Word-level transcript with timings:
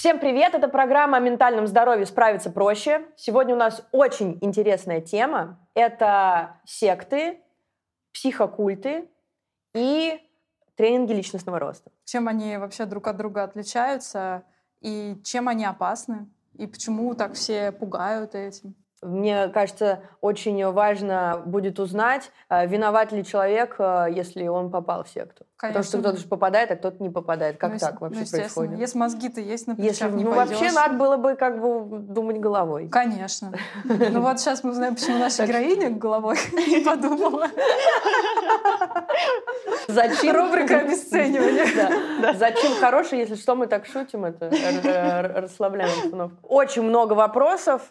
Всем 0.00 0.18
привет! 0.18 0.54
Это 0.54 0.66
программа 0.68 1.18
о 1.18 1.20
ментальном 1.20 1.66
здоровье 1.66 2.06
«Справиться 2.06 2.50
проще». 2.50 3.04
Сегодня 3.16 3.54
у 3.54 3.58
нас 3.58 3.86
очень 3.92 4.38
интересная 4.40 5.02
тема. 5.02 5.58
Это 5.74 6.58
секты, 6.64 7.38
психокульты 8.10 9.10
и 9.74 10.18
тренинги 10.74 11.12
личностного 11.12 11.58
роста. 11.58 11.90
Чем 12.06 12.28
они 12.28 12.56
вообще 12.56 12.86
друг 12.86 13.08
от 13.08 13.18
друга 13.18 13.42
отличаются 13.42 14.42
и 14.80 15.20
чем 15.22 15.48
они 15.48 15.66
опасны? 15.66 16.30
И 16.54 16.66
почему 16.66 17.14
так 17.14 17.34
все 17.34 17.70
пугают 17.70 18.34
этим? 18.34 18.74
Мне 19.02 19.48
кажется, 19.48 20.00
очень 20.22 20.66
важно 20.72 21.42
будет 21.44 21.78
узнать, 21.78 22.32
э, 22.48 22.66
виноват 22.66 23.12
ли 23.12 23.22
человек, 23.22 23.76
э, 23.78 24.06
если 24.10 24.46
он 24.46 24.70
попал 24.70 25.04
в 25.04 25.10
секту. 25.10 25.44
Конечно. 25.60 25.82
Потому 25.82 25.84
что 25.84 25.98
кто-то 25.98 26.16
же 26.16 26.26
попадает, 26.26 26.70
а 26.70 26.76
кто-то 26.76 27.02
не 27.02 27.10
попадает. 27.10 27.58
Как 27.58 27.72
ну, 27.74 27.78
так 27.78 28.00
вообще 28.00 28.20
ну, 28.20 28.26
происходит? 28.30 28.78
Если 28.78 28.98
мозги-то 28.98 29.42
есть 29.42 29.66
на 29.66 29.74
если, 29.76 30.08
не 30.08 30.24
Ну, 30.24 30.34
пойдешь. 30.34 30.58
вообще 30.58 30.72
надо 30.72 30.94
было 30.94 31.18
бы 31.18 31.34
как 31.34 31.60
бы 31.60 31.98
думать 31.98 32.40
головой. 32.40 32.88
Конечно. 32.88 33.52
Ну 33.84 34.22
вот 34.22 34.40
сейчас 34.40 34.64
мы 34.64 34.70
узнаем, 34.70 34.94
почему 34.94 35.18
наша 35.18 35.46
героиня 35.46 35.90
головой 35.90 36.38
не 36.52 36.80
подумала. 36.80 37.48
Зачем? 39.86 40.34
Рубрика 40.34 40.78
обесценивания. 40.78 42.32
Зачем 42.32 42.72
хороший, 42.80 43.18
если 43.18 43.34
что, 43.34 43.54
мы 43.54 43.66
так 43.66 43.84
шутим, 43.84 44.24
это 44.24 44.50
расслабляем 45.34 45.90
обстановку. 45.90 46.38
Очень 46.48 46.84
много 46.84 47.12
вопросов 47.12 47.82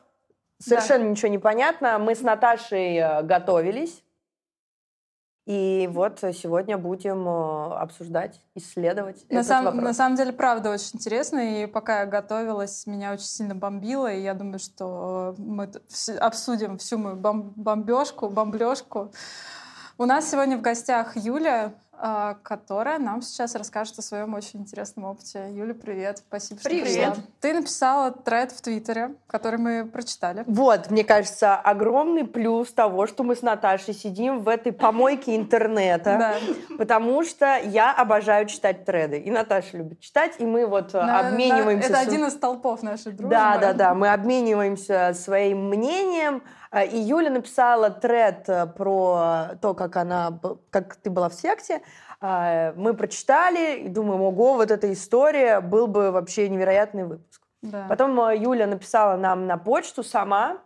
Совершенно 0.61 1.05
ничего 1.05 1.29
не 1.29 1.37
понятно. 1.37 1.97
Мы 1.99 2.15
с 2.15 2.21
Наташей 2.21 2.97
э, 2.97 3.23
готовились. 3.23 4.03
И 5.49 5.89
вот 5.91 6.19
сегодня 6.19 6.77
будем 6.77 7.27
э, 7.27 7.73
обсуждать, 7.79 8.39
исследовать 8.53 9.25
на 9.31 9.37
этот 9.37 9.47
сам, 9.47 9.65
вопрос. 9.65 9.83
На 9.83 9.93
самом 9.95 10.15
деле, 10.15 10.31
правда, 10.31 10.69
очень 10.69 10.91
интересно. 10.93 11.39
И 11.39 11.65
пока 11.65 12.01
я 12.01 12.05
готовилась, 12.05 12.85
меня 12.85 13.13
очень 13.13 13.25
сильно 13.25 13.55
бомбило. 13.55 14.13
И 14.13 14.21
я 14.21 14.35
думаю, 14.35 14.59
что 14.59 15.33
мы 15.39 15.71
обсудим 16.19 16.77
всю 16.77 16.99
мою 16.99 17.15
бомбежку, 17.15 18.29
бомблежку. 18.29 19.11
У 19.97 20.05
нас 20.05 20.29
сегодня 20.29 20.55
в 20.55 20.61
гостях 20.61 21.17
Юля, 21.17 21.73
которая 22.43 22.97
нам 22.97 23.21
сейчас 23.21 23.55
расскажет 23.55 23.99
о 23.99 24.01
своем 24.01 24.33
очень 24.33 24.61
интересном 24.61 25.05
опыте. 25.05 25.47
Юля, 25.51 25.73
привет. 25.73 26.19
Спасибо, 26.19 26.61
привет. 26.63 26.87
что 26.87 26.95
пришла. 26.95 27.23
Ты 27.41 27.53
написала 27.53 28.11
тред 28.11 28.51
в 28.51 28.61
Твиттере, 28.61 29.15
который 29.27 29.59
мы 29.59 29.85
прочитали. 29.85 30.43
Вот, 30.47 30.89
мне 30.89 31.03
кажется, 31.03 31.55
огромный 31.55 32.25
плюс 32.25 32.71
того, 32.71 33.05
что 33.05 33.23
мы 33.23 33.35
с 33.35 33.41
Наташей 33.41 33.93
сидим 33.93 34.39
в 34.39 34.47
этой 34.47 34.71
помойке 34.71 35.35
интернета. 35.35 36.35
Потому 36.77 37.23
что 37.23 37.57
я 37.57 37.93
обожаю 37.93 38.45
читать 38.45 38.85
треды. 38.85 39.19
И 39.19 39.29
Наташа 39.29 39.77
любит 39.77 39.99
читать, 39.99 40.35
и 40.39 40.45
мы 40.45 40.65
вот 40.65 40.95
обмениваемся... 40.95 41.89
Это 41.89 41.99
один 41.99 42.25
из 42.25 42.35
толпов 42.35 42.81
нашей 42.81 43.11
дружбы. 43.11 43.29
Да, 43.29 43.57
да, 43.57 43.73
да. 43.73 43.93
Мы 43.93 44.09
обмениваемся 44.09 45.13
своим 45.13 45.67
мнением, 45.67 46.43
а, 46.45 46.58
и 46.71 46.97
Юля 46.97 47.31
написала 47.31 47.89
тред 47.89 48.47
э, 48.47 48.67
про 48.67 49.55
то, 49.61 49.73
как 49.73 49.95
она, 49.97 50.39
как 50.69 50.95
ты 50.95 51.09
была 51.09 51.29
в 51.29 51.33
секте. 51.33 51.81
А, 52.21 52.73
мы 52.75 52.93
прочитали 52.93 53.79
и 53.79 53.89
думаем, 53.89 54.21
ого, 54.21 54.55
вот 54.55 54.69
эта 54.69 54.91
история, 54.93 55.61
был 55.61 55.87
бы 55.87 56.11
вообще 56.11 56.47
невероятный 56.47 57.05
выпуск. 57.05 57.41
Да. 57.61 57.87
Потом 57.89 58.19
э, 58.21 58.37
Юля 58.37 58.67
написала 58.67 59.17
нам 59.17 59.47
на 59.47 59.57
почту 59.57 60.03
сама 60.03 60.59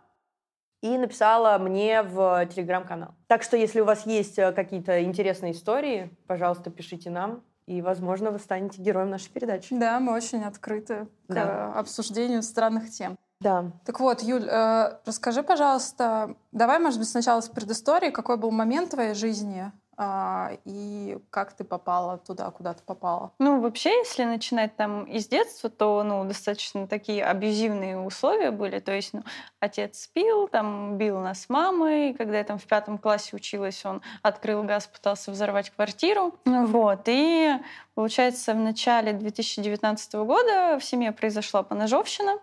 и 0.82 0.98
написала 0.98 1.56
мне 1.56 2.02
в 2.02 2.46
телеграм-канал. 2.46 3.14
Так 3.26 3.42
что, 3.42 3.56
если 3.56 3.80
у 3.80 3.86
вас 3.86 4.04
есть 4.04 4.38
э, 4.38 4.52
какие-то 4.52 5.02
интересные 5.02 5.52
истории, 5.52 6.10
пожалуйста, 6.26 6.70
пишите 6.70 7.08
нам 7.08 7.42
и, 7.66 7.80
возможно, 7.80 8.30
вы 8.30 8.38
станете 8.38 8.82
героем 8.82 9.08
нашей 9.08 9.30
передачи. 9.30 9.74
Да, 9.74 9.98
мы 10.00 10.12
очень 10.12 10.44
открыты 10.44 11.08
да. 11.28 11.46
к 11.72 11.78
обсуждению 11.78 12.42
странных 12.42 12.90
тем. 12.90 13.16
Да. 13.40 13.72
Так 13.84 14.00
вот, 14.00 14.22
Юль, 14.22 14.48
э, 14.48 14.98
расскажи, 15.04 15.42
пожалуйста, 15.42 16.34
давай, 16.52 16.78
может 16.78 16.98
быть, 16.98 17.08
сначала 17.08 17.40
с 17.40 17.48
предыстории, 17.48 18.10
какой 18.10 18.36
был 18.36 18.50
момент 18.50 18.88
в 18.88 18.90
твоей 18.92 19.14
жизни, 19.14 19.70
а, 19.96 20.52
и 20.64 21.18
как 21.30 21.52
ты 21.52 21.62
попала 21.64 22.18
туда, 22.18 22.50
куда 22.50 22.74
ты 22.74 22.82
попала? 22.82 23.32
Ну, 23.38 23.60
вообще, 23.60 23.90
если 23.98 24.24
начинать 24.24 24.76
там 24.76 25.04
из 25.04 25.28
детства, 25.28 25.70
то, 25.70 26.02
ну, 26.02 26.24
достаточно 26.24 26.86
такие 26.86 27.24
абьюзивные 27.24 27.98
условия 27.98 28.50
были. 28.50 28.80
То 28.80 28.92
есть, 28.92 29.12
ну, 29.12 29.22
отец 29.60 30.08
пил, 30.08 30.48
там, 30.48 30.98
бил 30.98 31.20
нас 31.20 31.42
с 31.42 31.48
мамой. 31.48 32.14
Когда 32.14 32.38
я 32.38 32.44
там 32.44 32.58
в 32.58 32.64
пятом 32.64 32.98
классе 32.98 33.36
училась, 33.36 33.84
он 33.84 34.02
открыл 34.22 34.62
газ, 34.64 34.86
пытался 34.86 35.30
взорвать 35.30 35.70
квартиру. 35.70 36.34
Вот. 36.44 37.02
И, 37.06 37.52
получается, 37.94 38.54
в 38.54 38.58
начале 38.58 39.12
2019 39.12 40.14
года 40.14 40.78
в 40.78 40.84
семье 40.84 41.12
произошла 41.12 41.62
поножовщина. 41.62 42.38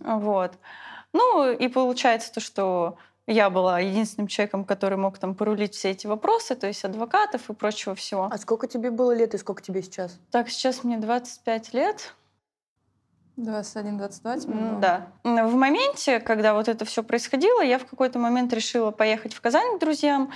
Вот. 0.00 0.52
Ну, 1.12 1.50
и 1.50 1.68
получается 1.68 2.32
то, 2.32 2.40
что 2.40 2.96
я 3.26 3.50
была 3.50 3.80
единственным 3.80 4.26
человеком, 4.26 4.64
который 4.64 4.98
мог 4.98 5.18
там 5.18 5.34
порулить 5.34 5.74
все 5.74 5.90
эти 5.90 6.06
вопросы, 6.06 6.54
то 6.54 6.66
есть 6.66 6.84
адвокатов 6.84 7.50
и 7.50 7.54
прочего 7.54 7.94
всего. 7.94 8.28
А 8.30 8.38
сколько 8.38 8.66
тебе 8.66 8.90
было 8.90 9.12
лет 9.12 9.34
и 9.34 9.38
сколько 9.38 9.62
тебе 9.62 9.82
сейчас? 9.82 10.18
Так, 10.30 10.48
сейчас 10.48 10.84
мне 10.84 10.98
25 10.98 11.74
лет. 11.74 12.14
21-22 13.38 14.80
Да. 14.80 15.08
В 15.24 15.54
моменте, 15.54 16.20
когда 16.20 16.52
вот 16.52 16.68
это 16.68 16.84
все 16.84 17.02
происходило, 17.02 17.62
я 17.62 17.78
в 17.78 17.86
какой-то 17.86 18.18
момент 18.18 18.52
решила 18.52 18.90
поехать 18.90 19.32
в 19.32 19.40
Казань 19.40 19.76
к 19.76 19.80
друзьям, 19.80 20.32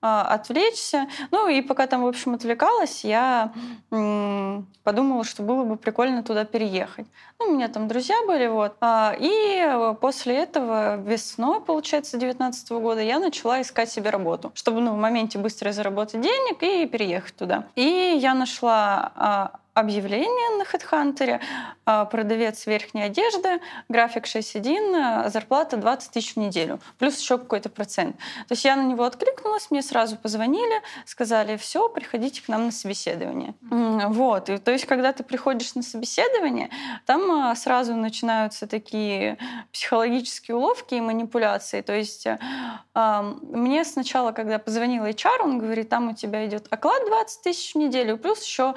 отвлечься. 0.00 1.08
Ну 1.30 1.48
и 1.48 1.60
пока 1.60 1.86
там, 1.86 2.02
в 2.02 2.06
общем, 2.06 2.34
отвлекалась, 2.34 3.04
я 3.04 3.52
подумала, 3.90 5.24
что 5.24 5.42
было 5.42 5.64
бы 5.64 5.76
прикольно 5.76 6.22
туда 6.22 6.44
переехать. 6.44 7.06
Ну, 7.38 7.46
у 7.46 7.54
меня 7.54 7.68
там 7.68 7.88
друзья 7.88 8.16
были, 8.26 8.46
вот. 8.46 8.76
А, 8.80 9.14
и 9.18 9.94
после 10.00 10.36
этого 10.36 10.96
весной, 10.96 11.60
получается, 11.60 12.18
2019 12.18 12.70
года 12.70 13.00
я 13.00 13.18
начала 13.18 13.60
искать 13.60 13.90
себе 13.90 14.10
работу, 14.10 14.50
чтобы 14.54 14.80
ну, 14.80 14.92
в 14.92 14.96
моменте 14.96 15.38
быстро 15.38 15.72
заработать 15.72 16.20
денег 16.20 16.62
и 16.62 16.86
переехать 16.86 17.36
туда. 17.36 17.66
И 17.74 18.18
я 18.20 18.34
нашла 18.34 19.12
а, 19.14 19.50
объявление 19.78 20.58
на 20.58 20.62
HeadHunter, 20.64 21.40
а, 21.84 22.04
продавец 22.04 22.66
верхней 22.66 23.02
одежды, 23.02 23.60
график 23.88 24.26
6.1, 24.26 25.30
зарплата 25.30 25.76
20 25.76 26.10
тысяч 26.10 26.34
в 26.34 26.36
неделю, 26.38 26.80
плюс 26.98 27.18
еще 27.18 27.38
какой-то 27.38 27.68
процент. 27.68 28.16
То 28.16 28.52
есть 28.52 28.64
я 28.64 28.74
на 28.74 28.82
него 28.82 29.04
откликнулась, 29.04 29.70
мне 29.70 29.82
сразу 29.82 30.16
позвонили, 30.16 30.82
сказали, 31.04 31.56
все, 31.56 31.88
приходите 31.88 32.42
к 32.42 32.48
нам 32.48 32.66
на 32.66 32.72
собеседование. 32.72 33.54
Вот, 33.60 34.48
и 34.48 34.58
то 34.58 34.72
есть 34.72 34.86
когда 34.86 35.12
ты 35.12 35.22
приходишь 35.22 35.74
на 35.74 35.82
собеседование, 35.82 36.70
там 37.06 37.30
а, 37.30 37.54
сразу 37.54 37.94
начинаются 37.94 38.66
такие 38.66 39.38
психологические 39.72 40.56
уловки 40.56 40.94
и 40.94 41.00
манипуляции. 41.00 41.82
То 41.82 41.94
есть 41.94 42.26
а, 42.94 43.22
мне 43.22 43.84
сначала, 43.84 44.32
когда 44.32 44.58
позвонил 44.58 45.04
HR, 45.04 45.42
он 45.42 45.58
говорит, 45.58 45.88
там 45.88 46.08
у 46.08 46.14
тебя 46.14 46.44
идет 46.46 46.66
оклад 46.70 47.06
20 47.06 47.42
тысяч 47.42 47.74
в 47.74 47.78
неделю, 47.78 48.18
плюс 48.18 48.42
еще 48.42 48.74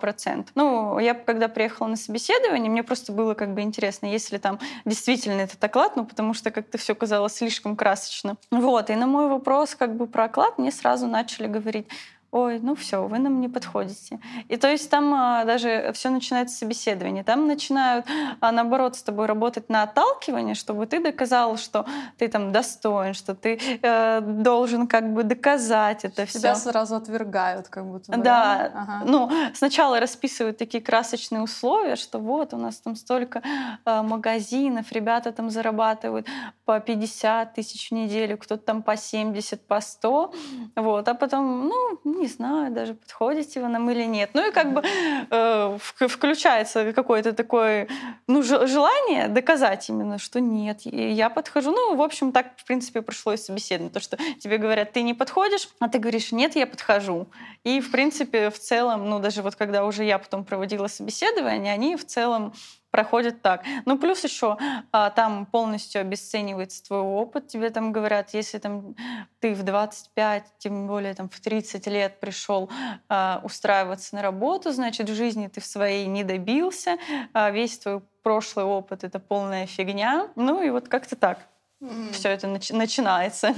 процент 0.00 0.39
момент. 0.40 0.52
Ну, 0.54 0.98
я 0.98 1.14
когда 1.14 1.48
приехала 1.48 1.88
на 1.88 1.96
собеседование, 1.96 2.70
мне 2.70 2.82
просто 2.82 3.12
было 3.12 3.34
как 3.34 3.54
бы 3.54 3.60
интересно, 3.62 4.06
если 4.06 4.38
там 4.38 4.58
действительно 4.84 5.40
этот 5.40 5.62
оклад, 5.62 5.96
ну, 5.96 6.04
потому 6.04 6.34
что 6.34 6.50
как-то 6.50 6.78
все 6.78 6.94
казалось 6.94 7.34
слишком 7.34 7.76
красочно. 7.76 8.36
Вот, 8.50 8.90
и 8.90 8.94
на 8.94 9.06
мой 9.06 9.28
вопрос 9.28 9.74
как 9.74 9.96
бы 9.96 10.06
про 10.06 10.24
оклад 10.24 10.58
мне 10.58 10.72
сразу 10.72 11.06
начали 11.06 11.46
говорить, 11.46 11.86
ой, 12.32 12.60
ну 12.60 12.74
все, 12.74 13.06
вы 13.06 13.18
нам 13.18 13.40
не 13.40 13.48
подходите. 13.48 14.20
И 14.48 14.56
то 14.56 14.68
есть 14.68 14.88
там 14.90 15.12
а, 15.14 15.44
даже 15.44 15.90
все 15.94 16.10
начинается 16.10 16.54
с 16.54 16.58
собеседования. 16.58 17.24
Там 17.24 17.46
начинают, 17.46 18.06
а, 18.40 18.52
наоборот, 18.52 18.96
с 18.96 19.02
тобой 19.02 19.26
работать 19.26 19.68
на 19.68 19.82
отталкивание, 19.82 20.54
чтобы 20.54 20.86
ты 20.86 21.00
доказал, 21.00 21.56
что 21.56 21.86
ты 22.18 22.28
там 22.28 22.52
достоин, 22.52 23.14
что 23.14 23.34
ты 23.34 23.58
э, 23.82 24.20
должен 24.20 24.86
как 24.86 25.12
бы 25.12 25.24
доказать 25.24 26.04
это 26.04 26.26
все. 26.26 26.38
Тебя 26.38 26.54
сразу 26.54 26.96
отвергают 26.96 27.68
как 27.68 27.86
будто 27.86 28.12
бы. 28.12 28.18
Да. 28.18 28.70
Ага. 28.74 29.02
Ну, 29.06 29.30
сначала 29.54 29.98
расписывают 30.00 30.56
такие 30.58 30.82
красочные 30.82 31.42
условия, 31.42 31.96
что 31.96 32.18
вот 32.18 32.54
у 32.54 32.56
нас 32.56 32.80
там 32.80 32.94
столько 32.94 33.42
э, 33.84 34.02
магазинов, 34.02 34.92
ребята 34.92 35.32
там 35.32 35.50
зарабатывают 35.50 36.26
по 36.64 36.78
50 36.78 37.54
тысяч 37.54 37.90
в 37.90 37.94
неделю, 37.94 38.38
кто-то 38.38 38.62
там 38.62 38.82
по 38.82 38.96
70, 38.96 39.66
по 39.66 39.80
100. 39.80 40.32
Вот. 40.76 41.08
А 41.08 41.14
потом, 41.14 41.68
ну, 41.68 42.00
не 42.20 42.28
знаю 42.28 42.72
даже, 42.72 42.94
подходите 42.94 43.60
вы 43.60 43.68
нам 43.68 43.90
или 43.90 44.04
нет. 44.04 44.30
Ну 44.34 44.48
и 44.48 44.52
как 44.52 44.72
бы 44.72 44.82
э, 45.30 45.78
включается 46.08 46.92
какое-то 46.92 47.32
такое 47.32 47.88
ну, 48.26 48.42
желание 48.42 49.28
доказать 49.28 49.88
именно, 49.88 50.18
что 50.18 50.40
нет, 50.40 50.80
я 50.84 51.30
подхожу. 51.30 51.72
Ну, 51.72 51.96
в 51.96 52.02
общем, 52.02 52.32
так, 52.32 52.52
в 52.56 52.64
принципе, 52.64 53.02
прошло 53.02 53.32
и 53.32 53.36
собеседование. 53.36 53.92
То, 53.92 54.00
что 54.00 54.16
тебе 54.38 54.58
говорят, 54.58 54.92
ты 54.92 55.02
не 55.02 55.14
подходишь, 55.14 55.68
а 55.80 55.88
ты 55.88 55.98
говоришь, 55.98 56.32
нет, 56.32 56.56
я 56.56 56.66
подхожу. 56.66 57.26
И, 57.64 57.80
в 57.80 57.90
принципе, 57.90 58.50
в 58.50 58.58
целом, 58.58 59.08
ну, 59.08 59.18
даже 59.18 59.42
вот 59.42 59.56
когда 59.56 59.84
уже 59.84 60.04
я 60.04 60.18
потом 60.18 60.44
проводила 60.44 60.86
собеседование, 60.86 61.72
они 61.72 61.96
в 61.96 62.06
целом 62.06 62.52
проходит 62.90 63.42
так. 63.42 63.64
Ну, 63.84 63.98
плюс 63.98 64.24
еще 64.24 64.56
а, 64.92 65.10
там 65.10 65.46
полностью 65.46 66.00
обесценивается 66.00 66.84
твой 66.84 67.00
опыт. 67.00 67.48
Тебе 67.48 67.70
там 67.70 67.92
говорят, 67.92 68.34
если 68.34 68.58
там 68.58 68.94
ты 69.38 69.54
в 69.54 69.62
25, 69.62 70.44
тем 70.58 70.86
более 70.86 71.14
там 71.14 71.28
в 71.28 71.40
30 71.40 71.86
лет 71.86 72.20
пришел 72.20 72.70
а, 73.08 73.40
устраиваться 73.44 74.16
на 74.16 74.22
работу, 74.22 74.72
значит, 74.72 75.08
в 75.08 75.14
жизни 75.14 75.48
ты 75.48 75.60
в 75.60 75.66
своей 75.66 76.06
не 76.06 76.24
добился, 76.24 76.98
а, 77.32 77.50
весь 77.50 77.78
твой 77.78 78.00
прошлый 78.22 78.64
опыт— 78.64 79.04
это 79.04 79.18
полная 79.18 79.66
фигня. 79.66 80.28
Ну 80.36 80.62
и 80.62 80.70
вот 80.70 80.88
как-то 80.88 81.16
так 81.16 81.46
mm. 81.82 82.12
все 82.12 82.28
это 82.30 82.46
начи- 82.46 82.74
начинается. 82.74 83.54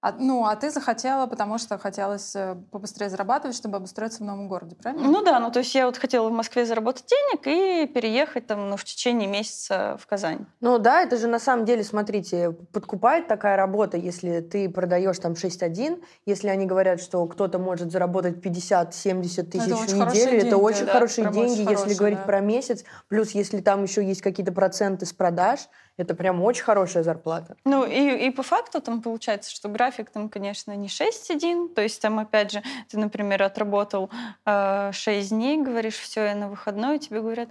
А, 0.00 0.12
ну, 0.12 0.44
а 0.44 0.54
ты 0.54 0.70
захотела, 0.70 1.26
потому 1.26 1.58
что 1.58 1.76
хотелось 1.76 2.36
э, 2.36 2.54
побыстрее 2.70 3.10
зарабатывать, 3.10 3.56
чтобы 3.56 3.78
обустроиться 3.78 4.22
в 4.22 4.26
новом 4.26 4.46
городе, 4.46 4.76
правильно? 4.76 5.04
Ну 5.08 5.24
да, 5.24 5.40
ну 5.40 5.50
то 5.50 5.58
есть 5.58 5.74
я 5.74 5.86
вот 5.86 5.96
хотела 5.96 6.28
в 6.28 6.32
Москве 6.32 6.64
заработать 6.64 7.06
денег 7.06 7.46
и 7.46 7.92
переехать 7.92 8.46
там 8.46 8.70
ну, 8.70 8.76
в 8.76 8.84
течение 8.84 9.28
месяца 9.28 9.96
в 10.00 10.06
Казань. 10.06 10.46
Ну 10.60 10.78
да, 10.78 11.02
это 11.02 11.16
же 11.16 11.26
на 11.26 11.40
самом 11.40 11.64
деле, 11.64 11.82
смотрите, 11.82 12.52
подкупает 12.72 13.26
такая 13.26 13.56
работа, 13.56 13.96
если 13.96 14.40
ты 14.40 14.68
продаешь 14.68 15.18
там 15.18 15.32
6-1, 15.32 16.00
если 16.26 16.46
они 16.46 16.66
говорят, 16.66 17.00
что 17.00 17.26
кто-то 17.26 17.58
может 17.58 17.90
заработать 17.90 18.36
50-70 18.36 19.42
тысяч 19.46 19.66
в 19.66 19.94
неделю, 19.96 20.32
это 20.32 20.42
деньги, 20.42 20.54
очень 20.54 20.86
да, 20.86 20.92
хорошие 20.92 21.32
деньги, 21.32 21.38
очень 21.38 21.62
если 21.62 21.74
хорошие, 21.74 21.96
говорить 21.96 22.18
да. 22.18 22.24
про 22.24 22.40
месяц, 22.40 22.84
плюс 23.08 23.32
если 23.32 23.60
там 23.60 23.82
еще 23.82 24.04
есть 24.04 24.22
какие-то 24.22 24.52
проценты 24.52 25.06
с 25.06 25.12
продаж, 25.12 25.68
это 25.98 26.14
прям 26.14 26.42
очень 26.42 26.62
хорошая 26.62 27.02
зарплата. 27.02 27.56
Ну 27.64 27.84
и, 27.84 28.26
и 28.26 28.30
по 28.30 28.42
факту 28.42 28.80
там 28.80 29.02
получается, 29.02 29.50
что 29.50 29.68
график 29.68 30.10
там, 30.10 30.28
конечно, 30.28 30.74
не 30.76 30.88
6-1, 30.88 31.74
то 31.74 31.82
есть 31.82 32.00
там 32.00 32.18
опять 32.18 32.52
же 32.52 32.62
ты, 32.88 32.98
например, 32.98 33.42
отработал 33.42 34.10
э, 34.46 34.92
6 34.92 35.30
дней, 35.30 35.60
говоришь, 35.60 35.98
все, 35.98 36.24
я 36.24 36.34
на 36.34 36.48
выходной, 36.48 36.98
тебе 36.98 37.20
говорят, 37.20 37.48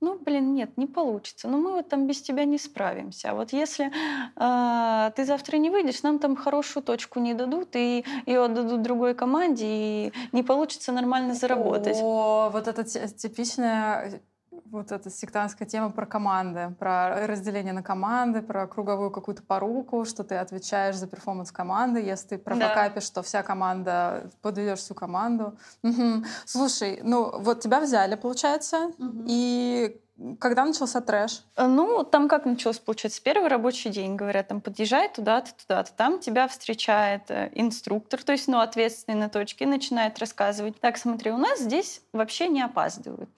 ну, 0.00 0.16
блин, 0.16 0.54
нет, 0.54 0.76
не 0.76 0.86
получится. 0.86 1.48
Ну, 1.48 1.58
мы 1.58 1.72
вот 1.72 1.88
там 1.88 2.06
без 2.06 2.22
тебя 2.22 2.44
не 2.44 2.58
справимся. 2.58 3.30
А 3.30 3.34
вот 3.34 3.52
если 3.52 3.90
э, 4.36 5.10
ты 5.16 5.24
завтра 5.24 5.56
не 5.56 5.70
выйдешь, 5.70 6.02
нам 6.04 6.20
там 6.20 6.36
хорошую 6.36 6.84
точку 6.84 7.18
не 7.18 7.34
дадут, 7.34 7.74
и 7.74 8.04
ее 8.26 8.44
отдадут 8.44 8.82
другой 8.82 9.14
команде, 9.14 9.66
и 9.66 10.12
не 10.30 10.44
получится 10.44 10.92
нормально 10.92 11.34
заработать. 11.34 11.98
О, 12.00 12.50
вот 12.52 12.68
это 12.68 12.84
ти- 12.84 13.08
типичная 13.08 14.20
вот 14.66 14.92
эта 14.92 15.10
сектантская 15.10 15.66
тема 15.66 15.90
про 15.90 16.06
команды, 16.06 16.74
про 16.78 17.26
разделение 17.26 17.72
на 17.72 17.82
команды, 17.82 18.42
про 18.42 18.66
круговую 18.66 19.10
какую-то 19.10 19.42
поруку, 19.42 20.04
что 20.04 20.24
ты 20.24 20.36
отвечаешь 20.36 20.96
за 20.96 21.06
перформанс 21.06 21.52
команды, 21.52 22.00
если 22.00 22.28
ты 22.28 22.38
профокапишь, 22.38 23.04
что 23.04 23.22
вся 23.22 23.42
команда, 23.42 24.30
подведешь 24.42 24.80
всю 24.80 24.94
команду. 24.94 25.56
Мгм. 25.82 26.24
Слушай, 26.44 27.00
ну 27.02 27.40
вот 27.40 27.60
тебя 27.60 27.80
взяли, 27.80 28.14
получается, 28.14 28.92
и 29.26 30.00
когда 30.40 30.64
начался 30.64 31.00
трэш? 31.00 31.44
Ну, 31.56 32.02
там 32.02 32.28
как 32.28 32.44
началось, 32.44 32.78
получается, 32.78 33.22
первый 33.22 33.48
рабочий 33.48 33.90
день, 33.90 34.16
говорят, 34.16 34.48
там, 34.48 34.60
подъезжай 34.60 35.08
туда-то, 35.08 35.54
туда-то. 35.54 35.92
Там 35.92 36.18
тебя 36.18 36.48
встречает 36.48 37.30
э, 37.30 37.50
инструктор, 37.54 38.22
то 38.22 38.32
есть, 38.32 38.48
ну, 38.48 38.58
ответственный 38.58 39.16
на 39.16 39.28
точке, 39.28 39.66
начинает 39.66 40.18
рассказывать. 40.18 40.80
Так, 40.80 40.96
смотри, 40.96 41.30
у 41.30 41.36
нас 41.36 41.60
здесь 41.60 42.02
вообще 42.12 42.48
не 42.48 42.62
опаздывают. 42.62 43.30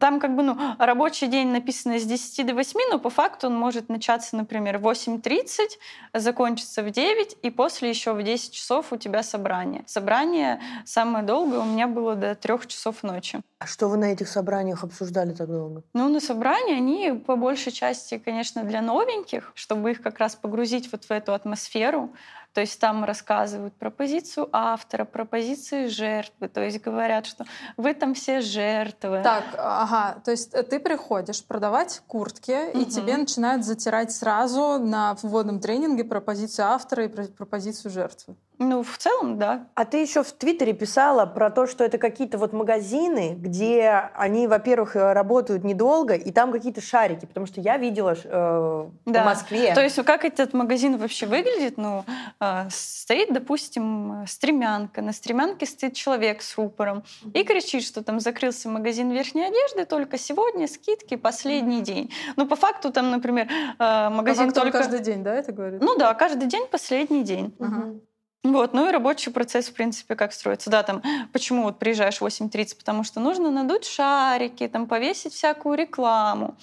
Там 0.00 0.18
как 0.18 0.34
бы, 0.34 0.42
ну, 0.42 0.56
рабочий 0.78 1.26
день 1.26 1.48
написано 1.48 1.98
с 1.98 2.04
10 2.04 2.46
до 2.46 2.54
8, 2.54 2.80
но 2.90 2.98
по 2.98 3.10
факту 3.10 3.48
он 3.48 3.56
может 3.56 3.88
начаться, 3.88 4.34
например, 4.36 4.78
в 4.78 4.86
8.30, 4.86 5.78
закончиться 6.14 6.82
в 6.82 6.90
9, 6.90 7.36
и 7.42 7.50
после 7.50 7.90
еще 7.90 8.14
в 8.14 8.22
10 8.22 8.52
часов 8.52 8.92
у 8.92 8.96
тебя 8.96 9.22
собрание. 9.22 9.84
Собрание 9.86 10.60
самое 10.86 11.24
долгое 11.24 11.60
у 11.60 11.64
меня 11.64 11.86
было 11.86 12.14
до 12.14 12.34
3 12.34 12.66
часов 12.66 13.02
ночи. 13.02 13.40
А 13.58 13.66
что 13.66 13.88
вы 13.88 13.98
на 13.98 14.06
этих 14.06 14.28
собраниях 14.28 14.84
обсуждали 14.84 15.32
так 15.32 15.48
долго? 15.48 15.82
Ну, 15.92 16.08
на 16.08 16.20
собрания 16.20 16.76
они 16.76 17.12
по 17.12 17.36
большей 17.36 17.72
части, 17.72 18.18
конечно, 18.18 18.64
для 18.64 18.80
новеньких, 18.80 19.52
чтобы 19.54 19.90
их 19.90 20.02
как 20.02 20.18
раз 20.18 20.34
погрузить 20.34 20.90
вот 20.92 21.04
в 21.04 21.10
эту 21.10 21.34
атмосферу. 21.34 22.10
То 22.54 22.60
есть 22.60 22.78
там 22.78 23.04
рассказывают 23.04 23.74
про 23.74 23.90
позицию 23.90 24.48
автора, 24.52 25.04
про 25.04 25.24
позицию 25.24 25.90
жертвы. 25.90 26.48
То 26.48 26.62
есть 26.62 26.80
говорят, 26.80 27.26
что 27.26 27.44
вы 27.76 27.94
там 27.94 28.14
все 28.14 28.40
жертвы. 28.40 29.22
Так, 29.24 29.44
ага, 29.58 30.20
то 30.24 30.30
есть 30.30 30.54
э, 30.54 30.62
ты 30.62 30.78
приходишь 30.78 31.44
продавать 31.44 32.00
куртки, 32.06 32.70
и 32.72 32.78
Мгм. 32.78 32.88
тебе 32.88 33.16
начинают 33.16 33.64
затирать 33.64 34.12
сразу 34.12 34.78
на 34.78 35.16
вводном 35.20 35.58
тренинге 35.58 36.04
про 36.04 36.20
позицию 36.20 36.68
автора 36.68 37.06
и 37.06 37.08
про, 37.08 37.24
про 37.24 37.44
позицию 37.44 37.90
жертвы. 37.90 38.36
Ну, 38.58 38.82
в 38.84 38.98
целом, 38.98 39.38
да. 39.38 39.66
А 39.74 39.84
ты 39.84 39.98
еще 39.98 40.22
в 40.22 40.30
Твиттере 40.32 40.72
писала 40.72 41.26
про 41.26 41.50
то, 41.50 41.66
что 41.66 41.82
это 41.82 41.98
какие-то 41.98 42.38
вот 42.38 42.52
магазины, 42.52 43.34
где 43.36 44.10
они, 44.14 44.46
во-первых, 44.46 44.94
э, 44.94 45.12
работают 45.12 45.64
недолго, 45.64 46.14
и 46.14 46.30
там 46.30 46.52
какие-то 46.52 46.80
шарики, 46.80 47.26
потому 47.26 47.46
что 47.46 47.60
я 47.60 47.76
видела 47.78 48.14
э, 48.24 48.88
Да. 49.06 49.22
в 49.22 49.24
Москве. 49.24 49.74
То 49.74 49.82
есть 49.82 50.02
как 50.04 50.24
этот 50.24 50.52
магазин 50.52 50.96
вообще 50.98 51.26
выглядит? 51.26 51.76
Ну, 51.78 52.04
э, 52.40 52.68
стоит, 52.70 53.32
допустим, 53.32 54.22
э, 54.22 54.26
стремянка. 54.26 55.02
На 55.02 55.12
стремянке 55.12 55.66
стоит 55.66 55.94
человек 55.94 56.40
с 56.40 56.56
рупором 56.56 57.02
и 57.32 57.42
кричит, 57.42 57.82
что 57.82 58.04
там 58.04 58.20
закрылся 58.20 58.68
магазин 58.68 59.10
верхней 59.10 59.46
одежды, 59.46 59.84
только 59.84 60.16
сегодня 60.16 60.68
скидки, 60.68 61.16
последний 61.16 61.80
день. 61.82 62.12
Ну, 62.36 62.46
по 62.46 62.54
факту 62.56 62.92
там, 62.92 63.10
например, 63.10 63.48
э, 63.78 64.08
магазин 64.10 64.48
По 64.48 64.54
факту 64.54 64.60
только... 64.60 64.78
каждый 64.78 65.00
день, 65.00 65.24
да, 65.24 65.34
это 65.34 65.52
говорит? 65.52 65.80
Ну 65.82 65.96
да, 65.96 66.14
каждый 66.14 66.46
день 66.46 66.66
последний 66.70 67.24
день. 67.24 67.54
Мгм. 67.58 68.00
Вот, 68.44 68.74
ну 68.74 68.86
и 68.88 68.92
рабочий 68.92 69.30
процесс, 69.32 69.68
в 69.68 69.72
принципе, 69.72 70.16
как 70.16 70.34
строится. 70.34 70.68
Да, 70.68 70.82
там, 70.82 71.02
почему 71.32 71.62
вот 71.62 71.78
приезжаешь 71.78 72.20
в 72.20 72.24
8.30? 72.26 72.76
Потому 72.76 73.02
что 73.02 73.18
нужно 73.18 73.50
надуть 73.50 73.86
шарики, 73.86 74.68
там, 74.68 74.86
повесить 74.86 75.32
всякую 75.32 75.78
рекламу. 75.78 76.54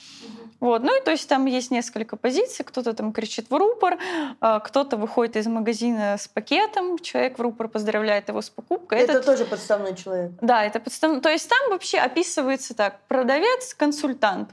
Вот, 0.60 0.84
ну 0.84 0.96
и 0.96 1.04
то 1.04 1.10
есть 1.10 1.28
там 1.28 1.48
есть 1.48 1.72
несколько 1.72 2.18
позиций. 2.18 2.64
Кто-то 2.64 2.94
там 2.94 3.12
кричит 3.12 3.50
в 3.50 3.56
рупор, 3.56 3.98
а, 4.40 4.60
кто-то 4.60 4.96
выходит 4.96 5.36
из 5.38 5.48
магазина 5.48 6.18
с 6.20 6.28
пакетом, 6.28 7.00
человек 7.00 7.40
в 7.40 7.42
рупор 7.42 7.68
поздравляет 7.68 8.30
его 8.30 8.44
с 8.44 8.52
покупкой. 8.52 9.00
Это 9.00 9.14
Этот- 9.14 9.26
тоже 9.26 9.46
подставной 9.46 9.96
человек. 9.96 10.34
Да, 10.40 10.64
это 10.64 10.80
подстав... 10.80 11.20
То 11.20 11.30
есть 11.30 11.50
там 11.50 11.72
вообще 11.72 11.98
описывается 11.98 12.76
так. 12.76 13.00
Продавец, 13.08 13.74
консультант. 13.74 14.52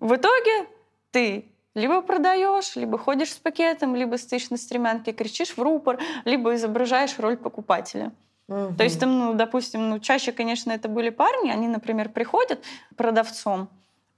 В 0.00 0.16
итоге 0.16 0.66
ты 1.12 1.48
либо 1.76 2.00
продаешь, 2.00 2.74
либо 2.74 2.98
ходишь 2.98 3.32
с 3.32 3.36
пакетом, 3.36 3.94
либо 3.94 4.16
стоишь 4.16 4.50
на 4.50 4.56
стремянке, 4.56 5.12
кричишь 5.12 5.56
в 5.56 5.62
рупор, 5.62 6.00
либо 6.24 6.54
изображаешь 6.54 7.18
роль 7.18 7.36
покупателя. 7.36 8.12
То 8.48 8.84
есть 8.84 9.00
там, 9.00 9.18
ну, 9.18 9.34
допустим, 9.34 9.90
ну, 9.90 9.98
чаще, 9.98 10.32
конечно, 10.32 10.72
это 10.72 10.88
были 10.88 11.10
парни, 11.10 11.50
они, 11.50 11.68
например, 11.68 12.08
приходят 12.08 12.64
продавцом, 12.96 13.68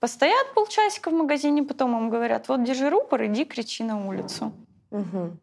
постоят 0.01 0.55
полчасика 0.55 1.11
в 1.11 1.15
магазине, 1.15 1.63
потом 1.63 1.97
им 1.99 2.11
говорят, 2.11 2.49
вот 2.49 2.63
держи 2.63 2.91
рупор, 2.91 3.25
иди 3.25 3.45
кричи 3.45 3.85
на 3.85 4.07
улицу. 4.07 4.53
Мгм. 4.91 5.39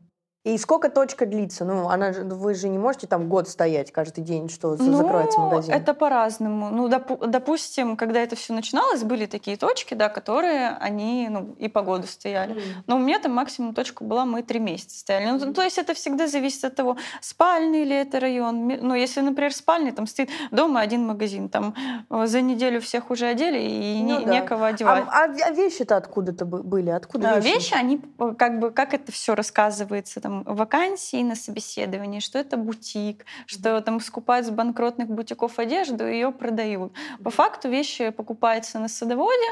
И 0.45 0.57
сколько 0.59 0.89
точка 0.89 1.25
длится? 1.25 1.65
Ну, 1.65 1.89
она 1.89 2.13
же, 2.13 2.23
вы 2.23 2.53
же 2.53 2.69
не 2.69 2.77
можете 2.77 3.07
там 3.07 3.27
год 3.29 3.49
стоять 3.49 3.91
каждый 3.91 4.23
день, 4.23 4.47
что 4.47 4.75
Ну, 4.79 4.95
закроется 4.95 5.39
магазин. 5.39 5.73
это 5.73 5.95
по-разному. 5.95 6.69
Ну, 6.69 6.87
допу- 6.87 7.25
допустим, 7.25 7.97
когда 7.97 8.19
это 8.21 8.35
все 8.35 8.53
начиналось, 8.53 9.03
были 9.03 9.25
такие 9.25 9.57
точки, 9.57 9.95
да, 9.95 10.07
которые 10.07 10.77
они, 10.79 11.27
ну, 11.31 11.55
и 11.57 11.67
по 11.67 11.81
году 11.81 12.05
стояли. 12.05 12.53
Мгм. 12.53 12.61
Но 12.85 12.95
у 12.97 12.99
меня 12.99 13.17
там 13.17 13.31
максимум 13.33 13.73
точка 13.73 14.03
была, 14.03 14.25
мы 14.25 14.43
три 14.43 14.59
месяца 14.59 14.99
стояли. 14.99 15.31
Ну, 15.31 15.39
то- 15.39 15.51
то 15.51 15.63
есть 15.63 15.79
это 15.79 15.95
всегда 15.95 16.27
зависит 16.27 16.63
от 16.63 16.75
того, 16.75 16.95
спальный 17.21 17.83
ли 17.83 17.95
это 17.95 18.19
район. 18.19 18.67
Ну, 18.67 18.93
если, 18.93 19.21
например, 19.21 19.51
спальный, 19.51 19.93
там 19.93 20.05
стоит 20.05 20.29
дома 20.51 20.79
один 20.81 21.07
магазин, 21.07 21.49
там 21.49 21.73
э, 22.11 22.27
за 22.27 22.41
неделю 22.41 22.79
всех 22.81 23.09
уже 23.09 23.25
одели 23.25 23.57
и 23.59 24.03
Ну 24.03 24.19
не- 24.19 24.25
да. 24.25 24.31
некого 24.31 24.67
одевать. 24.67 25.05
А, 25.07 25.23
а 25.23 25.51
вещи-то 25.51 25.97
откуда-то 25.97 26.45
бы- 26.45 26.61
были? 26.61 26.91
Откуда 26.91 27.31
А, 27.31 27.39
вещи? 27.39 27.55
Вещи, 27.55 27.73
они 27.73 27.99
э, 28.19 28.35
как 28.37 28.59
бы, 28.59 28.69
как 28.69 28.93
это 28.93 29.11
все 29.11 29.33
рассказывается 29.33 30.21
там 30.21 30.34
в 30.43 30.55
вакансии, 30.55 31.23
на 31.23 31.35
собеседовании, 31.35 32.19
что 32.19 32.37
это 32.39 32.57
бутик, 32.57 33.25
что 33.45 33.79
там 33.81 33.99
скупают 33.99 34.45
с 34.45 34.49
банкротных 34.49 35.07
бутиков 35.07 35.59
одежду 35.59 36.07
и 36.07 36.13
ее 36.13 36.31
продают. 36.31 36.93
По 37.23 37.29
факту 37.29 37.69
вещи 37.69 38.09
покупаются 38.09 38.79
на 38.79 38.87
садоводе, 38.87 39.49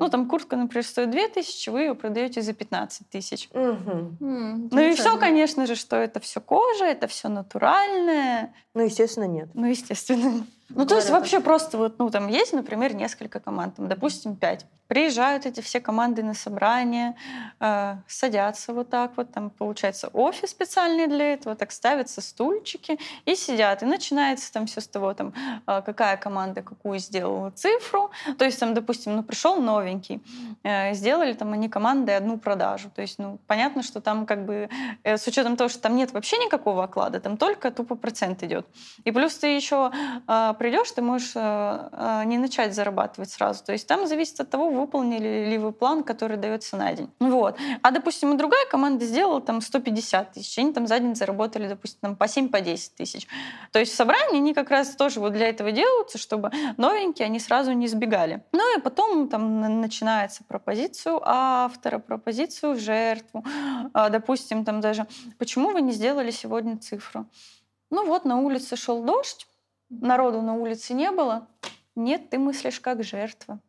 ну 0.00 0.08
там 0.08 0.28
куртка, 0.28 0.56
например, 0.56 0.84
стоит 0.84 1.10
2000, 1.10 1.70
вы 1.70 1.80
ее 1.80 1.94
продаете 1.94 2.42
за 2.42 2.52
15 2.52 3.08
тысяч. 3.08 3.48
М, 4.20 4.68
Ну 4.70 4.80
и 4.80 4.92
все, 4.94 5.16
конечно 5.18 5.66
же, 5.66 5.74
что 5.74 5.96
это 5.96 6.20
все 6.20 6.40
кожа, 6.40 6.84
это 6.84 7.06
все 7.08 7.28
натуральное. 7.28 8.54
Ну, 8.74 8.82
естественно, 8.84 9.24
нет. 9.24 9.48
Ну, 9.54 9.66
естественно. 9.66 10.46
Ну, 10.70 10.86
то 10.86 10.96
есть 10.96 11.10
вообще 11.10 11.40
просто 11.40 11.78
вот, 11.78 11.98
ну, 11.98 12.10
там 12.10 12.28
есть, 12.28 12.52
например, 12.52 12.94
несколько 12.94 13.40
команд, 13.40 13.76
там, 13.76 13.88
допустим, 13.88 14.36
пять. 14.36 14.66
Приезжают 14.86 15.46
эти 15.46 15.60
все 15.60 15.80
команды 15.80 16.22
на 16.24 16.34
собрание, 16.34 17.14
э, 17.60 17.96
садятся 18.08 18.72
вот 18.72 18.90
так 18.90 19.12
вот, 19.16 19.32
там 19.32 19.50
получается 19.50 20.08
офис 20.12 20.50
специальный 20.50 21.06
для 21.06 21.34
этого, 21.34 21.54
так 21.54 21.70
ставятся 21.70 22.20
стульчики 22.20 22.98
и 23.24 23.36
сидят. 23.36 23.82
И 23.82 23.86
начинается 23.86 24.52
там 24.52 24.66
все 24.66 24.80
с 24.80 24.88
того, 24.88 25.14
там, 25.14 25.32
э, 25.66 25.82
какая 25.86 26.16
команда 26.16 26.62
какую 26.62 26.98
сделала 26.98 27.50
цифру. 27.50 28.10
То 28.36 28.44
есть 28.44 28.58
там, 28.58 28.74
допустим, 28.74 29.14
ну, 29.14 29.22
пришел 29.22 29.56
новенький, 29.60 30.22
э, 30.64 30.92
сделали 30.94 31.34
там 31.34 31.52
они 31.52 31.68
командой 31.68 32.16
одну 32.16 32.36
продажу. 32.36 32.90
То 32.90 33.02
есть, 33.02 33.18
ну, 33.18 33.38
понятно, 33.46 33.84
что 33.84 34.00
там 34.00 34.26
как 34.26 34.44
бы 34.44 34.68
э, 35.04 35.16
с 35.16 35.26
учетом 35.28 35.56
того, 35.56 35.68
что 35.68 35.80
там 35.80 35.94
нет 35.94 36.12
вообще 36.12 36.36
никакого 36.38 36.82
оклада, 36.82 37.20
там 37.20 37.36
только 37.36 37.70
тупо 37.70 37.94
процент 37.94 38.42
идет. 38.42 38.66
И 39.04 39.12
плюс 39.12 39.38
ты 39.38 39.54
еще 39.54 39.92
э, 40.26 40.54
придешь, 40.60 40.90
ты 40.90 41.00
можешь 41.00 41.32
э, 41.34 42.22
не 42.26 42.36
начать 42.36 42.74
зарабатывать 42.74 43.30
сразу. 43.30 43.64
То 43.64 43.72
есть 43.72 43.86
там 43.86 44.06
зависит 44.06 44.40
от 44.40 44.50
того, 44.50 44.68
выполнили 44.68 45.48
ли 45.48 45.56
вы 45.56 45.72
план, 45.72 46.04
который 46.04 46.36
дается 46.36 46.76
на 46.76 46.92
день. 46.92 47.08
Вот. 47.18 47.56
А, 47.80 47.90
допустим, 47.90 48.36
другая 48.36 48.66
команда 48.66 49.06
сделала 49.06 49.40
там 49.40 49.62
150 49.62 50.32
тысяч, 50.32 50.58
они 50.58 50.74
там 50.74 50.86
за 50.86 50.98
день 50.98 51.14
заработали, 51.14 51.66
допустим, 51.66 51.98
там, 52.02 52.14
по 52.14 52.24
7-10 52.24 52.50
по 52.50 52.60
тысяч. 52.60 53.26
То 53.72 53.78
есть 53.78 53.94
собрания, 53.94 54.36
они 54.36 54.52
как 54.52 54.68
раз 54.68 54.94
тоже 54.96 55.18
вот 55.20 55.32
для 55.32 55.48
этого 55.48 55.72
делаются, 55.72 56.18
чтобы 56.18 56.50
новенькие, 56.76 57.24
они 57.24 57.40
сразу 57.40 57.72
не 57.72 57.88
сбегали. 57.88 58.42
Ну 58.52 58.78
и 58.78 58.82
потом 58.82 59.30
там 59.30 59.80
начинается 59.80 60.44
пропозицию 60.44 61.22
автора, 61.24 62.00
пропозицию 62.00 62.78
жертву. 62.78 63.46
А, 63.94 64.10
допустим, 64.10 64.66
там 64.66 64.82
даже, 64.82 65.06
почему 65.38 65.70
вы 65.70 65.80
не 65.80 65.92
сделали 65.92 66.30
сегодня 66.30 66.76
цифру? 66.76 67.24
Ну 67.90 68.06
вот, 68.06 68.24
на 68.24 68.36
улице 68.36 68.76
шел 68.76 69.02
дождь, 69.02 69.46
народу 69.90 70.40
на 70.42 70.54
улице 70.54 70.94
не 70.94 71.10
было. 71.10 71.48
Нет, 71.94 72.30
ты 72.30 72.38
мыслишь 72.38 72.80
как 72.80 73.02
жертва. 73.02 73.60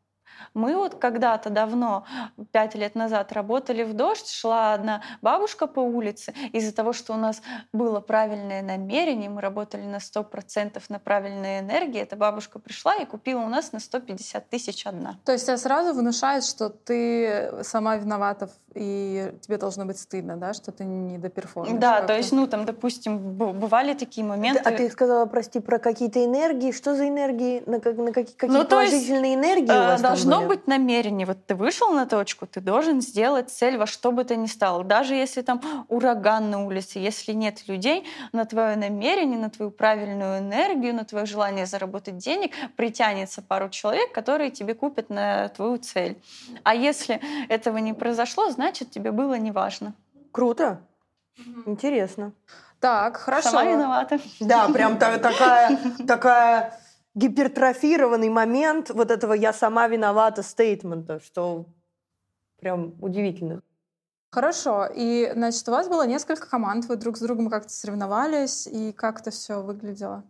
Мы 0.53 0.75
вот 0.75 0.95
когда-то 0.95 1.49
давно, 1.49 2.05
пять 2.51 2.75
лет 2.75 2.95
назад, 2.95 3.31
работали 3.31 3.83
в 3.83 3.93
дождь, 3.93 4.29
шла 4.29 4.73
одна 4.73 5.01
бабушка 5.21 5.67
по 5.67 5.79
улице. 5.79 6.33
Из-за 6.53 6.73
того, 6.73 6.93
что 6.93 7.13
у 7.13 7.17
нас 7.17 7.41
было 7.73 7.99
правильное 7.99 8.61
намерение, 8.61 9.29
мы 9.29 9.41
работали 9.41 9.83
на 9.83 9.97
100% 9.97 10.81
на 10.89 10.99
правильной 10.99 11.59
энергии, 11.59 12.01
эта 12.01 12.15
бабушка 12.15 12.59
пришла 12.59 12.95
и 12.95 13.05
купила 13.05 13.41
у 13.41 13.49
нас 13.49 13.71
на 13.71 13.79
150 13.79 14.49
тысяч 14.49 14.85
одна. 14.85 15.17
То 15.25 15.31
есть 15.31 15.45
тебя 15.45 15.57
сразу 15.57 15.93
внушает, 15.93 16.43
что 16.43 16.69
ты 16.69 17.63
сама 17.63 17.95
виновата 17.97 18.49
и 18.73 19.33
тебе 19.41 19.57
должно 19.57 19.85
быть 19.85 19.99
стыдно, 19.99 20.37
да, 20.37 20.53
что 20.53 20.71
ты 20.71 20.85
не 20.85 21.17
доперформишь. 21.17 21.77
Да, 21.79 22.01
то 22.01 22.15
есть, 22.15 22.31
ну, 22.31 22.47
там, 22.47 22.65
допустим, 22.65 23.19
бывали 23.19 23.93
такие 23.93 24.25
моменты. 24.25 24.61
А 24.63 24.71
ты 24.71 24.89
сказала, 24.89 25.25
прости, 25.25 25.59
про 25.59 25.77
какие-то 25.77 26.23
энергии. 26.23 26.71
Что 26.71 26.95
за 26.95 27.07
энергии? 27.07 27.63
На, 27.65 27.77
на 27.77 28.13
какие, 28.13 28.35
какие 28.35 28.57
ну, 28.57 28.65
положительные 28.65 29.33
есть, 29.33 29.43
энергии 29.43 29.71
у 29.71 29.73
э, 29.73 29.87
вас 29.87 30.01
Должно 30.31 30.47
быть 30.47 30.67
намерение. 30.67 31.27
Вот 31.27 31.45
ты 31.45 31.55
вышел 31.55 31.91
на 31.91 32.05
точку, 32.05 32.47
ты 32.47 32.61
должен 32.61 33.01
сделать 33.01 33.49
цель 33.49 33.77
во 33.77 33.85
что 33.85 34.11
бы 34.11 34.23
то 34.23 34.35
ни 34.35 34.47
стало. 34.47 34.83
Даже 34.83 35.15
если 35.15 35.41
там 35.41 35.61
ураган 35.89 36.49
на 36.49 36.65
улице, 36.65 36.99
если 36.99 37.33
нет 37.33 37.67
людей, 37.67 38.05
на 38.33 38.45
твое 38.45 38.75
намерение, 38.75 39.37
на 39.37 39.49
твою 39.49 39.71
правильную 39.71 40.39
энергию, 40.39 40.95
на 40.95 41.05
твое 41.05 41.25
желание 41.25 41.65
заработать 41.65 42.17
денег 42.17 42.53
притянется 42.75 43.41
пару 43.41 43.69
человек, 43.69 44.11
которые 44.11 44.51
тебе 44.51 44.73
купят 44.73 45.09
на 45.09 45.49
твою 45.49 45.77
цель. 45.77 46.21
А 46.63 46.73
если 46.75 47.21
этого 47.49 47.77
не 47.77 47.93
произошло, 47.93 48.49
значит, 48.49 48.91
тебе 48.91 49.11
было 49.11 49.35
неважно. 49.35 49.93
Круто. 50.31 50.81
Интересно. 51.65 52.31
Так, 52.79 53.17
хорошо. 53.17 53.49
Сама 53.49 53.63
виновата. 53.63 54.19
Да, 54.39 54.67
прям 54.69 54.97
такая, 54.97 55.77
такая 56.07 56.80
гипертрофированный 57.15 58.29
момент 58.29 58.89
вот 58.89 59.11
этого 59.11 59.33
«я 59.33 59.53
сама 59.53 59.87
виновата» 59.87 60.43
стейтмента, 60.43 61.19
что 61.19 61.65
прям 62.59 62.95
удивительно. 63.01 63.61
Хорошо. 64.31 64.87
И, 64.95 65.29
значит, 65.33 65.67
у 65.67 65.71
вас 65.71 65.89
было 65.89 66.07
несколько 66.07 66.49
команд, 66.49 66.85
вы 66.85 66.95
друг 66.95 67.17
с 67.17 67.19
другом 67.19 67.49
как-то 67.49 67.69
соревновались, 67.69 68.65
и 68.65 68.93
как 68.93 69.19
это 69.19 69.31
все 69.31 69.61
выглядело? 69.61 70.23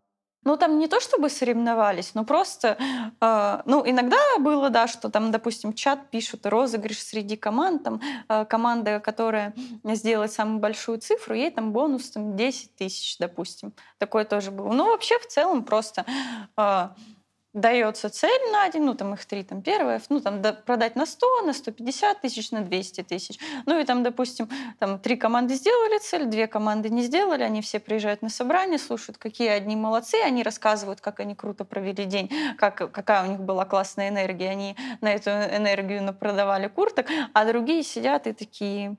Ну, 0.43 0.57
там 0.57 0.79
не 0.79 0.87
то 0.87 0.99
чтобы 0.99 1.29
соревновались, 1.29 2.15
но 2.15 2.25
просто, 2.25 2.77
э, 3.21 3.61
ну, 3.65 3.83
иногда 3.87 4.17
было, 4.39 4.69
да, 4.71 4.87
что 4.87 5.09
там, 5.09 5.31
допустим, 5.31 5.73
чат 5.73 6.09
пишут 6.09 6.47
розыгрыш 6.47 6.99
среди 6.99 7.35
команд, 7.35 7.83
там, 7.83 8.01
э, 8.27 8.45
команда, 8.45 8.99
которая 8.99 9.53
сделает 9.83 10.31
самую 10.31 10.59
большую 10.59 10.97
цифру, 10.99 11.35
ей 11.35 11.51
там 11.51 11.71
бонус 11.71 12.09
там 12.09 12.35
10 12.35 12.75
тысяч, 12.75 13.17
допустим. 13.19 13.73
Такое 13.99 14.25
тоже 14.25 14.49
было. 14.49 14.71
Ну, 14.71 14.85
вообще, 14.85 15.19
в 15.19 15.27
целом, 15.27 15.63
просто 15.63 16.05
э, 16.57 16.89
дается 17.53 18.09
цель 18.09 18.51
на 18.51 18.69
день, 18.69 18.83
ну, 18.83 18.95
там 18.95 19.13
их 19.13 19.25
три, 19.25 19.43
там 19.43 19.61
первое, 19.61 20.01
ну, 20.09 20.21
там 20.21 20.41
продать 20.65 20.95
на 20.95 21.05
100, 21.05 21.41
на 21.41 21.53
150 21.53 22.21
тысяч, 22.21 22.51
на 22.51 22.61
200 22.61 23.03
тысяч. 23.03 23.39
Ну, 23.65 23.79
и 23.79 23.83
там, 23.83 24.03
допустим, 24.03 24.49
там 24.79 24.99
три 24.99 25.17
команды 25.17 25.55
сделали 25.55 25.99
цель, 25.99 26.25
две 26.25 26.47
команды 26.47 26.89
не 26.89 27.03
сделали, 27.03 27.43
они 27.43 27.61
все 27.61 27.79
приезжают 27.79 28.21
на 28.21 28.29
собрание, 28.29 28.79
слушают, 28.79 29.17
какие 29.17 29.49
одни 29.49 29.75
молодцы, 29.75 30.15
они 30.23 30.43
рассказывают, 30.43 31.01
как 31.01 31.19
они 31.19 31.35
круто 31.35 31.65
провели 31.65 32.05
день, 32.05 32.31
как, 32.57 32.91
какая 32.91 33.27
у 33.27 33.31
них 33.31 33.41
была 33.41 33.65
классная 33.65 34.09
энергия, 34.09 34.49
они 34.49 34.75
на 35.01 35.13
эту 35.13 35.29
энергию 35.29 36.13
продавали 36.13 36.67
курток, 36.67 37.07
а 37.33 37.45
другие 37.45 37.83
сидят 37.83 38.27
и 38.27 38.33
такие, 38.33 38.95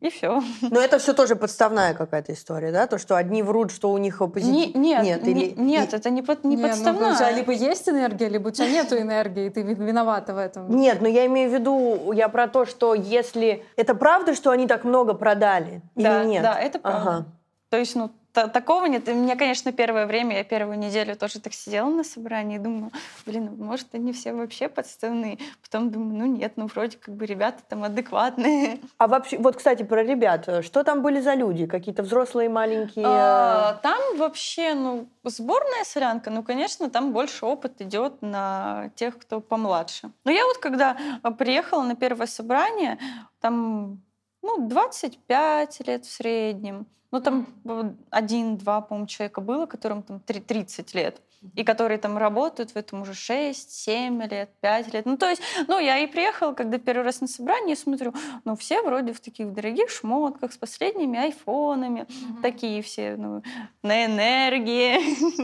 и 0.00 0.10
все. 0.10 0.42
Но 0.60 0.80
это 0.80 0.98
все 0.98 1.14
тоже 1.14 1.36
подставная 1.36 1.94
какая-то 1.94 2.32
история, 2.32 2.70
да? 2.70 2.86
То, 2.86 2.98
что 2.98 3.16
одни 3.16 3.42
врут, 3.42 3.70
что 3.70 3.92
у 3.92 3.98
них 3.98 4.18
позитив. 4.18 4.74
Не, 4.74 4.80
нет, 4.80 5.02
нет, 5.02 5.26
или... 5.26 5.54
нет, 5.56 5.94
это 5.94 6.10
не, 6.10 6.22
под, 6.22 6.44
не, 6.44 6.56
не 6.56 6.62
подставная. 6.62 7.08
Ну, 7.08 7.14
у 7.14 7.16
тебя 7.16 7.30
либо 7.30 7.52
есть 7.52 7.88
энергия, 7.88 8.28
либо 8.28 8.48
у 8.48 8.50
тебя 8.50 8.68
нет 8.68 8.92
энергии, 8.92 9.46
и 9.46 9.50
ты 9.50 9.62
виновата 9.62 10.34
в 10.34 10.38
этом. 10.38 10.70
Нет, 10.70 11.00
но 11.00 11.08
я 11.08 11.26
имею 11.26 11.50
в 11.50 11.54
виду, 11.54 12.12
я 12.12 12.28
про 12.28 12.46
то, 12.46 12.66
что 12.66 12.94
если... 12.94 13.64
Это 13.76 13.94
правда, 13.94 14.34
что 14.34 14.50
они 14.50 14.66
так 14.66 14.84
много 14.84 15.14
продали? 15.14 15.82
Да, 15.94 16.22
или 16.22 16.28
нет? 16.28 16.42
да, 16.42 16.58
это 16.58 16.78
правда. 16.78 17.10
Ага. 17.10 17.26
То 17.70 17.78
есть, 17.78 17.96
ну, 17.96 18.10
такого 18.52 18.86
нет. 18.86 19.08
У 19.08 19.14
меня, 19.14 19.36
конечно, 19.36 19.72
первое 19.72 20.06
время, 20.06 20.36
я 20.36 20.44
первую 20.44 20.78
неделю 20.78 21.16
тоже 21.16 21.40
так 21.40 21.52
сидела 21.52 21.88
на 21.88 22.04
собрании 22.04 22.56
и 22.56 22.60
думала, 22.60 22.90
блин, 23.24 23.56
может, 23.58 23.88
они 23.94 24.12
все 24.12 24.32
вообще 24.32 24.68
подставные. 24.68 25.38
Потом 25.62 25.90
думаю, 25.90 26.18
ну 26.18 26.26
нет, 26.26 26.52
ну 26.56 26.66
вроде 26.66 26.96
как 26.98 27.14
бы 27.14 27.26
ребята 27.26 27.62
там 27.68 27.84
адекватные. 27.84 28.80
А 28.98 29.06
вообще, 29.06 29.38
вот, 29.38 29.56
кстати, 29.56 29.82
про 29.82 30.02
ребят. 30.02 30.48
Что 30.62 30.84
там 30.84 31.02
были 31.02 31.20
за 31.20 31.34
люди? 31.34 31.66
Какие-то 31.66 32.02
взрослые, 32.02 32.48
маленькие? 32.48 33.04
А, 33.06 33.74
там 33.82 34.00
вообще, 34.16 34.74
ну, 34.74 35.08
сборная 35.24 35.84
солянка, 35.84 36.30
ну, 36.30 36.42
конечно, 36.42 36.90
там 36.90 37.12
больше 37.12 37.46
опыт 37.46 37.80
идет 37.80 38.22
на 38.22 38.90
тех, 38.94 39.18
кто 39.18 39.40
помладше. 39.40 40.10
Но 40.24 40.30
я 40.30 40.44
вот 40.46 40.58
когда 40.58 40.96
приехала 41.38 41.82
на 41.82 41.96
первое 41.96 42.26
собрание, 42.26 42.98
там 43.40 44.00
ну, 44.46 44.68
25 44.68 45.86
лет 45.86 46.04
в 46.04 46.10
среднем. 46.12 46.86
Ну, 47.12 47.20
там 47.20 47.46
один-два, 48.10 48.80
по-моему, 48.80 49.06
человека 49.06 49.40
было, 49.40 49.66
которым 49.66 50.02
там 50.02 50.20
30 50.20 50.94
лет, 50.94 51.20
и 51.54 51.64
которые 51.64 51.98
там 51.98 52.18
работают 52.18 52.72
в 52.72 52.76
этом 52.76 53.02
уже 53.02 53.12
6-7 53.12 54.28
лет, 54.28 54.50
5 54.60 54.92
лет. 54.92 55.06
Ну, 55.06 55.16
то 55.16 55.28
есть, 55.28 55.40
ну, 55.68 55.78
я 55.78 55.98
и 55.98 56.06
приехала, 56.06 56.52
когда 56.52 56.78
первый 56.78 57.04
раз 57.04 57.20
на 57.20 57.28
собрание, 57.28 57.76
смотрю, 57.76 58.12
ну, 58.44 58.56
все 58.56 58.82
вроде 58.82 59.12
в 59.12 59.20
таких 59.20 59.52
дорогих 59.52 59.90
шмотках, 59.90 60.52
с 60.52 60.56
последними 60.58 61.18
айфонами, 61.18 62.00
mm-hmm. 62.00 62.42
такие 62.42 62.82
все, 62.82 63.16
ну, 63.16 63.42
на 63.82 64.04
энергии. 64.04 64.98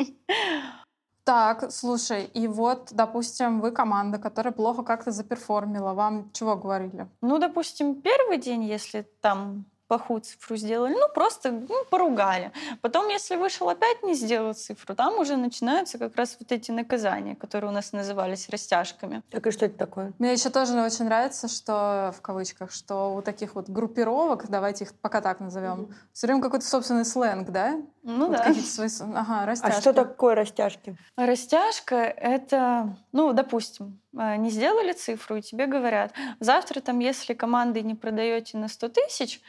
Так, 1.24 1.70
слушай, 1.70 2.24
и 2.24 2.48
вот, 2.48 2.88
допустим, 2.90 3.60
вы 3.60 3.70
команда, 3.70 4.18
которая 4.18 4.52
плохо 4.52 4.82
как-то 4.82 5.12
заперформила, 5.12 5.92
вам 5.94 6.32
чего 6.32 6.56
говорили? 6.56 7.08
Ну, 7.20 7.38
допустим, 7.38 8.02
первый 8.02 8.38
день, 8.38 8.64
если 8.64 9.02
там 9.20 9.66
плохую 9.92 10.22
цифру 10.22 10.56
сделали, 10.56 10.94
ну 10.94 11.06
просто 11.12 11.50
ну, 11.50 11.84
поругали. 11.90 12.50
Потом, 12.80 13.08
если 13.08 13.36
вышел 13.36 13.68
опять 13.68 14.02
не 14.02 14.14
сделал 14.14 14.54
цифру, 14.54 14.94
там 14.94 15.18
уже 15.18 15.36
начинаются 15.36 15.98
как 15.98 16.16
раз 16.16 16.38
вот 16.40 16.50
эти 16.50 16.70
наказания, 16.70 17.36
которые 17.36 17.70
у 17.70 17.74
нас 17.74 17.92
назывались 17.92 18.48
растяжками. 18.48 19.22
Так 19.30 19.46
и 19.46 19.50
что 19.50 19.66
это 19.66 19.76
такое? 19.76 20.14
Мне 20.18 20.32
еще 20.32 20.48
тоже 20.48 20.80
очень 20.80 21.04
нравится, 21.04 21.46
что 21.46 22.14
в 22.16 22.22
кавычках, 22.22 22.72
что 22.72 23.14
у 23.14 23.20
таких 23.20 23.54
вот 23.54 23.68
группировок, 23.68 24.48
давайте 24.48 24.84
их 24.84 24.94
пока 24.94 25.20
так 25.20 25.40
назовем, 25.40 25.80
mm-hmm. 25.82 25.94
все 26.14 26.26
время 26.26 26.40
какой-то 26.40 26.64
собственный 26.64 27.04
сленг, 27.04 27.50
да? 27.50 27.82
Ну 28.02 28.28
вот 28.28 28.38
да. 28.38 28.44
Какие-то 28.44 28.70
свои... 28.70 28.88
Ага, 29.14 29.44
растяжки. 29.44 29.76
А 29.76 29.80
что 29.80 29.92
такое 29.92 30.34
растяжки? 30.34 30.96
Растяжка— 31.16 31.96
это, 31.96 32.96
ну, 33.12 33.34
допустим, 33.34 34.00
не 34.12 34.50
сделали 34.50 34.92
цифру, 34.92 35.36
и 35.36 35.42
тебе 35.42 35.66
говорят, 35.66 36.12
завтра 36.40 36.80
там, 36.80 36.98
если 36.98 37.34
команды 37.34 37.82
не 37.82 37.94
продаете 37.94 38.58
на 38.58 38.68
100 38.68 38.88
тысяч, 38.88 39.40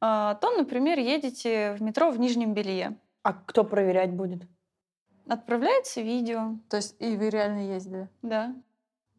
э, 0.00 0.34
то, 0.40 0.50
например, 0.56 0.98
едете 0.98 1.74
в 1.78 1.82
метро 1.82 2.10
в 2.10 2.18
нижнем 2.18 2.54
белье. 2.54 2.96
А 3.22 3.32
кто 3.32 3.64
проверять 3.64 4.12
будет? 4.12 4.42
Отправляется 5.28 6.00
видео. 6.00 6.56
То 6.68 6.78
есть 6.78 6.96
и 6.98 7.16
вы 7.16 7.30
реально 7.30 7.72
ездили? 7.74 8.08
Да. 8.22 8.54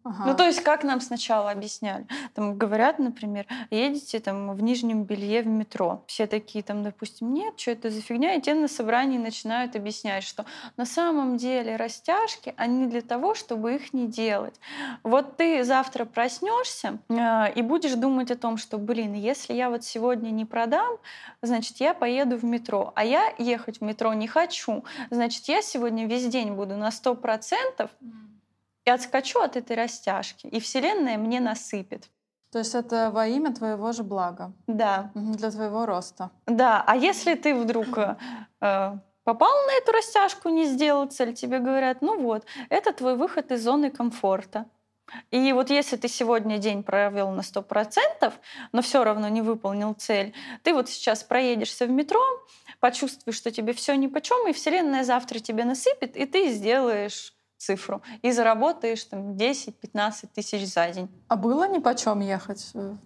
Ага. 0.03 0.25
Ну, 0.25 0.36
то 0.36 0.45
есть, 0.45 0.62
как 0.62 0.83
нам 0.83 1.00
сначала 1.00 1.51
объясняли? 1.51 2.05
Там 2.33 2.57
говорят, 2.57 3.00
например, 3.00 3.45
едете 3.69 4.19
там 4.19 4.53
в 4.53 4.62
нижнем 4.62 5.03
белье 5.03 5.41
в 5.41 5.48
метро. 5.48 6.03
Все 6.07 6.27
такие 6.27 6.63
там, 6.63 6.83
допустим, 6.83 7.33
нет, 7.33 7.57
что 7.57 7.72
это 7.72 7.89
за 7.89 8.01
фигня? 8.01 8.36
И 8.36 8.41
те 8.41 8.53
на 8.53 8.67
собрании 8.67 9.17
начинают 9.17 9.75
объяснять, 9.75 10.24
что 10.24 10.45
на 10.75 10.86
самом 10.86 11.38
деле 11.38 11.77
растяжки, 11.77 12.53
они 12.57 12.88
для 12.88 13.01
того, 13.01 13.33
чтобы 13.33 13.75
их 13.75 13.93
не 13.93 14.07
делать. 14.07 14.60
Вот 15.03 15.38
ты 15.38 15.63
завтра 15.63 16.03
проснешься 16.05 17.00
э, 17.07 17.53
и 17.53 17.62
будешь 17.62 17.93
думать 17.93 18.29
о 18.31 18.36
том, 18.36 18.57
что, 18.57 18.77
блин, 18.77 19.13
если 19.13 19.53
я 19.53 19.69
вот 19.69 19.86
сегодня 19.86 20.31
не 20.31 20.45
продам, 20.45 20.98
значит, 21.41 21.77
я 21.77 21.93
поеду 21.93 22.38
в 22.38 22.43
метро. 22.43 22.91
А 22.95 23.05
я 23.05 23.33
ехать 23.38 23.79
в 23.79 23.81
метро 23.81 24.13
не 24.13 24.27
хочу. 24.27 24.83
Значит, 25.10 25.45
я 25.45 25.62
сегодня 25.62 26.07
весь 26.07 26.27
день 26.27 26.51
буду 26.51 26.75
на 26.75 26.89
100%, 26.89 27.15
mm 27.77 28.32
и 28.85 28.89
отскочу 28.89 29.39
от 29.39 29.55
этой 29.55 29.75
растяжки, 29.75 30.47
и 30.47 30.59
Вселенная 30.59 31.17
мне 31.17 31.39
насыпет. 31.39 32.09
То 32.51 32.59
есть 32.59 32.75
это 32.75 33.09
во 33.11 33.25
имя 33.25 33.51
твоего 33.51 33.91
же 33.93 34.03
блага? 34.03 34.53
Да. 34.67 35.11
Для 35.15 35.49
твоего 35.49 35.87
роста? 35.87 36.29
Да. 36.45 36.83
А 36.85 36.95
если 36.95 37.33
ты 37.33 37.55
вдруг 37.55 37.97
э, 37.97 38.15
попал 39.23 39.53
на 39.65 39.73
эту 39.81 39.91
растяжку, 39.91 40.49
не 40.49 40.65
сделал 40.65 41.07
цель, 41.07 41.33
тебе 41.33 41.57
говорят, 41.57 42.01
ну 42.01 42.21
вот, 42.21 42.45
это 42.69 42.93
твой 42.93 43.15
выход 43.15 43.51
из 43.51 43.63
зоны 43.63 43.89
комфорта. 43.89 44.67
И 45.31 45.51
вот 45.51 45.69
если 45.71 45.97
ты 45.97 46.07
сегодня 46.07 46.59
день 46.59 46.83
провел 46.83 47.31
на 47.31 47.41
100%, 47.41 48.33
но 48.71 48.81
все 48.81 49.03
равно 49.03 49.27
не 49.29 49.41
выполнил 49.41 49.93
цель, 49.93 50.33
ты 50.61 50.73
вот 50.73 50.89
сейчас 50.89 51.23
проедешься 51.23 51.87
в 51.87 51.89
метро, 51.89 52.21
почувствуешь, 52.79 53.37
что 53.37 53.51
тебе 53.51 53.73
все 53.73 53.95
ни 53.95 54.07
по 54.07 54.21
чем, 54.21 54.47
и 54.47 54.53
Вселенная 54.53 55.03
завтра 55.03 55.39
тебе 55.39 55.65
насыпет, 55.65 56.15
и 56.15 56.25
ты 56.25 56.49
сделаешь 56.51 57.33
цифру. 57.63 58.01
И 58.22 58.32
заработаешь 58.32 59.03
там 59.05 59.34
10-15 59.34 60.27
тысяч 60.34 60.72
за 60.72 60.89
день. 60.89 61.10
А 61.27 61.36
было 61.36 61.67
ни 61.67 61.79
по 61.79 61.96
чем 61.96 62.20
ехать 62.20 62.72
в 62.74 62.98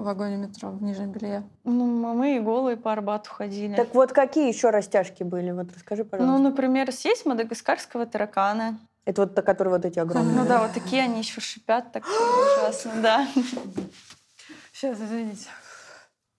вагоне 0.00 0.36
метро 0.36 0.70
в 0.70 0.82
Нижнем 0.82 1.10
Белье? 1.10 1.42
Ну, 1.64 2.14
мы 2.14 2.36
и 2.36 2.40
голые 2.40 2.76
по 2.76 2.92
Арбату 2.92 3.30
ходили. 3.30 3.74
Так 3.74 3.94
вот, 3.94 4.12
какие 4.12 4.48
еще 4.48 4.70
растяжки 4.70 5.24
были? 5.24 5.50
Вот 5.50 5.72
расскажи, 5.74 6.04
пожалуйста. 6.04 6.38
Ну, 6.38 6.42
например, 6.42 6.92
съесть 6.92 7.26
мадагаскарского 7.26 8.06
таракана. 8.06 8.78
Это 9.04 9.22
вот 9.22 9.34
которые 9.34 9.74
вот 9.74 9.84
эти 9.84 9.98
огромные. 9.98 10.36
Ну 10.36 10.46
да, 10.46 10.62
вот 10.62 10.72
такие 10.72 11.02
они 11.02 11.18
еще 11.18 11.40
шипят 11.40 11.90
так 11.90 12.04
ужасно, 12.06 12.92
да. 13.02 13.26
Сейчас, 14.72 15.00
извините. 15.00 15.48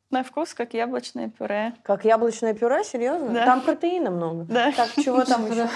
На 0.09 0.23
вкус 0.23 0.53
как 0.53 0.73
яблочное 0.73 1.27
пюре. 1.27 1.73
Как 1.83 2.05
яблочное 2.05 2.53
пюре, 2.53 2.83
серьезно? 2.83 3.29
Да. 3.29 3.45
Там 3.45 3.61
протеина 3.61 4.11
много. 4.11 4.45
Да. 4.45 4.71
Так, 4.71 4.91
чего 5.03 5.25
там 5.25 5.51
еще? 5.51 5.67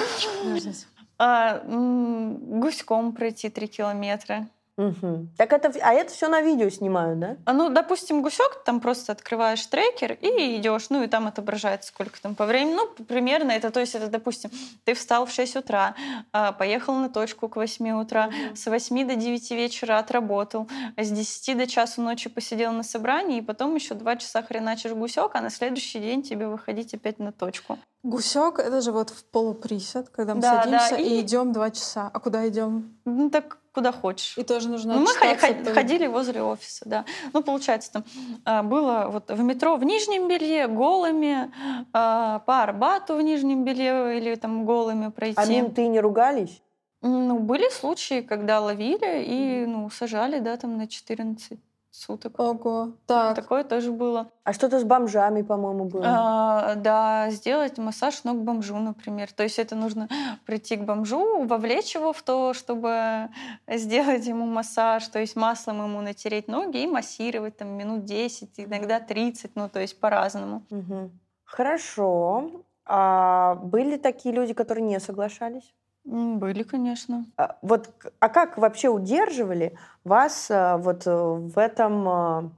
Подождите. 0.43 0.85
А, 1.17 1.61
гуськом 1.65 3.13
пройти 3.13 3.49
три 3.49 3.67
километра. 3.67 4.47
Мгм. 4.77 5.29
Так 5.37 5.53
это, 5.53 5.73
а 5.81 5.91
это 5.91 6.13
все 6.13 6.27
на 6.27 6.41
видео 6.41 6.69
снимают, 6.69 7.19
да? 7.19 7.37
А, 7.45 7.53
ну, 7.53 7.69
допустим, 7.69 8.21
гусек, 8.21 8.61
там 8.63 8.79
просто 8.79 9.11
открываешь 9.11 9.65
трекер 9.65 10.13
и 10.21 10.57
идешь, 10.57 10.91
ну, 10.91 11.01
и 11.01 11.07
там 11.07 11.25
отображается, 11.25 11.89
сколько 11.89 12.21
там 12.21 12.35
по 12.35 12.45
времени. 12.45 12.75
Ну, 12.75 12.87
примерно 13.05 13.51
это, 13.51 13.71
то 13.71 13.79
есть 13.79 13.95
это, 13.95 14.07
допустим, 14.07 14.51
ты 14.85 14.93
встал 14.93 15.25
в 15.25 15.31
6 15.31 15.55
утра, 15.55 15.95
а, 16.31 16.51
поехал 16.51 16.93
на 16.93 17.09
точку 17.09 17.49
к 17.49 17.55
8 17.55 17.89
утра, 17.99 18.29
с 18.53 18.67
8 18.67 19.07
до 19.07 19.15
9 19.15 19.49
вечера 19.55 19.97
отработал, 19.97 20.67
с 20.95 21.09
10 21.09 21.55
до 21.55 21.65
часу 21.65 22.03
ночи 22.03 22.29
посидел 22.29 22.71
на 22.71 22.83
собрании, 22.83 23.39
и 23.39 23.41
потом 23.41 23.73
еще 23.73 23.95
2 23.95 24.17
часа 24.17 24.43
хреначишь 24.43 24.91
гусек, 24.91 25.31
а 25.33 25.41
на 25.41 25.49
следующий 25.49 25.99
день 25.99 26.21
тебе 26.21 26.47
выходить 26.47 26.93
опять 26.93 27.17
на 27.17 27.31
точку. 27.31 27.79
Гусек 28.09 28.59
это 28.59 28.81
же 28.81 28.91
вот 28.91 29.09
в 29.09 29.23
полуприсед, 29.25 30.09
когда 30.09 30.33
мы 30.35 30.41
Да, 30.41 30.63
садимся 30.63 30.89
да, 30.91 30.97
и... 30.97 31.09
и- 31.17 31.21
идем 31.21 31.51
два 31.51 31.69
часа. 31.71 32.09
А 32.13 32.19
куда 32.19 32.47
идем? 32.47 32.97
Ну, 33.05 33.29
так 33.29 33.57
куда 33.73 33.91
хочешь. 33.91 34.37
И 34.37 34.43
тоже 34.43 34.69
нужно 34.69 34.93
Ну, 34.95 34.99
мы 35.01 35.07
хо- 35.07 35.13
отчитаться 35.25 35.47
хо- 35.47 35.53
перед- 35.53 35.73
ходили 35.73 36.07
возле 36.07 36.41
офиса, 36.41 36.83
да. 36.87 37.05
Ну, 37.33 37.43
получается, 37.43 37.91
там 37.91 38.03
а, 38.45 38.63
было 38.63 39.07
вот 39.11 39.29
в 39.29 39.43
метро 39.43 39.75
в 39.75 39.83
Нижнем 39.83 40.27
Белье 40.27 40.67
голыми, 40.67 41.51
а, 41.93 42.39
по 42.39 42.63
Арбату 42.63 43.15
в 43.15 43.21
Нижнем 43.21 43.63
Белье 43.65 44.17
или 44.17 44.35
там 44.35 44.65
голыми 44.65 45.09
пройти. 45.11 45.35
А 45.39 45.45
менты 45.45 45.85
не 45.87 45.99
ругались? 45.99 46.61
Ну, 47.03 47.37
были 47.39 47.69
случаи, 47.69 48.21
когда 48.21 48.59
ловили 48.59 49.23
и, 49.23 49.65
ну, 49.67 49.89
сажали, 49.91 50.39
да, 50.39 50.57
там 50.57 50.77
на 50.77 50.87
14 50.87 51.59
суток. 51.97 52.39
Ого. 52.39 52.93
Так. 53.05 53.35
Такое 53.35 53.63
тоже 53.63 53.91
было. 53.91 54.29
А 54.43 54.53
что-то 54.53 54.79
с 54.79 54.83
бомжами, 54.83 55.41
по-моему, 55.41 55.85
было. 55.85 56.03
А, 56.05 56.75
да, 56.75 57.29
сделать 57.31 57.77
массаж 57.77 58.23
ног 58.23 58.37
бомжу, 58.37 58.77
например. 58.77 59.31
То 59.31 59.43
есть 59.43 59.59
это 59.59 59.75
нужно 59.75 60.07
прийти 60.45 60.77
к 60.77 60.83
бомжу, 60.83 61.43
вовлечь 61.45 61.95
его 61.95 62.13
в 62.13 62.21
то, 62.21 62.53
чтобы 62.53 63.29
сделать 63.67 64.25
ему 64.25 64.45
массаж, 64.45 65.07
то 65.07 65.19
есть 65.19 65.35
маслом 65.35 65.83
ему 65.83 66.01
натереть 66.01 66.47
ноги 66.47 66.83
и 66.83 66.87
массировать 66.87 67.57
там 67.57 67.69
минут 67.69 68.05
10, 68.05 68.59
иногда 68.59 68.99
30, 68.99 69.55
ну 69.55 69.69
то 69.69 69.79
есть 69.79 69.99
по-разному. 69.99 70.63
Мгм. 70.69 71.19
Хорошо. 71.43 72.63
А 72.85 73.55
были 73.55 73.97
такие 73.97 74.33
люди, 74.33 74.53
которые 74.53 74.85
не 74.85 74.99
соглашались? 74.99 75.73
Были, 76.07 76.63
конечно. 76.63 77.25
А, 77.35 77.57
Вот, 77.61 77.89
а 78.19 78.29
как 78.29 78.57
вообще 78.57 78.87
удерживали 78.87 79.77
вас 80.05 80.47
а, 80.49 80.77
вот 80.77 81.05
э, 81.05 81.11
в 81.13 81.57
этом 81.59 82.07
а, 82.07 82.49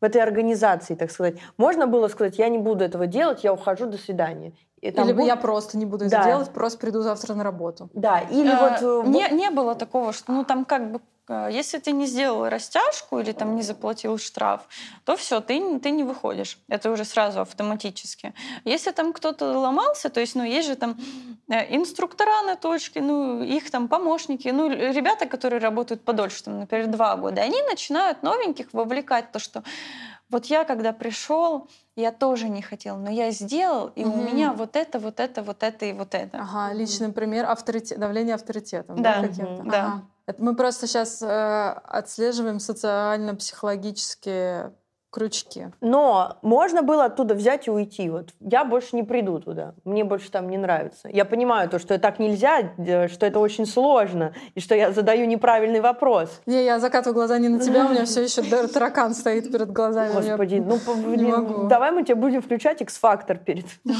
в 0.00 0.04
этой 0.04 0.22
организации, 0.22 0.94
так 0.94 1.10
сказать? 1.10 1.36
Можно 1.58 1.86
было 1.86 2.08
сказать, 2.08 2.38
я 2.38 2.48
не 2.48 2.58
буду 2.58 2.82
этого 2.82 3.06
делать, 3.06 3.44
я 3.44 3.52
ухожу, 3.52 3.86
до 3.86 3.98
свидания. 3.98 4.54
И 4.80 4.90
там 4.90 5.06
Или 5.08 5.14
бу- 5.14 5.26
я 5.26 5.36
просто 5.36 5.76
не 5.76 5.84
буду 5.86 6.08
Да. 6.08 6.18
это 6.20 6.26
делать, 6.28 6.50
просто 6.50 6.78
приду 6.78 7.02
завтра 7.02 7.34
на 7.34 7.44
работу. 7.44 7.90
Да, 7.94 8.20
или 8.20 8.50
Э, 8.50 8.58
вот... 8.58 9.06
э, 9.06 9.08
не, 9.10 9.28
не 9.36 9.50
было 9.50 9.74
такого, 9.74 10.12
что 10.14 10.32
ну 10.32 10.44
там 10.44 10.64
как 10.64 10.90
бы 10.90 10.98
э, 10.98 11.00
если 11.28 11.78
ты 11.78 11.92
не 11.92 12.06
сделал 12.06 12.48
растяжку 12.48 13.18
или 13.18 13.32
там 13.32 13.56
не 13.56 13.62
заплатил 13.62 14.18
штраф, 14.18 14.62
то 15.04 15.16
все, 15.16 15.40
ты, 15.40 15.78
ты 15.78 15.90
не 15.90 16.04
выходишь. 16.04 16.58
Это 16.68 16.90
уже 16.90 17.04
сразу 17.04 17.40
автоматически. 17.40 18.34
Если 18.64 18.90
там 18.92 19.12
кто-то 19.12 19.58
ломался, 19.58 20.10
то 20.10 20.20
есть, 20.20 20.34
ну, 20.34 20.44
есть 20.44 20.68
же 20.68 20.76
там 20.76 20.96
э, 21.48 21.74
инструктора 21.76 22.42
на 22.42 22.56
точке, 22.56 23.00
ну, 23.00 23.42
их 23.42 23.70
там 23.70 23.88
помощники, 23.88 24.48
ну, 24.48 24.68
ребята, 24.70 25.26
которые 25.26 25.60
работают 25.60 26.04
подольше, 26.04 26.44
там, 26.44 26.60
например, 26.60 26.88
два 26.88 27.16
года, 27.16 27.40
они 27.42 27.60
начинают 27.62 28.22
новеньких 28.22 28.72
вовлекать 28.72 29.32
то, 29.32 29.38
что 29.38 29.62
вот 30.30 30.46
я, 30.46 30.64
когда 30.64 30.92
пришел, 30.92 31.68
я 31.96 32.10
тоже 32.10 32.48
не 32.48 32.62
хотел, 32.62 32.96
но 32.96 33.10
я 33.10 33.30
сделал, 33.30 33.88
и 33.88 34.04
у 34.04 34.08
Мгм. 34.08 34.24
меня 34.24 34.52
вот 34.52 34.76
это, 34.76 34.98
вот 34.98 35.20
это, 35.20 35.42
вот 35.42 35.62
это 35.62 35.86
и 35.86 35.92
вот 35.92 36.14
это. 36.14 36.38
Ага, 36.38 36.72
личный 36.74 37.12
пример, 37.12 37.44
авторитет, 37.48 37.98
давление 37.98 38.34
авторитетом. 38.34 39.00
Да, 39.02 39.20
каким-то? 39.22 39.62
мгм, 39.62 39.70
да. 39.70 39.80
Ага. 39.86 40.02
Это 40.26 40.42
мы 40.42 40.56
просто 40.56 40.86
сейчас 40.86 41.22
отслеживаем 41.22 42.58
социально-психологические 42.58 44.74
крючки. 45.14 45.68
Но 45.80 46.38
можно 46.42 46.82
было 46.82 47.04
оттуда 47.04 47.34
взять 47.34 47.68
и 47.68 47.70
уйти. 47.70 48.10
Вот 48.10 48.30
я 48.40 48.64
больше 48.64 48.96
не 48.96 49.04
приду 49.04 49.38
туда. 49.38 49.74
Мне 49.84 50.02
больше 50.02 50.28
там 50.30 50.50
не 50.50 50.58
нравится. 50.58 51.08
Я 51.08 51.24
понимаю 51.24 51.68
то, 51.68 51.78
что 51.78 51.96
так 52.00 52.18
нельзя, 52.18 52.72
э, 52.76 53.06
что 53.06 53.24
это 53.24 53.38
очень 53.38 53.64
сложно, 53.64 54.32
и 54.56 54.60
что 54.60 54.74
я 54.74 54.90
задаю 54.90 55.26
неправильный 55.26 55.80
вопрос. 55.80 56.40
Не, 56.46 56.64
я 56.64 56.80
закатываю 56.80 57.14
глаза 57.14 57.38
не 57.38 57.48
на 57.48 57.60
тебя, 57.60 57.86
у 57.86 57.90
меня 57.90 58.04
все 58.06 58.24
еще 58.24 58.42
таракан 58.66 59.14
стоит 59.14 59.52
перед 59.52 59.70
глазами. 59.70 60.12
Господи, 60.14 60.56
ну 60.56 60.78
блин, 61.06 61.68
давай 61.68 61.92
мы 61.92 62.02
тебе 62.02 62.16
будем 62.16 62.42
включать 62.42 62.82
X-фактор 62.82 63.38
перед. 63.38 63.66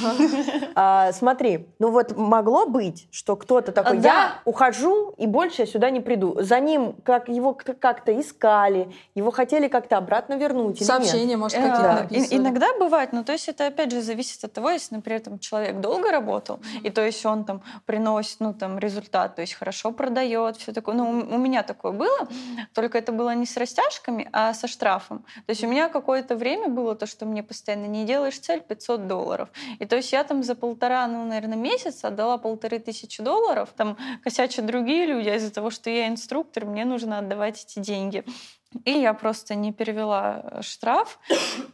А, 0.77 1.12
смотри, 1.12 1.68
ну 1.79 1.90
вот 1.90 2.16
могло 2.16 2.66
быть, 2.66 3.07
что 3.12 3.37
кто-то 3.37 3.70
такой, 3.70 3.98
А, 3.98 4.00
да. 4.00 4.09
я 4.09 4.33
ухожу 4.44 5.14
и 5.16 5.27
больше 5.27 5.62
я 5.62 5.66
сюда 5.66 5.90
не 5.90 6.00
приду. 6.00 6.37
За 6.40 6.59
ним 6.59 6.96
как 7.05 7.29
его 7.29 7.55
как-то 7.55 8.18
искали, 8.20 8.88
его 9.14 9.31
хотели 9.31 9.68
как-то 9.68 9.96
обратно 9.96 10.35
вернуть 10.35 10.81
нет? 11.04 11.04
Сообщения, 11.05 11.37
может, 11.37 11.59
какие-то 11.59 12.07
Да. 12.11 12.37
Иногда 12.37 12.67
бывает, 12.79 13.12
но 13.12 13.23
то 13.23 13.33
есть 13.33 13.49
это 13.49 13.67
опять 13.67 13.90
же 13.90 14.01
зависит 14.01 14.45
от 14.45 14.53
того, 14.53 14.71
если, 14.71 14.95
например, 14.95 15.21
там 15.21 15.38
человек 15.38 15.81
долго 15.81 16.11
работал, 16.11 16.61
и 16.83 16.90
то 16.90 17.05
есть 17.05 17.25
он 17.27 17.45
там 17.45 17.62
приносит, 17.87 18.40
ну 18.40 18.55
там 18.55 18.79
результат, 18.79 19.37
то 19.37 19.43
есть 19.43 19.55
хорошо 19.55 19.93
продает, 19.93 20.57
все 20.57 20.73
такое. 20.73 20.95
Ну 20.95 21.11
у 21.11 21.35
у 21.35 21.38
меня 21.38 21.62
такое 21.62 21.93
было, 21.93 22.29
только 22.73 22.99
это 22.99 23.12
было 23.12 23.35
не 23.35 23.47
с 23.47 23.57
растяжками, 23.57 24.29
а 24.33 24.55
со 24.55 24.67
штрафом. 24.67 25.25
То 25.47 25.51
есть 25.51 25.64
у 25.64 25.69
меня 25.69 25.88
какое-то 25.88 26.37
время 26.37 26.69
было 26.69 26.95
то, 26.95 27.07
что 27.07 27.27
мне 27.27 27.43
постоянно 27.43 27.87
не 27.87 28.05
делаешь 28.05 28.38
цель 28.38 28.61
500 28.61 29.07
долларов, 29.07 29.49
и 29.79 29.85
то 29.85 29.97
есть 29.97 30.12
я 30.12 30.25
там 30.25 30.43
за 30.43 30.55
полтора, 30.55 31.07
ну 31.07 31.25
наверное 31.25 31.59
месяца 31.59 32.09
отдала 32.09 32.38
полторы 32.38 32.79
тысячи 32.79 33.23
долларов, 33.23 33.71
там 33.77 33.97
косячат 34.23 34.67
другие 34.67 35.07
люди, 35.07 35.29
а 35.29 35.37
из-за 35.37 35.53
того, 35.53 35.71
что 35.71 35.90
я 35.90 36.09
инструктор, 36.09 36.64
мне 36.64 36.85
нужно 36.85 37.19
отдавать 37.19 37.64
эти 37.64 37.79
деньги. 37.79 38.25
И 38.85 38.91
я 38.91 39.15
просто 39.15 39.55
не 39.55 39.73
перевела 39.73 40.61
штраф. 40.61 41.19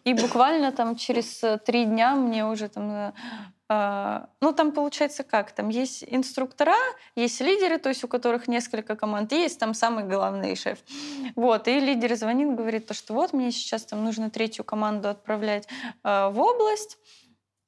И 0.04 0.14
буквально 0.14 0.72
там 0.72 0.96
через 0.96 1.42
э, 1.42 1.58
три 1.58 1.84
дня 1.84 2.14
мне 2.14 2.46
уже 2.46 2.68
там... 2.68 2.90
э, 2.90 3.12
э, 3.70 4.26
ну, 4.40 4.52
там 4.52 4.72
получается 4.72 5.22
как? 5.22 5.52
Там 5.52 5.70
есть 5.70 6.04
инструктора, 6.06 6.76
есть 7.16 7.40
лидеры, 7.40 7.78
то 7.78 7.88
есть 7.88 8.04
у 8.04 8.08
которых 8.08 8.48
несколько 8.48 8.96
команд, 8.96 9.32
есть 9.32 9.58
там 9.58 9.74
самый 9.74 10.04
главный 10.04 10.56
шеф. 10.56 10.78
Вот, 11.36 11.68
и 11.68 11.80
лидер 11.80 12.14
звонит, 12.16 12.54
говорит, 12.54 12.86
то, 12.86 12.94
что 12.94 13.14
вот 13.14 13.32
мне 13.32 13.50
сейчас 13.50 13.84
там 13.84 14.04
нужно 14.04 14.30
третью 14.30 14.64
команду 14.64 15.08
отправлять 15.08 15.66
э, 16.04 16.28
в 16.28 16.40
область, 16.40 16.98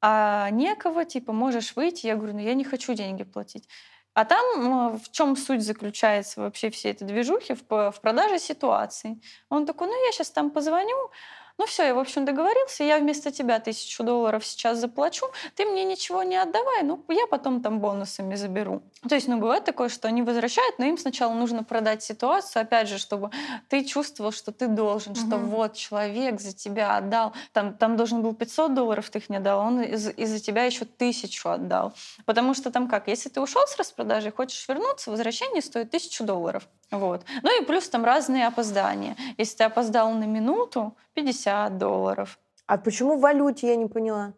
а 0.04 0.50
некого, 0.50 1.04
типа, 1.04 1.32
можешь 1.32 1.76
выйти. 1.76 2.06
Я 2.06 2.16
говорю, 2.16 2.34
ну 2.34 2.40
я 2.40 2.54
не 2.54 2.64
хочу 2.64 2.92
деньги 2.94 3.22
платить. 3.22 3.68
А 4.14 4.24
там 4.26 4.44
м, 4.92 4.98
в 4.98 5.10
чем 5.10 5.36
суть 5.36 5.62
заключается 5.62 6.40
вообще 6.42 6.70
всей 6.70 6.92
этой 6.92 7.06
движухи? 7.06 7.54
В, 7.54 7.62
в 7.92 8.00
продаже 8.02 8.38
ситуации. 8.38 9.20
Он 9.48 9.64
такой, 9.66 9.86
ну 9.88 10.06
я 10.06 10.12
сейчас 10.12 10.30
там 10.30 10.50
позвоню, 10.50 11.10
ну 11.58 11.66
все, 11.66 11.84
я, 11.84 11.94
в 11.94 11.98
общем, 11.98 12.24
договорился, 12.24 12.84
я 12.84 12.98
вместо 12.98 13.30
тебя 13.30 13.58
тысячу 13.60 14.02
долларов 14.04 14.44
сейчас 14.44 14.78
заплачу, 14.78 15.26
ты 15.54 15.64
мне 15.64 15.84
ничего 15.84 16.22
не 16.22 16.36
отдавай, 16.36 16.82
ну 16.82 17.04
я 17.08 17.26
потом 17.26 17.60
там 17.62 17.80
бонусами 17.80 18.34
заберу. 18.34 18.82
То 19.08 19.14
есть, 19.14 19.28
ну 19.28 19.38
бывает 19.38 19.64
такое, 19.64 19.88
что 19.88 20.08
они 20.08 20.22
возвращают, 20.22 20.78
но 20.78 20.84
им 20.86 20.98
сначала 20.98 21.32
нужно 21.34 21.64
продать 21.64 22.02
ситуацию, 22.02 22.62
опять 22.62 22.88
же, 22.88 22.98
чтобы 22.98 23.30
ты 23.68 23.84
чувствовал, 23.84 24.32
что 24.32 24.52
ты 24.52 24.66
должен, 24.68 25.14
что 25.14 25.36
Мгм. 25.36 25.46
вот 25.48 25.74
человек 25.74 26.40
за 26.40 26.52
тебя 26.54 26.96
отдал, 26.96 27.32
там, 27.52 27.74
там 27.74 27.96
должен 27.96 28.22
был 28.22 28.34
500 28.34 28.74
долларов, 28.74 29.10
ты 29.10 29.18
их 29.18 29.28
не 29.30 29.40
дал, 29.40 29.60
он 29.60 29.80
из- 29.82 30.08
из-за 30.16 30.38
тебя 30.40 30.64
еще 30.64 30.84
тысячу 30.84 31.48
отдал. 31.50 31.92
Потому 32.26 32.54
что 32.54 32.70
там 32.70 32.88
как, 32.88 33.08
если 33.08 33.28
ты 33.28 33.40
ушел 33.40 33.62
с 33.66 33.76
распродажи, 33.76 34.30
хочешь 34.30 34.66
вернуться, 34.68 35.10
возвращение 35.10 35.62
стоит 35.62 35.90
тысячу 35.90 36.24
долларов. 36.24 36.68
Вот. 36.90 37.22
Ну 37.42 37.60
и 37.62 37.64
плюс 37.64 37.88
там 37.88 38.04
разные 38.04 38.46
опоздания. 38.46 39.16
Если 39.38 39.56
ты 39.56 39.64
опоздал 39.64 40.10
на 40.12 40.24
минуту, 40.24 40.94
50 41.14 41.41
долларов. 41.70 42.38
А 42.66 42.78
почему 42.78 43.16
в 43.16 43.20
валюте, 43.20 43.68
я 43.68 43.76
не 43.76 43.86
поняла? 43.86 44.32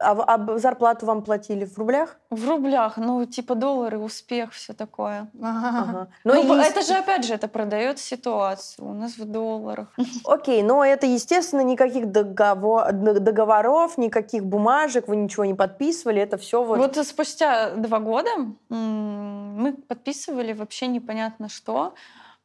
А, 0.00 0.12
а 0.34 0.58
зарплату 0.58 1.06
вам 1.06 1.22
платили 1.22 1.64
в 1.64 1.78
рублях? 1.78 2.16
В 2.30 2.48
рублях, 2.48 2.96
ну, 2.96 3.24
типа 3.24 3.54
доллары, 3.54 3.98
успех, 3.98 4.50
все 4.52 4.72
такое. 4.72 5.28
Ага. 5.40 6.08
Ну, 6.24 6.34
Ну, 6.42 6.58
и- 6.60 6.64
это 6.64 6.82
же, 6.82 6.94
опять 6.94 7.24
же, 7.24 7.34
это 7.34 7.46
продает 7.46 8.00
ситуацию. 8.00 8.88
У 8.88 8.94
нас 8.94 9.16
в 9.16 9.24
долларах. 9.24 9.86
Окей, 10.24 10.62
но 10.64 10.84
это, 10.84 11.06
естественно, 11.06 11.60
никаких 11.60 12.06
договор- 12.06 12.90
договоров, 12.92 13.96
никаких 13.98 14.44
бумажек, 14.44 15.06
вы 15.06 15.14
ничего 15.16 15.44
не 15.44 15.54
подписывали, 15.54 16.20
это 16.20 16.36
все 16.36 16.64
вот... 16.64 16.78
Вот, 16.78 16.96
спустя 17.06 17.70
два 17.76 18.00
года 18.00 18.30
мы 18.68 19.72
подписывали 19.88 20.52
вообще 20.52 20.88
непонятно 20.88 21.48
что. 21.48 21.94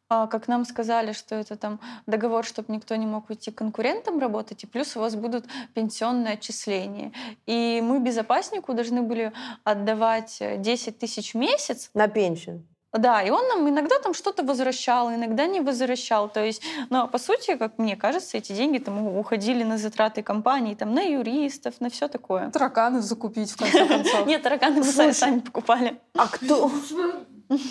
А, 0.08 0.28
Как 0.28 0.48
нам 0.48 0.66
сказали, 0.66 1.14
что 1.14 1.36
это 1.36 1.56
там 1.56 1.80
договор, 2.06 2.46
чтобы 2.46 2.72
никто 2.72 2.96
не 2.96 3.08
мог 3.08 3.30
уйти 3.30 3.52
конкурентам 3.52 4.20
работать, 4.20 4.64
и 4.64 4.68
плюс 4.68 4.96
у 4.96 5.00
вас 5.00 5.16
будут 5.16 5.46
пенсионные 5.74 6.34
отчисления. 6.34 7.12
И 7.48 7.82
мы 7.84 8.00
безопаснику 8.00 8.74
должны 8.74 9.02
были 9.02 9.34
отдавать 9.64 10.38
э, 10.42 10.58
10 10.58 11.00
тысяч 11.00 11.34
в 11.34 11.38
месяц, 11.38 11.90
На 11.94 12.08
пенсию. 12.08 12.64
Да, 12.98 13.22
и 13.22 13.30
он 13.30 13.46
нам 13.48 13.68
иногда 13.68 14.00
там 14.00 14.14
что-то 14.14 14.44
возвращал, 14.44 15.14
иногда 15.14 15.48
не 15.48 15.60
возвращал. 15.60 16.30
То 16.30 16.46
есть, 16.46 16.62
но 16.90 17.08
по 17.08 17.18
сути, 17.18 17.58
как 17.58 17.78
мне 17.78 17.98
кажется, 17.98 18.38
эти 18.38 18.54
деньги 18.54 18.78
там 18.78 19.18
уходили 19.18 19.64
на 19.64 19.78
затраты 19.78 20.24
компании, 20.24 20.76
там 20.76 20.94
на 20.94 21.02
юристов, 21.02 21.82
на 21.82 21.90
все 21.90 22.08
такое. 22.08 22.52
Тараканы 22.52 23.02
закупить, 23.02 23.52
в 23.52 23.58
конце 23.58 23.86
концов. 23.86 24.26
Нет, 24.28 24.44
тараканы 24.44 24.78
мы 24.78 25.14
сами 25.14 25.40
покупали. 25.40 26.00
А 26.16 26.28
кто... 26.28 26.72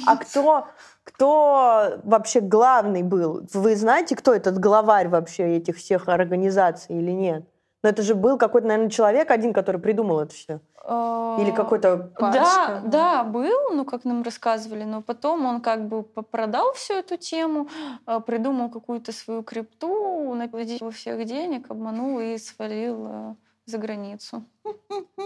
А 0.07 0.17
кто... 0.17 0.67
Кто 1.05 2.01
вообще 2.03 2.41
главный 2.41 3.03
был? 3.03 3.47
Вы 3.53 3.77
знаете, 3.77 4.17
кто 4.17 4.33
этот 4.33 4.59
главарь 4.59 5.09
вообще 5.09 5.57
этих 5.57 5.77
всех 5.77 6.09
организаций 6.09 6.97
или 6.97 7.11
нет? 7.11 7.45
Но 7.83 7.91
это 7.91 8.03
же 8.03 8.15
был 8.15 8.39
какой-то, 8.39 8.67
наверное, 8.67 8.91
человек 8.91 9.31
один, 9.31 9.53
который 9.53 9.79
придумал 9.81 10.21
это 10.21 10.35
все. 10.35 10.61
Или 10.87 11.51
какой-то... 11.51 12.11
Да, 12.19 12.83
да, 12.85 13.25
был, 13.25 13.71
ну, 13.73 13.85
как 13.85 14.05
нам 14.05 14.23
рассказывали, 14.23 14.85
но 14.85 15.03
потом 15.03 15.47
он 15.47 15.61
как 15.61 15.89
бы 15.89 16.03
продал 16.03 16.73
всю 16.75 16.95
эту 16.95 17.17
тему, 17.17 17.69
э, 18.07 18.21
придумал 18.21 18.71
какую-то 18.71 19.13
свою 19.13 19.43
крипту, 19.43 20.35
наплодил 20.35 20.91
всех 20.91 21.25
денег, 21.25 21.71
обманул 21.71 22.21
и 22.21 22.37
свалил 22.37 23.07
э, 23.09 23.35
за 23.67 23.79
границу. 23.79 24.45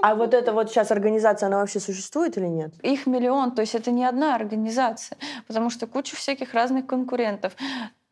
А 0.02 0.14
вот 0.14 0.34
эта 0.34 0.52
вот 0.52 0.70
сейчас 0.70 0.90
организация, 0.90 1.48
она 1.48 1.58
вообще 1.58 1.80
существует 1.80 2.36
или 2.36 2.46
нет? 2.46 2.72
Их 2.82 3.06
миллион, 3.06 3.54
то 3.54 3.62
есть 3.62 3.74
это 3.74 3.90
не 3.90 4.04
одна 4.04 4.34
организация, 4.34 5.18
потому 5.46 5.70
что 5.70 5.86
куча 5.86 6.16
всяких 6.16 6.54
разных 6.54 6.86
конкурентов. 6.86 7.54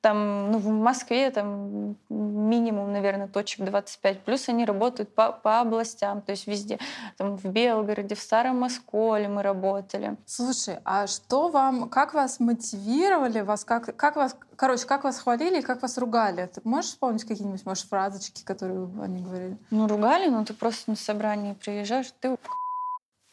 Там, 0.06 0.52
ну, 0.52 0.58
в 0.58 0.68
Москве 0.68 1.32
там 1.32 1.96
минимум, 2.08 2.92
наверное, 2.92 3.26
точек 3.26 3.64
25. 3.64 4.20
Плюс 4.20 4.48
они 4.48 4.64
работают 4.64 5.12
по, 5.12 5.32
по 5.32 5.58
областям, 5.58 6.22
то 6.22 6.30
есть 6.30 6.46
везде. 6.46 6.78
Там 7.16 7.36
в 7.36 7.44
Белгороде, 7.46 8.14
в 8.14 8.20
Старом 8.20 8.62
Осколе 8.62 9.26
мы 9.26 9.42
работали. 9.42 10.16
Слушай, 10.24 10.78
а 10.84 11.08
что 11.08 11.48
вам, 11.48 11.88
как 11.88 12.14
вас 12.14 12.38
мотивировали, 12.38 13.40
вас 13.40 13.64
как, 13.64 13.96
как 13.96 14.14
вас, 14.14 14.36
короче, 14.54 14.86
как 14.86 15.02
вас 15.02 15.18
хвалили 15.18 15.58
и 15.58 15.62
как 15.62 15.82
вас 15.82 15.98
ругали? 15.98 16.48
Ты 16.54 16.60
можешь 16.62 16.92
вспомнить 16.92 17.24
какие-нибудь, 17.24 17.66
может, 17.66 17.88
фразочки, 17.88 18.44
которые 18.44 18.88
они 19.02 19.24
говорили? 19.24 19.56
Ну, 19.72 19.88
ругали, 19.88 20.28
но 20.28 20.44
ты 20.44 20.54
просто 20.54 20.90
на 20.90 20.96
собрании 20.96 21.54
приезжаешь, 21.54 22.12
ты... 22.20 22.36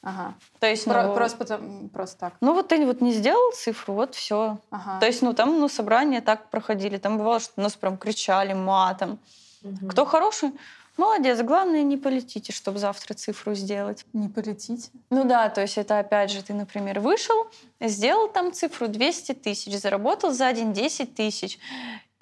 Ага. 0.03 0.33
То 0.59 0.67
есть, 0.67 0.83
Про- 0.85 1.03
ну, 1.07 1.15
просто, 1.15 1.37
потом- 1.37 1.89
просто 1.89 2.19
так. 2.19 2.33
ну 2.41 2.53
вот 2.53 2.67
ты 2.67 2.85
вот 2.85 3.01
не 3.01 3.13
сделал 3.13 3.53
цифру, 3.53 3.93
вот 3.93 4.15
все. 4.15 4.57
Ага. 4.69 4.99
То 4.99 5.05
есть, 5.05 5.21
ну 5.21 5.33
там, 5.33 5.59
ну, 5.59 5.69
собрания 5.69 6.21
так 6.21 6.49
проходили. 6.49 6.97
Там 6.97 7.17
бывало, 7.17 7.39
что 7.39 7.61
нас 7.61 7.75
прям 7.75 7.97
кричали 7.97 8.53
матом. 8.53 9.17
Кто 9.89 10.05
хороший? 10.05 10.51
Молодец, 10.97 11.41
главное 11.41 11.81
не 11.81 11.97
полетите, 11.97 12.53
чтобы 12.53 12.77
завтра 12.77 13.15
цифру 13.15 13.55
сделать. 13.55 14.05
Не 14.13 14.29
полетите. 14.29 14.89
Ну 15.09 15.23
да, 15.23 15.49
то 15.49 15.61
есть 15.61 15.77
это 15.79 15.97
опять 15.97 16.29
же, 16.29 16.43
ты, 16.43 16.53
например, 16.53 16.99
вышел, 16.99 17.47
сделал 17.79 18.27
там 18.27 18.53
цифру 18.53 18.87
200 18.87 19.33
тысяч, 19.33 19.73
заработал 19.79 20.31
за 20.31 20.53
день 20.53 20.71
10 20.71 21.15
тысяч. 21.15 21.57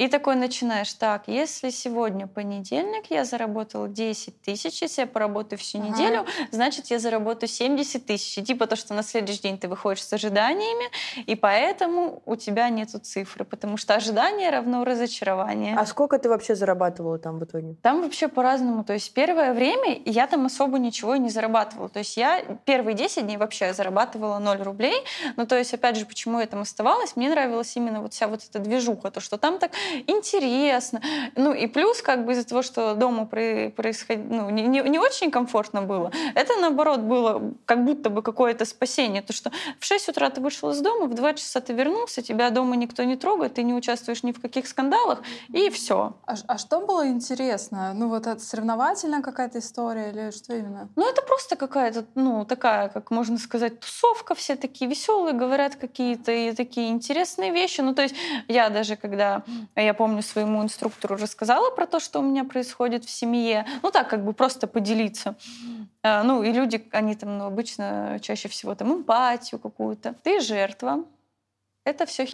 И 0.01 0.07
такой 0.07 0.35
начинаешь, 0.35 0.91
так, 0.95 1.27
если 1.27 1.69
сегодня 1.69 2.25
понедельник, 2.25 3.11
я 3.11 3.23
заработал 3.23 3.87
10 3.87 4.41
тысяч, 4.41 4.81
если 4.81 5.01
я 5.01 5.07
поработаю 5.07 5.59
всю 5.59 5.77
Ага. 5.77 5.89
неделю, 5.89 6.25
значит, 6.49 6.87
я 6.87 6.97
заработаю 6.97 7.47
70 7.47 8.07
тысяч. 8.07 8.35
И 8.39 8.43
типа 8.43 8.65
то, 8.65 8.75
что 8.75 8.95
на 8.95 9.03
следующий 9.03 9.41
день 9.43 9.59
ты 9.59 9.67
выходишь 9.67 10.03
с 10.03 10.11
ожиданиями, 10.11 10.85
и 11.27 11.35
поэтому 11.35 12.23
у 12.25 12.35
тебя 12.35 12.69
нету 12.69 12.97
цифры, 12.97 13.45
потому 13.45 13.77
что 13.77 13.93
ожидание 13.93 14.49
равно 14.49 14.83
разочарование. 14.85 15.75
А 15.77 15.85
сколько 15.85 16.17
ты 16.17 16.29
вообще 16.29 16.55
зарабатывала 16.55 17.19
там 17.19 17.37
в 17.37 17.43
итоге? 17.43 17.75
Там 17.83 18.01
вообще 18.01 18.27
по-разному. 18.27 18.83
То 18.83 18.93
есть 18.93 19.13
первое 19.13 19.53
время 19.53 20.01
я 20.05 20.25
там 20.25 20.47
особо 20.47 20.79
ничего 20.79 21.13
и 21.13 21.19
не 21.19 21.29
зарабатывала. 21.29 21.89
То 21.89 21.99
есть 21.99 22.17
я 22.17 22.41
первые 22.65 22.95
10 22.95 23.27
дней 23.27 23.37
вообще 23.37 23.71
зарабатывала 23.71 24.39
0 24.39 24.63
рублей. 24.63 24.95
Ну, 25.37 25.45
то 25.45 25.59
есть, 25.59 25.75
опять 25.75 25.95
же, 25.95 26.07
почему 26.07 26.39
я 26.39 26.47
там 26.47 26.61
оставалась? 26.61 27.15
Мне 27.15 27.29
нравилась 27.29 27.77
именно 27.77 28.01
вот 28.01 28.13
вся 28.13 28.27
вот 28.27 28.41
эта 28.49 28.57
движуха, 28.57 29.11
то, 29.11 29.19
что 29.19 29.37
там 29.37 29.59
так 29.59 29.69
интересно. 30.07 31.01
Ну, 31.35 31.53
и 31.53 31.67
плюс, 31.67 32.01
как 32.01 32.25
бы 32.25 32.33
из-за 32.33 32.47
того, 32.47 32.61
что 32.61 32.95
дома 32.95 33.25
происходило, 33.25 34.23
ну, 34.23 34.49
не, 34.49 34.67
не, 34.67 34.99
очень 34.99 35.31
комфортно 35.31 35.81
было, 35.81 36.11
это, 36.35 36.55
наоборот, 36.57 36.99
было 36.99 37.53
как 37.65 37.83
будто 37.85 38.09
бы 38.09 38.21
какое-то 38.21 38.65
спасение. 38.65 39.21
То, 39.21 39.33
что 39.33 39.51
в 39.79 39.85
6 39.85 40.09
утра 40.09 40.29
ты 40.29 40.41
вышел 40.41 40.69
из 40.71 40.81
дома, 40.81 41.05
в 41.05 41.13
2 41.13 41.33
часа 41.33 41.61
ты 41.61 41.73
вернулся, 41.73 42.21
тебя 42.21 42.49
дома 42.49 42.75
никто 42.75 43.03
не 43.03 43.15
трогает, 43.15 43.55
ты 43.55 43.63
не 43.63 43.73
участвуешь 43.73 44.23
ни 44.23 44.31
в 44.31 44.41
каких 44.41 44.67
скандалах, 44.67 45.21
и 45.49 45.69
все. 45.69 46.15
А, 46.25 46.35
а 46.47 46.57
что 46.57 46.81
было 46.81 47.07
интересно? 47.07 47.93
Ну, 47.93 48.09
вот 48.09 48.27
это 48.27 48.39
соревновательная 48.39 49.21
какая-то 49.21 49.59
история 49.59 50.11
или 50.11 50.31
что 50.31 50.55
именно? 50.55 50.89
Ну, 50.95 51.09
это 51.09 51.21
просто 51.21 51.55
какая-то, 51.55 52.05
ну, 52.15 52.45
такая, 52.45 52.89
как 52.89 53.11
можно 53.11 53.37
сказать, 53.37 53.79
тусовка. 53.79 54.35
Все 54.35 54.55
такие 54.55 54.89
веселые, 54.89 55.33
говорят 55.33 55.75
какие-то 55.75 56.31
и 56.31 56.51
такие 56.53 56.89
интересные 56.89 57.51
вещи. 57.51 57.81
Ну, 57.81 57.93
то 57.93 58.01
есть 58.01 58.15
я 58.47 58.69
даже, 58.69 58.95
когда, 58.95 59.43
я 59.81 59.93
помню, 59.93 60.21
своему 60.21 60.61
инструктору 60.63 61.15
рассказала 61.15 61.71
про 61.71 61.85
то, 61.85 61.99
что 61.99 62.19
у 62.19 62.23
меня 62.23 62.43
происходит 62.43 63.05
в 63.05 63.09
семье, 63.09 63.65
ну, 63.83 63.91
так, 63.91 64.09
как 64.09 64.23
бы 64.23 64.33
просто 64.33 64.67
поделиться. 64.67 65.35
А, 66.03 66.23
Ну, 66.23 66.43
и 66.43 66.51
люди, 66.51 66.87
они 66.91 67.15
там, 67.15 67.37
ну, 67.37 67.45
обычно 67.45 68.19
чаще 68.21 68.47
всего 68.49 68.75
там 68.75 68.93
эмпатию 68.93 69.59
какую-то. 69.59 70.15
Ты 70.23 70.39
жертва. 70.39 71.05
Это 71.83 72.05
все 72.05 72.27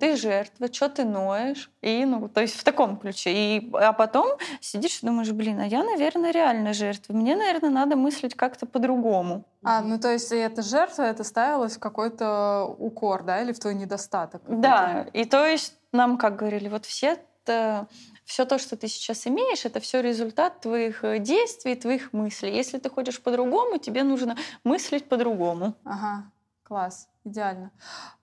ты 0.00 0.16
жертва, 0.16 0.72
что 0.72 0.88
ты 0.88 1.04
ноешь? 1.04 1.70
И, 1.82 2.04
ну, 2.06 2.28
то 2.28 2.40
есть 2.40 2.56
в 2.56 2.64
таком 2.64 2.96
ключе. 2.96 3.30
И, 3.32 3.70
а 3.74 3.92
потом 3.92 4.38
сидишь 4.60 5.02
и 5.02 5.06
думаешь, 5.06 5.30
блин, 5.30 5.60
а 5.60 5.66
я, 5.66 5.84
наверное, 5.84 6.32
реально 6.32 6.72
жертва. 6.72 7.12
Мне, 7.12 7.36
наверное, 7.36 7.70
надо 7.70 7.96
мыслить 7.96 8.34
как-то 8.34 8.64
по-другому. 8.66 9.44
А, 9.62 9.82
ну 9.82 10.00
то 10.00 10.10
есть 10.10 10.32
эта 10.32 10.62
жертва, 10.62 11.02
это 11.02 11.22
ставилось 11.22 11.76
в 11.76 11.80
какой-то 11.80 12.64
укор, 12.78 13.22
да, 13.24 13.42
или 13.42 13.52
в 13.52 13.58
твой 13.58 13.74
недостаток? 13.74 14.40
Да, 14.46 15.06
и 15.12 15.26
то 15.26 15.44
есть 15.44 15.74
нам, 15.92 16.18
как 16.18 16.36
говорили, 16.36 16.68
вот 16.68 16.86
все 16.86 17.18
это 17.46 17.88
все 18.24 18.44
то, 18.44 18.58
что 18.58 18.76
ты 18.76 18.86
сейчас 18.86 19.26
имеешь, 19.26 19.64
это 19.64 19.80
все 19.80 20.00
результат 20.00 20.60
твоих 20.60 21.02
э, 21.02 21.18
действий, 21.18 21.74
твоих 21.74 22.12
мыслей. 22.12 22.54
Если 22.54 22.78
ты 22.78 22.88
хочешь 22.88 23.20
по-другому, 23.20 23.78
тебе 23.78 24.04
нужно 24.04 24.36
мыслить 24.62 25.08
по-другому. 25.08 25.74
Ага, 25.84 26.30
класс, 26.62 27.08
идеально. 27.24 27.72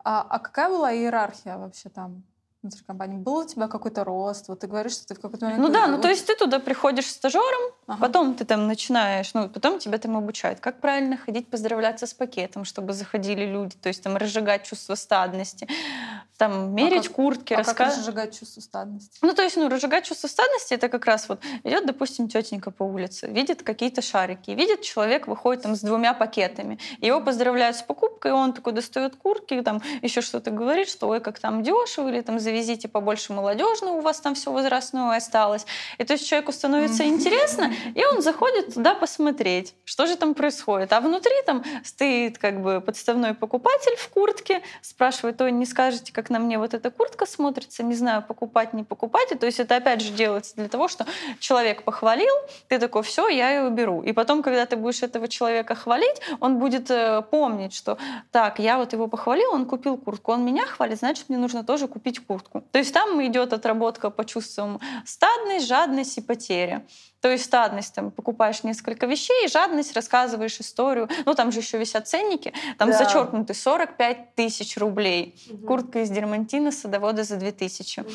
А, 0.03 0.21
а 0.21 0.39
какая 0.39 0.69
была 0.69 0.93
иерархия 0.93 1.57
вообще 1.57 1.89
там 1.89 2.23
внутри 2.61 2.83
компании? 2.85 3.17
Был 3.17 3.37
у 3.37 3.45
тебя 3.45 3.67
какой-то 3.67 4.05
рост? 4.05 4.47
Вот 4.47 4.59
ты 4.61 4.67
говоришь, 4.67 4.93
что 4.93 5.07
ты 5.07 5.15
в 5.15 5.19
какой-то 5.19 5.45
момент... 5.45 5.61
Ну 5.61 5.69
да, 5.69 5.87
ну 5.87 5.99
то 5.99 6.07
есть 6.07 6.25
ты 6.25 6.35
туда 6.35 6.59
приходишь 6.59 7.07
стажером, 7.07 7.73
Ага. 7.87 8.01
Потом 8.01 8.35
ты 8.35 8.43
там 8.43 8.67
начинаешь, 8.67 9.33
ну, 9.33 9.47
потом 9.47 9.79
тебя 9.79 9.97
там 9.97 10.17
обучают, 10.17 10.59
как 10.59 10.81
правильно 10.81 11.15
ходить, 11.15 11.49
поздравляться 11.49 12.05
с 12.05 12.13
пакетом, 12.13 12.65
чтобы 12.65 12.91
заходили 12.91 13.45
люди, 13.45 13.77
то 13.77 13.87
есть 13.87 14.03
там 14.03 14.17
разжигать 14.17 14.63
чувство 14.63 14.95
стадности, 14.95 15.69
там 16.37 16.73
мерить 16.75 17.07
как- 17.07 17.15
куртки, 17.15 17.53
А 17.53 17.63
как 17.63 17.79
раска- 17.79 17.87
разжигать 17.87 18.37
чувство 18.39 18.61
стадности? 18.61 19.17
Ну, 19.21 19.33
то 19.33 19.41
есть, 19.41 19.57
ну, 19.57 19.69
разжигать 19.69 20.05
чувство 20.05 20.27
стадности, 20.27 20.73
это 20.73 20.87
как 20.87 21.05
раз 21.05 21.27
вот 21.29 21.39
идет, 21.63 21.85
допустим, 21.85 22.27
тетенька 22.29 22.71
по 22.71 22.83
улице, 22.83 23.27
видит 23.27 23.63
какие-то 23.63 24.01
шарики, 24.01 24.51
видит 24.51 24.81
человек 24.81 25.27
выходит 25.27 25.63
там 25.63 25.75
с 25.75 25.81
двумя 25.81 26.13
пакетами, 26.13 26.79
его 27.01 27.19
поздравляют 27.21 27.75
с 27.77 27.81
покупкой, 27.81 28.31
он 28.33 28.53
такой 28.53 28.73
достает 28.73 29.15
куртки, 29.15 29.59
там 29.61 29.81
еще 30.01 30.21
что-то 30.21 30.51
говорит, 30.51 30.89
что 30.89 31.07
ой, 31.07 31.19
как 31.19 31.39
там 31.39 31.63
дешево, 31.63 32.09
или 32.09 32.21
там 32.21 32.39
завезите 32.39 32.87
побольше 32.87 33.33
молодежного, 33.33 33.97
у 33.97 34.01
вас 34.01 34.19
там 34.19 34.35
все 34.35 34.51
возрастное 34.51 35.17
осталось. 35.17 35.65
И 35.97 36.03
то 36.03 36.13
есть 36.13 36.27
человеку 36.27 36.51
становится 36.51 37.03
интересно, 37.05 37.73
и 37.95 38.05
он 38.05 38.21
заходит 38.21 38.75
туда 38.75 38.93
посмотреть, 38.93 39.73
что 39.85 40.05
же 40.05 40.15
там 40.15 40.33
происходит. 40.35 40.93
А 40.93 41.01
внутри 41.01 41.33
там 41.45 41.63
стоит 41.83 42.37
как 42.37 42.61
бы 42.61 42.79
подставной 42.81 43.33
покупатель 43.33 43.95
в 43.97 44.07
куртке, 44.09 44.61
спрашивает, 44.81 45.41
ой, 45.41 45.51
не 45.51 45.65
скажете, 45.65 46.13
как 46.13 46.26
на 46.29 46.39
мне 46.39 46.57
вот 46.57 46.73
эта 46.73 46.91
куртка 46.91 47.25
смотрится, 47.25 47.83
не 47.83 47.95
знаю, 47.95 48.23
покупать, 48.23 48.73
не 48.73 48.83
покупать. 48.83 49.31
И 49.31 49.35
то 49.35 49.45
есть 49.45 49.59
это 49.59 49.75
опять 49.75 50.01
же 50.01 50.11
делается 50.11 50.55
для 50.55 50.67
того, 50.67 50.87
что 50.87 51.05
человек 51.39 51.83
похвалил, 51.83 52.33
ты 52.67 52.79
такой, 52.79 53.03
все, 53.03 53.27
я 53.27 53.49
ее 53.49 53.69
беру. 53.69 54.03
И 54.03 54.13
потом, 54.13 54.43
когда 54.43 54.65
ты 54.65 54.75
будешь 54.75 55.03
этого 55.03 55.27
человека 55.27 55.75
хвалить, 55.75 56.21
он 56.39 56.59
будет 56.59 56.89
э, 56.91 57.21
помнить, 57.21 57.73
что 57.73 57.97
так, 58.31 58.59
я 58.59 58.77
вот 58.77 58.93
его 58.93 59.07
похвалил, 59.07 59.51
он 59.53 59.65
купил 59.65 59.97
куртку, 59.97 60.31
он 60.31 60.45
меня 60.45 60.65
хвалит, 60.65 60.99
значит, 60.99 61.29
мне 61.29 61.37
нужно 61.37 61.63
тоже 61.63 61.87
купить 61.87 62.19
куртку. 62.19 62.63
То 62.71 62.79
есть 62.79 62.93
там 62.93 63.25
идет 63.25 63.53
отработка 63.53 64.09
по 64.09 64.25
чувствам 64.25 64.79
стадность, 65.05 65.67
жадность 65.67 66.17
и 66.17 66.21
потеря. 66.21 66.83
То 67.21 67.31
есть 67.31 67.45
стадность, 67.45 67.95
там, 67.95 68.11
покупаешь 68.11 68.63
несколько 68.63 69.07
вещей, 69.07 69.47
жадность, 69.47 69.93
рассказываешь 69.95 70.59
историю. 70.59 71.09
Ну, 71.25 71.33
там 71.33 71.51
же 71.51 71.59
еще 71.59 71.77
висят 71.77 72.07
ценники, 72.07 72.53
там 72.77 72.91
Да. 72.91 72.97
зачеркнуты 72.97 73.53
45 73.53 74.35
тысяч 74.35 74.77
рублей. 74.77 75.35
Мгм. 75.49 75.67
Куртка 75.67 75.99
из 76.03 76.09
дермантина 76.09 76.71
садовода 76.71 77.23
за 77.23 77.37
2000. 77.37 78.01
Мгм. 78.01 78.09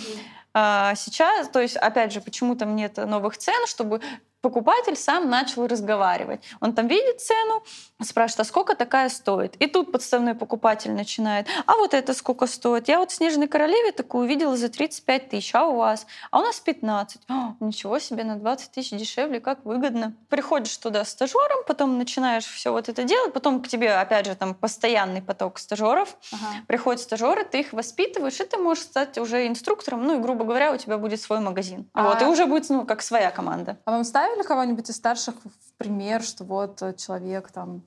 А 0.54 0.94
сейчас, 0.94 1.48
то 1.48 1.60
есть, 1.60 1.76
опять 1.76 2.12
же, 2.12 2.20
почему 2.20 2.54
там 2.54 2.76
нет 2.76 2.96
новых 2.98 3.36
цен, 3.38 3.66
чтобы 3.66 4.00
покупатель 4.42 4.96
сам 4.96 5.30
начал 5.30 5.66
разговаривать. 5.66 6.42
Он 6.60 6.74
там 6.74 6.88
видит 6.88 7.20
цену, 7.20 7.62
спрашивает, 8.02 8.40
а 8.40 8.44
сколько 8.44 8.74
такая 8.74 9.08
стоит? 9.08 9.56
И 9.56 9.66
тут 9.66 9.92
подставной 9.92 10.34
покупатель 10.34 10.92
начинает, 10.92 11.46
а 11.66 11.76
вот 11.76 11.94
это 11.94 12.12
сколько 12.12 12.46
стоит? 12.46 12.88
Я 12.88 12.98
вот 12.98 13.10
в 13.10 13.14
«Снежной 13.14 13.46
королеве» 13.48 13.92
такую 13.92 14.24
увидела 14.24 14.56
за 14.56 14.68
35 14.68 15.28
тысяч, 15.30 15.54
а 15.54 15.66
у 15.66 15.76
вас? 15.76 16.06
А 16.30 16.40
у 16.40 16.42
нас 16.42 16.58
15. 16.60 17.22
«О, 17.30 17.54
ничего 17.60 17.98
себе, 18.00 18.24
на 18.24 18.36
20 18.36 18.72
тысяч 18.72 18.90
дешевле, 18.98 19.40
как 19.40 19.64
выгодно. 19.64 20.12
Приходишь 20.28 20.76
туда 20.76 21.04
стажером, 21.04 21.64
потом 21.66 21.96
начинаешь 21.96 22.44
все 22.44 22.72
вот 22.72 22.88
это 22.88 23.04
делать, 23.04 23.32
потом 23.32 23.62
к 23.62 23.68
тебе, 23.68 23.94
опять 23.94 24.26
же, 24.26 24.34
там 24.34 24.54
постоянный 24.54 25.22
поток 25.22 25.58
стажеров, 25.58 26.16
Ага. 26.32 26.42
приходят 26.66 27.00
стажеры, 27.00 27.44
ты 27.44 27.60
их 27.60 27.72
воспитываешь, 27.72 28.40
и 28.40 28.44
ты 28.44 28.56
можешь 28.58 28.82
стать 28.84 29.18
уже 29.18 29.46
инструктором, 29.46 30.04
ну 30.04 30.18
и, 30.18 30.22
грубо 30.22 30.44
говоря, 30.44 30.72
у 30.72 30.76
тебя 30.76 30.98
будет 30.98 31.20
свой 31.20 31.38
магазин. 31.38 31.88
А- 31.94 32.02
Вот, 32.08 32.20
и 32.22 32.24
уже 32.24 32.46
будет, 32.46 32.68
ну, 32.70 32.84
как 32.84 33.02
своя 33.02 33.30
команда. 33.30 33.78
А 33.84 33.92
вам 33.92 34.02
ставили 34.32 34.46
кого-нибудь 34.46 34.90
из 34.90 34.96
старших 34.96 35.34
в 35.44 35.72
пример, 35.76 36.22
что 36.22 36.44
вот 36.44 36.82
э, 36.82 36.94
человек 36.94 37.50
там 37.50 37.82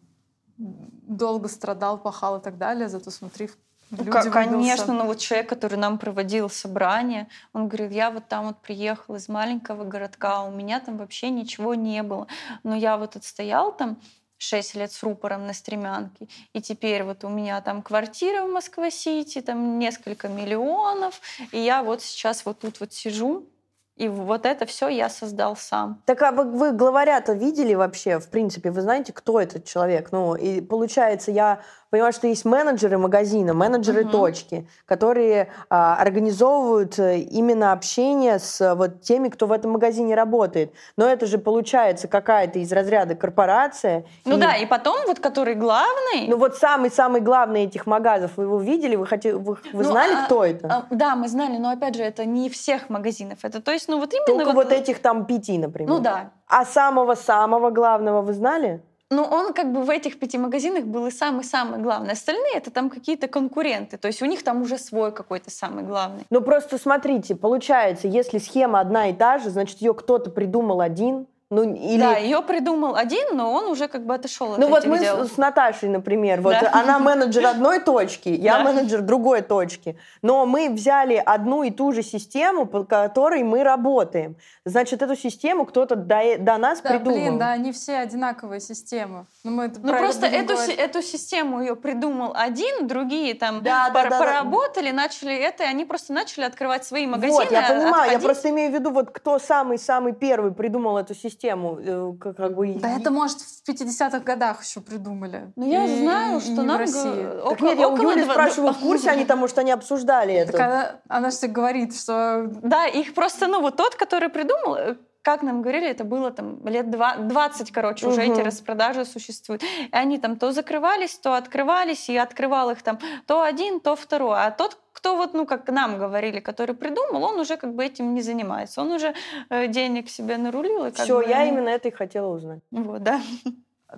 долго 0.57 1.47
страдал, 1.47 1.97
пахал 1.97 2.37
и 2.37 2.41
так 2.41 2.57
далее, 2.57 2.87
зато 2.87 3.11
смотри, 3.11 3.49
Ну, 3.91 3.97
люди 3.97 4.09
выбился. 4.09 4.31
Конечно, 4.31 4.93
но 4.93 5.05
вот 5.05 5.19
человек, 5.19 5.49
который 5.49 5.77
нам 5.77 5.97
проводил 5.97 6.49
собрание, 6.49 7.27
он 7.53 7.67
говорил, 7.67 7.89
я 7.89 8.09
вот 8.11 8.27
там 8.27 8.47
вот 8.47 8.61
приехал 8.61 9.15
из 9.15 9.27
маленького 9.27 9.83
городка, 9.83 10.43
у 10.43 10.51
меня 10.51 10.79
там 10.79 10.97
вообще 10.97 11.29
ничего 11.29 11.75
не 11.75 12.03
было. 12.03 12.27
Но 12.63 12.75
я 12.75 12.97
вот 12.97 13.15
отстоял 13.15 13.75
там 13.75 13.97
6 14.37 14.75
лет 14.75 14.91
с 14.91 15.03
рупором 15.03 15.47
на 15.47 15.53
стремянке, 15.53 16.27
и 16.53 16.61
теперь 16.61 17.03
вот 17.03 17.23
у 17.23 17.29
меня 17.29 17.61
там 17.61 17.81
квартира 17.81 18.43
в 18.43 18.51
Москва-Сити, 18.51 19.41
там 19.41 19.79
несколько 19.79 20.27
миллионов, 20.27 21.21
и 21.51 21.59
я 21.59 21.83
вот 21.83 22.01
сейчас 22.01 22.45
вот 22.45 22.59
тут 22.59 22.79
вот 22.79 22.93
сижу, 22.93 23.47
и 23.95 24.09
вот 24.09 24.45
это 24.45 24.65
все 24.65 24.89
я 24.89 25.09
создал 25.09 25.55
сам. 25.55 26.01
Так 26.05 26.21
а 26.21 26.31
вы, 26.31 26.43
вы 26.51 26.71
главаря-то 26.73 27.31
видели 27.33 27.73
вообще, 27.73 28.19
в 28.19 28.29
принципе? 28.29 28.69
Вы 28.69 28.81
знаете, 28.81 29.13
кто 29.13 29.39
этот 29.39 29.63
человек? 29.65 30.11
Ну, 30.11 30.35
и 30.35 30.59
получается, 30.59 31.31
я 31.31 31.61
понимаю, 31.89 32.13
что 32.13 32.27
есть 32.27 32.45
менеджеры 32.45 32.97
магазина, 32.97 33.53
менеджеры 33.53 34.01
Мгм. 34.03 34.11
точки, 34.11 34.67
которые 34.85 35.49
а, 35.69 35.95
организовывают 35.95 36.97
э, 36.99 37.19
именно 37.19 37.71
общение 37.71 38.39
с 38.39 38.75
вот 38.75 39.01
теми, 39.01 39.29
кто 39.29 39.47
в 39.47 39.51
этом 39.51 39.71
магазине 39.71 40.15
работает. 40.15 40.73
Но 40.97 41.07
это 41.07 41.25
же 41.25 41.37
получается 41.37 42.07
какая-то 42.07 42.59
из 42.59 42.71
разряда 42.71 43.15
корпорация. 43.15 44.05
Ну 44.25 44.37
и- 44.37 44.39
да, 44.41 44.55
и 44.55 44.65
потом 44.65 44.97
вот 45.07 45.19
который 45.19 45.55
главный, 45.55 46.27
Ну 46.27 46.37
вот 46.37 46.55
самый-самый 46.55 47.21
главный 47.21 47.63
этих 47.65 47.85
магазов, 47.85 48.31
вы 48.37 48.43
его 48.43 48.59
видели? 48.59 48.95
Вы, 48.95 49.05
хоте- 49.05 49.33
вы, 49.33 49.55
вы 49.73 49.83
Ну, 49.83 49.83
знали, 49.83 50.13
а- 50.13 50.25
кто 50.25 50.43
это? 50.43 50.67
А, 50.67 50.85
Да, 50.95 51.15
мы 51.15 51.27
знали, 51.27 51.57
но 51.57 51.69
опять 51.69 51.95
же, 51.95 52.03
это 52.03 52.25
не 52.25 52.49
всех 52.49 52.89
магазинов. 52.89 53.39
Это 53.43 53.61
то 53.61 53.71
есть, 53.71 53.87
ну 53.89 53.99
вот 53.99 54.13
именно 54.13 54.43
Только 54.45 54.53
вот 54.55 54.71
этих 54.71 54.99
там 55.01 55.25
пяти, 55.25 55.57
например. 55.57 55.89
Ну 55.89 55.99
да. 55.99 56.31
А 56.47 56.65
самого-самого 56.65 57.69
главного 57.71 58.21
вы 58.21 58.33
знали? 58.33 58.81
Ну 59.11 59.23
он 59.23 59.53
как 59.53 59.71
бы 59.71 59.83
в 59.83 59.89
этих 59.89 60.19
пяти 60.19 60.37
магазинах 60.37 60.85
был 60.85 61.05
и 61.05 61.11
самый-самый 61.11 61.79
главный. 61.79 62.13
Остальные 62.13 62.55
это 62.55 62.71
там 62.71 62.89
какие-то 62.89 63.27
конкуренты. 63.27 63.97
То 63.97 64.07
есть 64.07 64.21
у 64.21 64.25
них 64.25 64.43
там 64.43 64.61
уже 64.61 64.77
свой 64.77 65.11
какой-то 65.11 65.51
самый 65.51 65.83
главный. 65.83 66.25
Ну 66.29 66.41
просто 66.41 66.77
смотрите, 66.77 67.35
получается, 67.35 68.07
если 68.07 68.39
схема 68.39 68.79
одна 68.79 69.09
и 69.09 69.13
та 69.13 69.37
же, 69.37 69.51
значит 69.51 69.79
ее 69.81 69.93
кто-то 69.93 70.31
придумал 70.31 70.81
один, 70.81 71.27
ну 71.55 71.73
или 71.73 71.99
Да, 71.99 72.17
ее 72.17 72.41
придумал 72.41 72.95
один, 72.95 73.35
но 73.35 73.51
он 73.53 73.65
уже 73.67 73.87
как 73.87 74.05
бы 74.05 74.13
отошел 74.15 74.51
от 74.53 74.57
ну 74.57 74.67
вот 74.67 74.85
мы 74.85 74.99
дел. 74.99 75.25
с, 75.25 75.37
Наташей, 75.37 75.89
например, 75.89 76.41
вот 76.41 76.55
Да. 76.59 76.69
она 76.73 76.99
менеджер 76.99 77.45
одной 77.45 77.79
точки, 77.79 78.29
я 78.29 78.57
Да. 78.57 78.63
менеджер 78.63 79.01
другой 79.01 79.41
точки, 79.41 79.97
но 80.21 80.45
мы 80.45 80.69
взяли 80.69 81.21
одну 81.25 81.63
и 81.63 81.71
ту 81.71 81.91
же 81.93 82.03
систему, 82.03 82.65
по 82.65 82.83
которой 82.83 83.43
мы 83.43 83.63
работаем. 83.63 84.35
Значит, 84.65 85.01
эту 85.01 85.15
систему 85.15 85.65
кто-то 85.65 85.95
до, 85.95 86.15
э- 86.15 86.37
до 86.37 86.57
нас 86.57 86.81
Да, 86.81 86.89
придумал. 86.89 87.17
блин, 87.17 87.37
да, 87.37 87.51
они 87.51 87.71
все 87.71 87.97
одинаковые 87.99 88.59
системы. 88.59 89.25
Ну, 89.43 89.51
мы 89.51 89.65
это 89.65 89.79
Ну 89.81 89.89
просто 89.95 90.25
эту, 90.25 90.57
си- 90.57 90.73
эту 90.73 91.01
систему 91.01 91.61
ее 91.61 91.75
придумал 91.75 92.31
один, 92.35 92.87
другие 92.87 93.33
там 93.35 93.61
Да, 93.63 93.89
да, 93.89 93.93
пор- 94.01 94.09
да, 94.09 94.09
да. 94.09 94.19
поработали, 94.19 94.91
начали 94.91 95.35
это, 95.35 95.63
и 95.63 95.67
они 95.67 95.85
просто 95.85 96.13
начали 96.13 96.43
открывать 96.43 96.83
свои 96.85 97.05
магазины. 97.05 97.31
Вот, 97.43 97.51
я 97.51 97.61
понимаю, 97.61 97.93
я 97.93 98.01
отходить. 98.01 98.23
просто 98.23 98.49
имею 98.49 98.71
в 98.71 98.73
виду, 98.73 98.89
вот 98.91 99.11
кто 99.11 99.39
самый-самый 99.39 100.13
первый 100.13 100.51
придумал 100.51 100.97
эту 100.97 101.13
систему, 101.13 101.44
э, 101.53 102.13
как, 102.19 102.37
как 102.37 102.55
бы... 102.55 102.73
Да 102.75 102.89
это, 102.97 103.11
может, 103.11 103.37
в 103.39 103.61
50-х 103.69 104.19
годах 104.19 104.63
еще 104.63 104.81
придумали. 104.81 105.51
Ну 105.55 105.69
я 105.69 105.85
И- 105.85 106.01
знаю, 106.01 106.39
что 106.41 106.51
не 106.51 106.59
в 106.59 106.63
нам... 106.63 106.77
России. 106.79 107.03
г- 107.23 107.41
Так 107.43 107.51
около- 107.51 107.67
нет, 107.69 107.79
я 107.79 107.87
у 107.89 107.93
около 107.93 108.11
Юли 108.11 108.23
два- 108.23 108.33
спрашиваю, 108.33 108.73
в 108.73 108.79
курсе 108.79 109.09
они 109.09 109.25
там, 109.25 109.39
может, 109.39 109.57
они 109.59 109.71
обсуждали 109.71 110.33
это. 110.33 110.51
Так 110.53 110.61
она, 110.61 110.91
она 111.09 111.29
же 111.31 111.47
говорит, 111.47 111.95
что 111.95 112.49
Да, 112.63 112.85
их 112.87 113.13
просто, 113.13 113.47
ну 113.47 113.61
вот 113.61 113.75
тот, 113.75 113.95
который 113.95 114.29
придумал, 114.29 114.75
э, 114.75 114.95
как 115.25 115.41
нам 115.41 115.63
говорили, 115.63 115.87
это 115.87 116.03
было 116.03 116.29
там 116.29 116.63
лет 116.67 116.91
два- 116.91 117.15
20, 117.15 117.71
короче, 117.71 118.07
уже 118.07 118.21
эти 118.21 118.41
распродажи 118.41 119.05
существуют. 119.05 119.63
И 119.63 119.89
они 119.91 120.19
там 120.19 120.37
то 120.37 120.51
закрывались, 120.51 121.17
то 121.17 121.33
открывались, 121.33 122.09
и 122.09 122.15
открывал 122.15 122.69
их 122.69 122.83
там 122.83 122.99
то 123.25 123.41
один, 123.41 123.79
то 123.79 123.95
второй. 123.95 124.37
А 124.37 124.51
тот, 124.51 124.77
кто 124.93 125.17
вот, 125.17 125.33
ну, 125.33 125.47
как 125.47 125.67
нам 125.69 125.97
говорили, 125.97 126.39
который 126.39 126.75
придумал, 126.75 127.23
он 127.23 127.39
уже 127.39 127.57
как 127.57 127.73
бы 127.73 127.83
этим 127.83 128.13
не 128.13 128.21
занимается. 128.21 128.81
Он 128.81 128.91
уже 128.91 129.15
э, 129.49 129.67
денег 129.67 130.09
себе 130.09 130.37
нарулил. 130.37 130.85
и 130.85 130.91
как 130.91 131.05
Все, 131.05 131.17
бы, 131.17 131.25
я 131.27 131.39
ну, 131.39 131.47
именно 131.47 131.69
это 131.69 131.87
и 131.87 131.91
хотела 131.91 132.27
узнать. 132.27 132.61
Вот, 132.69 133.01
да. 133.01 133.19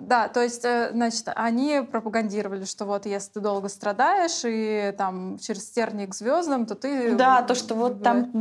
Да, 0.00 0.28
то 0.28 0.42
есть, 0.42 0.64
э, 0.64 0.90
значит, 0.92 1.28
они 1.34 1.82
пропагандировали, 1.82 2.64
что 2.64 2.84
вот 2.84 3.06
если 3.06 3.32
ты 3.32 3.40
долго 3.40 3.68
страдаешь 3.68 4.42
и 4.44 4.94
там 4.96 5.38
через 5.38 5.70
тернии 5.70 6.06
к 6.06 6.14
звездам, 6.14 6.66
то 6.66 6.74
ты... 6.74 7.14
Да, 7.14 7.42
то, 7.42 7.54
что 7.54 7.74
вот 7.74 8.02
там 8.02 8.32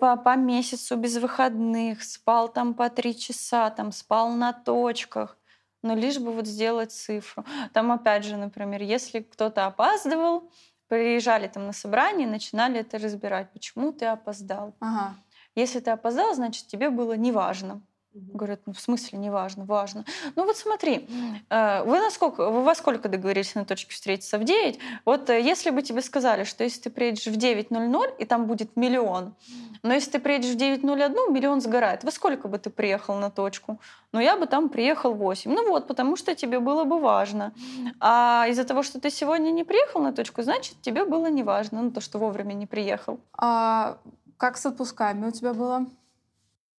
по, 0.00 0.16
по 0.16 0.36
месяцу 0.36 0.96
без 0.96 1.16
выходных, 1.16 2.02
спал 2.02 2.48
там 2.48 2.74
по 2.74 2.90
три 2.90 3.16
часа, 3.16 3.70
там 3.70 3.92
спал 3.92 4.30
на 4.30 4.52
точках, 4.52 5.36
но 5.82 5.94
лишь 5.94 6.18
бы 6.18 6.32
вот 6.32 6.46
сделать 6.46 6.92
цифру. 6.92 7.44
Там 7.72 7.92
опять 7.92 8.24
же, 8.24 8.36
например, 8.36 8.82
если 8.82 9.20
кто-то 9.20 9.66
опаздывал, 9.66 10.50
приезжали 10.88 11.48
там 11.48 11.66
на 11.66 11.72
собрание, 11.72 12.26
начинали 12.26 12.80
это 12.80 12.98
разбирать, 12.98 13.52
почему 13.52 13.92
ты 13.92 14.06
опоздал. 14.06 14.74
Ага. 14.80 15.14
Если 15.54 15.80
ты 15.80 15.90
опоздал, 15.90 16.34
значит, 16.34 16.66
тебе 16.66 16.90
было 16.90 17.14
неважно. 17.14 17.80
Говорят, 18.16 18.60
ну 18.66 18.72
в 18.72 18.80
смысле 18.80 19.18
неважно, 19.18 19.64
важно. 19.64 20.04
Ну 20.36 20.46
вот 20.46 20.56
смотри, 20.56 21.06
э, 21.50 21.82
вы 21.84 21.98
насколько, 21.98 22.50
вы 22.50 22.62
во 22.62 22.74
сколько 22.74 23.08
договорились 23.10 23.54
на 23.54 23.66
точке 23.66 23.92
встретиться? 23.92 24.38
В 24.38 24.44
9? 24.44 24.78
Вот 25.04 25.28
э, 25.28 25.40
если 25.40 25.68
бы 25.68 25.82
тебе 25.82 26.00
сказали, 26.00 26.44
что 26.44 26.64
если 26.64 26.80
ты 26.80 26.90
приедешь 26.90 27.26
в 27.26 27.36
9.00, 27.36 28.16
и 28.18 28.24
там 28.24 28.46
будет 28.46 28.74
миллион, 28.74 29.34
но 29.82 29.92
если 29.92 30.12
ты 30.12 30.18
приедешь 30.18 30.54
в 30.54 30.56
9.01, 30.56 31.30
миллион 31.30 31.60
сгорает. 31.60 32.04
Во 32.04 32.10
сколько 32.10 32.48
бы 32.48 32.58
ты 32.58 32.70
приехал 32.70 33.16
на 33.16 33.30
точку? 33.30 33.78
Ну 34.12 34.20
я 34.20 34.36
бы 34.36 34.46
там 34.46 34.70
приехал 34.70 35.12
в 35.12 35.18
8. 35.18 35.52
Ну 35.52 35.68
вот, 35.68 35.86
потому 35.86 36.16
что 36.16 36.34
тебе 36.34 36.58
было 36.58 36.84
бы 36.84 36.98
важно. 36.98 37.52
А 38.00 38.46
из-за 38.48 38.64
того, 38.64 38.82
что 38.82 38.98
ты 38.98 39.10
сегодня 39.10 39.50
не 39.50 39.64
приехал 39.64 40.00
на 40.00 40.12
точку, 40.12 40.42
значит, 40.42 40.80
тебе 40.80 41.04
было 41.04 41.26
не 41.26 41.42
важно, 41.42 41.82
ну 41.82 41.90
то, 41.90 42.00
что 42.00 42.18
вовремя 42.18 42.54
не 42.54 42.66
приехал. 42.66 43.20
А 43.36 43.98
как 44.38 44.56
с 44.56 44.64
отпусками 44.64 45.26
у 45.26 45.30
тебя 45.30 45.52
было? 45.52 45.86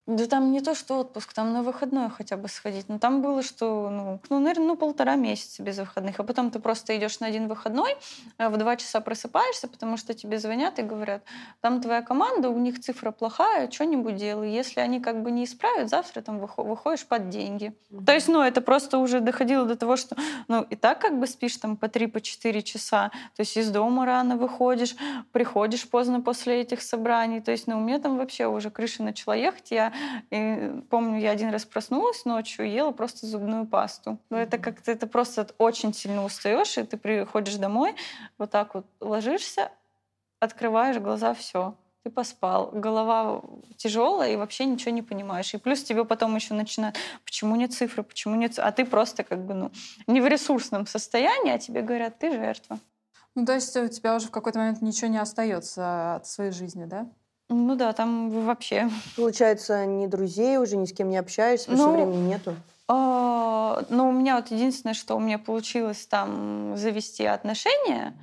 Да 0.08 0.26
там 0.26 0.54
не 0.54 0.62
то, 0.62 0.74
что 0.74 1.00
отпуск, 1.00 1.34
там 1.34 1.52
на 1.52 1.63
выходной 1.63 2.10
хотя 2.10 2.38
бы 2.38 2.48
сходить. 2.48 2.88
Но 2.88 2.98
там 2.98 3.22
было, 3.22 3.43
что, 3.43 3.89
ну, 3.89 4.22
ну 4.30 4.39
наверное, 4.39 4.67
ну, 4.67 4.78
полтора 4.78 5.15
месяца 5.15 5.62
без 5.62 5.78
выходных. 5.78 6.17
А 6.17 6.24
потом 6.24 6.50
ты 6.50 6.60
просто 6.60 6.98
идешь 6.98 7.20
на 7.20 7.28
один 7.28 7.50
выходной, 7.50 7.98
э, 8.38 8.48
в 8.48 8.56
два 8.56 8.78
часа 8.78 9.02
просыпаешься, 9.02 9.67
потому 9.67 9.98
что 9.98 10.13
тебе 10.13 10.39
звонят 10.39 10.80
и 10.80 10.82
говорят, 10.82 11.24
там 11.60 11.82
твоя 11.82 12.02
команда, 12.02 12.50
у 12.50 12.58
них 12.58 12.80
цифра 12.80 13.12
плохая, 13.12 13.70
что-нибудь 13.70 14.15
делай. 14.15 14.50
Если 14.50 14.80
они 14.80 15.02
как 15.02 15.22
бы 15.22 15.30
не 15.30 15.43
исправят, 15.43 15.89
завтра 15.89 16.22
там 16.22 16.39
выхо- 16.39 16.63
выходишь 16.63 17.06
под 17.06 17.28
деньги. 17.28 17.74
То 18.06 18.13
есть, 18.13 18.30
ну, 18.30 18.41
это 18.41 18.62
просто 18.62 19.00
уже 19.00 19.20
доходило 19.20 19.65
до 19.65 19.76
того, 19.76 19.98
что, 19.98 20.15
ну, 20.48 20.62
и 20.62 20.78
так 20.78 21.02
как 21.02 21.20
бы 21.20 21.28
спишь 21.28 21.58
там 21.58 21.76
по 21.76 21.89
три, 21.89 22.08
по 22.08 22.22
четыре 22.22 22.63
часа, 22.63 23.10
то 23.36 23.41
есть 23.41 23.58
из 23.58 23.70
дома 23.72 24.06
рано 24.06 24.38
выходишь, 24.38 24.96
приходишь 25.34 25.86
поздно 25.89 26.22
после 26.22 26.62
этих 26.62 26.82
собраний, 26.82 27.41
то 27.41 27.52
есть, 27.52 27.67
ну, 27.67 27.78
у 27.78 27.82
меня 27.82 28.00
там 28.00 28.17
вообще 28.17 28.48
уже 28.48 28.70
крыша 28.70 29.04
начала 29.04 29.36
ехать, 29.36 29.72
я 29.72 29.91
и 30.29 30.81
помню, 30.89 31.19
я 31.19 31.31
один 31.31 31.49
раз 31.49 31.65
проснулась 31.65 32.25
ночью 32.25 32.69
ела 32.69 32.91
просто 32.91 33.25
зубную 33.25 33.65
пасту. 33.65 34.17
Но 34.29 34.38
это 34.38 34.57
как-то, 34.57 34.91
это 34.91 35.07
просто 35.07 35.47
очень 35.57 35.93
сильно 35.93 36.23
устаешь, 36.23 36.77
и 36.77 36.83
ты 36.83 36.97
приходишь 36.97 37.55
домой, 37.55 37.95
вот 38.38 38.51
так 38.51 38.75
вот 38.75 38.86
ложишься, 38.99 39.71
открываешь 40.39 40.97
глаза, 40.97 41.33
все. 41.33 41.75
Ты 42.03 42.12
поспал, 42.12 42.69
голова 42.71 43.41
тяжелая 43.75 44.31
и 44.31 44.36
вообще 44.38 44.65
ничего 44.65 44.91
не 44.91 45.01
понимаешь. 45.01 45.53
И 45.53 45.57
плюс 45.57 45.83
тебе 45.83 46.05
потом 46.05 46.36
еще 46.36 46.53
начинают, 46.53 46.95
почему 47.25 47.55
нет 47.55 47.73
цифры, 47.73 48.01
почему 48.03 48.36
нет... 48.36 48.53
ц-?» 48.53 48.62
А 48.62 48.71
ты 48.71 48.86
просто 48.86 49.23
как 49.23 49.45
бы, 49.45 49.53
ну, 49.53 49.71
не 50.07 50.21
в 50.21 50.27
ресурсном 50.27 50.88
состоянии, 50.88 51.51
а 51.51 51.60
тебе 51.60 51.81
говорят, 51.81 52.17
ты 52.17 52.31
жертва. 52.31 52.79
Ну, 53.36 53.45
то 53.45 53.53
есть 53.53 53.75
у 53.75 53.88
тебя 53.88 54.15
уже 54.15 54.27
в 54.27 54.31
какой-то 54.31 54.57
момент 54.57 54.81
ничего 54.81 55.10
не 55.10 55.17
остается 55.19 56.15
от 56.15 56.27
своей 56.27 56.51
жизни, 56.51 56.86
да? 56.86 57.07
Ну 57.49 57.75
да, 57.75 57.93
там 57.93 58.29
вообще. 58.45 58.89
Получается, 59.15 59.86
ни 59.86 60.05
друзей 60.07 60.57
уже, 60.57 60.75
ни 60.75 60.86
с 60.86 60.93
кем 60.93 61.10
не 61.10 61.17
общаешься, 61.17 61.67
потому 61.71 61.83
Ну, 61.91 61.97
что 61.97 62.05
времени 62.05 62.27
нету. 62.29 62.55
А, 62.89 63.83
Ну, 63.89 64.10
у 64.10 64.12
меня 64.12 64.36
вот 64.36 64.51
единственное, 64.51 64.93
что 64.93 65.15
у 65.15 65.19
меня 65.19 65.39
получилось 65.39 66.05
там 66.07 66.75
завести 66.77 67.25
отношения, 67.25 68.13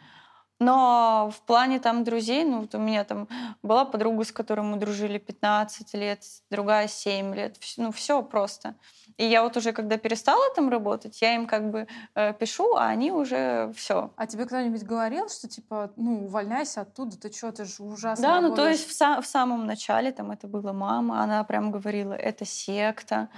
но 0.60 1.30
в 1.34 1.40
плане 1.42 1.80
там 1.80 2.04
друзей, 2.04 2.44
ну, 2.44 2.60
вот 2.60 2.74
у 2.74 2.78
меня 2.78 3.04
там 3.04 3.28
была 3.62 3.84
подруга, 3.84 4.24
с 4.24 4.32
которой 4.32 4.60
мы 4.62 4.76
дружили 4.76 5.18
15 5.18 5.94
лет, 5.94 6.22
другая 6.50 6.88
7 6.88 7.34
лет, 7.34 7.56
ну, 7.76 7.90
все 7.92 8.22
просто. 8.22 8.74
И 9.16 9.24
я 9.24 9.42
вот 9.42 9.56
уже, 9.56 9.72
когда 9.72 9.96
перестала 9.96 10.42
там 10.54 10.70
работать, 10.70 11.20
я 11.22 11.34
им 11.34 11.46
как 11.46 11.70
бы 11.70 11.86
э, 12.14 12.32
пишу, 12.34 12.74
а 12.74 12.86
они 12.86 13.12
уже 13.12 13.72
все. 13.76 14.10
А 14.16 14.26
тебе 14.26 14.44
кто-нибудь 14.44 14.82
говорил, 14.82 15.28
что 15.28 15.48
типа, 15.48 15.92
ну, 15.96 16.24
увольняйся 16.24 16.80
оттуда, 16.80 17.16
ты 17.16 17.32
что, 17.32 17.52
ты 17.52 17.64
же 17.64 17.82
ужасно 17.82 18.22
Да, 18.22 18.40
ну 18.40 18.48
то 18.48 18.56
работаешь?» 18.56 18.78
есть 18.78 18.90
в, 18.90 19.00
са- 19.00 19.20
в 19.22 19.26
самом 19.26 19.66
начале 19.66 20.10
там 20.10 20.32
это 20.32 20.48
была 20.48 20.72
мама, 20.72 21.22
она 21.22 21.44
прям 21.44 21.70
говорила, 21.70 22.12
это 22.12 22.44
секта. 22.44 23.28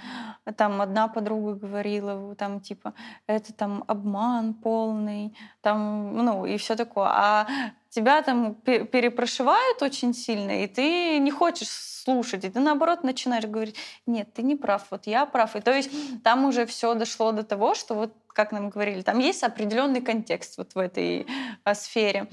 Там 0.55 0.81
одна 0.81 1.07
подруга 1.07 1.53
говорила, 1.53 2.33
там 2.35 2.59
типа, 2.59 2.93
это 3.27 3.53
там 3.53 3.83
обман 3.87 4.53
полный, 4.55 5.37
там, 5.61 6.15
ну 6.25 6.45
и 6.45 6.57
все 6.57 6.75
такое. 6.75 7.06
А 7.11 7.47
тебя 7.89 8.21
там 8.21 8.55
пе- 8.55 8.85
перепрошивают 8.85 9.81
очень 9.81 10.13
сильно, 10.13 10.63
и 10.63 10.67
ты 10.67 11.17
не 11.19 11.31
хочешь 11.31 11.69
слушать, 11.69 12.45
и 12.45 12.49
ты 12.49 12.59
наоборот 12.59 13.03
начинаешь 13.03 13.45
говорить, 13.45 13.75
нет, 14.05 14.33
ты 14.33 14.43
не 14.43 14.55
прав, 14.55 14.85
вот 14.91 15.07
я 15.07 15.25
прав. 15.25 15.55
И 15.55 15.61
то 15.61 15.73
есть 15.73 15.91
там 16.23 16.45
уже 16.45 16.65
все 16.65 16.93
дошло 16.93 17.31
до 17.31 17.43
того, 17.43 17.75
что 17.75 17.95
вот 17.95 18.13
как 18.27 18.51
нам 18.51 18.69
говорили, 18.69 19.01
там 19.01 19.17
есть 19.17 19.43
определенный 19.43 19.99
контекст 19.99 20.57
вот 20.59 20.75
в 20.75 20.77
этой 20.77 21.25
а, 21.63 21.73
сфере. 21.73 22.27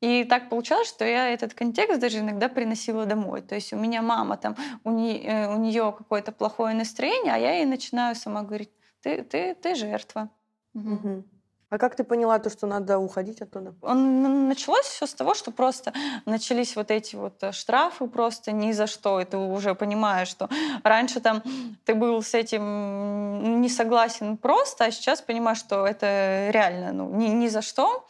И 0.00 0.22
так 0.24 0.48
получалось, 0.50 0.88
что 0.88 1.04
я 1.04 1.30
этот 1.30 1.52
контекст 1.52 2.00
даже 2.00 2.20
иногда 2.20 2.48
приносила 2.48 3.06
домой. 3.06 3.42
То 3.42 3.56
есть 3.56 3.72
у 3.72 3.76
меня 3.76 4.00
мама 4.00 4.36
там, 4.36 4.56
у, 4.84 4.92
не- 4.92 5.48
у 5.48 5.58
нее 5.58 5.92
какое-то 5.98 6.30
плохое 6.30 6.76
настроение, 6.76 7.34
а 7.34 7.38
я 7.38 7.54
ей 7.54 7.64
начинаю 7.64 8.14
сама 8.14 8.42
говорить, 8.42 8.70
ты, 9.02 9.22
ты, 9.24 9.54
ты 9.56 9.74
жертва. 9.74 10.30
Мгм. 10.74 11.24
А 11.70 11.76
как 11.76 11.96
ты 11.96 12.04
поняла 12.04 12.38
то, 12.38 12.48
что 12.48 12.66
надо 12.66 12.98
уходить 12.98 13.42
оттуда? 13.42 13.74
Он- 13.82 14.48
Началось 14.48 14.86
все 14.86 15.06
с 15.06 15.14
того, 15.14 15.34
что 15.34 15.50
просто 15.50 15.92
начались 16.24 16.76
вот 16.76 16.90
эти 16.90 17.16
вот 17.16 17.42
э, 17.42 17.52
штрафы 17.52 18.06
просто 18.06 18.52
ни 18.52 18.72
за 18.72 18.86
что. 18.86 19.20
И 19.20 19.24
ты 19.24 19.36
уже 19.36 19.74
понимаешь, 19.74 20.28
что 20.28 20.48
раньше 20.82 21.20
там 21.20 21.42
ты 21.84 21.94
был 21.94 22.22
с 22.22 22.32
этим 22.34 23.60
не 23.60 23.68
согласен 23.68 24.36
просто, 24.38 24.84
а 24.86 24.90
сейчас 24.90 25.20
понимаешь, 25.20 25.58
что 25.58 25.86
это 25.86 26.48
реально 26.50 26.92
ну, 26.92 27.14
ни, 27.14 27.26
ни 27.26 27.48
за 27.48 27.60
что. 27.60 28.06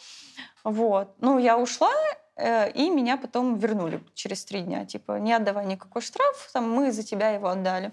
Вот. 0.62 1.14
Ну, 1.21 1.38
я 1.38 1.59
ушла, 1.59 1.90
э, 2.37 2.71
и 2.71 2.90
меня 2.90 3.16
потом 3.16 3.57
вернули 3.57 4.01
через 4.14 4.44
три 4.44 4.61
дня. 4.61 4.87
Типа, 4.87 5.18
не 5.18 5.33
отдавай 5.33 5.66
никакой 5.66 6.03
штраф, 6.03 6.51
там, 6.53 6.71
мы 6.71 6.92
за 6.92 7.03
тебя 7.03 7.31
его 7.31 7.49
отдали. 7.49 7.90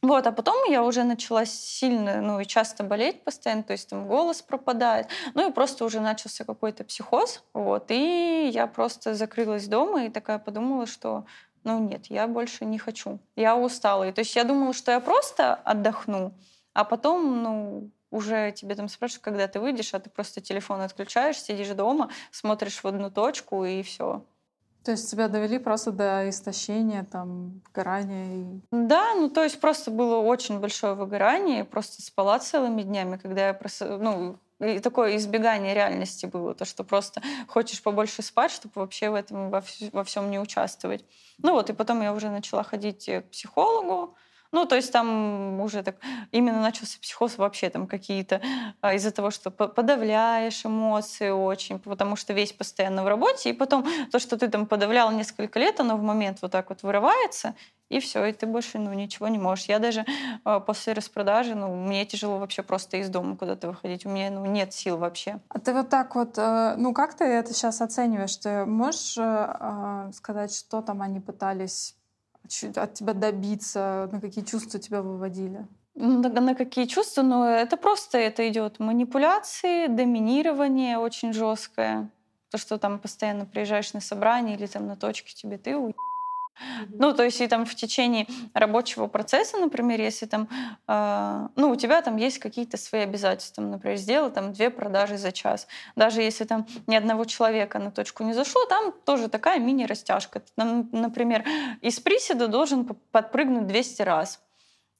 Вот, 0.00 0.26
а 0.28 0.32
потом 0.32 0.70
я 0.70 0.84
уже 0.84 1.02
начала 1.02 1.44
сильно, 1.44 2.20
ну 2.20 2.38
и 2.38 2.46
часто 2.46 2.84
болеть 2.84 3.24
постоянно, 3.24 3.64
то 3.64 3.72
есть 3.72 3.90
там 3.90 4.06
голос 4.06 4.42
пропадает, 4.42 5.08
ну 5.34 5.48
и 5.48 5.52
просто 5.52 5.84
уже 5.84 5.98
начался 5.98 6.44
какой-то 6.44 6.84
психоз, 6.84 7.42
вот, 7.52 7.90
и 7.90 8.48
я 8.52 8.68
просто 8.68 9.14
закрылась 9.14 9.66
дома 9.66 10.04
и 10.04 10.08
такая 10.08 10.38
подумала, 10.38 10.86
что 10.86 11.24
ну 11.64 11.80
нет, 11.80 12.06
я 12.06 12.26
больше 12.28 12.64
не 12.64 12.78
хочу, 12.78 13.18
я 13.36 13.56
устала. 13.56 14.08
И, 14.08 14.12
то 14.12 14.20
есть 14.20 14.34
я 14.36 14.44
думала, 14.44 14.72
что 14.72 14.92
я 14.92 15.00
просто 15.00 15.54
отдохну, 15.54 16.32
а 16.72 16.84
потом, 16.84 17.42
ну, 17.42 17.90
уже 18.10 18.52
тебе 18.52 18.74
там 18.74 18.88
спрашивают, 18.88 19.24
когда 19.24 19.48
ты 19.48 19.60
выйдешь, 19.60 19.92
а 19.92 19.98
ты 19.98 20.08
просто 20.08 20.40
телефон 20.40 20.80
отключаешь, 20.80 21.42
сидишь 21.42 21.68
дома, 21.68 22.10
смотришь 22.30 22.82
в 22.82 22.86
одну 22.86 23.10
точку 23.10 23.64
и 23.64 23.82
все. 23.82 24.24
То 24.88 24.92
есть 24.92 25.10
тебя 25.10 25.28
довели 25.28 25.58
просто 25.58 25.92
до 25.92 26.26
истощения, 26.30 27.04
там, 27.04 27.60
выгорания. 27.66 28.62
Да, 28.72 29.14
ну 29.16 29.28
то 29.28 29.44
есть 29.44 29.60
просто 29.60 29.90
было 29.90 30.16
очень 30.16 30.60
большое 30.60 30.94
выгорание, 30.94 31.66
просто 31.66 32.00
спала 32.00 32.38
целыми 32.38 32.80
днями, 32.80 33.18
когда 33.18 33.48
я 33.48 33.52
просто, 33.52 33.98
ну, 33.98 34.38
и 34.58 34.78
такое 34.78 35.16
избегание 35.16 35.74
реальности 35.74 36.24
было, 36.24 36.54
то, 36.54 36.64
что 36.64 36.84
просто 36.84 37.20
хочешь 37.48 37.82
побольше 37.82 38.22
спать, 38.22 38.50
чтобы 38.50 38.72
вообще 38.76 39.10
в 39.10 39.14
этом 39.14 39.50
во, 39.50 39.58
вс- 39.58 39.90
во 39.92 40.04
всем 40.04 40.30
не 40.30 40.38
участвовать. 40.40 41.04
Ну 41.42 41.52
вот, 41.52 41.68
и 41.68 41.74
потом 41.74 42.00
я 42.00 42.14
уже 42.14 42.30
начала 42.30 42.62
ходить 42.62 43.04
к 43.04 43.24
психологу, 43.30 44.16
ну, 44.52 44.64
то 44.66 44.76
есть 44.76 44.92
там 44.92 45.60
уже 45.60 45.82
так 45.82 45.96
именно 46.32 46.60
начался 46.60 46.98
психоз 47.00 47.38
вообще 47.38 47.68
там 47.70 47.86
какие-то 47.86 48.40
а, 48.80 48.94
из-за 48.94 49.10
того, 49.10 49.30
что 49.30 49.50
по- 49.50 49.68
подавляешь 49.68 50.64
эмоции 50.64 51.30
очень, 51.30 51.78
потому 51.78 52.16
что 52.16 52.32
весь 52.32 52.52
постоянно 52.52 53.04
в 53.04 53.08
работе, 53.08 53.50
и 53.50 53.52
потом 53.52 53.86
то, 54.10 54.18
что 54.18 54.38
ты 54.38 54.48
там 54.48 54.66
подавлял 54.66 55.10
несколько 55.10 55.58
лет, 55.58 55.80
оно 55.80 55.96
в 55.96 56.02
момент 56.02 56.38
вот 56.40 56.52
так 56.52 56.70
вот 56.70 56.82
вырывается, 56.82 57.54
и 57.88 58.00
все, 58.00 58.24
и 58.26 58.32
ты 58.32 58.46
больше 58.46 58.78
ну, 58.78 58.92
ничего 58.92 59.28
не 59.28 59.38
можешь. 59.38 59.66
Я 59.66 59.78
даже 59.78 60.04
э, 60.44 60.60
после 60.60 60.92
распродажи, 60.92 61.54
ну, 61.54 61.74
мне 61.74 62.04
тяжело 62.04 62.38
вообще 62.38 62.62
просто 62.62 62.98
из 62.98 63.08
дома 63.08 63.36
куда-то 63.36 63.68
выходить. 63.68 64.04
У 64.04 64.10
меня 64.10 64.30
ну, 64.30 64.44
нет 64.44 64.74
сил 64.74 64.98
вообще. 64.98 65.40
А 65.48 65.58
ты 65.58 65.72
вот 65.72 65.88
так 65.88 66.14
вот, 66.14 66.36
э, 66.36 66.74
ну 66.76 66.92
как 66.92 67.14
ты 67.14 67.24
это 67.24 67.54
сейчас 67.54 67.80
оцениваешь? 67.80 68.36
Ты 68.36 68.66
можешь 68.66 69.16
э, 69.16 69.22
э, 69.22 70.10
сказать, 70.12 70.54
что 70.54 70.82
там 70.82 71.00
они 71.00 71.20
пытались 71.20 71.97
от 72.76 72.94
тебя 72.94 73.12
добиться, 73.12 74.08
на 74.12 74.20
какие 74.20 74.44
чувства 74.44 74.80
тебя 74.80 75.02
выводили? 75.02 75.66
Ну, 75.94 76.22
На, 76.22 76.54
какие 76.54 76.86
чувства? 76.86 77.22
Ну, 77.22 77.44
это 77.44 77.76
просто 77.76 78.18
это 78.18 78.48
идет 78.48 78.78
манипуляции, 78.78 79.88
доминирование 79.88 80.98
очень 80.98 81.32
жесткое. 81.32 82.10
То, 82.50 82.58
что 82.58 82.78
там 82.78 82.98
постоянно 82.98 83.46
приезжаешь 83.46 83.92
на 83.92 84.00
собрание 84.00 84.56
или 84.56 84.66
там 84.66 84.86
на 84.86 84.96
точке 84.96 85.34
тебе 85.34 85.58
ты 85.58 85.76
Ну, 86.90 87.14
то 87.14 87.22
есть 87.22 87.40
и 87.40 87.46
там 87.46 87.64
в 87.64 87.74
течение 87.74 88.26
рабочего 88.54 89.06
процесса, 89.06 89.58
например, 89.58 90.00
если 90.00 90.26
там, 90.26 90.48
э, 90.86 91.48
ну, 91.56 91.70
у 91.70 91.76
тебя 91.76 92.02
там 92.02 92.16
есть 92.16 92.38
какие-то 92.38 92.76
свои 92.76 93.02
обязательства, 93.02 93.62
например, 93.62 93.96
сделай 93.96 94.30
там 94.30 94.52
две 94.52 94.70
продажи 94.70 95.16
за 95.16 95.32
час. 95.32 95.66
Даже 95.96 96.22
если 96.22 96.44
там 96.44 96.66
ни 96.86 96.96
одного 96.96 97.24
человека 97.24 97.78
на 97.78 97.90
точку 97.90 98.24
не 98.24 98.32
зашло, 98.32 98.64
там 98.66 98.92
тоже 99.04 99.28
такая 99.28 99.58
мини-растяжка. 99.58 100.42
Там, 100.56 100.88
например, 100.92 101.44
из 101.80 102.00
приседа 102.00 102.48
должен 102.48 102.84
подпрыгнуть 102.84 103.66
200 103.66 104.02
раз. 104.02 104.40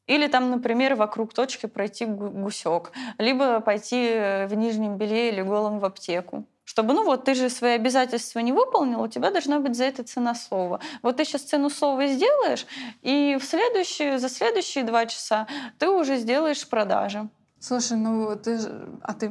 Или 0.06 0.26
там, 0.26 0.50
например, 0.50 0.94
вокруг 0.94 1.34
точки 1.34 1.66
пройти 1.66 2.06
гу- 2.06 2.30
гусек. 2.30 2.92
Либо 3.18 3.60
пойти 3.60 4.08
э, 4.08 4.46
в 4.46 4.54
нижнем 4.54 4.96
белье 4.96 5.28
или 5.28 5.42
голым 5.42 5.80
в 5.80 5.84
аптеку. 5.84 6.46
Чтобы, 6.68 6.92
ну 6.92 7.02
вот, 7.02 7.24
ты 7.24 7.34
же 7.34 7.48
свои 7.48 7.76
обязательства 7.76 8.40
не 8.40 8.52
выполнил, 8.52 9.00
у 9.00 9.08
тебя 9.08 9.30
должна 9.30 9.58
быть 9.58 9.74
за 9.74 9.84
это 9.84 10.02
цена 10.02 10.34
слова. 10.34 10.80
Вот 11.00 11.16
ты 11.16 11.24
сейчас 11.24 11.40
цену 11.40 11.70
слова 11.70 12.06
сделаешь, 12.06 12.66
и 13.00 13.38
в 13.40 13.44
следующие, 13.44 14.18
за 14.18 14.28
следующие 14.28 14.84
два 14.84 15.06
часа 15.06 15.46
ты 15.78 15.88
уже 15.88 16.18
сделаешь 16.18 16.68
продажи. 16.68 17.26
Слушай, 17.58 17.96
ну 17.96 18.36
ты. 18.36 18.60
А 19.02 19.14
ты... 19.14 19.30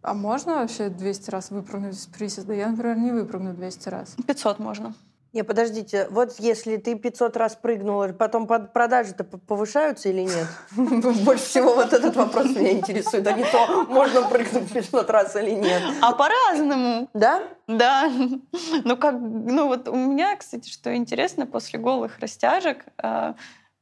А 0.00 0.14
можно 0.14 0.54
вообще 0.54 0.88
200 0.88 1.30
раз 1.30 1.50
выпрыгнуть 1.50 1.96
из 1.96 2.06
приседа? 2.06 2.54
Я, 2.54 2.68
например, 2.68 2.96
не 2.96 3.12
выпрыгну 3.12 3.52
200 3.52 3.88
раз. 3.90 4.16
500 4.26 4.58
можно. 4.58 4.94
Не, 5.34 5.42
подождите, 5.42 6.06
вот 6.10 6.36
если 6.38 6.76
ты 6.76 6.94
500 6.94 7.36
раз 7.36 7.56
прыгнула, 7.56 8.06
потом 8.16 8.46
под- 8.46 8.72
продажи-то 8.72 9.24
повышаются 9.24 10.08
или 10.08 10.20
нет? 10.20 10.46
Больше 11.24 11.44
всего 11.44 11.74
вот 11.74 11.92
этот 11.92 12.14
вопрос 12.14 12.46
меня 12.50 12.70
интересует, 12.70 13.26
а 13.26 13.32
не 13.32 13.42
то, 13.42 13.84
можно 13.88 14.22
прыгнуть 14.28 14.72
500 14.72 15.10
раз 15.10 15.34
или 15.34 15.50
нет. 15.50 15.82
А 16.00 16.12
по-разному. 16.12 17.08
Да? 17.14 17.42
Да. 17.66 18.10
Ну, 18.84 18.96
как, 18.96 19.14
ну 19.18 19.66
вот 19.68 19.88
у 19.88 19.96
меня, 19.96 20.36
кстати, 20.36 20.70
что 20.70 20.94
интересно, 20.94 21.46
после 21.46 21.78
голых 21.78 22.18
растяжек 22.20 22.84
а, 22.98 23.34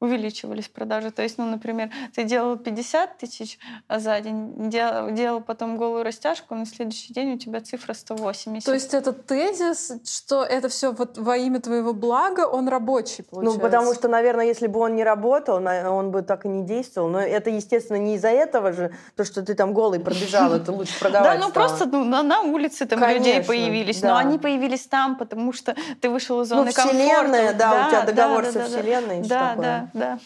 увеличивались 0.03 0.69
продажи. 0.69 1.11
То 1.13 1.23
есть, 1.23 1.39
ну, 1.39 1.45
например, 1.47 1.91
ты 2.15 2.25
делал 2.25 2.57
50 2.57 3.19
тысяч 3.19 3.59
за 3.89 4.21
день, 4.21 4.69
дел- 4.69 5.13
делал 5.13 5.41
потом 5.41 5.77
голую 5.77 6.03
растяжку, 6.03 6.55
на 6.57 6.67
следующий 6.67 7.13
день 7.15 7.35
у 7.35 7.39
тебя 7.39 7.61
цифра 7.61 7.95
180. 7.95 8.67
То 8.67 8.75
есть 8.75 8.95
этот 8.95 9.27
тезис, 9.27 9.93
что 10.05 10.43
это 10.45 10.69
все 10.69 10.93
вот 10.93 11.19
во 11.19 11.37
имя 11.37 11.61
твоего 11.61 11.93
блага, 11.95 12.47
он 12.47 12.69
рабочий, 12.69 13.23
получается? 13.23 13.59
Ну, 13.59 13.63
потому 13.63 13.95
что, 13.95 14.09
наверное, 14.09 14.47
если 14.47 14.67
бы 14.67 14.81
он 14.81 14.97
не 14.97 15.05
работал, 15.05 15.57
он 15.65 16.11
бы 16.11 16.23
так 16.23 16.45
и 16.47 16.49
не 16.49 16.65
действовал. 16.67 17.09
Но 17.09 17.21
это, 17.21 17.51
естественно, 17.51 17.97
не 17.99 18.17
из-за 18.17 18.29
этого 18.31 18.73
же, 18.73 18.91
то, 19.17 19.25
что 19.25 19.43
ты 19.43 19.55
там 19.55 19.73
голый 19.73 20.01
пробежал, 20.01 20.53
это 20.53 20.73
лучше 20.73 20.93
Да, 21.01 21.09
продавать 21.11 21.39
ну 21.41 21.49
стало. 21.51 21.67
просто 21.69 21.87
ну, 21.87 22.05
на, 22.05 22.41
улице 22.41 22.87
там 22.87 23.01
людей 23.09 23.41
появились, 23.43 24.01
да. 24.01 24.09
но 24.09 24.17
они 24.17 24.39
появились 24.39 24.87
там, 24.87 25.17
потому 25.17 25.53
что 25.53 25.77
ты 26.01 26.11
вышел 26.11 26.41
из 26.43 26.51
Ну, 26.51 26.57
зоны 26.57 26.71
вселенная, 26.73 27.53
комфорта. 27.53 27.59
да, 27.59 27.87
у 27.87 27.91
тебя 27.91 28.01
да, 28.01 28.07
договор 28.07 28.43
да, 28.45 28.53
со 28.53 28.59
да, 28.59 28.65
да. 28.65 28.71
вселенной 28.79 29.21
Да, 29.23 29.49
такое. 29.51 29.65
да, 29.65 29.92
да. 29.93 30.19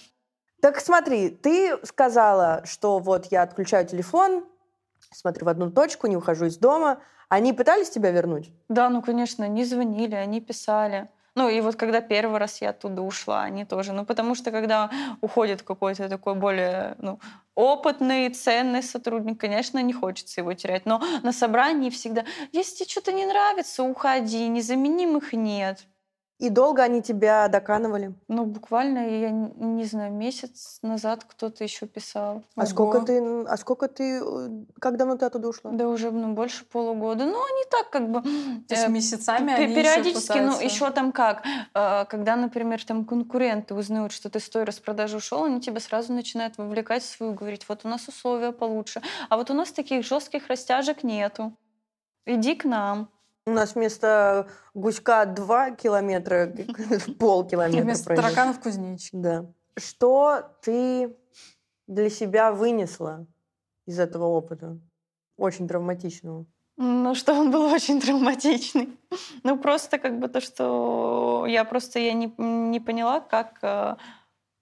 Так 0.61 0.81
смотри, 0.81 1.31
ты 1.31 1.79
сказала, 1.85 2.62
что 2.64 2.99
вот 2.99 3.27
я 3.27 3.43
отключаю 3.43 3.87
телефон, 3.87 4.45
смотрю 5.12 5.47
в 5.47 5.49
одну 5.49 5.71
точку, 5.71 6.07
не 6.07 6.17
ухожу 6.17 6.47
из 6.47 6.57
дома. 6.57 6.99
Они 7.29 7.53
пытались 7.53 7.91
тебя 7.91 8.11
вернуть? 8.11 8.51
Да, 8.69 8.89
ну, 8.89 9.03
конечно, 9.03 9.45
они 9.45 9.64
звонили, 9.64 10.14
они 10.14 10.41
писали. 10.41 11.09
Ну, 11.35 11.51
и 11.51 11.61
вот 11.61 11.77
когда 11.77 12.01
первый 12.01 12.39
раз 12.39 12.62
я 12.62 12.71
оттуда 12.71 13.03
ушла, 13.03 13.43
они 13.43 13.67
тоже. 13.67 13.93
Ну, 13.93 14.07
потому 14.07 14.35
что 14.35 14.51
когда 14.51 14.91
уходит 15.21 15.62
какой-то 15.62 16.09
такой 16.09 16.35
более 16.35 16.97
ну, 16.99 17.21
опытный, 17.55 18.31
ценный 18.31 18.83
сотрудник, 18.83 19.39
конечно, 19.39 19.83
не 19.83 19.93
хочется 19.93 20.41
его 20.41 20.55
терять. 20.55 20.87
Но 20.87 21.03
на 21.23 21.33
собрании 21.33 21.91
всегда, 21.91 22.25
если 22.53 22.77
тебе 22.77 22.89
что-то 22.89 23.12
не 23.12 23.27
нравится, 23.27 23.83
уходи, 23.83 24.49
незаменимых 24.49 25.35
нет. 25.35 25.85
И 26.39 26.51
долго 26.51 26.82
они 26.82 27.01
тебя 27.01 27.49
доканывали? 27.49 28.14
Ну, 28.28 28.45
буквально, 28.45 29.09
я 29.09 29.30
не, 29.30 29.84
знаю, 29.84 30.12
месяц 30.12 30.78
назад 30.82 31.24
кто-то 31.24 31.64
еще 31.64 31.87
писал. 31.87 32.43
А 32.57 32.61
Ого. 32.61 32.66
сколько 32.66 33.01
ты, 33.01 33.43
а 33.49 33.57
сколько 33.57 33.89
ты, 33.89 34.20
э, 34.22 34.49
как 34.78 34.99
давно 34.99 35.16
ты 35.16 35.24
оттуда 35.24 35.49
ушла? 35.49 35.70
Да 35.70 35.89
уже 35.89 36.11
ну, 36.11 36.34
больше 36.34 36.66
полугода. 36.66 37.24
Ну, 37.24 37.43
они 37.43 37.64
так 37.70 37.89
как 37.89 38.11
бы... 38.11 38.20
То 38.20 38.74
есть 38.74 38.84
э, 38.84 38.89
месяцами 38.89 39.55
они 39.55 39.74
Периодически, 39.74 40.39
ну, 40.39 40.53
пытаются- 40.53 40.64
еще 40.64 40.91
там 40.91 41.11
как, 41.12 41.43
э, 41.74 42.05
когда, 42.05 42.37
например, 42.37 42.84
там 42.84 43.07
конкуренты 43.07 43.74
узнают, 43.74 44.12
что 44.12 44.28
ты 44.28 44.39
с 44.39 44.49
той 44.51 44.64
распродажи 44.64 45.16
ушел, 45.16 45.45
они 45.45 45.62
тебя 45.62 45.80
сразу 45.80 46.12
начинают 46.12 46.59
вовлекать 46.59 47.03
в 47.03 47.07
свою, 47.07 47.32
говорить, 47.32 47.66
вот 47.66 47.80
у 47.84 47.89
нас 47.89 48.09
условия 48.09 48.53
получше, 48.53 49.01
а 49.30 49.39
вот 49.39 49.51
у 49.51 49.55
нас 49.55 49.72
таких 49.72 50.05
жестких 50.05 50.49
растяжек 50.49 51.03
нету. 51.03 51.57
Иди 52.26 52.57
к 52.57 52.64
нам. 52.64 53.09
У 53.49 53.53
нас 53.53 53.74
вместо 53.76 54.47
гуська 54.74 55.24
2 55.24 55.70
километра, 55.70 56.53
полкилометра 57.18 57.82
Вместо 57.82 58.14
тараканов 58.16 58.61
кузнечик. 58.61 59.11
Да. 59.12 59.47
Что 59.76 60.42
ты 60.62 61.14
для 61.86 62.11
себя 62.11 62.51
вынесла 62.51 63.26
из 63.86 64.01
этого 64.01 64.24
опыта? 64.24 64.78
Очень 65.36 65.68
травматичного. 65.68 66.47
Ну, 66.76 67.14
что 67.14 67.34
он 67.34 67.51
был 67.53 67.62
очень 67.72 68.01
травматичный. 68.01 68.99
Ну, 69.44 69.59
просто 69.59 69.99
как 69.99 70.18
бы 70.18 70.28
то, 70.28 70.40
что 70.40 71.47
я 71.49 71.64
просто 71.64 72.01
я 72.01 72.12
не, 72.14 72.34
не 72.38 72.80
поняла, 72.80 73.20
как 73.20 73.59
э, 73.62 73.97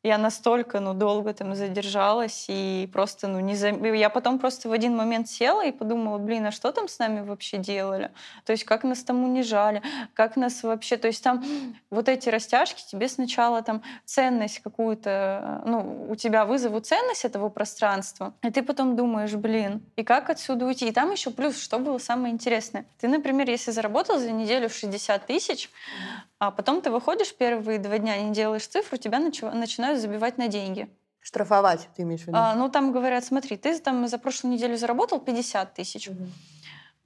я 0.04 0.18
настолько, 0.18 0.80
ну, 0.80 0.92
долго 0.92 1.32
там 1.32 1.54
задержалась 1.54 2.44
и 2.48 2.88
просто, 2.92 3.26
ну, 3.26 3.40
не 3.40 3.54
зам- 3.54 3.82
Я 3.94 4.10
потом 4.10 4.38
просто 4.38 4.68
в 4.68 4.72
один 4.72 4.94
момент 4.94 5.28
села 5.28 5.64
и 5.64 5.72
подумала, 5.72 6.18
блин, 6.18 6.46
а 6.46 6.50
что 6.50 6.72
там 6.72 6.88
с 6.88 6.98
нами 6.98 7.26
вообще 7.26 7.56
делали? 7.56 8.10
То 8.44 8.52
есть 8.52 8.64
как 8.64 8.84
нас 8.84 9.02
там 9.02 9.24
унижали, 9.24 9.82
как 10.12 10.36
нас 10.36 10.62
вообще... 10.62 10.98
То 10.98 11.08
есть 11.08 11.24
там 11.24 11.42
вот 11.88 12.10
эти 12.10 12.28
растяжки 12.28 12.84
тебе 12.86 13.08
сначала 13.08 13.62
там 13.62 13.82
ценность 14.04 14.60
какую-то, 14.60 15.62
ну, 15.64 16.06
у 16.10 16.16
тебя 16.16 16.44
вызовут 16.44 16.86
ценность 16.86 17.24
этого 17.24 17.48
пространства, 17.48 18.34
и 18.42 18.50
ты 18.50 18.62
потом 18.62 18.96
думаешь, 18.96 19.32
блин, 19.32 19.82
и 19.96 20.04
как 20.04 20.28
отсюда 20.28 20.66
уйти? 20.66 20.88
И 20.88 20.92
там 20.92 21.12
еще 21.12 21.30
плюс, 21.30 21.58
что 21.58 21.78
было 21.78 21.96
самое 21.96 22.34
интересное. 22.34 22.84
Ты, 23.00 23.08
например, 23.08 23.48
если 23.48 23.70
заработал 23.70 24.18
за 24.18 24.32
неделю 24.32 24.68
60 24.68 25.26
тысяч, 25.26 25.70
а 26.48 26.50
потом 26.50 26.80
ты 26.80 26.90
выходишь 26.90 27.34
первые 27.34 27.78
два 27.78 27.98
дня, 27.98 28.16
не 28.22 28.32
делаешь 28.32 28.66
цифру, 28.66 28.96
тебя 28.96 29.18
начи- 29.18 29.50
начинают 29.52 30.00
забивать 30.00 30.38
на 30.38 30.48
деньги. 30.48 30.88
Штрафовать, 31.20 31.88
ты 31.96 32.02
имеешь 32.02 32.22
в 32.22 32.26
виду? 32.26 32.36
А, 32.36 32.54
ну, 32.54 32.68
там 32.68 32.92
говорят, 32.92 33.24
смотри, 33.24 33.56
ты 33.56 33.78
там 33.78 34.06
за 34.08 34.18
прошлую 34.18 34.52
неделю 34.52 34.76
заработал 34.76 35.20
50 35.20 35.72
тысяч. 35.74 36.10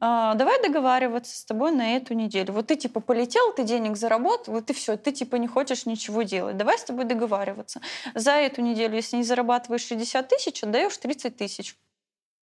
А, 0.01 0.35
давай 0.35 0.63
договариваться 0.63 1.37
с 1.37 1.45
тобой 1.45 1.73
на 1.73 1.97
эту 1.97 2.15
неделю. 2.15 2.53
Вот 2.53 2.69
ты 2.69 2.77
типа 2.77 3.01
полетел, 3.01 3.53
ты 3.53 3.65
денег 3.65 3.97
заработал, 3.97 4.55
вот 4.55 4.71
и 4.71 4.73
все, 4.73 4.97
ты 4.97 5.13
типа 5.13 5.37
не 5.37 5.49
хочешь 5.49 5.87
ничего 5.87 6.23
делать. 6.23 6.57
Давай 6.57 6.79
с 6.79 6.85
тобой 6.85 7.05
договариваться. 7.05 7.81
За 8.15 8.33
эту 8.33 8.61
неделю, 8.61 8.95
если 8.95 9.17
не 9.17 9.25
зарабатываешь 9.25 9.83
60 9.83 10.29
тысяч, 10.29 10.63
отдаешь 10.63 10.97
30 10.97 11.37
тысяч. 11.37 11.77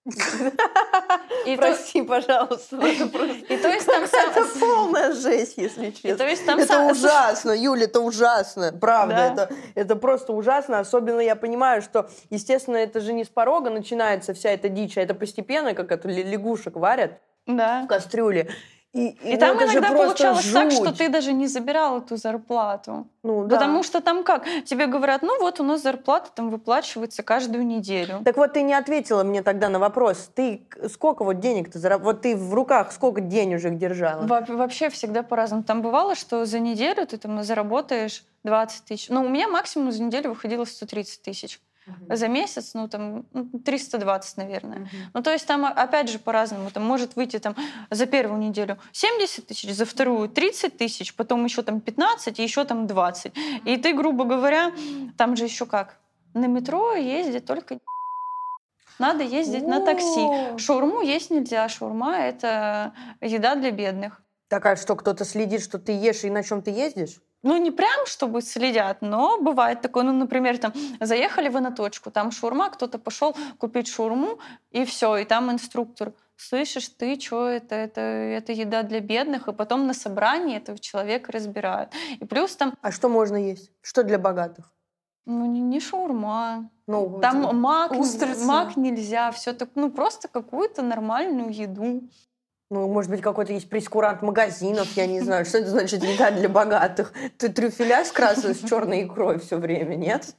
И 1.46 1.56
то, 1.56 1.62
Прости, 1.62 2.02
пожалуйста. 2.04 2.78
Это 2.78 3.08
просто- 3.12 3.54
и 3.54 3.58
то 3.58 3.68
есть 3.70 3.86
там 3.86 4.04
Это 4.04 4.46
полная 4.60 5.14
жесть, 5.14 5.54
если 5.58 5.88
и 5.88 5.92
то 5.92 6.02
честно. 6.02 6.24
есть 6.24 6.46
там 6.46 6.60
Это 6.60 6.80
ужасно, 6.92 7.52
Юля, 7.52 7.86
это 7.86 8.00
ужасно. 8.02 8.72
Правда, 8.80 9.16
Да. 9.36 9.44
это, 9.46 9.54
это 9.76 9.96
просто 9.96 10.34
ужасно. 10.34 10.80
Особенно 10.80 11.20
я 11.22 11.36
понимаю, 11.36 11.82
что, 11.82 12.10
естественно, 12.30 12.78
это 12.78 13.00
же 13.00 13.14
не 13.14 13.24
с 13.24 13.30
порога 13.30 13.70
начинается 13.70 14.34
вся 14.34 14.52
эта 14.52 14.70
дичь, 14.70 14.98
а 14.98 15.02
это 15.02 15.14
постепенно, 15.16 15.74
как 15.74 15.92
это 15.92 16.08
лягушек 16.08 16.76
варят 16.76 17.20
Да. 17.48 17.84
в 17.84 17.88
кастрюле. 17.88 18.50
И, 18.96 19.10
И 19.34 19.36
там 19.36 19.58
иногда 19.62 19.92
получалось 19.92 20.50
так, 20.54 20.72
что 20.72 20.86
жуть. 20.86 20.98
ты 20.98 21.10
даже 21.10 21.34
не 21.34 21.48
забирал 21.48 21.98
эту 21.98 22.16
зарплату. 22.16 23.06
Ну, 23.24 23.44
да. 23.46 23.58
Потому 23.58 23.84
что 23.84 24.00
там 24.00 24.24
как? 24.24 24.46
Тебе 24.64 24.88
говорят, 24.88 25.22
ну 25.22 25.38
вот 25.42 25.60
у 25.60 25.64
нас 25.64 25.82
зарплата 25.82 26.30
там 26.34 26.50
выплачивается 26.50 27.22
каждую 27.22 27.66
неделю. 27.68 28.22
Так 28.24 28.38
вот, 28.38 28.54
ты 28.54 28.62
не 28.62 28.74
ответила 28.74 29.24
мне 29.26 29.44
тогда 29.44 29.68
на 29.68 29.80
вопрос. 29.80 30.30
Ты 30.34 30.62
сколько 30.90 31.26
вот 31.26 31.42
денег 31.42 31.70
ты 31.74 31.78
заработала? 31.80 32.14
Вот 32.14 32.22
ты 32.22 32.38
в 32.38 32.54
руках 32.54 32.94
сколько 32.94 33.20
денежек 33.20 33.78
держала? 33.78 34.26
Во- 34.26 34.46
Вообще 34.56 34.90
всегда 34.90 35.24
по-разному. 35.24 35.64
Там 35.64 35.82
бывало, 35.82 36.16
что 36.16 36.46
за 36.46 36.60
неделю 36.60 37.06
ты 37.06 37.18
там 37.18 37.44
заработаешь 37.44 38.24
20 38.46 38.86
тысяч. 38.86 39.10
Ну, 39.10 39.26
у 39.26 39.28
меня 39.28 39.50
максимум 39.50 39.92
за 39.92 40.04
неделю 40.04 40.30
выходило 40.30 40.64
130 40.64 41.22
тысяч. 41.22 41.60
За 42.10 42.28
месяц, 42.28 42.74
ну, 42.74 42.88
там, 42.88 43.26
ну, 43.34 43.60
320, 43.64 44.38
наверное. 44.38 44.90
Ну, 45.14 45.22
то 45.22 45.32
есть 45.32 45.46
там, 45.48 45.66
о- 45.66 45.70
опять 45.70 46.10
же, 46.10 46.20
по-разному. 46.20 46.72
Там 46.72 46.84
может 46.84 47.16
выйти 47.16 47.40
там 47.40 47.56
за 47.92 48.06
первую 48.06 48.40
неделю 48.40 48.78
70 48.92 49.48
тысяч, 49.48 49.74
за 49.74 49.86
вторую 49.86 50.30
30 50.30 50.78
тысяч, 50.78 51.16
потом 51.16 51.44
еще 51.46 51.62
там 51.62 51.82
15 51.82 52.40
и 52.40 52.44
еще 52.44 52.64
там 52.66 52.88
20. 52.88 53.34
И 53.66 53.78
ты, 53.78 53.94
грубо 53.94 54.26
говоря, 54.26 54.72
там 55.18 55.36
же 55.36 55.46
еще 55.46 55.66
как? 55.66 56.00
На 56.34 56.48
метро 56.48 56.96
ездит 56.96 57.46
только 57.46 57.80
надо 59.00 59.24
ездить 59.24 59.68
на 59.68 59.84
такси. 59.86 60.06
О. 60.22 60.58
Шаурму 60.58 61.02
есть 61.02 61.30
нельзя. 61.30 61.68
Шаурма— 61.68 62.18
это 62.20 62.94
еда 63.22 63.56
для 63.56 63.72
бедных. 63.72 64.22
Такая, 64.48 64.76
что 64.76 64.96
кто-то 64.96 65.26
следит, 65.26 65.62
что 65.64 65.80
ты 65.80 65.92
ешь 65.92 66.24
и 66.24 66.30
на 66.30 66.44
чем 66.44 66.62
ты 66.62 66.72
ездишь? 66.72 67.22
Ну, 67.46 67.58
не 67.58 67.70
прям, 67.70 68.08
чтобы 68.08 68.42
следят, 68.42 69.02
но 69.02 69.40
бывает 69.40 69.82
такое. 69.82 70.04
Ну, 70.04 70.12
например, 70.14 70.58
там 70.58 70.74
заехали 71.00 71.50
вы 71.50 71.60
на 71.60 71.72
точку, 71.72 72.10
там 72.10 72.32
шаурма, 72.32 72.72
кто-то 72.72 72.98
пошел 72.98 73.36
купить 73.60 73.88
шаурму, 73.88 74.40
и 74.72 74.84
все, 74.84 75.18
и 75.18 75.26
там 75.26 75.52
инструктор. 75.52 76.14
Слышишь, 76.38 76.90
ты 76.90 77.20
что, 77.20 77.48
это, 77.48 77.76
это, 77.76 78.02
это 78.02 78.52
еда 78.52 78.82
для 78.82 79.00
бедных, 79.00 79.48
и 79.48 79.54
потом 79.54 79.86
на 79.86 79.94
собрании 79.94 80.58
этого 80.58 80.80
человека 80.80 81.32
разбирают. 81.32 81.92
И 82.20 82.26
плюс 82.26 82.56
там, 82.56 82.74
А 82.82 82.92
что 82.92 83.10
можно 83.10 83.38
есть? 83.38 83.72
Что 83.82 84.04
для 84.04 84.18
богатых? 84.18 84.72
ну, 85.28 85.46
не, 85.46 85.62
не 85.62 85.80
шаурма, 85.80 86.70
Ну, 86.88 87.20
там 87.22 87.58
мак, 87.60 87.92
мак 88.44 88.76
нельзя, 88.76 89.32
все 89.32 89.54
так, 89.54 89.70
ну, 89.76 89.92
просто 89.92 90.28
какую-то 90.28 90.82
нормальную 90.82 91.52
еду. 91.52 92.02
Ну, 92.72 92.88
может 92.88 93.12
быть, 93.12 93.22
какой-то 93.22 93.54
есть 93.54 93.70
прескурант 93.70 94.24
магазинов, 94.24 94.88
я 94.96 95.06
не 95.06 95.20
знаю, 95.22 95.46
что 95.46 95.60
это 95.60 95.70
значит 95.70 96.04
еда 96.04 96.32
для 96.32 96.50
богатых. 96.50 97.14
Ты 97.38 97.50
трюфеля 97.50 98.04
с 98.04 98.12
красной, 98.12 98.56
с 98.56 98.68
черной 98.68 99.04
икрой 99.04 99.38
все 99.38 99.58
время, 99.58 99.94
нет? 99.94 100.34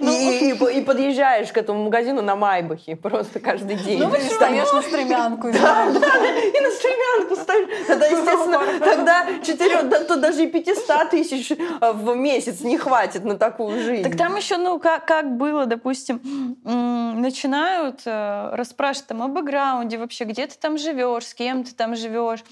И, 0.00 0.54
и- 0.54 0.78
и 0.78 0.82
подъезжаешь 0.82 1.52
к 1.52 1.58
этому 1.58 1.84
магазину 1.84 2.22
на 2.22 2.36
Майбахе 2.36 2.96
просто 2.96 3.38
каждый 3.38 3.76
день. 3.76 3.98
Ну, 4.00 4.08
встаешь 4.08 4.72
на 4.72 4.80
стремянку. 4.80 5.52
Да, 5.52 5.90
да, 5.92 6.16
и 6.38 6.58
на 6.58 6.70
стремянку 6.70 7.36
ставишь. 7.36 7.86
Тогда, 7.86 8.06
естественно, 8.06 8.60
тогда 8.80 9.26
четырех, 9.44 9.88
да, 9.90 10.04
то 10.04 10.16
даже 10.16 10.44
и 10.44 10.46
500 10.46 11.10
тысяч 11.10 11.52
а, 11.82 11.92
в 11.92 12.16
месяц 12.16 12.62
не 12.62 12.78
хватит 12.78 13.24
на 13.24 13.36
такую 13.36 13.82
жизнь. 13.82 14.04
Так 14.08 14.16
там 14.16 14.36
еще, 14.36 14.56
ну, 14.56 14.78
как, 14.78 15.04
как 15.04 15.36
было, 15.36 15.66
допустим, 15.66 16.56
начинают 16.64 18.00
э, 18.06 18.50
расспрашивать 18.54 19.08
там 19.08 19.22
о 19.22 19.28
бэкграунде 19.28 19.98
вообще, 19.98 20.24
где 20.24 20.46
ты 20.46 20.56
там 20.58 20.78
живешь, 20.78 21.26
с 21.26 21.34
кем 21.34 21.57
ты 21.64 21.74
там 21.74 21.96
живешь, 21.96 22.44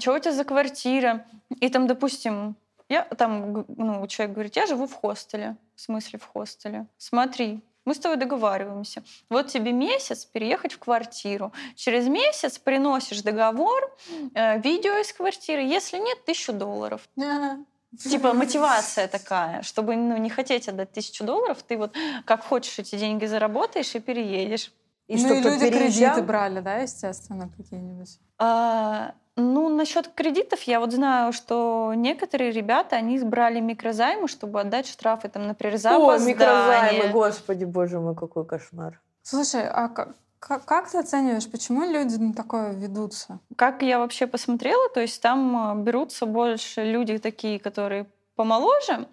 что 0.00 0.14
у 0.14 0.18
тебя 0.18 0.32
за 0.32 0.44
квартира. 0.44 1.26
И 1.60 1.68
там, 1.68 1.86
допустим, 1.86 2.56
я 2.88 3.02
там, 3.02 3.64
ну, 3.68 4.06
человек 4.06 4.34
говорит, 4.34 4.56
я 4.56 4.66
живу 4.66 4.86
в 4.86 4.92
хостеле. 4.92 5.56
В 5.74 5.80
смысле 5.80 6.18
в 6.18 6.24
хостеле? 6.24 6.86
Смотри, 6.98 7.60
мы 7.84 7.94
с 7.94 7.98
тобой 7.98 8.16
договариваемся. 8.16 9.02
Вот 9.30 9.46
тебе 9.46 9.72
месяц 9.72 10.24
переехать 10.24 10.72
в 10.72 10.78
квартиру. 10.78 11.52
Через 11.76 12.08
месяц 12.08 12.58
приносишь 12.58 13.22
договор, 13.22 13.96
э, 14.34 14.60
видео 14.60 14.98
из 14.98 15.12
квартиры. 15.12 15.62
Если 15.62 15.98
нет, 15.98 16.24
тысячу 16.24 16.52
долларов. 16.52 17.08
Ага. 17.16 17.64
Типа 17.98 18.34
мотивация 18.34 19.08
такая, 19.08 19.62
чтобы 19.62 19.96
ну, 19.96 20.16
не 20.16 20.28
хотеть 20.28 20.68
отдать 20.68 20.92
тысячу 20.92 21.24
долларов, 21.24 21.62
ты 21.62 21.78
вот 21.78 21.94
как 22.24 22.44
хочешь 22.44 22.78
эти 22.78 22.96
деньги 22.96 23.24
заработаешь 23.26 23.94
и 23.94 24.00
переедешь. 24.00 24.72
И 25.08 25.16
ну 25.16 25.18
что, 25.18 25.34
и 25.34 25.40
люди 25.40 25.70
переезжал? 25.70 26.10
кредиты 26.10 26.22
брали, 26.22 26.60
да, 26.60 26.76
естественно, 26.78 27.48
какие-нибудь. 27.56 28.18
А, 28.38 29.14
ну, 29.36 29.68
насчет 29.68 30.08
кредитов 30.08 30.62
я 30.62 30.80
вот 30.80 30.92
знаю, 30.92 31.32
что 31.32 31.92
некоторые 31.94 32.50
ребята, 32.50 32.96
они 32.96 33.18
брали 33.20 33.60
микрозаймы, 33.60 34.26
чтобы 34.28 34.60
отдать 34.60 34.88
штрафы, 34.88 35.28
там, 35.28 35.46
например, 35.46 35.78
за 35.78 35.96
О, 35.96 36.18
микрозаймы, 36.18 37.10
господи, 37.10 37.64
боже 37.64 38.00
мой, 38.00 38.16
какой 38.16 38.44
кошмар. 38.44 39.00
Слушай, 39.22 39.68
а 39.68 39.88
как, 39.88 40.16
как, 40.40 40.64
как 40.64 40.90
ты 40.90 40.98
оцениваешь, 40.98 41.50
почему 41.50 41.84
люди 41.84 42.16
на 42.16 42.34
такое 42.34 42.72
ведутся? 42.72 43.38
Как 43.56 43.82
я 43.82 43.98
вообще 43.98 44.26
посмотрела, 44.26 44.88
то 44.88 45.00
есть 45.00 45.22
там 45.22 45.56
а, 45.56 45.74
берутся 45.74 46.26
больше 46.26 46.82
люди 46.82 47.18
такие, 47.18 47.60
которые 47.60 48.06
помоложе, 48.36 49.06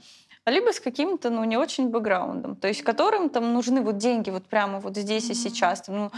либо 0.45 0.71
с 0.71 0.79
каким-то, 0.79 1.29
ну, 1.29 1.43
не 1.45 1.57
очень 1.57 1.89
бэкграундом, 1.89 2.55
то 2.55 2.67
есть 2.67 2.81
которым 2.83 3.29
там 3.29 3.53
нужны 3.53 3.81
вот 3.81 3.97
деньги 3.97 4.29
вот 4.29 4.43
прямо 4.43 4.79
вот 4.79 4.97
здесь 4.97 5.29
и 5.29 5.33
сейчас. 5.33 5.81
Там, 5.81 5.95
ну, 5.97 6.11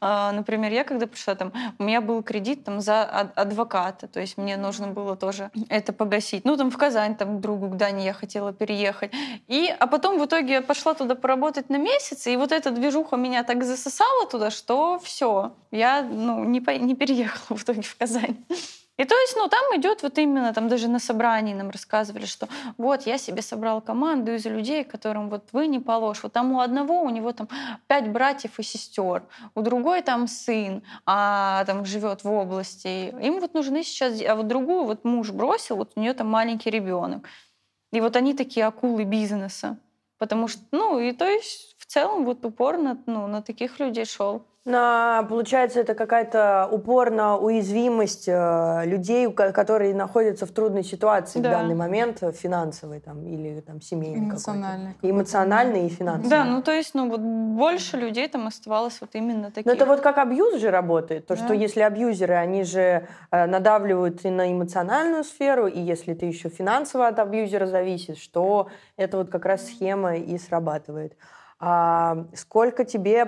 а, 0.00 0.32
например, 0.32 0.72
я 0.72 0.84
когда 0.84 1.06
пришла, 1.06 1.34
там, 1.34 1.52
у 1.78 1.82
меня 1.82 2.00
был 2.00 2.22
кредит 2.22 2.64
там 2.64 2.80
за 2.80 3.02
ад- 3.02 3.32
адвоката, 3.36 4.06
то 4.06 4.20
есть 4.20 4.38
мне 4.38 4.56
нужно 4.56 4.88
было 4.88 5.16
тоже 5.16 5.50
это 5.68 5.92
погасить. 5.92 6.44
Ну, 6.44 6.56
там 6.56 6.70
в 6.70 6.78
Казань, 6.78 7.16
там, 7.16 7.38
к 7.38 7.40
другу, 7.40 7.68
к 7.70 7.76
Дане 7.76 8.04
я 8.04 8.12
хотела 8.12 8.52
переехать. 8.52 9.12
И, 9.48 9.74
а 9.78 9.86
потом 9.86 10.18
в 10.18 10.24
итоге 10.26 10.54
я 10.54 10.62
пошла 10.62 10.94
туда 10.94 11.14
поработать 11.14 11.68
на 11.68 11.76
месяц, 11.76 12.26
и 12.26 12.36
вот 12.36 12.52
эта 12.52 12.70
движуха 12.70 13.16
меня 13.16 13.42
так 13.42 13.64
засосала 13.64 14.26
туда, 14.26 14.50
что 14.50 15.00
все, 15.02 15.52
я, 15.70 16.02
ну, 16.02 16.44
не, 16.44 16.60
по- 16.60 16.70
не 16.70 16.94
переехала 16.94 17.56
в 17.56 17.62
итоге 17.62 17.82
в 17.82 17.96
Казань. 17.96 18.36
И 18.98 19.04
то 19.04 19.18
есть, 19.18 19.34
ну, 19.36 19.48
там 19.48 19.64
идет 19.76 20.02
вот 20.02 20.18
именно, 20.18 20.52
там 20.52 20.68
даже 20.68 20.86
на 20.88 20.98
собрании 20.98 21.54
нам 21.54 21.70
рассказывали, 21.70 22.26
что 22.26 22.46
вот 22.76 23.06
я 23.06 23.16
себе 23.16 23.40
собрал 23.40 23.80
команду 23.80 24.34
из 24.34 24.44
людей, 24.44 24.84
которым 24.84 25.30
вот 25.30 25.48
вы 25.52 25.66
не 25.66 25.78
положь. 25.78 26.22
Вот 26.22 26.32
там 26.34 26.52
у 26.52 26.60
одного, 26.60 27.00
у 27.02 27.08
него 27.08 27.32
там 27.32 27.48
пять 27.86 28.08
братьев 28.10 28.58
и 28.58 28.62
сестер, 28.62 29.22
у 29.54 29.62
другой 29.62 30.02
там 30.02 30.28
сын, 30.28 30.82
а 31.06 31.64
там 31.64 31.86
живет 31.86 32.22
в 32.22 32.30
области. 32.30 33.14
Им 33.24 33.40
вот 33.40 33.54
нужны 33.54 33.82
сейчас, 33.82 34.20
а 34.22 34.34
вот 34.34 34.46
другую 34.46 34.84
вот 34.84 35.04
муж 35.04 35.30
бросил, 35.30 35.76
вот 35.76 35.92
у 35.96 36.00
нее 36.00 36.12
там 36.12 36.28
маленький 36.28 36.70
ребенок. 36.70 37.26
И 37.92 38.00
вот 38.00 38.14
они 38.16 38.34
такие 38.34 38.66
акулы 38.66 39.04
бизнеса. 39.04 39.78
Потому 40.18 40.48
что, 40.48 40.60
ну, 40.70 41.00
и 41.00 41.12
то 41.12 41.26
есть 41.26 41.71
целом 41.92 42.24
вот 42.24 42.44
упор 42.44 42.78
на, 42.78 42.98
ну, 43.06 43.26
на 43.26 43.42
таких 43.42 43.78
людей 43.78 44.04
шел. 44.04 44.42
На, 44.64 45.24
получается, 45.28 45.80
это 45.80 45.94
какая-то 45.94 46.68
упор 46.70 47.10
на 47.10 47.36
уязвимость 47.36 48.28
э, 48.28 48.82
людей, 48.84 49.28
которые 49.32 49.92
находятся 49.92 50.46
в 50.46 50.52
трудной 50.52 50.84
ситуации 50.84 51.40
да. 51.40 51.48
в 51.48 51.52
данный 51.52 51.74
момент, 51.74 52.22
э, 52.22 52.30
финансовой 52.30 53.00
там, 53.00 53.26
или 53.26 53.60
там, 53.60 53.80
семейной. 53.80 54.28
Эмоциональной. 54.28 54.94
Эмоциональной 55.02 55.86
и 55.86 55.88
финансовой. 55.88 56.30
Да, 56.30 56.44
ну 56.44 56.62
то 56.62 56.70
есть 56.70 56.94
ну, 56.94 57.10
вот 57.10 57.20
больше 57.20 57.96
людей 57.96 58.28
там 58.28 58.46
оставалось 58.46 59.00
вот 59.00 59.10
именно 59.14 59.50
таких. 59.50 59.66
Но 59.66 59.72
это 59.72 59.84
вот 59.84 60.00
как 60.00 60.18
абьюз 60.18 60.60
же 60.60 60.70
работает. 60.70 61.26
То, 61.26 61.34
да. 61.34 61.44
что 61.44 61.54
если 61.54 61.80
абьюзеры, 61.80 62.34
они 62.34 62.62
же 62.62 63.08
э, 63.32 63.46
надавливают 63.46 64.24
и 64.24 64.30
на 64.30 64.52
эмоциональную 64.52 65.24
сферу, 65.24 65.66
и 65.66 65.80
если 65.80 66.14
ты 66.14 66.26
еще 66.26 66.50
финансово 66.50 67.08
от 67.08 67.18
абьюзера 67.18 67.66
зависишь, 67.66 68.18
что 68.18 68.68
это 68.96 69.16
вот 69.16 69.28
как 69.28 69.44
раз 69.44 69.66
схема 69.66 70.14
и 70.14 70.38
срабатывает. 70.38 71.16
А 71.64 72.26
сколько 72.34 72.84
тебе 72.84 73.24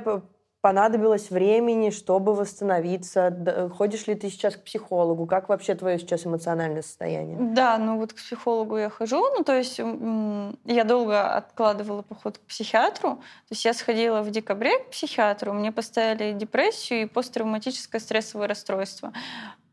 понадобилось 0.61 1.30
времени, 1.30 1.91
чтобы 1.91 2.35
восстановиться? 2.35 3.70
Ходишь 3.76 4.09
ли 4.09 4.16
ты 4.16 4.28
сейчас 4.28 4.57
к 4.57 4.64
психологу? 4.64 5.24
Как 5.26 5.49
вообще 5.49 5.76
твое 5.76 6.01
сейчас 6.01 6.26
эмоциональное 6.26 6.82
состояние? 6.82 7.37
Да, 7.39 7.78
ну 7.78 7.97
вот 7.97 8.12
к 8.12 8.16
психологу 8.16 8.76
я 8.76 8.91
хожу. 8.91 9.20
Ну, 9.37 9.45
то 9.45 9.57
есть 9.57 9.78
я 9.78 10.85
долго 10.85 11.37
откладывала 11.37 12.03
поход 12.03 12.39
к 12.39 12.41
психиатру. 12.41 13.16
То 13.16 13.51
есть 13.51 13.64
я 13.64 13.72
сходила 13.72 14.22
в 14.22 14.30
декабре 14.32 14.80
к 14.80 14.91
психиатру, 14.91 15.53
мне 15.53 15.70
поставили 15.70 16.32
депрессию 16.32 17.03
и 17.03 17.07
посттравматическое 17.07 18.01
стрессовое 18.01 18.49
расстройство. 18.49 19.12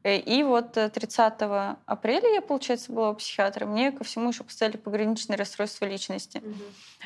Э, 0.03 0.17
и 0.17 0.43
вот 0.43 0.71
30 0.73 1.33
э, 1.41 1.75
апреля 1.85 2.29
я, 2.33 2.41
получается, 2.41 2.91
была 2.91 3.11
у 3.11 3.15
психиатра. 3.15 3.65
Мне 3.65 3.91
ко 3.91 4.03
всему 4.03 4.29
еще 4.29 4.43
поставили 4.43 4.77
пограничное 4.77 5.37
расстройство 5.37 5.85
личности. 5.85 6.39
Угу. 6.39 6.55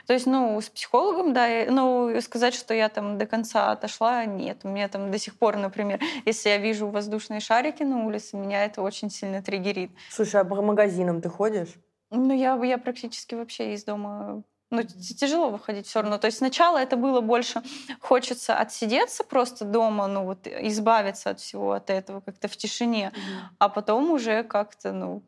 То 0.07 0.13
есть, 0.13 0.25
ну, 0.25 0.59
с 0.59 0.69
психологом, 0.69 1.33
да, 1.33 1.47
ну, 1.69 2.19
сказать, 2.21 2.53
что 2.53 2.73
я 2.73 2.89
там 2.89 3.17
до 3.17 3.25
конца 3.25 3.71
отошла, 3.71 4.25
нет. 4.25 4.59
У 4.63 4.69
меня 4.69 4.87
там 4.87 5.11
до 5.11 5.19
сих 5.19 5.37
пор, 5.37 5.57
например, 5.57 5.99
если 6.25 6.49
я 6.49 6.57
вижу 6.57 6.87
воздушные 6.87 7.39
шарики 7.39 7.83
на 7.83 8.05
улице, 8.05 8.37
меня 8.37 8.65
это 8.65 8.81
очень 8.81 9.09
сильно 9.09 9.41
триггерит. 9.41 9.91
Слушай, 10.09 10.41
а 10.41 10.45
по 10.45 10.61
магазинам 10.61 11.21
ты 11.21 11.29
ходишь? 11.29 11.75
Ну, 12.11 12.33
я, 12.33 12.55
я 12.63 12.77
практически 12.77 13.35
вообще 13.35 13.73
из 13.73 13.83
дома 13.83 14.43
ну, 14.75 14.83
тяжело 14.83 15.49
выходить 15.49 15.87
все 15.87 16.01
равно. 16.01 16.17
То 16.17 16.27
есть 16.27 16.37
сначала 16.37 16.77
это 16.77 16.97
было 16.97 17.21
больше 17.21 17.61
хочется 17.99 18.57
отсидеться 18.57 19.23
просто 19.23 19.65
дома, 19.65 20.07
ну 20.07 20.23
вот 20.25 20.47
избавиться 20.47 21.31
от 21.31 21.39
всего 21.39 21.73
от 21.73 21.89
этого 21.89 22.21
как-то 22.21 22.47
в 22.47 22.57
тишине, 22.57 23.11
mm-hmm. 23.13 23.55
а 23.59 23.69
потом 23.69 24.11
уже 24.11 24.43
как-то, 24.43 24.91
ну, 24.91 25.21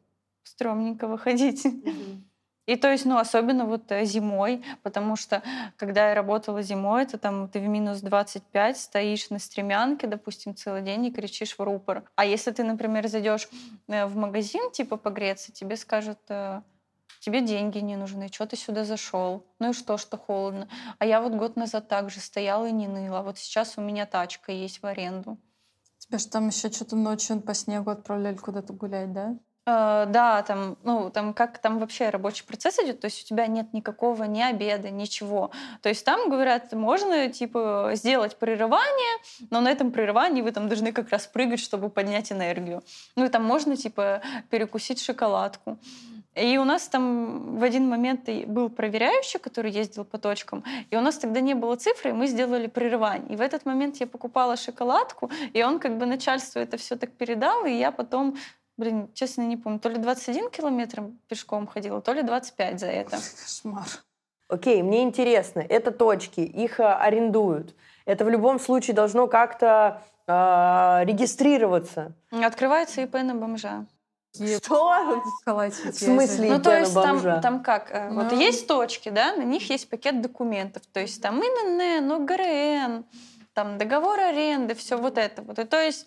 стрёмненько 0.43 1.07
выходить. 1.07 1.65
Mm-hmm. 1.65 2.21
И 2.67 2.75
то 2.75 2.91
есть, 2.91 3.05
ну, 3.05 3.17
особенно 3.17 3.65
вот 3.65 3.91
э, 3.91 4.03
зимой, 4.03 4.61
потому 4.83 5.15
что 5.15 5.41
когда 5.77 6.09
я 6.09 6.15
работала 6.15 6.61
зимой, 6.61 7.03
это 7.03 7.17
там 7.17 7.47
ты 7.47 7.59
в 7.59 7.67
минус 7.67 8.01
25 8.01 8.77
стоишь 8.77 9.29
на 9.29 9.39
стремянке, 9.39 10.05
допустим, 10.05 10.53
целый 10.53 10.81
день 10.81 11.05
и 11.05 11.11
кричишь 11.11 11.57
в 11.57 11.61
рупор. 11.61 12.03
А 12.15 12.25
если 12.25 12.51
ты, 12.51 12.63
например, 12.63 13.07
зайдешь 13.07 13.47
э, 13.87 14.05
в 14.05 14.17
магазин, 14.17 14.69
типа 14.71 14.97
погреться, 14.97 15.53
тебе 15.53 15.77
скажут, 15.77 16.19
э, 16.27 16.61
тебе 17.27 17.41
деньги 17.41 17.79
не 17.79 17.97
нужны, 17.97 18.29
что 18.31 18.45
ты 18.45 18.55
сюда 18.55 18.85
зашел, 18.85 19.45
ну 19.59 19.71
и 19.71 19.73
что, 19.73 19.97
что 19.97 20.17
холодно. 20.17 20.69
А 20.97 21.05
я 21.05 21.19
вот 21.19 21.33
год 21.33 21.57
назад 21.57 21.89
также 21.89 22.21
стояла 22.21 22.67
и 22.67 22.71
не 22.71 22.87
ныла, 22.87 23.21
вот 23.21 23.37
сейчас 23.37 23.77
у 23.77 23.81
меня 23.81 24.05
тачка 24.05 24.53
есть 24.53 24.81
в 24.81 24.85
аренду. 24.85 25.37
Тебя 25.97 26.19
же 26.19 26.27
там 26.29 26.47
еще 26.47 26.71
что-то 26.71 26.95
ночью 26.95 27.41
по 27.41 27.53
снегу 27.53 27.89
отправляли 27.89 28.37
куда-то 28.37 28.71
гулять, 28.71 29.11
да? 29.11 29.35
Uh, 29.65 30.05
да, 30.05 30.41
там, 30.43 30.77
ну, 30.83 31.09
там 31.09 31.33
как 31.33 31.57
там 31.57 31.79
вообще 31.79 32.09
рабочий 32.09 32.45
процесс 32.45 32.79
идет, 32.79 33.01
то 33.01 33.07
есть 33.07 33.23
у 33.23 33.25
тебя 33.25 33.47
нет 33.47 33.73
никакого 33.73 34.23
ни 34.23 34.39
обеда, 34.39 34.89
ничего. 34.89 35.51
То 35.81 35.89
есть 35.89 36.05
там 36.05 36.29
говорят, 36.29 36.71
можно 36.71 37.27
типа 37.27 37.91
сделать 37.95 38.37
прерывание, 38.37 39.17
но 39.49 39.59
на 39.59 39.69
этом 39.69 39.91
прерывании 39.91 40.41
вы 40.41 40.53
там 40.53 40.69
должны 40.69 40.93
как 40.93 41.09
раз 41.09 41.27
прыгать, 41.27 41.59
чтобы 41.59 41.89
поднять 41.89 42.31
энергию. 42.31 42.81
Ну 43.17 43.25
и 43.25 43.27
там 43.27 43.43
можно 43.43 43.75
типа 43.75 44.21
перекусить 44.49 45.01
шоколадку. 45.01 45.77
И 46.37 46.57
у 46.57 46.63
нас 46.63 46.87
там 46.87 47.57
в 47.57 47.63
один 47.63 47.89
момент 47.89 48.29
был 48.47 48.69
проверяющий, 48.69 49.39
который 49.39 49.71
ездил 49.71 50.05
по 50.05 50.17
точкам, 50.17 50.63
и 50.91 50.95
у 50.97 51.01
нас 51.01 51.17
тогда 51.17 51.39
не 51.39 51.55
было 51.55 51.75
цифры, 51.75 52.11
и 52.11 52.13
мы 52.13 52.27
сделали 52.27 52.67
прерывание. 52.67 53.33
И 53.33 53.35
в 53.35 53.41
этот 53.41 53.65
момент 53.65 53.97
я 53.97 54.07
покупала 54.07 54.55
шоколадку, 54.55 55.31
и 55.53 55.63
он 55.63 55.79
как 55.79 55.97
бы 55.97 56.05
начальству 56.05 56.59
это 56.59 56.77
все 56.77 56.95
так 56.95 57.11
передал, 57.11 57.65
и 57.65 57.71
я 57.71 57.91
потом 57.91 58.37
Блин, 58.77 59.09
честно, 59.15 59.41
не 59.41 59.57
помню. 59.57 59.79
То 59.79 59.89
ли 59.89 59.97
21 59.97 60.51
километр 60.51 61.05
пешком 61.27 61.65
ходила, 61.65 61.99
то 61.99 62.13
ли 62.13 62.21
25 62.21 62.79
за 62.79 62.85
это. 62.85 63.17
Кошмар. 63.17 63.87
Окей, 64.49 64.83
мне 64.83 65.01
интересно, 65.01 65.59
это 65.59 65.91
точки, 65.91 66.41
их 66.41 66.79
а, 66.79 66.97
арендуют. 66.99 67.75
Это 68.05 68.23
в 68.23 68.29
любом 68.29 68.59
случае 68.59 68.95
должно 68.95 69.27
как-то 69.27 70.01
э, 70.27 70.31
регистрироваться. 71.05 72.13
Открывается 72.31 73.01
ИП 73.01 73.15
на 73.15 73.35
бомжа. 73.35 73.85
Что? 74.33 75.23
В 75.45 75.93
смысле 75.93 76.51
Ну, 76.51 76.61
то 76.61 76.77
есть 76.77 76.93
там, 76.93 77.41
там 77.41 77.63
как? 77.63 77.91
Э, 77.91 78.09
ну. 78.09 78.23
Вот 78.23 78.33
есть 78.33 78.67
точки, 78.67 79.09
да, 79.09 79.35
на 79.35 79.43
них 79.43 79.69
есть 79.69 79.89
пакет 79.89 80.21
документов. 80.21 80.83
То 80.91 80.99
есть 80.99 81.21
там 81.21 81.41
ИНН, 81.41 82.11
ОГРН, 82.11 83.05
там 83.53 83.77
договор 83.77 84.19
аренды, 84.19 84.75
все 84.75 84.97
вот 84.97 85.17
это 85.17 85.41
вот. 85.41 85.57
И 85.57 85.63
то 85.63 85.81
есть, 85.81 86.05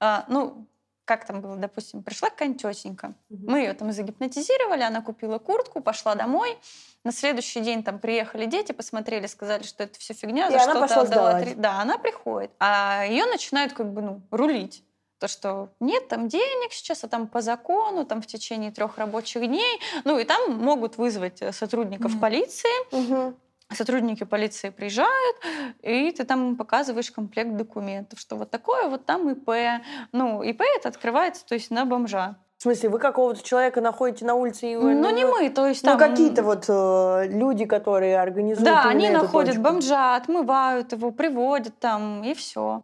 а, 0.00 0.24
ну, 0.28 0.66
как 1.06 1.24
там 1.24 1.40
было, 1.40 1.56
допустим, 1.56 2.02
пришла 2.02 2.30
какая-нибудь 2.30 2.62
тетенька, 2.62 3.14
угу. 3.30 3.50
мы 3.50 3.58
ее 3.60 3.72
там 3.74 3.92
загипнотизировали, 3.92 4.82
она 4.82 5.02
купила 5.02 5.38
куртку, 5.38 5.80
пошла 5.80 6.14
домой, 6.14 6.58
на 7.04 7.12
следующий 7.12 7.60
день 7.60 7.84
там 7.84 7.98
приехали 7.98 8.46
дети, 8.46 8.72
посмотрели, 8.72 9.26
сказали, 9.26 9.62
что 9.62 9.84
это 9.84 9.98
все 9.98 10.14
фигня, 10.14 10.48
и 10.48 10.52
за 10.52 10.58
что-то 10.60 11.00
отдала. 11.02 11.40
Три... 11.40 11.54
Да, 11.54 11.80
она 11.80 11.98
приходит, 11.98 12.50
а 12.58 13.04
ее 13.06 13.26
начинают 13.26 13.72
как 13.72 13.92
бы 13.92 14.02
ну 14.02 14.22
рулить. 14.30 14.82
То, 15.18 15.28
что 15.28 15.70
нет 15.80 16.08
там 16.08 16.28
денег 16.28 16.72
сейчас, 16.72 17.02
а 17.04 17.08
там 17.08 17.26
по 17.26 17.40
закону, 17.40 18.04
там 18.04 18.20
в 18.20 18.26
течение 18.26 18.70
трех 18.70 18.98
рабочих 18.98 19.46
дней. 19.46 19.80
Ну 20.04 20.18
и 20.18 20.24
там 20.24 20.52
могут 20.52 20.98
вызвать 20.98 21.40
э, 21.40 21.52
сотрудников 21.52 22.14
mm-hmm. 22.14 22.20
полиции. 22.20 22.92
Mm-hmm. 22.92 23.34
Сотрудники 23.72 24.22
полиции 24.22 24.70
приезжают, 24.70 25.36
и 25.82 26.12
ты 26.12 26.24
там 26.24 26.56
показываешь 26.56 27.10
комплект 27.10 27.56
документов, 27.56 28.20
что 28.20 28.36
вот 28.36 28.50
такое 28.50 28.88
вот 28.88 29.06
там 29.06 29.28
ИП. 29.28 29.82
Ну, 30.12 30.40
ИП 30.42 30.62
это 30.76 30.88
открывается, 30.88 31.44
то 31.44 31.54
есть 31.54 31.72
на 31.72 31.84
бомжа. 31.84 32.36
В 32.58 32.62
смысле, 32.62 32.88
вы 32.90 32.98
какого-то 32.98 33.42
человека 33.42 33.80
находите 33.80 34.24
на 34.24 34.34
улице? 34.34 34.72
И 34.72 34.76
вы, 34.76 34.94
ну, 34.94 35.10
не 35.10 35.24
мы, 35.24 35.50
то 35.50 35.66
есть 35.66 35.82
ну, 35.82 35.90
там... 35.90 35.98
Ну, 36.00 36.08
какие-то 36.08 36.42
вот 36.42 36.64
э, 36.68 37.28
люди, 37.28 37.66
которые 37.66 38.18
организуют 38.18 38.64
Да, 38.64 38.84
они 38.84 39.10
находят 39.10 39.56
точку. 39.56 39.62
бомжа, 39.62 40.16
отмывают 40.16 40.92
его, 40.92 41.10
приводят 41.10 41.78
там, 41.78 42.22
и 42.22 42.34
все. 42.34 42.82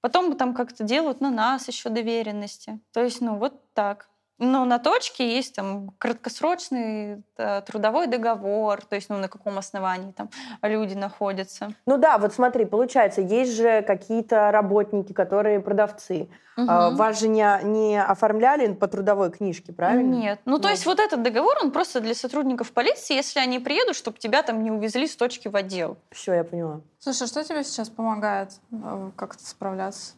Потом 0.00 0.36
там 0.36 0.54
как-то 0.54 0.84
делают 0.84 1.20
на 1.20 1.30
нас 1.30 1.68
еще 1.68 1.88
доверенности. 1.88 2.80
То 2.92 3.02
есть, 3.02 3.20
ну, 3.20 3.36
вот 3.38 3.72
так. 3.74 4.08
Но 4.38 4.64
на 4.64 4.78
точке 4.78 5.34
есть 5.34 5.56
там 5.56 5.90
краткосрочный 5.98 7.22
э, 7.36 7.62
трудовой 7.62 8.06
договор, 8.06 8.84
то 8.84 8.94
есть 8.94 9.08
ну, 9.10 9.18
на 9.18 9.28
каком 9.28 9.58
основании 9.58 10.12
там 10.12 10.30
люди 10.62 10.94
находятся. 10.94 11.74
Ну 11.86 11.96
да, 11.96 12.18
вот 12.18 12.32
смотри, 12.32 12.64
получается, 12.64 13.20
есть 13.20 13.56
же 13.56 13.82
какие-то 13.82 14.52
работники, 14.52 15.12
которые 15.12 15.58
продавцы. 15.58 16.28
Угу. 16.56 16.66
А, 16.68 16.90
вас 16.90 17.20
же 17.20 17.28
не, 17.28 17.44
не 17.64 18.02
оформляли 18.02 18.72
по 18.74 18.86
трудовой 18.86 19.30
книжке, 19.30 19.72
правильно? 19.72 20.14
Нет. 20.14 20.40
Ну, 20.44 20.58
то 20.58 20.68
есть 20.68 20.86
вот 20.86 20.98
этот 21.00 21.22
договор, 21.22 21.56
он 21.62 21.70
просто 21.72 22.00
для 22.00 22.14
сотрудников 22.14 22.72
полиции, 22.72 23.14
если 23.14 23.40
они 23.40 23.58
приедут, 23.58 23.96
чтобы 23.96 24.18
тебя 24.18 24.42
там 24.42 24.62
не 24.62 24.70
увезли 24.70 25.06
с 25.06 25.16
точки 25.16 25.48
в 25.48 25.56
отдел. 25.56 25.96
Все, 26.10 26.34
я 26.34 26.44
поняла. 26.44 26.80
Слушай, 26.98 27.24
а 27.24 27.26
что 27.26 27.44
тебе 27.44 27.62
сейчас 27.64 27.88
помогает 27.88 28.50
э, 28.72 29.10
как-то 29.16 29.44
справляться, 29.44 30.14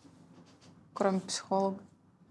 кроме 0.95 1.21
психолога? 1.21 1.79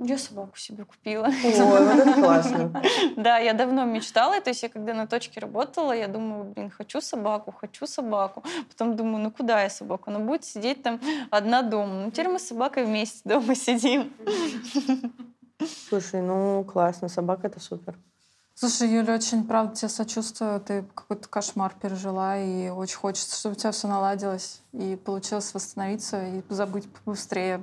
Я 0.01 0.17
собаку 0.17 0.57
себе 0.57 0.85
купила. 0.85 1.25
Ой, 1.25 1.59
вот 1.59 1.81
это 1.81 2.13
классно. 2.21 2.81
Да, 3.17 3.37
я 3.37 3.53
давно 3.53 3.83
мечтала. 3.83 4.39
То 4.39 4.49
есть 4.49 4.63
я 4.63 4.69
когда 4.69 4.93
на 4.93 5.07
точке 5.07 5.41
работала, 5.41 5.91
я 5.91 6.07
думала, 6.07 6.43
блин, 6.43 6.69
хочу 6.69 7.01
собаку, 7.01 7.51
хочу 7.51 7.85
собаку. 7.85 8.43
Потом 8.69 8.95
думаю, 8.95 9.21
ну 9.23 9.31
куда 9.31 9.61
я 9.61 9.69
собаку? 9.69 10.09
Она 10.09 10.19
будет 10.19 10.45
сидеть 10.45 10.83
там 10.83 11.01
одна 11.31 11.61
дома. 11.63 12.05
Ну 12.05 12.11
теперь 12.11 12.29
мы 12.29 12.39
с 12.39 12.47
собакой 12.47 12.85
вместе 12.85 13.19
дома 13.25 13.55
сидим. 13.55 14.13
Слушай, 15.89 16.21
ну 16.21 16.63
классно, 16.63 17.09
собака 17.09 17.47
это 17.47 17.59
супер. 17.59 17.97
Слушай, 18.55 18.89
Юля, 18.89 19.15
очень, 19.15 19.45
правда, 19.45 19.75
тебе 19.75 19.89
сочувствую. 19.89 20.61
Ты 20.61 20.83
какой-то 20.93 21.27
кошмар 21.27 21.73
пережила, 21.81 22.37
и 22.37 22.69
очень 22.69 22.97
хочется, 22.97 23.37
чтобы 23.37 23.53
у 23.53 23.57
тебя 23.57 23.71
все 23.71 23.87
наладилось, 23.87 24.61
и 24.73 24.97
получилось 24.97 25.53
восстановиться, 25.53 26.25
и 26.25 26.43
забыть 26.49 26.87
быстрее 27.05 27.61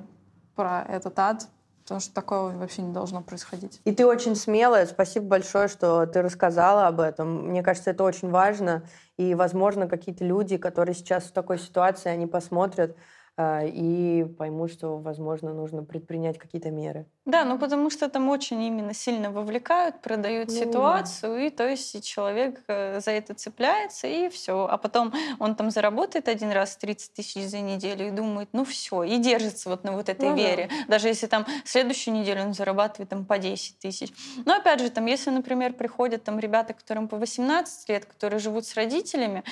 про 0.55 0.83
этот 0.89 1.19
ад, 1.19 1.49
Потому 1.87 2.01
что 2.01 2.13
такого 2.13 2.51
вообще 2.51 2.83
не 2.83 2.93
должно 2.93 3.23
происходить. 3.23 3.81
И 3.85 3.95
ты 3.95 4.05
очень 4.05 4.35
смелая. 4.35 4.87
Спасибо 4.87 5.27
большое, 5.27 5.69
что 5.69 6.05
ты 6.07 6.21
рассказала 6.21 6.89
об 6.89 6.99
этом. 6.99 7.47
Мне 7.47 7.63
кажется, 7.63 7.91
это 7.91 8.03
очень 8.03 8.29
важно. 8.29 8.83
И, 9.17 9.37
возможно, 9.37 9.87
какие-то 9.87 10.25
люди, 10.25 10.57
которые 10.57 10.97
сейчас 10.97 11.27
в 11.27 11.33
такой 11.33 11.61
ситуации, 11.61 12.09
они 12.09 12.27
посмотрят 12.27 12.97
и 13.39 14.27
поймут, 14.39 14.73
что, 14.73 14.97
возможно, 14.97 15.53
нужно 15.53 15.83
предпринять 15.83 16.39
какие-то 16.39 16.71
меры. 16.71 17.07
Да, 17.27 17.45
ну 17.45 17.59
потому 17.59 17.91
что 17.91 18.09
там 18.09 18.31
очень 18.31 18.63
именно 18.63 18.95
сильно 18.95 19.31
вовлекают, 19.31 20.01
продают 20.01 20.49
ну, 20.49 20.55
ситуацию, 20.55 21.35
да. 21.35 21.43
и 21.43 21.51
то 21.51 21.69
есть 21.69 22.03
человек 22.05 22.63
э, 22.69 23.01
за 23.01 23.11
это 23.11 23.35
цепляется, 23.35 24.07
и 24.07 24.31
все. 24.31 24.67
А 24.71 24.79
потом 24.79 25.13
он 25.39 25.55
там 25.55 25.71
заработает 25.71 26.29
один 26.29 26.51
раз 26.51 26.77
30 26.77 27.13
тысяч 27.13 27.47
за 27.47 27.59
неделю 27.59 28.09
и 28.09 28.11
думает, 28.11 28.49
ну 28.53 28.65
все, 28.65 29.03
и 29.03 29.19
держится 29.19 29.69
вот 29.69 29.85
на 29.85 29.93
вот 29.93 30.09
этой 30.09 30.31
ну, 30.31 30.37
вере. 30.37 30.71
Да. 30.71 30.93
Даже 30.93 31.09
если 31.09 31.27
там 31.27 31.45
следующую 31.65 32.15
неделю 32.15 32.43
он 32.43 32.55
зарабатывает 32.55 33.11
там 33.11 33.27
по 33.27 33.39
10 33.39 33.81
тысяч. 33.81 34.13
Но 34.47 34.55
опять 34.55 34.81
же, 34.81 34.89
там, 34.89 35.05
если, 35.07 35.31
например, 35.31 35.75
приходят 35.75 36.25
там 36.25 36.39
ребята, 36.39 36.73
которым 36.73 37.07
по 37.09 37.19
18 37.19 37.89
лет, 37.91 38.07
которые 38.07 38.39
живут 38.39 38.65
с 38.67 38.75
родителями, 38.77 39.45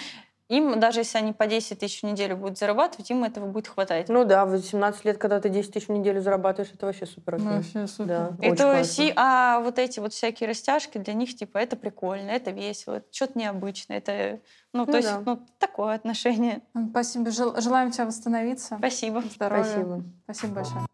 им, 0.56 0.80
даже 0.80 1.00
если 1.00 1.18
они 1.18 1.32
по 1.32 1.46
10 1.46 1.78
тысяч 1.78 2.02
в 2.02 2.06
неделю 2.06 2.36
будут 2.36 2.58
зарабатывать, 2.58 3.10
им 3.10 3.24
этого 3.24 3.46
будет 3.46 3.68
хватать. 3.68 4.08
Ну 4.08 4.24
да, 4.24 4.44
в 4.44 4.50
18 4.50 5.04
лет, 5.04 5.18
когда 5.18 5.40
ты 5.40 5.48
10 5.48 5.72
тысяч 5.72 5.88
в 5.88 5.92
неделю 5.92 6.20
зарабатываешь, 6.20 6.72
это 6.74 6.86
вообще 6.86 7.06
супер. 7.06 7.38
Ну, 7.38 7.56
вообще 7.56 7.86
супер. 7.86 8.06
Да, 8.06 8.36
это 8.40 8.84
си, 8.84 9.12
а 9.16 9.60
вот 9.60 9.78
эти 9.78 10.00
вот 10.00 10.12
всякие 10.12 10.48
растяжки 10.48 10.98
для 10.98 11.14
них, 11.14 11.34
типа, 11.34 11.58
это 11.58 11.76
прикольно, 11.76 12.30
это 12.30 12.50
весело, 12.50 12.96
это 12.96 13.06
что-то 13.10 13.38
необычное, 13.38 13.98
это, 13.98 14.40
ну, 14.72 14.80
ну 14.80 14.86
то 14.86 14.92
да. 14.92 14.98
есть, 14.98 15.12
ну, 15.24 15.46
такое 15.58 15.94
отношение. 15.94 16.62
Спасибо, 16.90 17.30
желаем 17.30 17.90
тебя 17.90 18.06
восстановиться. 18.06 18.76
Спасибо. 18.78 19.22
Здоровья. 19.34 19.64
Спасибо. 19.64 20.04
Спасибо 20.24 20.54
большое. 20.54 20.86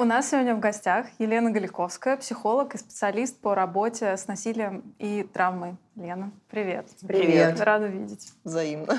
У 0.00 0.04
нас 0.04 0.30
сегодня 0.30 0.54
в 0.54 0.60
гостях 0.60 1.08
Елена 1.18 1.50
Галиковская, 1.50 2.16
психолог 2.16 2.72
и 2.76 2.78
специалист 2.78 3.36
по 3.40 3.56
работе 3.56 4.16
с 4.16 4.28
насилием 4.28 4.94
и 5.00 5.24
травмой. 5.24 5.74
Лена, 5.96 6.30
привет. 6.48 6.86
Привет. 7.04 7.60
Рада 7.60 7.88
видеть. 7.88 8.32
Взаимно. 8.44 8.96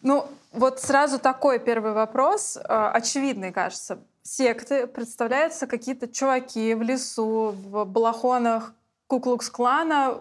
Ну, 0.00 0.26
вот 0.52 0.78
сразу 0.78 1.18
такой 1.18 1.58
первый 1.58 1.90
вопрос, 1.90 2.56
э, 2.56 2.60
очевидный, 2.62 3.50
кажется. 3.50 3.98
Секты 4.22 4.86
представляются 4.86 5.66
какие-то 5.66 6.06
чуваки 6.06 6.72
в 6.74 6.82
лесу, 6.82 7.52
в 7.56 7.84
балахонах 7.84 8.74
Куклукс-клана, 9.08 10.20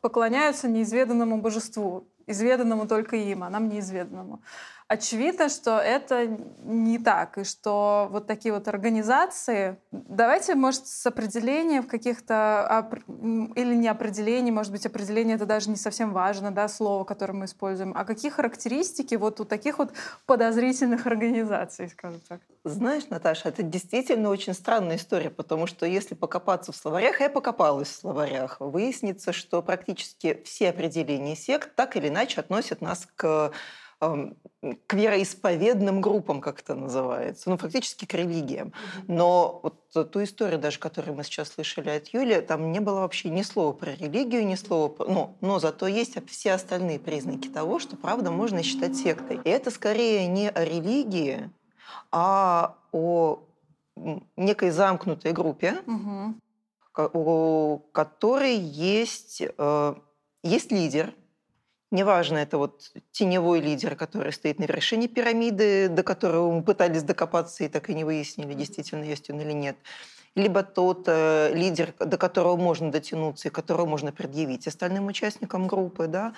поклоняются 0.00 0.68
неизведанному 0.68 1.38
божеству, 1.38 2.06
изведанному 2.28 2.86
только 2.86 3.16
им, 3.16 3.42
а 3.42 3.50
нам 3.50 3.68
неизведанному 3.68 4.42
очевидно, 4.88 5.48
что 5.48 5.78
это 5.78 6.26
не 6.62 6.98
так, 6.98 7.38
и 7.38 7.44
что 7.44 8.08
вот 8.10 8.26
такие 8.26 8.52
вот 8.52 8.68
организации... 8.68 9.78
Давайте, 9.90 10.54
может, 10.54 10.86
с 10.86 11.06
определением 11.06 11.84
каких-то... 11.84 12.90
Или 13.08 13.74
не 13.74 13.88
определений, 13.88 14.50
может 14.50 14.72
быть, 14.72 14.86
определение 14.86 15.36
это 15.36 15.46
даже 15.46 15.70
не 15.70 15.76
совсем 15.76 16.12
важно, 16.12 16.50
да, 16.50 16.68
слово, 16.68 17.04
которое 17.04 17.32
мы 17.32 17.44
используем. 17.46 17.92
А 17.96 18.04
какие 18.04 18.30
характеристики 18.30 19.14
вот 19.14 19.40
у 19.40 19.44
таких 19.44 19.78
вот 19.78 19.92
подозрительных 20.26 21.06
организаций, 21.06 21.88
скажем 21.88 22.20
так? 22.28 22.40
Знаешь, 22.64 23.08
Наташа, 23.10 23.48
это 23.48 23.62
действительно 23.62 24.30
очень 24.30 24.54
странная 24.54 24.96
история, 24.96 25.30
потому 25.30 25.66
что 25.66 25.86
если 25.86 26.14
покопаться 26.14 26.72
в 26.72 26.76
словарях, 26.76 27.20
я 27.20 27.30
покопалась 27.30 27.88
в 27.88 27.94
словарях, 27.94 28.56
выяснится, 28.60 29.32
что 29.32 29.62
практически 29.62 30.42
все 30.44 30.70
определения 30.70 31.36
сект 31.36 31.74
так 31.74 31.96
или 31.96 32.08
иначе 32.08 32.40
относят 32.40 32.80
нас 32.80 33.06
к 33.16 33.52
к 34.86 34.94
вероисповедным 34.94 36.00
группам, 36.00 36.40
как 36.40 36.60
это 36.60 36.74
называется, 36.74 37.50
ну, 37.50 37.56
фактически 37.56 38.06
к 38.06 38.14
религиям. 38.14 38.72
Но 39.06 39.60
вот 39.62 40.10
ту 40.10 40.22
историю 40.22 40.58
даже, 40.58 40.78
которую 40.78 41.16
мы 41.16 41.24
сейчас 41.24 41.50
слышали 41.50 41.90
от 41.90 42.08
Юли, 42.08 42.40
там 42.40 42.72
не 42.72 42.80
было 42.80 43.00
вообще 43.00 43.28
ни 43.28 43.42
слова 43.42 43.72
про 43.72 43.92
религию, 43.92 44.46
ни 44.46 44.54
слова 44.54 44.88
про... 44.88 45.06
Ну, 45.06 45.36
но 45.40 45.58
зато 45.58 45.86
есть 45.86 46.16
все 46.28 46.52
остальные 46.52 46.98
признаки 46.98 47.48
того, 47.48 47.78
что, 47.78 47.96
правда, 47.96 48.30
можно 48.30 48.62
считать 48.62 48.96
сектой. 48.96 49.40
И 49.44 49.48
это 49.48 49.70
скорее 49.70 50.26
не 50.26 50.48
о 50.48 50.64
религии, 50.64 51.50
а 52.10 52.76
о 52.92 53.40
некой 54.36 54.70
замкнутой 54.70 55.32
группе, 55.32 55.82
угу. 55.86 56.34
у 57.12 57.78
которой 57.92 58.56
есть, 58.56 59.42
э, 59.42 59.94
есть 60.42 60.72
лидер, 60.72 61.14
Неважно, 61.94 62.38
это 62.38 62.58
вот 62.58 62.90
теневой 63.12 63.60
лидер, 63.60 63.94
который 63.94 64.32
стоит 64.32 64.58
на 64.58 64.64
вершине 64.64 65.06
пирамиды, 65.06 65.88
до 65.88 66.02
которого 66.02 66.50
мы 66.50 66.64
пытались 66.64 67.04
докопаться 67.04 67.62
и 67.62 67.68
так 67.68 67.88
и 67.88 67.94
не 67.94 68.02
выяснили, 68.02 68.52
действительно 68.52 69.04
есть 69.04 69.30
он 69.30 69.40
или 69.40 69.52
нет. 69.52 69.76
Либо 70.34 70.64
тот 70.64 71.04
э, 71.06 71.54
лидер, 71.54 71.94
до 72.00 72.16
которого 72.18 72.56
можно 72.56 72.90
дотянуться 72.90 73.46
и 73.46 73.52
которого 73.52 73.86
можно 73.86 74.10
предъявить 74.10 74.66
остальным 74.66 75.06
участникам 75.06 75.68
группы. 75.68 76.08
Да? 76.08 76.34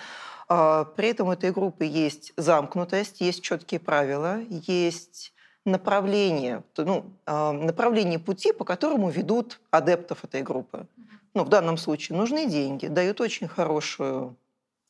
А, 0.47 0.83
при 0.83 1.09
этом 1.09 1.29
у 1.29 1.31
этой 1.31 1.51
группы 1.51 1.85
есть 1.85 2.33
замкнутость, 2.37 3.21
есть 3.21 3.41
четкие 3.41 3.79
правила, 3.79 4.39
есть 4.49 5.33
направление, 5.65 6.63
ну, 6.77 7.05
а, 7.25 7.51
направление 7.51 8.19
пути, 8.19 8.53
по 8.53 8.63
которому 8.63 9.09
ведут 9.09 9.59
адептов 9.71 10.23
этой 10.23 10.43
группы. 10.43 10.85
Ну, 11.33 11.43
в 11.43 11.49
данном 11.49 11.77
случае 11.77 12.15
нужны 12.15 12.45
деньги, 12.45 12.85
дают 12.85 13.21
очень 13.21 13.47
хорошую 13.47 14.37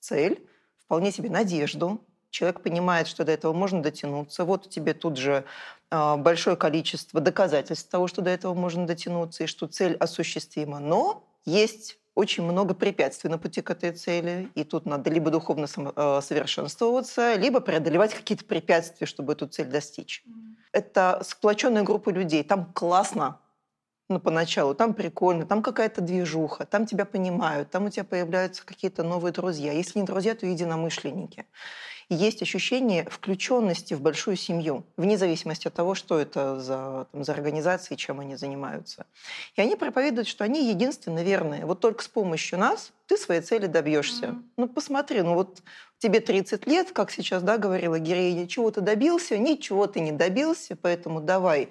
цель, 0.02 0.46
вполне 0.88 1.12
себе 1.12 1.30
надежду. 1.30 2.02
Человек 2.30 2.62
понимает, 2.62 3.08
что 3.08 3.26
до 3.26 3.34
этого 3.34 3.52
можно 3.52 3.84
дотянуться. 3.84 4.46
Вот 4.46 4.70
тебе 4.70 4.94
тут 4.94 5.18
же 5.18 5.44
а, 5.92 6.16
большое 6.16 6.56
количество 6.56 7.20
доказательств 7.20 7.90
того, 7.90 8.08
что 8.08 8.22
до 8.22 8.30
этого 8.30 8.54
можно 8.54 8.88
дотянуться 8.88 9.44
и 9.44 9.48
что 9.48 9.68
цель 9.68 9.96
осуществима. 9.96 10.80
Но 10.80 11.24
есть 11.46 12.00
очень 12.16 12.44
много 12.44 12.74
препятствий 12.74 13.30
на 13.30 13.38
пути 13.38 13.62
к 13.62 13.70
этой 13.70 13.92
цели, 13.92 14.50
и 14.56 14.64
тут 14.64 14.86
надо 14.86 15.10
либо 15.10 15.30
духовно 15.30 15.68
а, 15.96 16.22
совершенствоваться, 16.22 17.36
либо 17.36 17.60
преодолевать 17.60 18.14
какие-то 18.14 18.46
препятствия, 18.46 19.08
чтобы 19.08 19.34
эту 19.34 19.48
цель 19.48 19.68
достичь. 19.68 20.24
Mm. 20.26 20.32
Это 20.72 21.22
сплоченная 21.24 21.84
группа 21.84 22.10
людей, 22.10 22.44
там 22.44 22.72
классно, 22.74 23.40
ну, 24.10 24.20
поначалу, 24.20 24.74
там 24.74 24.94
прикольно, 24.94 25.46
там 25.46 25.62
какая-то 25.62 26.02
движуха, 26.02 26.66
там 26.66 26.86
тебя 26.86 27.06
понимают, 27.06 27.70
там 27.70 27.86
у 27.86 27.90
тебя 27.90 28.06
появляются 28.06 28.66
какие-то 28.66 29.04
новые 29.04 29.34
друзья. 29.34 29.74
Если 29.74 30.00
не 30.00 30.06
друзья, 30.06 30.34
то 30.34 30.46
единомышленники. 30.46 31.46
И 32.10 32.16
есть 32.16 32.42
ощущение 32.42 33.04
включенности 33.04 33.94
в 33.94 34.00
большую 34.00 34.38
семью, 34.38 34.86
вне 34.96 35.18
зависимости 35.18 35.68
от 35.68 35.74
того, 35.74 35.94
что 35.94 36.18
это 36.18 36.58
за, 36.58 37.08
там, 37.12 37.26
за 37.26 37.34
организации, 37.34 37.96
чем 37.96 38.22
они 38.22 38.38
занимаются. 38.38 39.06
И 39.58 39.62
они 39.62 39.76
проповедуют, 39.76 40.30
что 40.30 40.46
они 40.46 40.70
единственно 40.70 41.22
верные. 41.22 41.66
Вот 41.66 41.82
только 41.82 42.02
с 42.02 42.08
помощью 42.08 42.60
нас 42.60 42.94
ты 43.08 43.18
своей 43.18 43.42
цели 43.42 43.66
добьешься. 43.66 44.28
Mm-hmm. 44.28 44.44
Ну, 44.56 44.70
посмотри, 44.70 45.22
ну 45.22 45.34
вот 45.34 45.62
тебе 45.98 46.22
30 46.22 46.66
лет, 46.66 46.92
как 46.94 47.12
сейчас 47.12 47.44
да, 47.44 47.58
говорила 47.58 48.00
героиня, 48.00 48.48
чего 48.48 48.72
ты 48.72 48.80
добился, 48.80 49.38
ничего 49.38 49.86
ты 49.86 50.00
не 50.00 50.14
добился, 50.14 50.78
поэтому 50.82 51.20
давай 51.20 51.70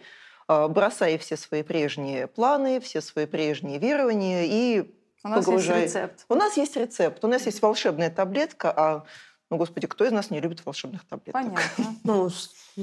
бросай 0.49 1.19
все 1.19 1.37
свои 1.37 1.63
прежние 1.63 2.27
планы, 2.27 2.81
все 2.81 3.01
свои 3.01 3.27
прежние 3.27 3.79
верования 3.79 4.45
и 4.47 4.93
у 5.25 5.29
нас 5.29 5.45
погружай. 5.45 5.83
есть 5.83 5.95
рецепт. 5.95 6.25
У 6.29 6.35
нас 6.35 6.57
есть 6.57 6.77
рецепт. 6.77 7.25
У 7.25 7.29
нас 7.29 7.47
есть 7.47 7.61
волшебная 7.61 8.11
таблетка, 8.11 8.73
а 8.75 9.05
ну, 9.51 9.57
господи, 9.57 9.87
кто 9.87 10.05
из 10.05 10.13
нас 10.13 10.31
не 10.31 10.41
любит 10.41 10.65
волшебных 10.65 11.05
таблеток? 11.05 11.33
Понятно. 11.33 11.85
Ну, 12.05 12.31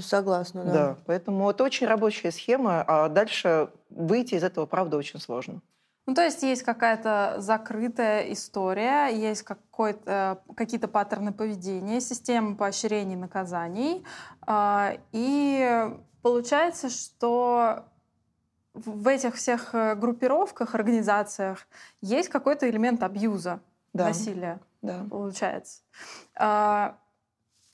согласна, 0.02 0.64
да. 0.64 0.74
Да, 0.74 0.98
поэтому 1.06 1.50
это 1.50 1.64
очень 1.64 1.88
рабочая 1.88 2.32
схема, 2.32 2.84
а 2.88 3.10
дальше 3.10 3.70
выйти 3.90 4.36
из 4.36 4.44
этого, 4.44 4.66
правда, 4.66 4.98
очень 4.98 5.20
сложно. 5.20 5.62
Ну, 6.06 6.16
то 6.16 6.22
есть 6.22 6.44
есть 6.44 6.64
какая-то 6.64 7.36
закрытая 7.38 8.34
история, 8.34 9.08
есть 9.08 9.44
какие-то 9.44 10.88
паттерны 10.92 11.32
поведения, 11.32 12.02
система 12.02 12.58
поощрений 12.58 13.14
и 13.14 13.18
наказаний, 13.18 14.06
а, 14.42 14.96
и 15.14 15.94
Получается, 16.24 16.90
что 16.90 17.86
в 18.74 19.08
этих 19.08 19.36
всех 19.36 19.76
э, 19.76 19.94
группировках, 19.96 20.74
организациях 20.74 21.68
есть 22.02 22.30
какой-то 22.30 22.68
элемент 22.68 23.04
абьюза, 23.04 23.60
да. 23.92 24.08
насилия, 24.08 24.60
да. 24.82 25.06
получается. 25.10 25.82
А, 26.36 26.98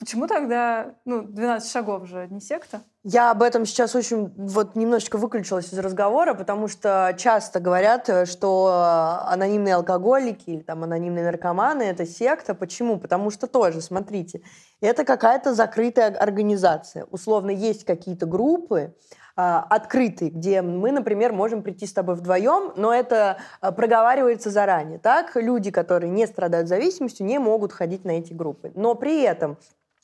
почему 0.00 0.26
тогда, 0.26 0.94
ну, 1.04 1.22
12 1.22 1.70
шагов 1.70 2.08
же 2.08 2.26
не 2.30 2.40
секта? 2.40 2.80
Я 3.04 3.30
об 3.30 3.42
этом 3.42 3.66
сейчас 3.66 3.94
очень 3.94 4.32
вот 4.36 4.74
немножечко 4.74 5.18
выключилась 5.18 5.72
из 5.72 5.78
разговора, 5.78 6.34
потому 6.34 6.68
что 6.68 7.14
часто 7.16 7.60
говорят, 7.60 8.08
э, 8.08 8.26
что 8.26 9.22
анонимные 9.26 9.74
алкоголики 9.74 10.50
или 10.50 10.62
там 10.62 10.82
анонимные 10.82 11.24
наркоманы 11.24 11.82
это 11.82 12.06
секта. 12.06 12.54
Почему? 12.54 12.98
Потому 12.98 13.30
что 13.30 13.46
тоже, 13.46 13.80
смотрите, 13.82 14.42
это 14.80 15.04
какая-то 15.04 15.54
закрытая 15.54 16.08
организация. 16.14 17.04
Условно, 17.10 17.50
есть 17.50 17.84
какие-то 17.84 18.26
группы, 18.26 18.94
а, 19.36 19.66
открытые, 19.70 20.30
где 20.30 20.60
мы, 20.60 20.92
например, 20.92 21.32
можем 21.32 21.62
прийти 21.62 21.86
с 21.86 21.92
тобой 21.92 22.14
вдвоем, 22.16 22.72
но 22.76 22.92
это 22.92 23.38
а, 23.60 23.72
проговаривается 23.72 24.50
заранее. 24.50 24.98
Так, 24.98 25.34
люди, 25.36 25.70
которые 25.70 26.10
не 26.10 26.26
страдают 26.26 26.68
зависимостью, 26.68 27.24
не 27.24 27.38
могут 27.38 27.72
ходить 27.72 28.04
на 28.04 28.10
эти 28.10 28.34
группы. 28.34 28.72
Но 28.74 28.94
при 28.94 29.22
этом 29.22 29.56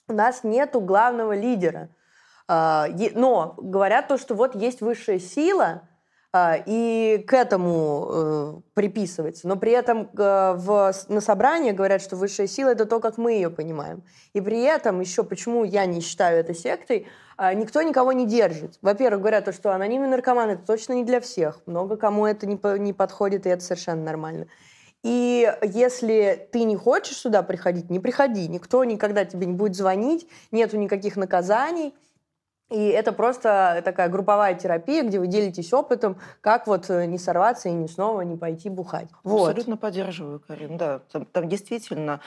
у 0.08 0.12
нас 0.12 0.44
нету 0.44 0.80
главного 0.80 1.34
лидера. 1.34 1.88
А, 2.48 2.86
но 3.14 3.54
говорят 3.58 4.08
то, 4.08 4.18
что 4.18 4.34
вот 4.34 4.54
есть 4.54 4.80
высшая 4.80 5.18
сила, 5.18 5.82
а, 6.32 6.58
и 6.66 7.24
к 7.26 7.32
этому 7.32 8.08
э, 8.10 8.54
приписывается. 8.74 9.48
Но 9.48 9.56
при 9.56 9.72
этом 9.72 10.10
э, 10.18 10.52
в, 10.56 10.92
на 11.08 11.20
собрании 11.22 11.70
говорят, 11.70 12.02
что 12.02 12.16
высшая 12.16 12.46
сила– 12.46 12.68
это 12.70 12.84
то, 12.84 13.00
как 13.00 13.16
мы 13.16 13.32
ее 13.32 13.48
понимаем. 13.48 14.02
И 14.34 14.42
при 14.42 14.60
этом 14.62 15.00
еще, 15.00 15.24
почему 15.24 15.64
я 15.64 15.86
не 15.86 16.02
считаю 16.02 16.38
это 16.38 16.52
сектой, 16.52 17.06
а, 17.38 17.54
никто 17.54 17.80
никого 17.80 18.12
не 18.12 18.26
держит. 18.26 18.78
Во-первых, 18.82 19.20
говорят, 19.20 19.46
то, 19.46 19.52
что 19.52 19.72
анонимный 19.72 20.08
наркоман– 20.08 20.50
это 20.50 20.66
точно 20.66 20.92
не 20.92 21.04
для 21.04 21.20
всех. 21.20 21.60
Много 21.64 21.96
кому 21.96 22.26
это 22.26 22.46
не, 22.46 22.60
не 22.80 22.92
подходит, 22.92 23.46
и 23.46 23.48
это 23.48 23.64
совершенно 23.64 24.02
нормально. 24.02 24.46
И 25.04 25.52
если 25.62 26.48
ты 26.52 26.64
не 26.64 26.76
хочешь 26.76 27.16
сюда 27.16 27.42
приходить, 27.42 27.90
не 27.90 28.00
приходи. 28.00 28.48
Никто 28.48 28.82
никогда 28.84 29.24
тебе 29.24 29.46
не 29.46 29.52
будет 29.52 29.76
звонить, 29.76 30.28
нету 30.50 30.76
никаких 30.76 31.16
наказаний– 31.16 31.94
и 32.68 32.88
это 32.88 33.12
просто 33.12 33.80
такая 33.84 34.08
групповая 34.08 34.54
терапия, 34.54 35.04
где 35.04 35.20
вы 35.20 35.28
делитесь 35.28 35.72
опытом, 35.72 36.18
как 36.40 36.66
вот 36.66 36.90
э, 36.90 37.06
не 37.06 37.16
сорваться 37.16 37.68
и 37.68 37.72
не 37.72 37.86
снова 37.86 38.22
не 38.22 38.36
пойти 38.36 38.68
бухать. 38.68 39.08
Абсолютно 39.22 39.74
вот. 39.74 39.80
поддерживаю, 39.80 40.40
Карин. 40.40 40.76
Да, 40.76 41.00
там, 41.12 41.26
там 41.26 41.48
действительно, 41.48 42.20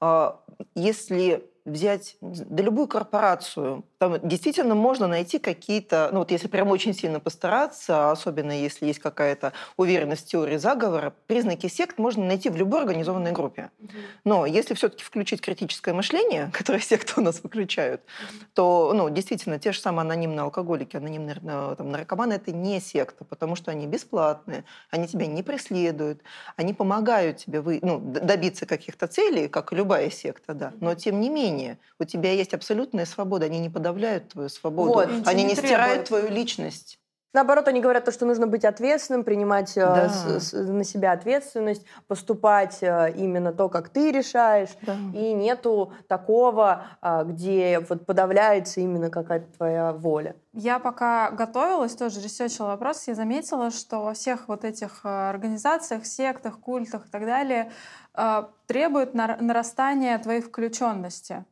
а, 0.00 0.40
если 0.74 1.48
взять 1.64 2.16
да 2.20 2.62
любую 2.62 2.88
корпорацию, 2.88 3.84
там 3.98 4.18
действительно 4.22 4.74
можно 4.74 5.06
найти 5.06 5.38
какие-то, 5.38 6.10
ну 6.12 6.18
вот 6.18 6.30
если 6.30 6.46
прям 6.46 6.68
очень 6.68 6.92
сильно 6.92 7.20
постараться, 7.20 8.10
особенно 8.10 8.52
если 8.52 8.86
есть 8.86 8.98
какая-то 8.98 9.54
уверенность 9.76 10.26
в 10.26 10.30
теории 10.30 10.58
заговора, 10.58 11.14
признаки 11.26 11.68
сект 11.68 11.98
можно 11.98 12.24
найти 12.24 12.50
в 12.50 12.56
любой 12.56 12.80
организованной 12.80 13.32
группе. 13.32 13.70
Но 14.24 14.44
если 14.44 14.74
все-таки 14.74 15.04
включить 15.04 15.40
критическое 15.40 15.94
мышление, 15.94 16.50
которое 16.52 16.80
секты 16.80 17.14
у 17.16 17.22
нас 17.22 17.42
выключают, 17.42 18.02
то 18.52 18.92
ну, 18.94 19.08
действительно 19.08 19.58
те 19.58 19.72
же 19.72 19.80
самые 19.80 20.02
анонимные 20.02 20.42
алкоголики, 20.42 20.96
анонимные 20.96 21.34
там, 21.34 21.90
наркоманы– 21.90 22.32
это 22.34 22.52
не 22.52 22.80
секта, 22.80 23.24
потому 23.24 23.56
что 23.56 23.70
они 23.70 23.86
бесплатные, 23.86 24.64
они 24.90 25.08
тебя 25.08 25.26
не 25.26 25.42
преследуют, 25.42 26.20
они 26.56 26.74
помогают 26.74 27.38
тебе 27.38 27.60
вы, 27.60 27.78
ну, 27.80 27.98
добиться 27.98 28.66
каких-то 28.66 29.06
целей, 29.06 29.48
как 29.48 29.72
и 29.72 29.76
любая 29.76 30.10
секта, 30.10 30.52
да. 30.52 30.72
Но 30.80 30.94
тем 30.94 31.20
не 31.20 31.30
менее, 31.30 31.53
у 31.98 32.04
тебя 32.04 32.32
есть 32.32 32.54
абсолютная 32.54 33.06
свобода, 33.06 33.46
они 33.46 33.58
не 33.58 33.70
подавляют 33.70 34.30
твою 34.30 34.48
свободу. 34.48 34.92
Вот. 34.92 35.08
Они 35.26 35.44
не, 35.44 35.54
стирают 35.54 36.08
твою 36.08 36.28
личность. 36.28 36.98
Наоборот, 37.34 37.66
они 37.66 37.80
говорят 37.80 38.04
то, 38.04 38.12
что 38.12 38.26
нужно 38.26 38.46
быть 38.46 38.64
ответственным, 38.64 39.24
принимать 39.24 39.76
э, 39.76 39.80
да. 39.80 40.08
с, 40.08 40.50
с, 40.50 40.52
на 40.52 40.84
себя 40.84 41.10
ответственность, 41.10 41.84
поступать 42.06 42.78
э, 42.80 43.12
именно 43.16 43.52
то, 43.52 43.68
как 43.68 43.88
ты 43.88 44.12
решаешь. 44.12 44.70
Да. 44.82 44.94
И 45.12 45.32
нету 45.32 45.92
такого, 46.06 46.86
э, 47.02 47.24
где 47.24 47.80
вот 47.88 48.06
подавляется 48.06 48.80
именно 48.80 49.10
какая-то 49.10 49.46
твоя 49.56 49.92
воля. 49.92 50.36
Я 50.52 50.78
пока 50.78 51.32
готовилась, 51.32 51.96
тоже 51.96 52.20
ресерчила 52.20 52.68
вопрос, 52.68 53.08
я 53.08 53.16
заметила, 53.16 53.72
что 53.72 54.04
во 54.04 54.14
всех 54.14 54.46
вот 54.46 54.64
этих 54.64 55.04
организациях, 55.04 56.06
сектах, 56.06 56.60
культах 56.60 57.06
и 57.06 57.10
так 57.10 57.26
далее 57.26 57.72
требуют 58.68 59.12
нарастания 59.14 60.16
твоей 60.20 60.40
включенности. 60.40 61.44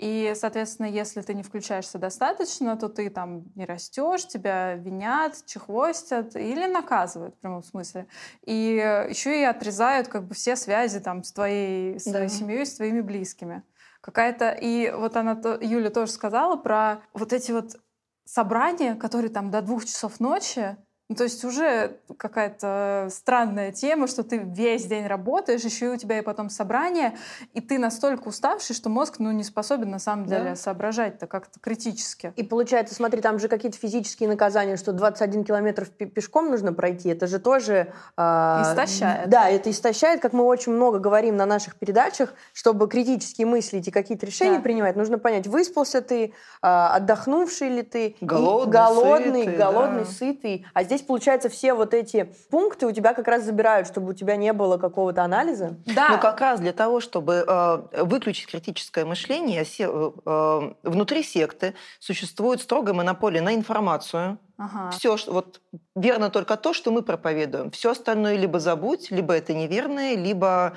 И, 0.00 0.32
соответственно, 0.34 0.86
если 0.86 1.20
ты 1.20 1.34
не 1.34 1.42
включаешься 1.42 1.98
достаточно, 1.98 2.74
то 2.78 2.88
ты 2.88 3.10
там 3.10 3.44
не 3.54 3.66
растешь, 3.66 4.26
тебя 4.26 4.74
винят, 4.74 5.44
чехвостят 5.44 6.36
или 6.36 6.66
наказывают 6.66 7.34
в 7.34 7.38
прямом 7.38 7.62
смысле. 7.62 8.06
И 8.46 8.76
еще 9.10 9.38
и 9.38 9.44
отрезают 9.44 10.08
как 10.08 10.26
бы 10.26 10.34
все 10.34 10.56
связи 10.56 11.00
там 11.00 11.22
с 11.22 11.32
твоей, 11.32 12.00
с 12.00 12.04
твоей 12.04 12.28
да. 12.28 12.34
семьей, 12.34 12.64
с 12.64 12.76
твоими 12.76 13.02
близкими. 13.02 13.62
Какая-то... 14.00 14.52
И 14.52 14.90
вот 14.90 15.16
она, 15.16 15.38
Юля 15.60 15.90
тоже 15.90 16.12
сказала 16.12 16.56
про 16.56 17.02
вот 17.12 17.34
эти 17.34 17.52
вот 17.52 17.76
собрания, 18.24 18.94
которые 18.94 19.30
там 19.30 19.50
до 19.50 19.60
двух 19.60 19.84
часов 19.84 20.18
ночи, 20.18 20.78
ну, 21.10 21.16
то 21.16 21.24
есть 21.24 21.44
уже 21.44 21.96
какая-то 22.18 23.08
странная 23.10 23.72
тема, 23.72 24.06
что 24.06 24.22
ты 24.22 24.38
весь 24.38 24.84
день 24.86 25.08
работаешь, 25.08 25.62
еще 25.62 25.86
и 25.86 25.88
у 25.88 25.96
тебя 25.96 26.20
и 26.20 26.22
потом 26.22 26.48
собрание, 26.48 27.18
и 27.52 27.60
ты 27.60 27.80
настолько 27.80 28.28
уставший, 28.28 28.76
что 28.76 28.90
мозг 28.90 29.16
ну, 29.18 29.32
не 29.32 29.42
способен 29.42 29.90
на 29.90 29.98
самом 29.98 30.26
деле 30.26 30.50
да. 30.50 30.54
соображать-то 30.54 31.26
как-то 31.26 31.58
критически. 31.58 32.32
И 32.36 32.44
получается, 32.44 32.94
смотри, 32.94 33.20
там 33.20 33.40
же 33.40 33.48
какие-то 33.48 33.76
физические 33.76 34.28
наказания, 34.28 34.76
что 34.76 34.92
21 34.92 35.42
километр 35.42 35.86
пешком 35.86 36.48
нужно 36.48 36.72
пройти, 36.72 37.08
это 37.08 37.26
же 37.26 37.40
тоже... 37.40 37.92
Э, 38.16 38.62
истощает. 38.62 39.28
Да, 39.28 39.50
это 39.50 39.68
истощает, 39.72 40.20
как 40.20 40.32
мы 40.32 40.44
очень 40.44 40.70
много 40.70 41.00
говорим 41.00 41.36
на 41.36 41.44
наших 41.44 41.74
передачах, 41.74 42.34
чтобы 42.52 42.86
критически 42.88 43.42
мыслить 43.42 43.88
и 43.88 43.90
какие-то 43.90 44.26
решения 44.26 44.58
да. 44.58 44.62
принимать, 44.62 44.94
нужно 44.94 45.18
понять, 45.18 45.48
выспался 45.48 46.02
ты, 46.02 46.26
э, 46.26 46.30
отдохнувший 46.62 47.68
ли 47.68 47.82
ты, 47.82 48.14
голодный, 48.20 48.70
голодный, 48.72 49.44
сытый, 49.44 49.56
голодный 49.56 50.04
да. 50.04 50.10
сытый. 50.10 50.66
А 50.72 50.84
здесь 50.84 50.99
здесь, 51.00 51.06
получается, 51.06 51.48
все 51.48 51.74
вот 51.74 51.94
эти 51.94 52.32
пункты 52.50 52.86
у 52.86 52.92
тебя 52.92 53.14
как 53.14 53.28
раз 53.28 53.44
забирают, 53.44 53.88
чтобы 53.88 54.10
у 54.10 54.12
тебя 54.12 54.36
не 54.36 54.52
было 54.52 54.78
какого-то 54.78 55.22
анализа. 55.22 55.76
Да. 55.86 56.10
Ну, 56.10 56.18
как 56.20 56.40
раз 56.40 56.60
для 56.60 56.72
того, 56.72 57.00
чтобы 57.00 57.44
э, 57.46 58.04
выключить 58.04 58.46
критическое 58.46 59.04
мышление, 59.04 59.64
се, 59.64 59.88
э, 59.88 60.10
э 60.26 60.60
внутри 60.82 61.22
секты 61.22 61.74
существует 61.98 62.60
строгая 62.60 62.94
монополия 62.94 63.40
на 63.40 63.54
информацию. 63.54 64.38
Ага. 64.58 64.90
Все, 64.90 65.16
вот 65.26 65.60
верно 65.96 66.30
только 66.30 66.56
то, 66.56 66.74
что 66.74 66.90
мы 66.90 67.02
проповедуем. 67.02 67.70
Все 67.70 67.90
остальное 67.90 68.36
либо 68.36 68.58
забудь, 68.58 69.10
либо 69.10 69.32
это 69.32 69.54
неверное, 69.54 70.16
либо 70.16 70.72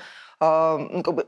как 1.04 1.14
бы, 1.14 1.26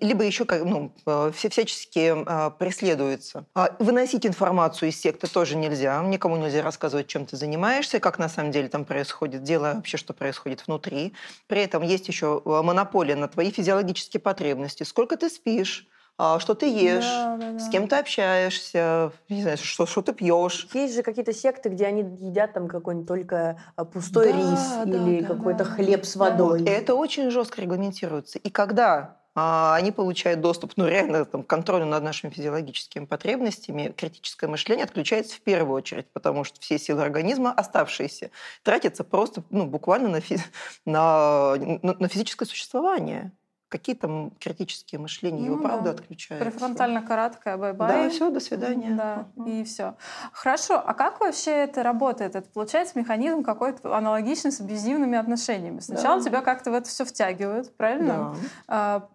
либо 0.00 0.24
еще 0.24 0.44
как, 0.44 0.64
ну, 0.64 0.92
э, 1.06 1.32
все 1.34 1.48
всячески 1.48 2.12
а, 2.26 2.50
преследуются. 2.50 3.46
А, 3.54 3.74
выносить 3.78 4.26
информацию 4.26 4.90
из 4.90 5.00
секты 5.00 5.26
тоже 5.26 5.56
нельзя. 5.56 6.02
Никому 6.02 6.36
нельзя 6.36 6.62
рассказывать, 6.62 7.06
чем 7.06 7.26
ты 7.26 7.36
занимаешься, 7.36 8.00
как 8.00 8.18
на 8.18 8.28
самом 8.28 8.52
деле 8.52 8.68
там 8.68 8.84
происходит 8.84 9.42
дело, 9.42 9.74
вообще 9.74 9.96
что 9.96 10.12
происходит 10.12 10.66
внутри. 10.66 11.14
При 11.46 11.62
этом 11.62 11.82
есть 11.82 12.08
еще 12.08 12.42
монополия 12.44 13.16
на 13.16 13.28
твои 13.28 13.50
физиологические 13.50 14.20
потребности. 14.20 14.82
Сколько 14.82 15.16
ты 15.16 15.28
спишь, 15.28 15.86
а, 15.86 15.93
что 16.38 16.54
ты 16.54 16.66
ешь, 16.66 17.04
да, 17.04 17.36
да, 17.36 17.52
да. 17.52 17.58
с 17.58 17.68
кем 17.68 17.88
ты 17.88 17.96
общаешься, 17.96 19.12
не 19.28 19.42
знаю, 19.42 19.58
что, 19.58 19.86
что 19.86 20.02
ты 20.02 20.12
пьешь. 20.12 20.68
Есть 20.72 20.94
же 20.94 21.02
какие-то 21.02 21.32
секты, 21.32 21.68
где 21.68 21.86
они 21.86 22.02
едят 22.02 22.52
там 22.52 22.68
какой-нибудь 22.68 23.08
только 23.08 23.60
а, 23.76 23.84
пустой 23.84 24.32
да, 24.32 24.38
рис 24.38 24.68
да, 24.84 24.84
или 24.84 25.20
да, 25.20 25.34
какой-то 25.34 25.64
да. 25.64 25.70
хлеб 25.70 26.04
с 26.04 26.16
водой. 26.16 26.60
Вот. 26.60 26.68
Это 26.68 26.94
очень 26.94 27.30
жестко 27.30 27.60
регламентируется. 27.60 28.38
И 28.38 28.50
когда 28.50 29.16
а, 29.34 29.74
они 29.74 29.90
получают 29.90 30.40
доступ, 30.40 30.74
ну, 30.76 30.86
реально, 30.86 31.24
там, 31.24 31.42
к 31.42 31.46
контролю 31.48 31.86
над 31.86 32.04
нашими 32.04 32.30
физиологическими 32.30 33.04
потребностями, 33.04 33.92
критическое 33.96 34.46
мышление 34.46 34.84
отключается 34.84 35.36
в 35.36 35.40
первую 35.40 35.74
очередь, 35.74 36.06
потому 36.12 36.44
что 36.44 36.60
все 36.60 36.78
силы 36.78 37.02
организма, 37.02 37.52
оставшиеся, 37.52 38.30
тратятся 38.62 39.02
просто, 39.02 39.42
ну, 39.50 39.66
буквально 39.66 40.08
на, 40.08 40.20
фи- 40.20 40.38
на, 40.84 41.56
на 41.56 42.08
физическое 42.08 42.46
существование 42.46 43.32
какое 43.74 43.96
там 43.96 44.30
критическое 44.38 45.00
мышление, 45.00 45.40
ну, 45.40 45.46
его 45.46 45.56
да. 45.56 45.62
правда 45.62 45.90
отключается. 45.90 46.48
Префронтальная 46.48 47.02
кора 47.02 47.22
такая, 47.22 47.56
bye-bye. 47.56 48.04
Да, 48.04 48.08
все, 48.08 48.30
до 48.30 48.38
свидания. 48.38 48.94
Да, 48.94 49.26
uh-huh. 49.34 49.50
и 49.50 49.64
все. 49.64 49.96
Хорошо, 50.32 50.74
а 50.74 50.94
как 50.94 51.18
вообще 51.18 51.50
это 51.50 51.82
работает? 51.82 52.36
Это 52.36 52.48
получается 52.48 52.96
механизм 52.96 53.42
какой-то 53.42 53.96
аналогичный 53.96 54.52
с 54.52 54.60
абьюзивными 54.60 55.18
отношениями. 55.18 55.80
Сначала 55.80 56.20
да. 56.20 56.24
тебя 56.24 56.40
как-то 56.42 56.70
в 56.70 56.74
это 56.74 56.88
все 56.88 57.04
втягивают, 57.04 57.76
правильно? 57.76 58.36
Да. 58.36 58.36
А, 58.68 59.08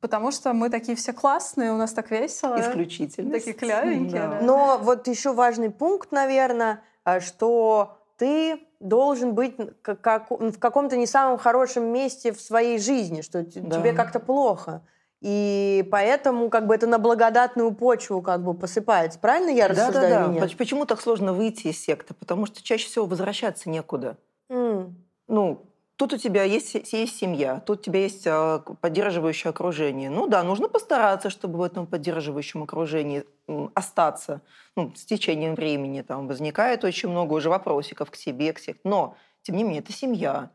Потому 0.00 0.32
что 0.32 0.54
мы 0.54 0.70
такие 0.70 0.96
все 0.96 1.12
классные, 1.12 1.72
у 1.72 1.76
нас 1.76 1.92
так 1.92 2.10
весело. 2.10 2.58
Исключительно. 2.60 3.30
Такие 3.30 3.52
клёвенькие. 3.52 4.22
Да. 4.22 4.28
Да. 4.28 4.40
Но 4.40 4.78
вот 4.82 5.06
еще 5.06 5.34
важный 5.34 5.70
пункт, 5.70 6.10
наверное, 6.10 6.82
а, 7.04 7.20
что 7.20 7.99
ты 8.20 8.60
должен 8.80 9.34
быть 9.34 9.56
как, 9.80 10.30
в 10.30 10.58
каком-то 10.58 10.98
не 10.98 11.06
самом 11.06 11.38
хорошем 11.38 11.86
месте 11.86 12.32
в 12.32 12.40
своей 12.40 12.78
жизни, 12.78 13.22
что 13.22 13.42
да. 13.42 13.78
тебе 13.78 13.94
как-то 13.94 14.20
плохо. 14.20 14.82
И 15.22 15.88
поэтому 15.90 16.50
как 16.50 16.66
бы 16.66 16.74
это 16.74 16.86
на 16.86 16.98
благодатную 16.98 17.72
почву 17.72 18.20
как 18.20 18.44
бы 18.44 18.52
посыпается. 18.52 19.18
Правильно 19.18 19.48
я 19.48 19.68
рассуждаю? 19.68 20.10
Да, 20.10 20.40
да, 20.40 20.46
да. 20.46 20.54
Почему 20.58 20.84
так 20.84 21.00
сложно 21.00 21.32
выйти 21.32 21.68
из 21.68 21.80
секты? 21.80 22.12
Потому 22.12 22.44
что 22.44 22.62
чаще 22.62 22.88
всего 22.88 23.06
возвращаться 23.06 23.70
некуда. 23.70 24.18
Mm. 24.50 24.92
Ну, 25.28 25.62
Тут 26.00 26.14
у 26.14 26.16
тебя 26.16 26.44
есть, 26.44 26.72
есть 26.94 27.18
семья, 27.18 27.60
тут 27.60 27.80
у 27.80 27.82
тебя 27.82 28.00
есть 28.00 28.26
а, 28.26 28.60
поддерживающее 28.80 29.50
окружение. 29.50 30.08
Ну 30.08 30.28
да, 30.28 30.42
нужно 30.42 30.66
постараться, 30.66 31.28
чтобы 31.28 31.58
в 31.58 31.62
этом 31.62 31.86
поддерживающем 31.86 32.62
окружении 32.62 33.26
остаться. 33.74 34.40
Ну, 34.76 34.94
с 34.96 35.04
течением 35.04 35.54
времени 35.54 36.00
там 36.00 36.26
возникает 36.26 36.84
очень 36.84 37.10
много 37.10 37.34
уже 37.34 37.50
вопросиков 37.50 38.10
к 38.10 38.16
себе, 38.16 38.54
к 38.54 38.60
себе. 38.60 38.78
Но, 38.82 39.14
тем 39.42 39.56
не 39.56 39.62
менее, 39.62 39.80
это 39.80 39.92
семья. 39.92 40.50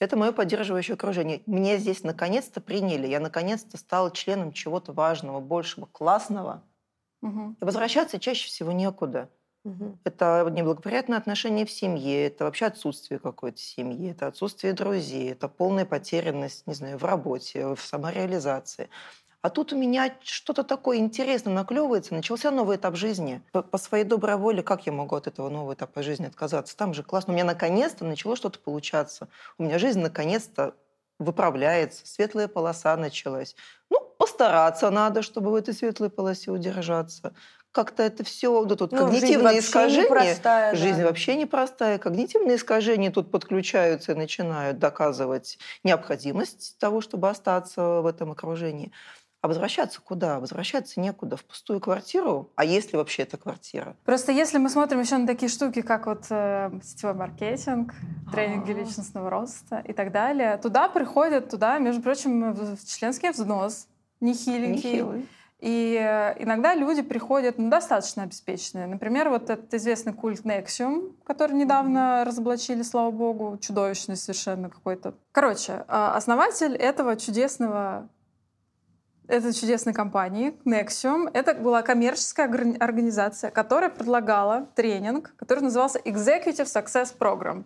Это 0.00 0.16
мое 0.16 0.32
поддерживающее 0.32 0.94
окружение. 0.94 1.42
Мне 1.46 1.78
здесь 1.78 2.02
наконец-то 2.02 2.60
приняли. 2.60 3.06
Я 3.06 3.20
наконец-то 3.20 3.76
стала 3.76 4.10
членом 4.10 4.50
чего-то 4.50 4.92
важного, 4.92 5.38
большего, 5.38 5.86
классного. 5.86 6.64
Угу. 7.22 7.54
И 7.60 7.64
возвращаться 7.64 8.18
чаще 8.18 8.48
всего 8.48 8.72
некуда. 8.72 9.30
Угу. 9.64 9.98
Это 10.04 10.48
неблагоприятное 10.50 11.18
отношение 11.18 11.66
в 11.66 11.70
семье, 11.70 12.26
это 12.26 12.44
вообще 12.44 12.66
отсутствие 12.66 13.18
какой-то 13.18 13.58
семьи, 13.58 14.10
это 14.10 14.28
отсутствие 14.28 14.72
друзей, 14.72 15.32
это 15.32 15.48
полная 15.48 15.84
потерянность, 15.84 16.66
не 16.66 16.74
знаю, 16.74 16.96
в 16.98 17.04
работе, 17.04 17.74
в 17.74 17.80
самореализации. 17.80 18.88
А 19.40 19.50
тут 19.50 19.72
у 19.72 19.76
меня 19.76 20.16
что-то 20.22 20.64
такое 20.64 20.98
интересное 20.98 21.52
наклевывается, 21.54 22.14
начался 22.14 22.50
новый 22.50 22.76
этап 22.76 22.96
жизни. 22.96 23.42
По, 23.52 23.62
по 23.62 23.78
своей 23.78 24.04
доброй 24.04 24.36
воле, 24.36 24.62
как 24.62 24.86
я 24.86 24.92
могу 24.92 25.14
от 25.14 25.28
этого 25.28 25.48
нового 25.48 25.74
этапа 25.74 26.02
жизни 26.02 26.26
отказаться? 26.26 26.76
Там 26.76 26.92
же 26.92 27.04
классно. 27.04 27.32
У 27.32 27.36
меня 27.36 27.44
наконец-то 27.44 28.04
начало 28.04 28.34
что-то 28.36 28.58
получаться. 28.58 29.28
У 29.56 29.62
меня 29.62 29.78
жизнь 29.78 30.00
наконец-то 30.00 30.74
выправляется, 31.20 32.06
светлая 32.06 32.48
полоса 32.48 32.96
началась. 32.96 33.54
Ну, 33.90 34.00
постараться 34.18 34.90
надо, 34.90 35.22
чтобы 35.22 35.50
в 35.50 35.54
этой 35.54 35.74
светлой 35.74 36.10
полосе 36.10 36.50
удержаться. 36.50 37.34
Как-то 37.72 38.02
это 38.02 38.24
все, 38.24 38.64
да 38.64 38.76
тут 38.76 38.92
Ну, 38.92 38.98
когнитивные 38.98 39.56
жизнь 39.56 39.66
искажения. 39.66 40.04
непростая, 40.04 40.72
да. 40.72 40.76
Жизнь 40.78 41.02
вообще 41.02 41.36
непростая. 41.36 41.98
Когнитивные 41.98 42.56
искажения 42.56 43.10
тут 43.10 43.30
подключаются 43.30 44.12
и 44.12 44.14
начинают 44.14 44.78
доказывать 44.78 45.58
необходимость 45.84 46.76
того, 46.78 47.00
чтобы 47.00 47.28
остаться 47.28 48.00
в 48.00 48.06
этом 48.06 48.32
окружении. 48.32 48.90
А 49.40 49.46
возвращаться 49.46 50.00
куда? 50.00 50.40
Возвращаться 50.40 50.98
некуда, 50.98 51.36
в 51.36 51.44
пустую 51.44 51.78
квартиру. 51.80 52.50
А 52.56 52.64
если 52.64 52.96
вообще 52.96 53.22
это 53.22 53.36
квартира? 53.36 53.94
Просто 54.04 54.32
если 54.32 54.58
мы 54.58 54.68
смотрим 54.68 54.98
еще 54.98 55.16
на 55.16 55.28
такие 55.28 55.48
штуки, 55.48 55.80
как 55.80 56.06
вот 56.06 56.24
э, 56.30 56.72
сетевой 56.82 57.14
маркетинг, 57.14 57.94
тренинги 58.32 58.72
личностного 58.72 59.30
роста 59.30 59.80
и 59.86 59.92
так 59.92 60.10
далее, 60.10 60.56
туда 60.58 60.88
приходят, 60.88 61.50
туда, 61.50 61.78
между 61.78 62.02
прочим, 62.02 62.56
членский 62.84 63.30
взнос 63.30 63.86
нехиленький. 64.20 64.90
Нехилый. 64.94 65.28
И 65.60 65.98
э, 66.00 66.40
иногда 66.42 66.74
люди 66.74 67.02
приходят 67.02 67.58
ну, 67.58 67.68
достаточно 67.68 68.22
обеспеченные. 68.22 68.86
Например, 68.86 69.28
вот 69.28 69.50
этот 69.50 69.74
известный 69.74 70.12
культ 70.12 70.42
Nexium, 70.44 71.14
который 71.24 71.54
недавно 71.56 72.24
разоблачили, 72.24 72.82
слава 72.82 73.10
богу, 73.10 73.58
чудовищный 73.60 74.16
совершенно 74.16 74.70
какой-то. 74.70 75.14
Короче, 75.32 75.84
а, 75.88 76.16
основатель 76.16 76.76
этого 76.76 77.16
чудесного 77.16 78.08
этой 79.26 79.52
чудесной 79.52 79.92
компании 79.92 80.54
Nexium, 80.64 81.28
это 81.34 81.54
была 81.54 81.82
коммерческая 81.82 82.46
организация, 82.80 83.50
которая 83.50 83.90
предлагала 83.90 84.68
тренинг, 84.74 85.34
который 85.36 85.60
назывался 85.60 85.98
Executive 85.98 86.64
Success 86.64 87.14
Program. 87.18 87.64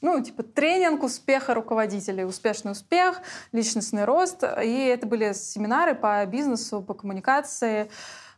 Ну, 0.00 0.22
типа 0.22 0.42
тренинг 0.42 1.02
успеха 1.02 1.54
руководителей, 1.54 2.24
успешный 2.24 2.72
успех, 2.72 3.20
личностный 3.52 4.04
рост. 4.04 4.42
И 4.62 4.86
это 4.86 5.06
были 5.06 5.32
семинары 5.32 5.94
по 5.94 6.24
бизнесу, 6.26 6.82
по 6.82 6.94
коммуникации 6.94 7.90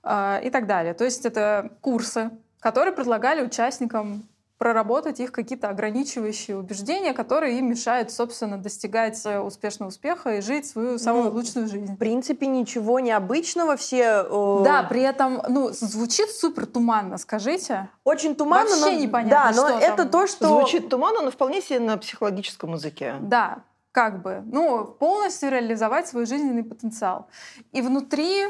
э, 0.02 0.40
и 0.44 0.50
так 0.50 0.66
далее. 0.66 0.94
То 0.94 1.04
есть 1.04 1.26
это 1.26 1.72
курсы, 1.80 2.30
которые 2.60 2.94
предлагали 2.94 3.42
участникам 3.42 4.28
проработать 4.58 5.20
их 5.20 5.30
какие-то 5.32 5.68
ограничивающие 5.68 6.58
убеждения, 6.58 7.14
которые 7.14 7.58
им 7.58 7.70
мешают, 7.70 8.10
собственно, 8.10 8.58
достигать 8.58 9.24
успешного 9.44 9.88
успеха 9.88 10.36
и 10.36 10.40
жить 10.40 10.66
свою 10.66 10.98
самую 10.98 11.26
Ну, 11.26 11.30
лучшую 11.30 11.68
жизнь. 11.68 11.94
В 11.94 11.96
принципе, 11.96 12.48
ничего 12.48 12.98
необычного. 12.98 13.76
Все 13.76 14.26
э, 14.28 14.60
Да, 14.64 14.82
при 14.82 15.02
этом, 15.02 15.40
ну, 15.48 15.70
звучит 15.70 16.30
супер 16.30 16.66
туманно, 16.66 17.18
скажите. 17.18 17.88
очень 18.04 18.34
туманно. 18.34 18.68
вообще 18.68 18.96
но, 18.96 18.98
непонятно, 18.98 19.52
Да, 19.52 19.62
но 19.62 19.68
что 19.68 19.78
это 19.78 19.96
там. 19.98 20.10
то, 20.10 20.26
что... 20.26 20.48
Звучит 20.48 20.88
туманно, 20.88 21.22
но 21.22 21.30
вполне 21.30 21.60
себе 21.62 21.78
на 21.78 21.96
психологическом 21.96 22.74
языке. 22.74 23.14
Да, 23.20 23.58
как 23.92 24.22
бы, 24.22 24.42
ну, 24.46 24.84
полностью 24.84 25.50
реализовать 25.50 26.08
свой 26.08 26.26
жизненный 26.26 26.64
потенциал. 26.64 27.26
И 27.72 27.80
внутри, 27.80 28.46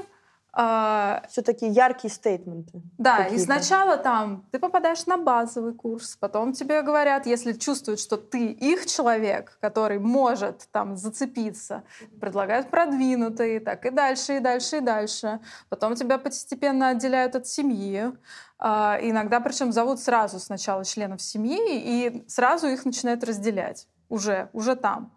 а, 0.53 1.23
Все-таки 1.31 1.67
яркие 1.69 2.13
стейтменты. 2.13 2.81
да, 2.97 3.19
и 3.19 3.23
какие-то. 3.25 3.45
сначала 3.45 3.97
там 3.97 4.45
ты 4.51 4.59
попадаешь 4.59 5.07
на 5.07 5.17
базовый 5.17 5.75
курс, 5.75 6.17
потом 6.17 6.53
тебе 6.53 6.83
говорят, 6.83 7.27
если 7.27 7.53
чувствуют, 7.53 8.01
что 8.01 8.17
ты 8.17 8.47
их 8.47 8.87
человек, 8.87 9.59
который 9.61 9.99
может 9.99 10.69
там 10.73 10.97
зацепиться, 10.97 11.83
предлагают 12.21 12.71
продвинутый, 12.71 13.61
так 13.61 13.87
и 13.87 13.91
дальше, 13.91 14.37
и 14.37 14.41
дальше, 14.41 14.79
и 14.79 14.81
дальше. 14.81 15.41
Потом 15.69 15.95
тебя 15.95 16.19
постепенно 16.19 16.89
отделяют 16.89 17.37
от 17.37 17.47
семьи. 17.47 18.13
А, 18.59 18.99
Иногда, 19.01 19.41
причем, 19.41 19.71
зовут 19.73 20.01
сразу 20.01 20.41
сначала 20.41 20.85
членов 20.85 21.23
семьи, 21.23 21.59
и 21.61 22.25
сразу 22.29 22.67
их 22.67 22.85
начинают 22.85 23.23
разделять 23.23 23.87
уже, 24.09 24.49
уже 24.53 24.75
там. 24.75 25.13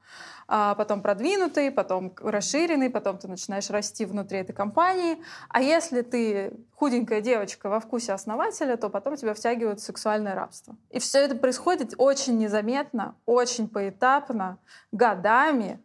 А 0.53 0.75
потом 0.75 1.01
продвинутый, 1.01 1.71
потом 1.71 2.13
расширенный, 2.21 2.89
потом 2.89 3.17
ты 3.17 3.29
начинаешь 3.29 3.69
расти 3.69 4.03
внутри 4.03 4.39
этой 4.39 4.51
компании. 4.51 5.17
А 5.47 5.61
если 5.61 6.01
ты 6.01 6.51
худенькая 6.75 7.21
девочка 7.21 7.69
во 7.69 7.79
вкусе 7.79 8.11
основателя, 8.11 8.75
то 8.75 8.89
потом 8.89 9.15
тебя 9.15 9.33
втягивают 9.33 9.79
в 9.79 9.83
сексуальное 9.83 10.35
рабство. 10.35 10.75
И 10.89 10.99
все 10.99 11.19
это 11.19 11.35
происходит 11.35 11.93
очень 11.97 12.37
незаметно, 12.37 13.15
очень 13.25 13.69
поэтапно, 13.69 14.57
годами. 14.91 15.79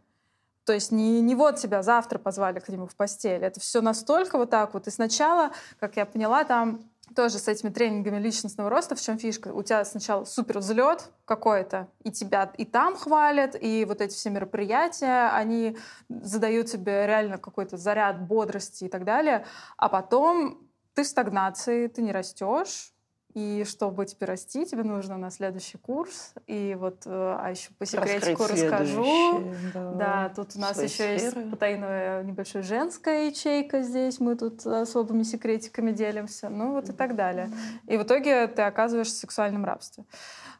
То 0.64 0.72
есть 0.72 0.90
не, 0.90 1.20
не 1.20 1.36
вот 1.36 1.58
тебя 1.58 1.82
завтра 1.84 2.18
позвали 2.18 2.58
к 2.58 2.68
нему 2.68 2.88
в 2.88 2.96
постель. 2.96 3.44
Это 3.44 3.60
все 3.60 3.80
настолько 3.80 4.36
вот 4.36 4.50
так 4.50 4.74
вот. 4.74 4.88
И 4.88 4.90
сначала, 4.90 5.52
как 5.78 5.96
я 5.96 6.04
поняла, 6.06 6.42
там 6.42 6.80
тоже 7.16 7.38
с 7.38 7.48
этими 7.48 7.70
тренингами 7.70 8.18
личностного 8.18 8.70
роста, 8.70 8.94
в 8.94 9.00
чем 9.00 9.18
фишка? 9.18 9.48
У 9.48 9.62
тебя 9.62 9.84
сначала 9.84 10.24
супер 10.24 10.58
взлет 10.58 11.10
какой-то, 11.24 11.88
и 12.04 12.12
тебя 12.12 12.52
и 12.56 12.64
там 12.64 12.96
хвалят, 12.96 13.56
и 13.60 13.84
вот 13.84 14.00
эти 14.00 14.14
все 14.14 14.30
мероприятия, 14.30 15.30
они 15.30 15.76
задают 16.08 16.68
тебе 16.68 17.06
реально 17.06 17.38
какой-то 17.38 17.76
заряд 17.76 18.20
бодрости 18.26 18.84
и 18.84 18.88
так 18.88 19.04
далее, 19.04 19.44
а 19.76 19.88
потом 19.88 20.68
ты 20.94 21.02
в 21.02 21.06
стагнации, 21.06 21.88
ты 21.88 22.02
не 22.02 22.12
растешь, 22.12 22.92
и 23.36 23.64
чтобы 23.68 24.06
тебе 24.06 24.26
расти, 24.26 24.64
тебе 24.64 24.82
нужно 24.82 25.18
на 25.18 25.30
следующий 25.30 25.76
курс. 25.76 26.32
И 26.46 26.74
вот, 26.74 27.02
э, 27.04 27.10
а 27.38 27.50
еще 27.50 27.68
по 27.78 27.84
секретику 27.84 28.44
Раскрыть 28.44 28.62
расскажу. 28.62 29.04
следующее, 29.04 29.92
Да, 29.98 30.32
тут 30.34 30.56
у 30.56 30.58
нас 30.58 30.82
еще 30.82 30.88
сферы. 30.88 31.12
есть 31.12 31.50
потайная 31.50 32.22
небольшая 32.22 32.62
женская 32.62 33.26
ячейка 33.26 33.82
здесь. 33.82 34.20
Мы 34.20 34.36
тут 34.36 34.64
особыми 34.66 35.22
секретиками 35.22 35.92
делимся. 35.92 36.48
Ну 36.48 36.72
вот 36.72 36.88
и 36.88 36.92
так 36.92 37.14
далее. 37.14 37.50
И 37.86 37.98
в 37.98 38.04
итоге 38.04 38.46
ты 38.46 38.62
оказываешься 38.62 39.16
в 39.16 39.18
сексуальном 39.18 39.66
рабстве. 39.66 40.06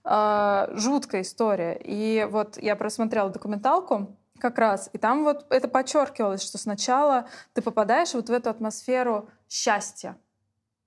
А, 0.04 0.68
Жуткая 0.74 1.22
история. 1.22 1.80
И 1.82 2.28
вот 2.30 2.58
я 2.58 2.76
просмотрела 2.76 3.30
документалку 3.30 4.14
как 4.38 4.58
раз, 4.58 4.90
и 4.92 4.98
там 4.98 5.24
вот 5.24 5.46
это 5.48 5.66
подчеркивалось, 5.66 6.42
что 6.42 6.58
сначала 6.58 7.26
ты 7.54 7.62
попадаешь 7.62 8.12
вот 8.12 8.28
в 8.28 8.32
эту 8.32 8.50
атмосферу 8.50 9.30
счастья, 9.48 10.18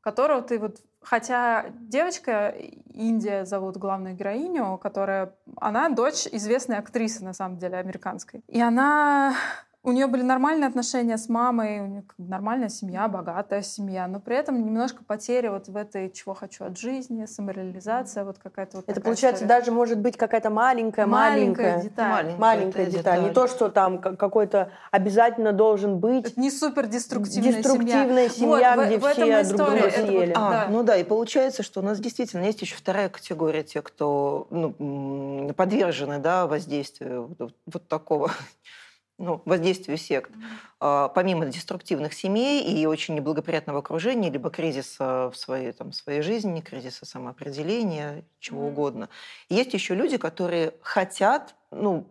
которого 0.01 0.43
ты 0.43 0.59
вот 0.59 0.83
Хотя 1.01 1.65
девочка, 1.69 2.49
Индия 2.93 3.45
зовут 3.45 3.77
главную 3.77 4.15
героиню, 4.15 4.77
которая, 4.77 5.33
она 5.57 5.89
дочь 5.89 6.27
известной 6.31 6.77
актрисы, 6.77 7.23
на 7.23 7.33
самом 7.33 7.57
деле, 7.57 7.77
американской. 7.77 8.43
И 8.47 8.61
она, 8.61 9.33
у 9.81 9.93
нее 9.93 10.07
были 10.07 10.23
нормальные 10.23 10.67
отношения 10.67 11.17
с 11.17 11.29
мамой, 11.29 11.79
у 11.79 11.85
нее 11.87 12.03
нормальная 12.17 12.67
семья, 12.67 13.07
богатая 13.07 13.61
семья, 13.61 14.07
но 14.07 14.19
при 14.19 14.35
этом 14.35 14.61
немножко 14.61 15.05
потеря 15.05 15.51
вот 15.51 15.69
в 15.69 15.75
этой 15.77 16.11
«чего 16.11 16.33
хочу 16.33 16.65
от 16.65 16.77
жизни», 16.77 17.25
самореализация, 17.25 18.25
вот 18.25 18.37
какая-то 18.39 18.77
вот 18.77 18.89
Это 18.89 18.99
получается 18.99 19.45
история. 19.45 19.59
даже 19.59 19.71
может 19.71 19.99
быть 19.99 20.17
какая-то 20.17 20.49
маленькая, 20.49 21.05
маленькая 21.05 21.63
маленькая, 21.77 21.81
деталь. 21.89 22.09
Маленькая 22.11 22.37
маленькая 22.39 22.81
эта 22.83 22.91
деталь. 22.91 23.19
Не 23.21 23.29
деталь. 23.29 23.33
то, 23.35 23.47
что 23.47 23.69
там 23.69 23.99
ка- 23.99 24.15
какой-то 24.17 24.71
обязательно 24.91 25.53
должен 25.53 25.99
быть. 25.99 26.27
Это 26.31 26.39
не 26.41 26.51
супер 26.51 26.87
деструктивная, 26.87 27.53
Деструктивная 27.53 28.29
семья, 28.29 28.75
где 28.85 28.97
в 28.97 29.01
все 29.07 29.41
история. 29.41 29.43
друг 29.43 29.57
друга 29.57 29.77
Это 29.87 30.01
вот- 30.01 30.09
съели. 30.09 30.33
А, 30.35 30.51
да. 30.51 30.67
ну 30.69 30.83
да, 30.83 30.97
и 30.97 31.03
получается, 31.05 31.63
что 31.63 31.79
у 31.79 31.83
нас 31.83 31.99
действительно 32.01 32.43
есть 32.43 32.61
еще 32.61 32.75
вторая 32.75 33.07
категория, 33.07 33.63
те, 33.63 33.81
кто 33.81 34.47
ну, 34.49 35.53
подвержены 35.55 36.19
да, 36.19 36.47
воздействию 36.47 37.33
вот, 37.39 37.53
вот 37.65 37.87
такого 37.87 38.29
ну, 39.19 39.41
воздействию 39.45 39.97
сект. 39.97 40.31
А, 40.79 41.09
Помимо 41.09 41.45
деструктивных 41.45 42.13
семей 42.13 42.63
и 42.63 42.85
очень 42.85 43.15
неблагоприятного 43.15 43.79
окружения, 43.79 44.31
либо 44.31 44.49
кризиса 44.49 45.29
в 45.29 45.35
своей, 45.35 45.71
там, 45.73 45.91
своей 45.91 46.21
жизни, 46.21 46.61
кризиса 46.61 47.05
самоопределения, 47.05 48.23
чего 48.39 48.67
угодно. 48.67 49.09
Есть 49.49 49.73
еще 49.73 49.93
люди, 49.93 50.17
которые 50.17 50.73
хотят 50.81 51.55
ну, 51.71 52.03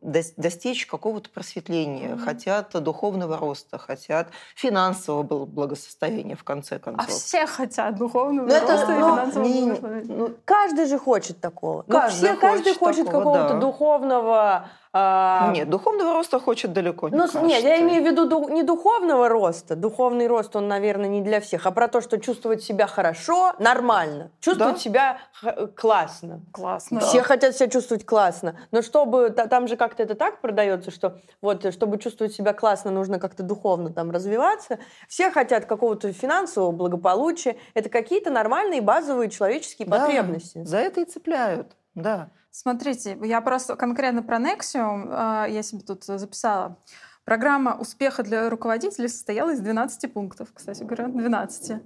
дос- 0.00 0.32
достичь 0.36 0.86
какого-то 0.86 1.28
просветления, 1.30 2.14
Мгм. 2.14 2.24
хотят 2.24 2.70
духовного 2.82 3.36
роста, 3.36 3.78
хотят 3.78 4.28
финансового 4.54 5.22
бл- 5.24 5.46
благосостояния, 5.46 6.36
в 6.36 6.44
конце 6.44 6.76
А 6.76 6.78
концов. 6.78 7.08
все 7.08 7.46
хотят 7.46 7.96
духовного 7.96 8.46
Ну, 8.46 8.52
это, 8.54 8.72
роста 8.72 8.92
и 8.92 8.98
ну, 8.98 9.08
финансового 9.10 9.48
не- 9.48 9.62
благословения. 9.64 10.16
ну, 10.16 10.34
Каждый 10.44 10.86
же 10.86 10.98
хочет 10.98 11.40
такого. 11.40 11.84
Ну, 11.86 11.92
Каждый 11.94 12.16
все, 12.30 12.36
каждый 12.36 12.74
хочет 12.74 12.78
хочет 12.78 13.06
такого, 13.06 13.22
какого-то 13.24 13.54
да. 13.54 13.60
духовного. 13.60 14.68
а, 14.92 15.52
Нет, 15.54 15.70
духовного 15.70 16.14
роста 16.14 16.40
хочет 16.40 16.72
далеко 16.72 17.08
не 17.08 17.16
Ну, 17.16 17.24
нет, 17.46 17.62
я 17.62 17.80
имею 17.80 18.02
в 18.02 18.06
виду 18.06 18.26
ду- 18.28 18.48
не 18.48 18.64
духовного 18.64 19.28
роста. 19.28 19.76
Духовный 19.76 20.26
рост, 20.26 20.56
он, 20.56 20.66
наверное, 20.66 21.08
не 21.08 21.20
для 21.20 21.40
всех, 21.40 21.66
а 21.66 21.70
про 21.70 21.86
то, 21.86 22.00
что 22.00 22.18
чувствовать 22.18 22.62
себя 22.64 22.88
хорошо, 22.88 23.52
нормально. 23.60 24.30
Чувствовать 24.40 24.74
Да. 24.74 24.80
себя 24.80 25.18
х- 25.32 25.68
классно. 25.76 26.40
Классно. 26.52 26.98
Все 27.00 27.22
хотят 27.22 27.54
себя 27.56 27.68
чувствовать 27.68 28.04
классно. 28.04 28.56
Но 28.70 28.82
чтобы, 28.82 29.30
та- 29.30 29.46
там 29.46 29.68
же 29.68 29.76
как-то 29.76 30.02
это 30.02 30.14
так 30.14 30.40
продается, 30.40 30.90
что 30.90 31.18
вот, 31.40 31.72
чтобы 31.72 31.98
чувствовать 31.98 32.32
себя 32.34 32.52
классно, 32.52 32.90
нужно 32.90 33.18
как-то 33.18 33.42
духовно 33.42 33.92
там 33.92 34.10
развиваться. 34.10 34.78
Все 35.08 35.30
хотят 35.30 35.64
какого-то 35.66 36.12
финансового 36.12 36.72
благополучия. 36.72 37.56
Это 37.74 37.88
какие-то 37.88 38.30
нормальные 38.30 38.80
базовые 38.80 39.30
человеческие 39.30 39.86
Да, 39.88 39.98
потребности. 40.00 40.64
За 40.64 40.78
это 40.78 41.00
и 41.00 41.04
цепляют, 41.04 41.76
да. 41.94 42.30
Смотрите, 42.50 43.16
я 43.22 43.40
просто 43.40 43.76
конкретно 43.76 44.22
про 44.22 44.38
Nexium, 44.38 45.46
э, 45.46 45.50
я 45.52 45.62
себе 45.62 45.82
тут 45.82 46.04
записала. 46.04 46.76
Программа 47.24 47.76
успеха 47.78 48.22
для 48.24 48.50
руководителей 48.50 49.06
состояла 49.06 49.50
из 49.52 49.60
12 49.60 50.08
пунктов, 50.12 50.48
кстати 50.52 50.82
говоря, 50.82 51.06
12. 51.08 51.80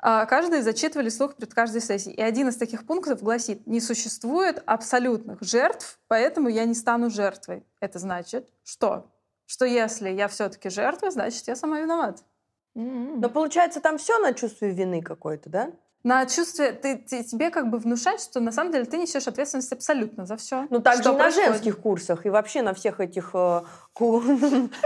А 0.00 0.26
каждый 0.26 0.62
зачитывали 0.62 1.08
слух 1.08 1.34
перед 1.34 1.52
каждой 1.52 1.80
сессией. 1.80 2.14
И 2.14 2.22
один 2.22 2.48
из 2.48 2.56
таких 2.56 2.86
пунктов 2.86 3.22
гласит, 3.22 3.66
не 3.66 3.80
существует 3.80 4.62
абсолютных 4.64 5.42
жертв, 5.42 5.98
поэтому 6.06 6.48
я 6.48 6.64
не 6.64 6.74
стану 6.74 7.10
жертвой. 7.10 7.66
Это 7.80 7.98
значит, 7.98 8.48
что? 8.64 9.10
Что 9.46 9.64
если 9.64 10.10
я 10.10 10.28
все-таки 10.28 10.68
жертва, 10.68 11.10
значит, 11.10 11.48
я 11.48 11.56
сама 11.56 11.80
виновата. 11.80 12.22
Но 12.74 13.28
получается, 13.28 13.80
там 13.80 13.98
все 13.98 14.18
на 14.18 14.34
чувстве 14.34 14.70
вины 14.70 15.02
какой-то, 15.02 15.50
да? 15.50 15.72
На 16.04 16.26
чувстве, 16.26 16.72
ты, 16.72 16.96
ты, 16.96 17.24
тебе 17.24 17.50
как 17.50 17.70
бы 17.70 17.78
внушать, 17.78 18.20
что 18.20 18.38
на 18.38 18.52
самом 18.52 18.70
деле 18.70 18.84
ты 18.84 18.98
несешь 18.98 19.26
ответственность 19.26 19.72
абсолютно 19.72 20.26
за 20.26 20.36
все. 20.36 20.66
Ну, 20.70 20.80
также 20.80 21.10
и 21.10 21.16
на 21.16 21.30
женских 21.30 21.80
курсах, 21.80 22.24
и 22.24 22.30
вообще 22.30 22.62
на 22.62 22.72
всех 22.72 23.00
этих, 23.00 23.30
э, 23.34 23.62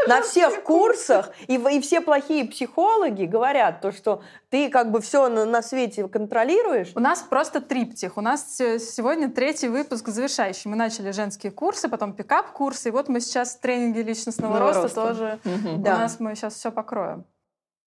на 0.08 0.22
всех 0.22 0.62
курсах, 0.64 1.30
и, 1.48 1.56
и 1.56 1.80
все 1.80 2.00
плохие 2.00 2.46
психологи 2.46 3.24
говорят 3.24 3.82
то, 3.82 3.92
что 3.92 4.22
ты 4.48 4.70
как 4.70 4.90
бы 4.90 5.02
все 5.02 5.28
на, 5.28 5.44
на 5.44 5.62
свете 5.62 6.08
контролируешь. 6.08 6.92
У 6.94 7.00
нас 7.00 7.20
просто 7.20 7.60
триптих. 7.60 8.16
У 8.16 8.22
нас 8.22 8.56
сегодня 8.56 9.30
третий 9.30 9.68
выпуск 9.68 10.08
завершающий. 10.08 10.70
Мы 10.70 10.76
начали 10.76 11.10
женские 11.10 11.52
курсы, 11.52 11.88
потом 11.88 12.14
пикап-курсы, 12.14 12.88
и 12.88 12.90
вот 12.90 13.08
мы 13.08 13.20
сейчас 13.20 13.56
в 13.56 13.60
тренинге 13.60 14.02
личностного 14.02 14.58
роста, 14.58 14.82
роста 14.82 15.00
тоже. 15.08 15.38
Угу. 15.44 15.74
У 15.74 15.82
да. 15.82 15.98
нас 15.98 16.20
мы 16.20 16.34
сейчас 16.34 16.54
все 16.54 16.72
покроем. 16.72 17.26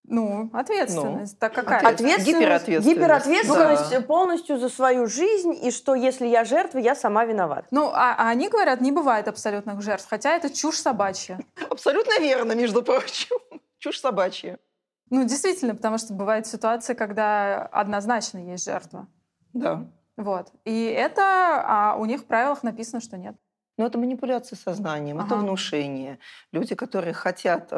Ну, 0.08 0.50
ответственность. 0.54 1.34
Ну, 1.34 1.40
так 1.40 1.54
какая? 1.54 1.80
Ответственность, 1.80 2.28
гиперответственность. 2.28 2.88
Гиперответственность 2.88 3.92
да. 3.92 4.02
полностью 4.02 4.58
за 4.60 4.70
свою 4.70 5.08
жизнь, 5.08 5.54
и 5.64 5.72
что 5.72 5.96
если 5.96 6.28
я 6.28 6.44
жертва, 6.44 6.78
я 6.80 6.96
сама 6.96 7.26
виноват. 7.26 7.66
Ну, 7.72 7.90
а, 7.94 8.16
а 8.18 8.30
они 8.30 8.50
говорят, 8.50 8.82
не 8.82 8.92
бывает 8.92 9.28
абсолютных 9.28 9.82
жертв, 9.82 10.06
хотя 10.10 10.36
это 10.36 10.54
чушь 10.54 10.78
собачья. 10.78 11.40
Абсолютно 11.70 12.20
верно, 12.20 12.54
между 12.54 12.84
прочим. 12.84 13.36
Чушь 13.80 14.00
собачья. 14.00 14.58
Ну, 15.10 15.24
действительно, 15.24 15.76
потому 15.76 15.98
что 15.98 16.14
бывает 16.14 16.48
ситуация, 16.48 16.96
когда 16.96 17.64
однозначно 17.68 18.40
есть 18.40 18.66
жертва. 18.66 19.08
Да. 19.54 19.88
Вот. 20.18 20.52
И 20.64 20.86
это, 20.86 21.22
а 21.66 21.96
у 21.96 22.06
них 22.06 22.22
в 22.22 22.26
правилах 22.26 22.64
написано, 22.64 23.02
что 23.02 23.18
нет. 23.18 23.36
Но 23.78 23.86
это 23.86 23.98
манипуляция 23.98 24.58
сознанием, 24.58 25.18
ага. 25.18 25.28
это 25.28 25.36
внушение. 25.36 26.20
Люди, 26.52 26.76
которые 26.76 27.14
хотят 27.14 27.70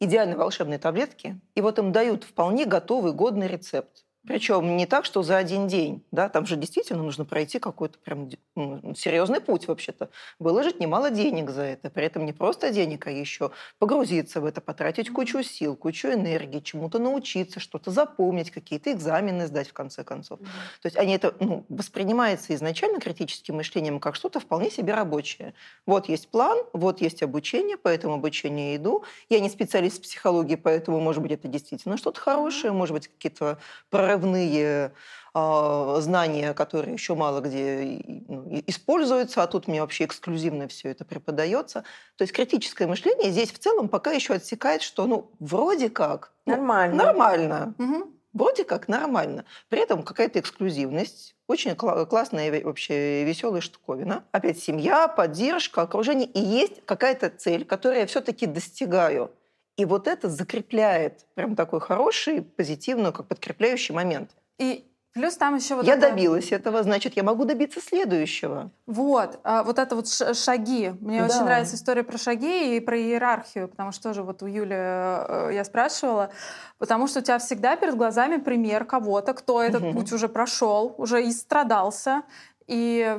идеальной 0.00 0.36
волшебной 0.36 0.78
таблетки, 0.78 1.40
и 1.54 1.60
вот 1.60 1.78
им 1.78 1.92
дают 1.92 2.24
вполне 2.24 2.64
готовый, 2.64 3.12
годный 3.12 3.46
рецепт. 3.46 4.05
Причем 4.26 4.76
не 4.76 4.86
так, 4.86 5.04
что 5.04 5.22
за 5.22 5.36
один 5.36 5.68
день, 5.68 6.02
да, 6.10 6.28
там 6.28 6.46
же 6.46 6.56
действительно 6.56 7.02
нужно 7.02 7.24
пройти 7.24 7.58
какой-то 7.58 7.98
прям 7.98 8.28
ну, 8.54 8.94
серьезный 8.94 9.40
путь 9.40 9.68
вообще-то, 9.68 10.10
выложить 10.38 10.80
немало 10.80 11.10
денег 11.10 11.50
за 11.50 11.62
это, 11.62 11.90
при 11.90 12.04
этом 12.06 12.26
не 12.26 12.32
просто 12.32 12.70
денег, 12.70 13.06
а 13.06 13.10
еще 13.10 13.50
погрузиться 13.78 14.40
в 14.40 14.44
это, 14.44 14.60
потратить 14.60 15.10
кучу 15.10 15.42
сил, 15.42 15.76
кучу 15.76 16.08
энергии, 16.08 16.60
чему-то 16.60 16.98
научиться, 16.98 17.60
что-то 17.60 17.90
запомнить, 17.90 18.50
какие-то 18.50 18.92
экзамены 18.92 19.46
сдать 19.46 19.68
в 19.68 19.72
конце 19.72 20.04
концов. 20.04 20.40
Mm-hmm. 20.40 20.82
То 20.82 20.86
есть 20.86 20.96
они 20.96 21.14
это 21.14 21.34
ну, 21.40 21.64
воспринимается 21.68 22.54
изначально 22.54 23.00
критическим 23.00 23.56
мышлением 23.56 24.00
как 24.00 24.16
что-то 24.16 24.40
вполне 24.40 24.70
себе 24.70 24.94
рабочее. 24.94 25.54
Вот 25.86 26.08
есть 26.08 26.28
план, 26.28 26.58
вот 26.72 27.00
есть 27.00 27.22
обучение, 27.22 27.76
по 27.76 27.88
этому 27.88 28.14
обучению 28.14 28.70
я 28.70 28.76
иду. 28.76 29.04
Я 29.28 29.40
не 29.40 29.48
специалист 29.48 29.98
в 29.98 30.02
психологии, 30.02 30.56
поэтому, 30.56 31.00
может 31.00 31.22
быть, 31.22 31.32
это 31.32 31.48
действительно 31.48 31.96
что-то 31.96 32.20
хорошее, 32.20 32.72
может 32.72 32.94
быть, 32.94 33.08
какие-то 33.08 33.58
прорывы 33.90 34.15
прорывные 34.16 34.92
э, 35.34 35.96
знания, 36.00 36.54
которые 36.54 36.94
еще 36.94 37.14
мало 37.14 37.40
где 37.40 38.00
ну, 38.28 38.62
используются, 38.66 39.42
а 39.42 39.46
тут 39.46 39.68
мне 39.68 39.80
вообще 39.80 40.04
эксклюзивно 40.04 40.68
все 40.68 40.90
это 40.90 41.04
преподается. 41.04 41.84
То 42.16 42.22
есть 42.22 42.32
критическое 42.32 42.86
мышление 42.86 43.30
здесь 43.30 43.52
в 43.52 43.58
целом 43.58 43.88
пока 43.88 44.12
еще 44.12 44.34
отсекает, 44.34 44.82
что 44.82 45.06
ну 45.06 45.30
вроде 45.38 45.90
как 45.90 46.32
нормально. 46.46 46.96
Ну, 46.96 47.04
нормально. 47.04 47.74
Угу. 47.78 48.12
Вроде 48.32 48.64
как 48.64 48.88
нормально. 48.88 49.44
При 49.70 49.80
этом 49.80 50.02
какая-то 50.02 50.40
эксклюзивность, 50.40 51.34
очень 51.46 51.74
кл- 51.74 52.04
классная 52.04 52.62
вообще 52.64 53.24
веселая 53.24 53.62
штуковина. 53.62 54.24
Опять 54.32 54.58
семья, 54.58 55.08
поддержка, 55.08 55.82
окружение. 55.82 56.28
И 56.28 56.40
есть 56.40 56.84
какая-то 56.84 57.30
цель, 57.30 57.64
которую 57.64 58.00
я 58.00 58.06
все-таки 58.06 58.44
достигаю. 58.44 59.30
И 59.76 59.84
вот 59.84 60.08
это 60.08 60.28
закрепляет 60.28 61.26
прям 61.34 61.54
такой 61.54 61.80
хороший, 61.80 62.42
позитивный, 62.42 63.12
как 63.12 63.26
подкрепляющий 63.26 63.94
момент. 63.94 64.30
И 64.58 64.86
Плюс 65.16 65.34
там 65.38 65.54
еще 65.54 65.76
вот 65.76 65.86
Я 65.86 65.94
это... 65.94 66.10
добилась 66.10 66.52
этого, 66.52 66.82
значит, 66.82 67.16
я 67.16 67.22
могу 67.22 67.46
добиться 67.46 67.80
следующего. 67.80 68.70
Вот, 68.86 69.40
а, 69.44 69.62
вот 69.62 69.78
это 69.78 69.96
вот 69.96 70.08
шаги. 70.08 70.92
Мне 71.00 71.20
да. 71.20 71.24
очень 71.24 71.42
нравится 71.42 71.76
история 71.76 72.02
про 72.02 72.18
шаги 72.18 72.76
и 72.76 72.80
про 72.80 72.98
иерархию, 72.98 73.68
потому 73.68 73.92
что 73.92 74.10
тоже 74.10 74.22
вот 74.22 74.42
у 74.42 74.46
Юли 74.46 74.74
э, 74.76 75.50
я 75.54 75.64
спрашивала, 75.64 76.28
потому 76.76 77.06
что 77.06 77.20
у 77.20 77.22
тебя 77.22 77.38
всегда 77.38 77.76
перед 77.76 77.96
глазами 77.96 78.36
пример 78.36 78.84
кого-то, 78.84 79.32
кто 79.32 79.62
этот 79.62 79.84
угу. 79.84 79.92
путь 79.94 80.12
уже 80.12 80.28
прошел, 80.28 80.94
уже 80.98 81.24
и 81.24 81.32
страдался, 81.32 82.22
и 82.66 83.18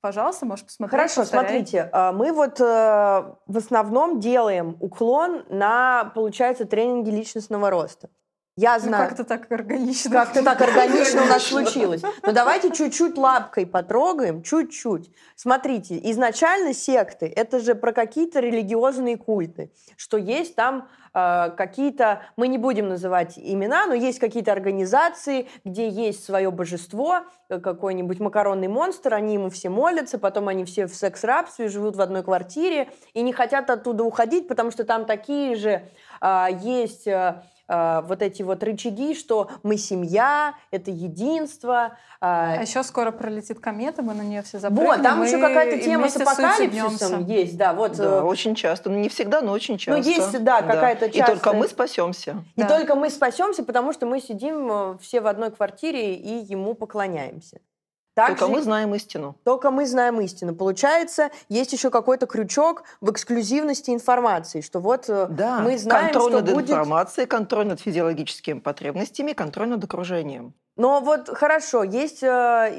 Пожалуйста, 0.00 0.46
можешь 0.46 0.64
посмотреть. 0.64 0.92
Хорошо, 0.92 1.22
повторяй. 1.22 1.44
смотрите, 1.44 1.90
а, 1.92 2.12
мы 2.12 2.32
вот 2.32 2.60
э, 2.60 2.64
в 2.64 3.56
основном 3.56 4.20
делаем 4.20 4.76
уклон 4.78 5.44
на, 5.48 6.12
получается, 6.14 6.66
тренинги 6.66 7.10
личностного 7.10 7.68
роста. 7.68 8.08
Я 8.58 8.74
ну, 8.74 8.80
знаю. 8.80 9.04
Ну, 9.04 9.08
как-то 9.10 9.24
так 9.24 9.52
органично. 9.52 10.10
Как-то 10.10 10.42
так 10.42 10.60
органично 10.60 11.22
у 11.22 11.26
нас 11.26 11.44
случилось. 11.44 12.02
Но 12.22 12.32
давайте 12.32 12.72
чуть-чуть 12.72 13.16
лапкой 13.16 13.66
потрогаем, 13.66 14.42
чуть-чуть. 14.42 15.12
Смотрите, 15.36 15.96
изначально 16.10 16.74
секты– 16.74 17.32
это 17.36 17.60
же 17.60 17.76
про 17.76 17.92
какие-то 17.92 18.40
религиозные 18.40 19.16
культы, 19.16 19.70
что 19.96 20.16
есть 20.16 20.56
там 20.56 20.88
э, 21.07 21.07
какие-то, 21.56 22.22
мы 22.36 22.48
не 22.48 22.58
будем 22.58 22.88
называть 22.88 23.38
имена, 23.38 23.86
но 23.86 23.94
есть 23.94 24.18
какие-то 24.18 24.52
организации, 24.52 25.48
где 25.64 25.88
есть 25.88 26.24
свое 26.24 26.50
божество, 26.50 27.20
э, 27.48 27.58
какой-нибудь 27.60 28.20
макаронный 28.20 28.68
монстр, 28.68 29.14
они 29.14 29.34
ему 29.34 29.50
все 29.50 29.70
молятся, 29.70 30.18
потом 30.18 30.48
они 30.48 30.64
все 30.64 30.86
в 30.86 30.94
секс-рабстве, 30.94 31.68
живут 31.68 31.96
в 31.96 32.00
одной 32.00 32.22
квартире 32.22 32.88
и 33.14 33.22
не 33.22 33.32
хотят 33.32 33.70
оттуда 33.70 34.04
уходить, 34.04 34.48
потому 34.48 34.70
что 34.70 34.84
там 34.84 35.04
такие 35.04 35.54
же 35.54 35.82
э, 36.20 36.46
есть... 36.60 37.08
Э, 37.68 37.78
э, 37.78 38.02
вот 38.06 38.22
эти 38.22 38.42
вот 38.42 38.62
рычаги, 38.62 39.14
что 39.14 39.50
мы 39.62 39.76
семья, 39.76 40.54
это 40.70 40.90
единство. 40.90 41.96
Э. 42.20 42.58
А 42.58 42.62
еще 42.62 42.82
скоро 42.82 43.10
пролетит 43.10 43.60
комета, 43.60 44.02
мы 44.02 44.14
на 44.14 44.22
нее 44.22 44.42
все 44.42 44.58
запрыгнем. 44.58 44.86
Вот, 44.86 45.02
там 45.02 45.22
еще 45.22 45.38
какая-то 45.38 45.78
тема 45.82 46.08
с 46.08 46.16
апокалипсисом 46.16 47.26
есть, 47.26 47.56
да, 47.56 47.72
вот. 47.72 47.96
Да, 47.96 48.04
э, 48.04 48.20
очень 48.22 48.54
часто, 48.54 48.90
ну 48.90 48.98
не 48.98 49.08
всегда, 49.08 49.40
но 49.40 49.52
очень 49.52 49.78
часто. 49.78 50.00
Ну 50.00 50.16
есть, 50.16 50.44
да, 50.44 50.62
какая-то 50.62 51.10
часто. 51.10 51.32
И 51.32 51.34
только 51.36 51.52
мы 51.52 51.68
спасемся. 51.68 52.44
И 52.56 52.62
да. 52.62 52.68
только 52.68 52.94
мы 52.94 53.10
спасемся, 53.10 53.64
потому 53.64 53.92
что 53.92 54.06
мы 54.06 54.20
сидим 54.20 54.68
э, 54.70 54.98
все 55.00 55.20
в 55.20 55.26
одной 55.26 55.50
квартире 55.50 56.14
и 56.14 56.44
ему 56.44 56.74
поклоняемся. 56.74 57.60
Также, 58.18 58.36
только 58.36 58.52
мы 58.52 58.62
знаем 58.62 58.94
истину. 58.96 59.36
Только 59.44 59.70
мы 59.70 59.86
знаем 59.86 60.20
истину. 60.20 60.52
Получается, 60.52 61.30
есть 61.48 61.72
еще 61.72 61.88
какой-то 61.88 62.26
крючок 62.26 62.82
в 63.00 63.12
эксклюзивности 63.12 63.92
информации, 63.92 64.60
что 64.60 64.80
вот 64.80 65.04
э, 65.08 65.28
да. 65.30 65.60
мы 65.60 65.78
знаем, 65.78 66.06
контроль 66.06 66.32
что 66.32 66.40
над 66.40 66.52
будет... 66.52 66.70
информацией, 66.70 67.26
контроль 67.28 67.66
над 67.68 67.80
физиологическими 67.80 68.58
потребностями, 68.58 69.34
контроль 69.34 69.68
над 69.68 69.84
окружением. 69.84 70.52
Но 70.78 71.00
вот 71.00 71.28
хорошо, 71.28 71.82
есть 71.82 72.22
э, 72.22 72.26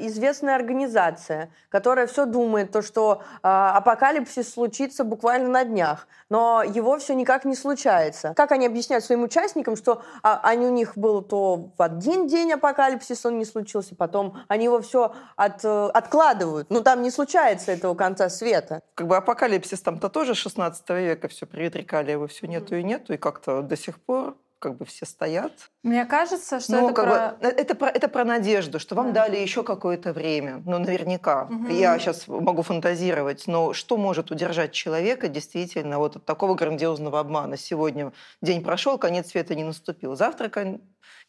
известная 0.00 0.56
организация, 0.56 1.50
которая 1.68 2.06
все 2.06 2.24
думает, 2.24 2.72
то, 2.72 2.80
что 2.80 3.20
э, 3.22 3.38
апокалипсис 3.42 4.54
случится 4.54 5.04
буквально 5.04 5.50
на 5.50 5.64
днях, 5.64 6.08
но 6.30 6.62
его 6.62 6.98
все 6.98 7.14
никак 7.14 7.44
не 7.44 7.54
случается. 7.54 8.32
Как 8.34 8.52
они 8.52 8.66
объясняют 8.66 9.04
своим 9.04 9.22
участникам, 9.22 9.76
что 9.76 10.02
э, 10.24 10.28
они, 10.42 10.66
у 10.66 10.70
них 10.70 10.96
был 10.96 11.20
то 11.20 11.68
в 11.76 11.82
один 11.82 12.26
день 12.26 12.52
апокалипсис, 12.54 13.26
он 13.26 13.38
не 13.38 13.44
случился, 13.44 13.94
потом 13.94 14.38
они 14.48 14.64
его 14.64 14.80
все 14.80 15.12
от, 15.36 15.62
э, 15.62 15.90
откладывают. 15.92 16.70
Ну 16.70 16.80
там 16.82 17.02
не 17.02 17.10
случается 17.10 17.70
этого 17.70 17.94
конца 17.94 18.30
света. 18.30 18.80
Как 18.94 19.08
бы 19.08 19.16
апокалипсис 19.18 19.82
там-то 19.82 20.08
тоже 20.08 20.34
16 20.34 20.88
века 20.88 21.28
все 21.28 21.44
предрекали, 21.44 22.12
его 22.12 22.26
все 22.28 22.46
нету 22.46 22.76
и 22.76 22.82
нету, 22.82 23.12
и 23.12 23.18
как-то 23.18 23.60
до 23.60 23.76
сих 23.76 24.00
пор 24.00 24.36
как 24.60 24.76
бы 24.76 24.84
все 24.84 25.06
стоят. 25.06 25.52
Мне 25.82 26.04
кажется, 26.04 26.60
что 26.60 26.72
ну, 26.72 26.90
это, 26.90 27.02
про... 27.02 27.36
Бы, 27.40 27.46
э, 27.46 27.48
это, 27.48 27.74
про, 27.74 27.88
это 27.88 28.08
про 28.08 28.24
надежду, 28.24 28.78
что 28.78 28.94
вам 28.94 29.12
да. 29.12 29.24
дали 29.24 29.38
еще 29.38 29.64
какое-то 29.64 30.12
время. 30.12 30.62
Ну, 30.64 30.78
наверняка. 30.78 31.44
Угу. 31.44 31.68
Я 31.68 31.98
сейчас 31.98 32.28
могу 32.28 32.62
фантазировать, 32.62 33.46
но 33.46 33.72
что 33.72 33.96
может 33.96 34.30
удержать 34.30 34.72
человека 34.72 35.28
действительно 35.28 35.98
вот 35.98 36.16
от 36.16 36.24
такого 36.24 36.54
грандиозного 36.54 37.18
обмана? 37.18 37.56
Сегодня 37.56 38.12
день 38.42 38.62
прошел, 38.62 38.98
конец 38.98 39.30
света 39.30 39.54
не 39.54 39.64
наступил. 39.64 40.14
Завтра 40.14 40.48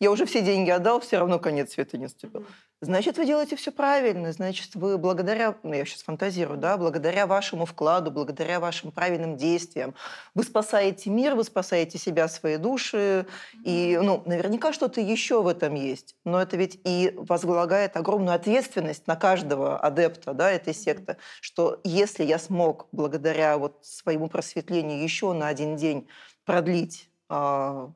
я 0.02 0.10
уже 0.10 0.26
все 0.26 0.42
деньги 0.42 0.72
отдал, 0.72 1.00
все 1.00 1.20
равно 1.20 1.38
конец 1.38 1.74
света 1.74 1.96
не 1.96 2.06
наступил. 2.06 2.44
Значит, 2.82 3.20
вы 3.20 3.28
делаете 3.28 3.56
все 3.56 3.72
правильно. 3.72 4.32
Значит, 4.32 4.74
вы 4.74 4.98
благодаря, 4.98 5.56
ну, 5.62 5.74
я 5.74 5.86
сейчас 5.86 6.02
фантазирую, 6.02 6.58
да, 6.58 6.76
благодаря 6.78 7.28
вашему 7.28 7.68
вкладу, 7.68 8.10
благодаря 8.10 8.60
вашим 8.60 8.92
правильным 8.92 9.38
действиям, 9.38 9.94
вы 10.34 10.44
спасаете 10.44 11.12
мир, 11.12 11.36
вы 11.36 11.44
спасаете 11.44 12.00
себя, 12.00 12.28
свои 12.28 12.58
души. 12.58 13.28
И, 13.64 14.00
ну, 14.02 14.24
наверняка 14.26 14.74
что-то 14.74 15.00
еще 15.00 15.44
в 15.44 15.48
этом 15.48 15.76
есть. 15.76 16.16
Но 16.26 16.42
это 16.42 16.58
ведь 16.58 16.80
и 16.84 17.14
возлагает 17.16 17.96
огромную 17.96 18.34
ответственность 18.34 19.06
на 19.06 19.16
каждого 19.16 19.78
адепта, 19.78 20.34
да, 20.34 20.50
этой 20.50 20.74
секты, 20.74 21.18
что 21.42 21.80
если 21.84 22.24
я 22.24 22.40
смог 22.40 22.88
благодаря 22.92 23.60
вот 23.60 23.86
своему 23.86 24.30
просветлению 24.30 25.04
еще 25.04 25.34
на 25.34 25.48
один 25.48 25.76
день 25.76 26.08
продлить 26.44 27.11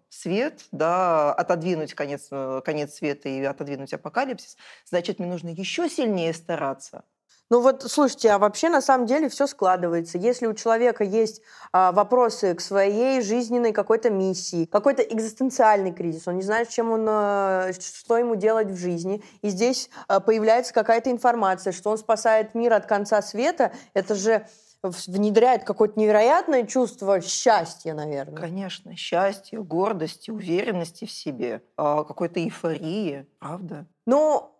свет, 0.09 0.65
да, 0.71 1.33
отодвинуть 1.33 1.93
конец, 1.93 2.27
э, 2.31 2.61
конец 2.63 2.95
света 2.95 3.29
и 3.29 3.43
отодвинуть 3.43 3.93
апокалипсис, 3.93 4.57
значит, 4.85 5.19
мне 5.19 5.27
нужно 5.27 5.49
еще 5.49 5.89
сильнее 5.89 6.33
стараться. 6.33 7.03
Ну 7.51 7.61
вот, 7.61 7.83
слушайте, 7.83 8.31
а 8.31 8.39
вообще 8.39 8.69
на 8.69 8.81
самом 8.81 9.05
деле 9.05 9.29
все 9.29 9.45
складывается. 9.45 10.17
Если 10.17 10.47
у 10.47 10.55
человека 10.55 11.03
есть 11.03 11.43
а, 11.71 11.91
вопросы 11.91 12.55
к 12.55 12.61
своей 12.61 13.21
жизненной 13.21 13.71
какой-то 13.71 14.09
миссии, 14.09 14.65
какой-то 14.65 15.03
экзистенциальный 15.03 15.93
кризис, 15.93 16.27
он 16.27 16.37
не 16.37 16.41
знает, 16.41 16.69
чем 16.69 16.89
он, 16.89 17.05
а, 17.07 17.69
что 17.79 18.17
ему 18.17 18.35
делать 18.35 18.69
в 18.69 18.77
жизни, 18.77 19.23
и 19.43 19.49
здесь 19.49 19.91
а, 20.07 20.21
появляется 20.21 20.73
какая-то 20.73 21.11
информация, 21.11 21.71
что 21.71 21.91
он 21.91 21.99
спасает 21.99 22.55
мир 22.55 22.73
от 22.73 22.87
конца 22.87 23.21
света, 23.21 23.73
это 23.93 24.15
же 24.15 24.47
внедряет 24.89 25.63
какое-то 25.63 25.99
невероятное 25.99 26.65
чувство 26.65 27.21
счастья, 27.21 27.93
наверное. 27.93 28.37
Конечно, 28.37 28.95
счастье, 28.95 29.61
гордости, 29.61 30.31
уверенности 30.31 31.05
в 31.05 31.11
себе, 31.11 31.61
а, 31.77 32.03
какой-то 32.03 32.39
эйфории, 32.39 33.27
правда. 33.39 33.85
Ну, 34.05 34.51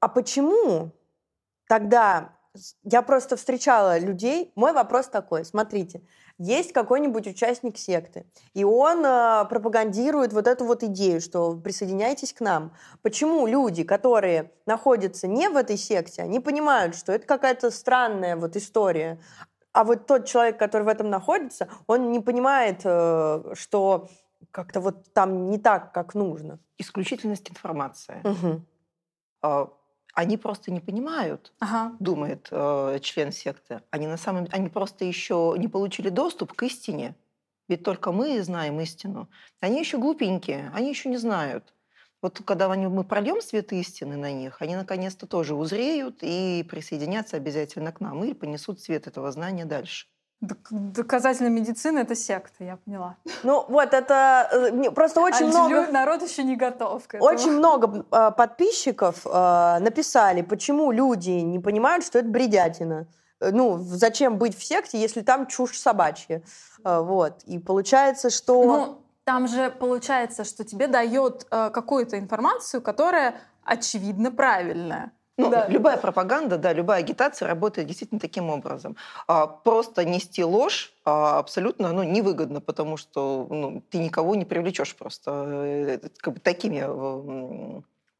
а 0.00 0.08
почему 0.08 0.92
тогда 1.68 2.38
я 2.82 3.02
просто 3.02 3.36
встречала 3.36 3.98
людей. 3.98 4.52
Мой 4.56 4.72
вопрос 4.72 5.06
такой: 5.06 5.44
смотрите, 5.44 6.02
есть 6.38 6.72
какой-нибудь 6.72 7.26
участник 7.26 7.76
секты, 7.76 8.24
и 8.54 8.64
он 8.64 9.04
э, 9.04 9.44
пропагандирует 9.48 10.32
вот 10.32 10.46
эту 10.46 10.64
вот 10.64 10.82
идею, 10.84 11.20
что 11.20 11.56
присоединяйтесь 11.56 12.32
к 12.32 12.40
нам. 12.40 12.72
Почему 13.02 13.46
люди, 13.46 13.82
которые 13.82 14.52
находятся 14.66 15.26
не 15.26 15.48
в 15.48 15.56
этой 15.56 15.76
секте, 15.76 16.22
они 16.22 16.40
понимают, 16.40 16.94
что 16.94 17.12
это 17.12 17.26
какая-то 17.26 17.70
странная 17.70 18.36
вот 18.36 18.56
история, 18.56 19.20
а 19.72 19.84
вот 19.84 20.06
тот 20.06 20.26
человек, 20.26 20.58
который 20.58 20.84
в 20.84 20.88
этом 20.88 21.10
находится, 21.10 21.68
он 21.86 22.10
не 22.12 22.20
понимает, 22.20 22.80
э, 22.84 23.54
что 23.54 24.08
как-то 24.50 24.80
вот 24.80 25.12
там 25.12 25.50
не 25.50 25.58
так, 25.58 25.92
как 25.92 26.14
нужно. 26.14 26.58
Исключительность 26.78 27.50
информации. 27.50 28.20
Угу 28.24 28.62
они 30.18 30.36
просто 30.36 30.72
не 30.72 30.80
понимают, 30.80 31.52
ага. 31.60 31.94
думает 32.00 32.48
э, 32.50 32.98
член 33.02 33.30
секты. 33.30 33.82
Они 33.90 34.08
на 34.08 34.16
самом 34.16 34.48
они 34.50 34.68
просто 34.68 35.04
еще 35.04 35.54
не 35.56 35.68
получили 35.68 36.08
доступ 36.08 36.54
к 36.54 36.64
истине. 36.64 37.14
Ведь 37.68 37.84
только 37.84 38.10
мы 38.10 38.42
знаем 38.42 38.80
истину. 38.80 39.30
Они 39.60 39.78
еще 39.78 39.96
глупенькие, 39.96 40.72
они 40.74 40.88
еще 40.88 41.08
не 41.08 41.18
знают. 41.18 41.72
Вот 42.20 42.40
когда 42.44 42.68
мы 42.68 43.04
прольем 43.04 43.40
свет 43.40 43.72
истины 43.72 44.16
на 44.16 44.32
них, 44.32 44.60
они 44.60 44.74
наконец-то 44.74 45.28
тоже 45.28 45.54
узреют 45.54 46.18
и 46.22 46.66
присоединятся 46.68 47.36
обязательно 47.36 47.92
к 47.92 48.00
нам 48.00 48.24
или 48.24 48.32
понесут 48.32 48.80
свет 48.80 49.06
этого 49.06 49.30
знания 49.30 49.66
дальше. 49.66 50.08
Доказательная 50.40 51.50
медицина— 51.50 51.98
это 52.00 52.14
секта, 52.14 52.62
я 52.62 52.76
поняла. 52.76 53.16
Ну 53.42 53.64
вот, 53.68 53.92
это 53.92 54.48
э, 54.52 54.90
просто 54.92 55.20
очень 55.20 55.46
а 55.46 55.48
много... 55.48 55.90
народ 55.90 56.22
еще 56.22 56.44
не 56.44 56.54
готов 56.54 57.08
к 57.08 57.14
этому. 57.14 57.28
Очень 57.28 57.52
много 57.52 58.06
э, 58.10 58.30
подписчиков 58.30 59.26
э, 59.26 59.78
написали, 59.80 60.42
почему 60.42 60.92
люди 60.92 61.30
не 61.30 61.58
понимают, 61.58 62.04
что 62.04 62.20
это 62.20 62.28
бредятина. 62.28 63.08
Ну, 63.40 63.78
зачем 63.78 64.36
быть 64.38 64.56
в 64.56 64.62
секте, 64.62 65.00
если 65.00 65.22
там 65.22 65.46
чушь 65.46 65.76
собачья. 65.78 66.42
Э, 66.84 67.00
вот. 67.00 67.42
И 67.44 67.58
получается, 67.58 68.30
что... 68.30 68.62
Ну, 68.62 68.98
там 69.24 69.48
же 69.48 69.70
получается, 69.70 70.44
что 70.44 70.64
тебе 70.64 70.86
дает 70.86 71.46
э, 71.50 71.70
какую-то 71.70 72.16
информацию, 72.16 72.80
которая 72.80 73.34
очевидно 73.64 74.30
правильная. 74.30 75.12
Ну, 75.38 75.50
да. 75.50 75.68
любая 75.68 75.96
пропаганда, 75.96 76.58
да, 76.58 76.72
любая 76.72 76.98
агитация 76.98 77.46
работает 77.46 77.86
действительно 77.86 78.18
таким 78.18 78.50
образом. 78.50 78.96
А, 79.28 79.46
просто 79.46 80.04
нести 80.04 80.42
ложь 80.42 80.92
а, 81.04 81.38
абсолютно 81.38 81.92
ну, 81.92 82.02
невыгодно, 82.02 82.60
потому 82.60 82.96
что 82.96 83.46
ну, 83.48 83.80
ты 83.88 83.98
никого 83.98 84.34
не 84.34 84.44
привлечешь 84.44 84.96
просто 84.96 85.44
э, 85.46 85.98
как 86.18 86.34
бы, 86.34 86.40
такими, 86.40 86.82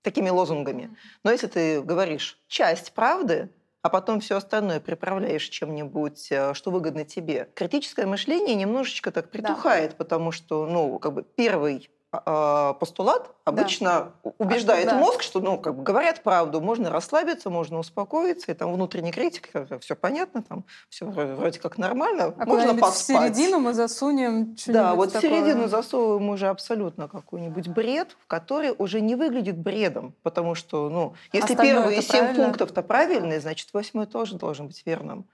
такими 0.03 0.31
лозунгами. 0.31 0.97
Но 1.25 1.33
если 1.33 1.49
ты 1.49 1.83
говоришь 1.83 2.39
часть 2.47 2.93
правды, 2.93 3.51
а 3.83 3.89
потом 3.91 4.21
все 4.21 4.37
остальное 4.37 4.79
приправляешь 4.79 5.49
чем-нибудь, 5.49 6.29
э, 6.31 6.55
что 6.55 6.71
выгодно 6.71 7.05
тебе. 7.05 7.49
Критическое 7.55 8.07
мышление 8.07 8.55
немножечко 8.55 9.11
так 9.11 9.31
притухает, 9.31 9.91
да. 9.91 9.97
потому 9.97 10.31
что, 10.31 10.67
ну, 10.67 11.01
как 11.01 11.15
бы 11.15 11.23
первый 11.25 11.91
постулат 12.11 13.31
обычно 13.45 14.13
да. 14.25 14.33
убеждает 14.39 14.89
а, 14.89 14.93
да. 14.93 14.99
мозг, 14.99 15.23
что, 15.23 15.41
ну, 15.41 15.59
как 15.59 15.77
бы 15.77 15.83
говорят 15.83 16.23
правду, 16.23 16.63
можно 16.63 16.89
расслабиться, 16.89 17.51
можно 17.51 17.79
успокоиться, 17.79 18.51
и 18.51 18.55
там 18.55 18.73
внутренний 18.73 19.13
критик, 19.13 19.51
все 19.81 19.95
понятно, 19.95 20.43
там 20.43 20.65
все 20.89 21.05
вроде 21.05 21.61
как 21.61 21.77
нормально, 21.77 22.35
а 22.39 22.47
можно 22.47 22.75
поспать. 22.75 23.35
в 23.35 23.37
середину 23.37 23.59
мы 23.59 23.75
засунем 23.75 24.57
Да, 24.67 24.95
вот 24.95 25.13
такое. 25.13 25.31
в 25.31 25.35
середину 25.35 25.69
засовываем 25.69 26.31
уже 26.31 26.49
абсолютно 26.49 27.09
какой-нибудь 27.09 27.69
бред, 27.69 28.17
который 28.27 28.75
уже 28.79 29.03
не 29.03 29.15
выглядит 29.15 29.59
бредом, 29.59 30.15
потому 30.23 30.55
что, 30.55 30.89
ну, 30.89 31.15
если 31.33 31.53
Остальное 31.53 31.75
первые 31.75 32.03
семь 32.03 32.35
пунктов-то 32.35 32.83
правильные, 32.83 33.41
значит, 33.41 33.69
восьмой 33.75 34.07
тоже 34.07 34.37
должен 34.37 34.69
быть 34.69 34.83
верным. 34.87 35.27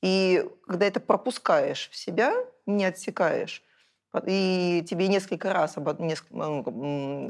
И 0.00 0.48
когда 0.66 0.86
это 0.86 1.00
пропускаешь 1.00 1.90
в 1.90 1.96
себя, 1.96 2.34
не 2.64 2.84
отсекаешь, 2.84 3.63
и 4.26 4.84
тебе 4.88 5.08
несколько 5.08 5.52
раз 5.52 5.76
об, 5.76 6.00
несколько, 6.00 6.70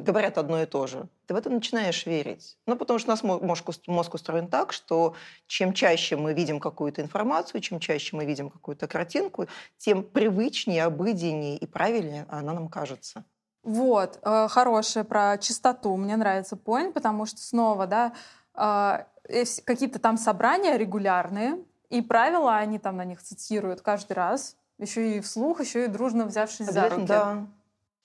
говорят 0.02 0.38
одно 0.38 0.62
и 0.62 0.66
то 0.66 0.86
же, 0.86 1.08
ты 1.26 1.34
в 1.34 1.36
это 1.36 1.50
начинаешь 1.50 2.04
верить. 2.06 2.58
Ну, 2.66 2.76
потому 2.76 2.98
что 2.98 3.08
у 3.08 3.12
нас 3.12 3.22
мозг, 3.22 3.70
мозг 3.86 4.14
устроен 4.14 4.48
так, 4.48 4.72
что 4.72 5.14
чем 5.46 5.72
чаще 5.72 6.16
мы 6.16 6.34
видим 6.34 6.60
какую-то 6.60 7.00
информацию, 7.00 7.60
чем 7.60 7.80
чаще 7.80 8.16
мы 8.16 8.26
видим 8.26 8.50
какую-то 8.50 8.86
картинку, 8.86 9.46
тем 9.78 10.02
привычнее, 10.02 10.84
обыденнее 10.84 11.56
и 11.56 11.66
правильнее 11.66 12.26
она 12.28 12.52
нам 12.52 12.68
кажется. 12.68 13.24
Вот, 13.62 14.18
э, 14.22 14.48
хорошая 14.48 15.04
про 15.04 15.38
чистоту. 15.38 15.96
Мне 15.96 16.16
нравится 16.16 16.54
point, 16.54 16.92
потому 16.92 17.24
что 17.24 17.40
снова, 17.40 17.86
да, 17.86 18.12
э, 18.54 19.44
какие-то 19.64 19.98
там 19.98 20.18
собрания 20.18 20.76
регулярные, 20.76 21.64
и 21.88 22.02
правила 22.02 22.56
они 22.56 22.78
там 22.78 22.96
на 22.96 23.04
них 23.04 23.22
цитируют 23.22 23.80
каждый 23.80 24.12
раз 24.12 24.56
еще 24.78 25.16
и 25.16 25.20
вслух, 25.20 25.60
еще 25.60 25.84
и 25.84 25.88
дружно 25.88 26.26
взявшись 26.26 26.66
за 26.66 26.88
руки. 26.88 27.06
Да. 27.06 27.46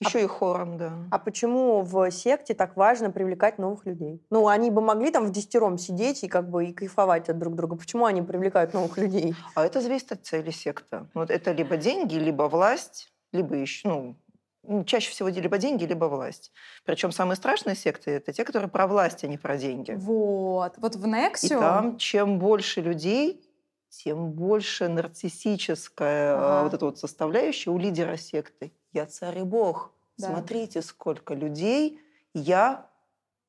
Еще 0.01 0.19
а, 0.19 0.21
и 0.21 0.27
хором, 0.27 0.77
да. 0.77 0.93
А 1.11 1.19
почему 1.19 1.81
в 1.81 2.09
секте 2.09 2.53
так 2.53 2.77
важно 2.77 3.11
привлекать 3.11 3.57
новых 3.57 3.85
людей? 3.85 4.23
Ну, 4.29 4.47
они 4.47 4.71
бы 4.71 4.81
могли 4.81 5.11
там 5.11 5.25
в 5.25 5.31
десятером 5.31 5.77
сидеть 5.77 6.23
и 6.23 6.29
как 6.29 6.49
бы 6.49 6.67
и 6.67 6.73
кайфовать 6.73 7.27
от 7.27 7.37
друг 7.37 7.55
друга. 7.55 7.75
Почему 7.75 8.05
они 8.05 8.21
привлекают 8.21 8.73
новых 8.73 8.97
людей? 8.97 9.35
А 9.55 9.65
это 9.65 9.81
зависит 9.81 10.13
от 10.13 10.25
цели 10.25 10.51
секты. 10.51 11.05
Вот 11.13 11.29
это 11.29 11.51
либо 11.51 11.75
деньги, 11.75 12.15
либо 12.15 12.43
власть, 12.43 13.11
либо 13.33 13.55
еще, 13.55 13.89
ну, 13.89 14.15
ну, 14.63 14.83
чаще 14.85 15.11
всего 15.11 15.27
либо 15.29 15.57
деньги, 15.57 15.83
либо 15.83 16.05
власть. 16.05 16.51
Причем 16.85 17.11
самые 17.11 17.35
страшные 17.35 17.75
секты 17.75 18.11
это 18.11 18.31
те, 18.31 18.45
которые 18.45 18.69
про 18.69 18.87
власть, 18.87 19.23
а 19.23 19.27
не 19.27 19.37
про 19.37 19.57
деньги. 19.57 19.93
Вот. 19.97 20.75
Вот 20.77 20.95
в 20.95 21.05
Nexium... 21.05 21.45
И 21.45 21.59
там 21.59 21.97
чем 21.97 22.39
больше 22.39 22.81
людей, 22.81 23.43
тем 23.89 24.31
больше 24.31 24.87
нарциссическая 24.87 26.35
ага. 26.35 26.63
вот 26.63 26.73
эта 26.73 26.85
вот 26.85 26.99
составляющая 26.99 27.71
у 27.71 27.77
лидера 27.77 28.17
секты. 28.17 28.71
Я 28.93 29.05
царь 29.05 29.39
и 29.39 29.43
бог. 29.43 29.93
Да. 30.17 30.27
Смотрите, 30.27 30.81
сколько 30.81 31.33
людей 31.33 31.99
я 32.33 32.89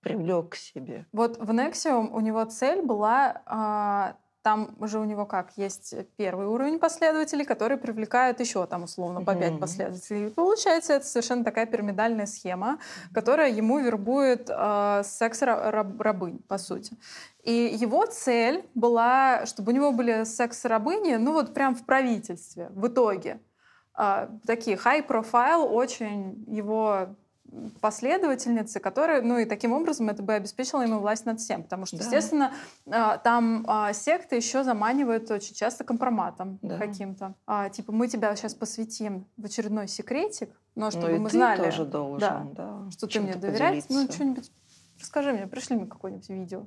привлек 0.01 0.51
к 0.51 0.57
себе. 0.57 1.07
Вот 1.13 1.39
в 1.39 1.51
Nexium 1.51 2.11
у 2.13 2.21
него 2.21 2.45
цель 2.45 2.83
была 2.83 3.43
а, 3.45 4.17
там 4.43 4.75
уже 4.79 4.99
у 4.99 5.05
него 5.05 5.27
как? 5.27 5.53
Есть 5.57 5.95
первый 6.17 6.47
уровень 6.47 6.79
последователей, 6.79 7.45
которые 7.45 7.77
привлекают 7.77 8.41
еще 8.41 8.67
там 8.67 8.85
условно 8.85 9.23
по 9.23 9.35
пять 9.35 9.61
последователей. 9.61 10.29
И 10.29 10.31
получается, 10.31 10.95
это 10.95 11.07
совершенно 11.07 11.45
такая 11.45 11.67
пирамидальная 11.67 12.27
схема, 12.27 12.79
которая 13.13 13.51
ему 13.51 13.79
вербует 13.79 14.49
э, 14.49 15.03
секс-рабынь, 15.05 16.39
по 16.49 16.57
сути. 16.57 16.97
И 17.43 17.53
его 17.53 18.07
цель 18.07 18.69
была, 18.75 19.47
чтобы 19.47 19.73
у 19.73 19.75
него 19.75 19.93
были 19.93 20.25
секс-рабыни, 20.25 21.17
ну 21.17 21.33
вот 21.33 21.55
прям 21.55 21.75
в 21.75 21.85
правительстве, 21.85 22.69
в 22.71 22.87
итоге. 22.89 23.41
Э, 23.99 24.29
такие 24.47 24.77
high-profile, 24.77 25.67
очень 25.67 26.45
его 26.47 27.17
последовательницы, 27.81 28.81
которые, 28.81 29.23
ну 29.23 29.39
и 29.39 29.45
таким 29.45 29.73
образом 29.73 30.09
это 30.09 30.23
бы 30.23 30.35
обеспечило 30.35 30.83
ему 30.83 31.01
власть 31.01 31.27
над 31.27 31.41
всем, 31.41 31.63
потому 31.65 31.87
что, 31.87 31.99
да. 31.99 32.05
естественно, 32.05 32.53
а, 32.91 33.19
там 33.19 33.65
а, 33.67 33.93
секты 33.93 34.37
еще 34.37 34.63
заманивают 34.63 35.31
очень 35.31 35.55
часто 35.55 35.85
компроматом 35.85 36.59
да. 36.63 36.79
каким-то. 36.79 37.35
А, 37.47 37.69
типа, 37.69 37.93
мы 37.93 38.09
тебя 38.09 38.35
сейчас 38.37 38.55
посвятим 38.55 39.27
в 39.37 39.45
очередной 39.45 39.89
секретик, 39.89 40.51
Но 40.75 40.87
Ну 40.87 40.91
чтобы 40.91 41.17
и 41.17 41.19
мы 41.19 41.29
ты 41.29 41.37
знали, 41.37 41.65
тоже 41.65 41.85
должен, 41.85 42.55
да, 42.55 42.89
что 42.91 43.07
ты 43.07 43.21
мне 43.21 43.35
доверяешь. 43.35 43.85
Ну, 43.89 44.11
что-нибудь 44.11 44.51
расскажи 45.01 45.33
мне, 45.33 45.47
пришли 45.47 45.77
мне 45.77 45.87
какое-нибудь 45.87 46.29
видео. 46.29 46.67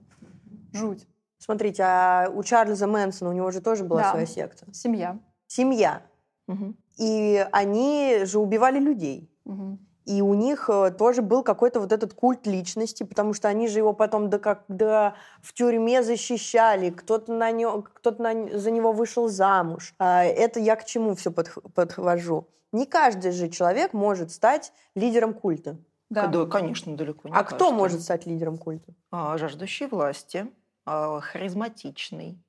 Жуть. 0.73 1.07
Смотрите, 1.37 1.83
а 1.83 2.29
у 2.33 2.41
Чарльза 2.43 2.87
Мэнсона, 2.87 3.29
у 3.29 3.33
него 3.33 3.51
же 3.51 3.61
тоже 3.61 3.83
была 3.83 4.01
Да. 4.01 4.11
своя 4.11 4.25
секта. 4.25 4.65
Семья. 4.73 5.19
Семья. 5.47 6.01
Мгм. 6.47 6.77
И 6.97 7.45
они 7.51 8.19
же 8.23 8.39
убивали 8.39 8.79
людей. 8.79 9.29
Мгм. 9.45 9.79
И 10.05 10.21
у 10.21 10.33
них 10.33 10.69
э, 10.69 10.91
тоже 10.91 11.21
был 11.21 11.43
какой-то 11.43 11.79
вот 11.79 11.93
этот 11.93 12.13
культ 12.13 12.45
личности, 12.45 13.03
потому 13.03 13.33
что 13.33 13.47
они 13.47 13.67
же 13.69 13.79
его 13.79 13.93
потом 13.93 14.29
до 14.29 14.37
как 14.39 14.65
до 14.67 15.15
в 15.41 15.53
тюрьме 15.53 16.03
защищали, 16.03 16.89
кто-то 16.89 17.31
на 17.31 17.51
него, 17.51 17.83
кто-то 17.83 18.21
на- 18.21 18.57
за 18.57 18.71
него 18.71 18.91
вышел 18.91 19.29
замуж. 19.29 19.95
А 19.99 20.23
это 20.25 20.59
я 20.59 20.75
к 20.75 20.85
чему 20.85 21.15
все 21.15 21.31
подхожу? 21.31 22.47
Не 22.73 22.85
каждый 22.85 23.31
же 23.31 23.49
человек 23.49 23.93
может 23.93 24.31
стать 24.31 24.73
лидером 24.95 25.33
культа. 25.33 25.77
Да. 26.09 26.27
Да, 26.27 26.45
конечно, 26.45 26.95
далеко 26.97 27.29
не 27.29 27.33
а 27.35 27.43
кто 27.43 27.57
каждый. 27.65 27.77
может 27.77 28.01
стать 28.01 28.25
лидером 28.25 28.57
культа? 28.57 28.93
А, 29.11 29.37
жаждущий 29.37 29.87
власти, 29.87 30.47
харизматичный, 30.85 32.43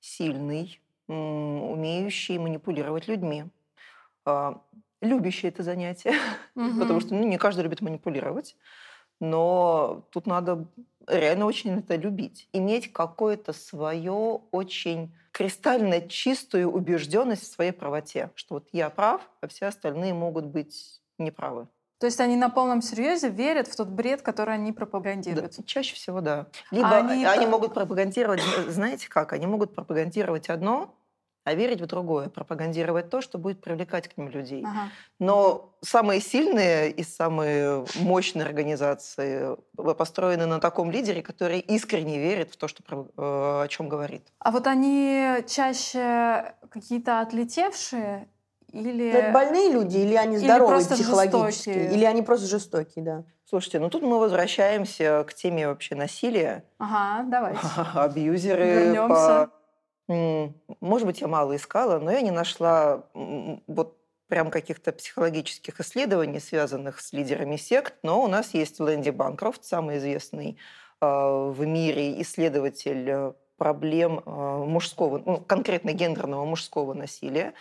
сильный, 0.00 0.80
умеющий 1.08 2.38
манипулировать 2.38 3.08
людьми, 3.08 3.46
а, 4.24 4.62
любящий 5.00 5.48
это 5.48 5.62
занятие, 5.62 6.14
Мгм. 6.54 6.80
потому 6.80 7.00
что 7.00 7.14
ну, 7.14 7.24
не 7.24 7.38
каждый 7.38 7.62
любит 7.62 7.80
манипулировать, 7.80 8.56
но 9.20 10.08
тут 10.12 10.26
надо 10.26 10.68
реально 11.06 11.46
очень 11.46 11.78
это 11.78 11.96
любить, 11.96 12.48
иметь 12.52 12.92
какое-то 12.92 13.52
свое 13.52 14.40
очень 14.50 15.14
кристально 15.32 16.00
чистую 16.08 16.70
убежденность 16.70 17.44
в 17.44 17.52
своей 17.52 17.72
правоте, 17.72 18.30
что 18.34 18.54
вот 18.56 18.68
я 18.72 18.90
прав, 18.90 19.30
а 19.40 19.48
все 19.48 19.66
остальные 19.66 20.14
могут 20.14 20.46
быть 20.46 21.02
неправы. 21.18 21.68
То 21.98 22.06
есть 22.06 22.20
они 22.20 22.36
на 22.36 22.50
полном 22.50 22.82
серьезе 22.82 23.30
верят 23.30 23.68
в 23.68 23.76
тот 23.76 23.88
бред, 23.88 24.20
который 24.22 24.54
они 24.54 24.70
Да, 24.70 24.76
пропагандируют. 24.76 25.64
чаще 25.66 25.94
всего, 25.94 26.20
да. 26.20 26.46
Либо 26.70 26.88
А 26.90 26.98
они, 26.98 27.24
они- 27.24 27.46
могут 27.46 27.72
пропагандировать, 27.74 28.40
зна- 28.42 28.70
знаете 28.70 29.08
как, 29.08 29.32
они 29.32 29.46
могут 29.46 29.74
пропагандировать 29.74 30.50
одно, 30.50 30.94
а 31.44 31.54
верить 31.54 31.80
в 31.80 31.86
другое, 31.86 32.28
пропагандировать 32.28 33.08
то, 33.08 33.20
что 33.22 33.38
будет 33.38 33.60
привлекать 33.62 34.08
к 34.08 34.16
ним 34.18 34.28
людей. 34.28 34.62
Ага. 34.66 34.90
Но 35.20 35.74
самые 35.80 36.20
сильные 36.20 36.90
и 36.90 37.02
самые 37.04 37.86
мощные 38.00 38.44
организации 38.44 39.56
э, 39.78 39.94
построены 39.94 40.44
на 40.46 40.58
таком 40.58 40.90
лидере, 40.90 41.22
который 41.22 41.60
искренне 41.60 42.18
верит 42.18 42.50
в 42.50 42.56
то, 42.56 42.66
что, 42.68 42.82
э, 43.16 43.62
о 43.64 43.68
чем 43.68 43.88
говорит. 43.88 44.26
А 44.40 44.50
вот 44.50 44.66
они 44.66 45.36
чаще 45.46 46.52
какие-то 46.68 47.20
отлетевшие 47.20 48.28
или... 48.80 49.10
Это 49.10 49.32
больные 49.32 49.70
люди 49.70 49.98
или 49.98 50.14
они 50.14 50.36
Или 50.36 50.44
здоровые 50.44 50.76
просто 50.76 50.94
психологически? 50.94 51.70
жестокие? 51.70 51.94
Или 51.94 52.04
они 52.04 52.22
просто 52.22 52.46
жестокие, 52.46 53.04
да? 53.04 53.24
Слушайте, 53.48 53.78
ну 53.80 53.90
тут 53.90 54.02
мы 54.02 54.18
возвращаемся 54.18 55.24
к 55.26 55.34
теме 55.34 55.68
вообще 55.68 55.94
насилия. 55.94 56.64
Ага, 56.78 57.24
давайте. 57.28 57.60
абьюзеры. 57.94 58.64
Вернёмся. 58.64 59.50
по- 60.06 60.52
Может 60.80 61.06
быть, 61.06 61.20
я 61.20 61.28
мало 61.28 61.54
искала, 61.56 61.98
но 61.98 62.10
я 62.10 62.20
не 62.22 62.30
нашла 62.30 63.04
вот 63.66 63.96
прям 64.28 64.50
каких-то 64.50 64.92
психологических 64.92 65.78
исследований, 65.80 66.40
связанных 66.40 67.00
с 67.00 67.12
лидерами 67.12 67.56
сект, 67.56 67.94
но 68.02 68.22
у 68.22 68.26
нас 68.26 68.54
есть 68.54 68.80
Лэнди 68.80 69.10
Банкрофт, 69.10 69.64
самый 69.64 69.98
известный 69.98 70.58
э, 71.00 71.06
в 71.06 71.64
мире 71.64 72.20
исследователь 72.22 73.08
э, 73.08 73.32
проблем 73.56 74.22
э, 74.24 74.30
мужского, 74.66 75.22
ну, 75.24 75.38
конкретно 75.38 75.92
гендерного 75.92 76.44
мужского 76.44 76.94
насилия. 76.94 77.54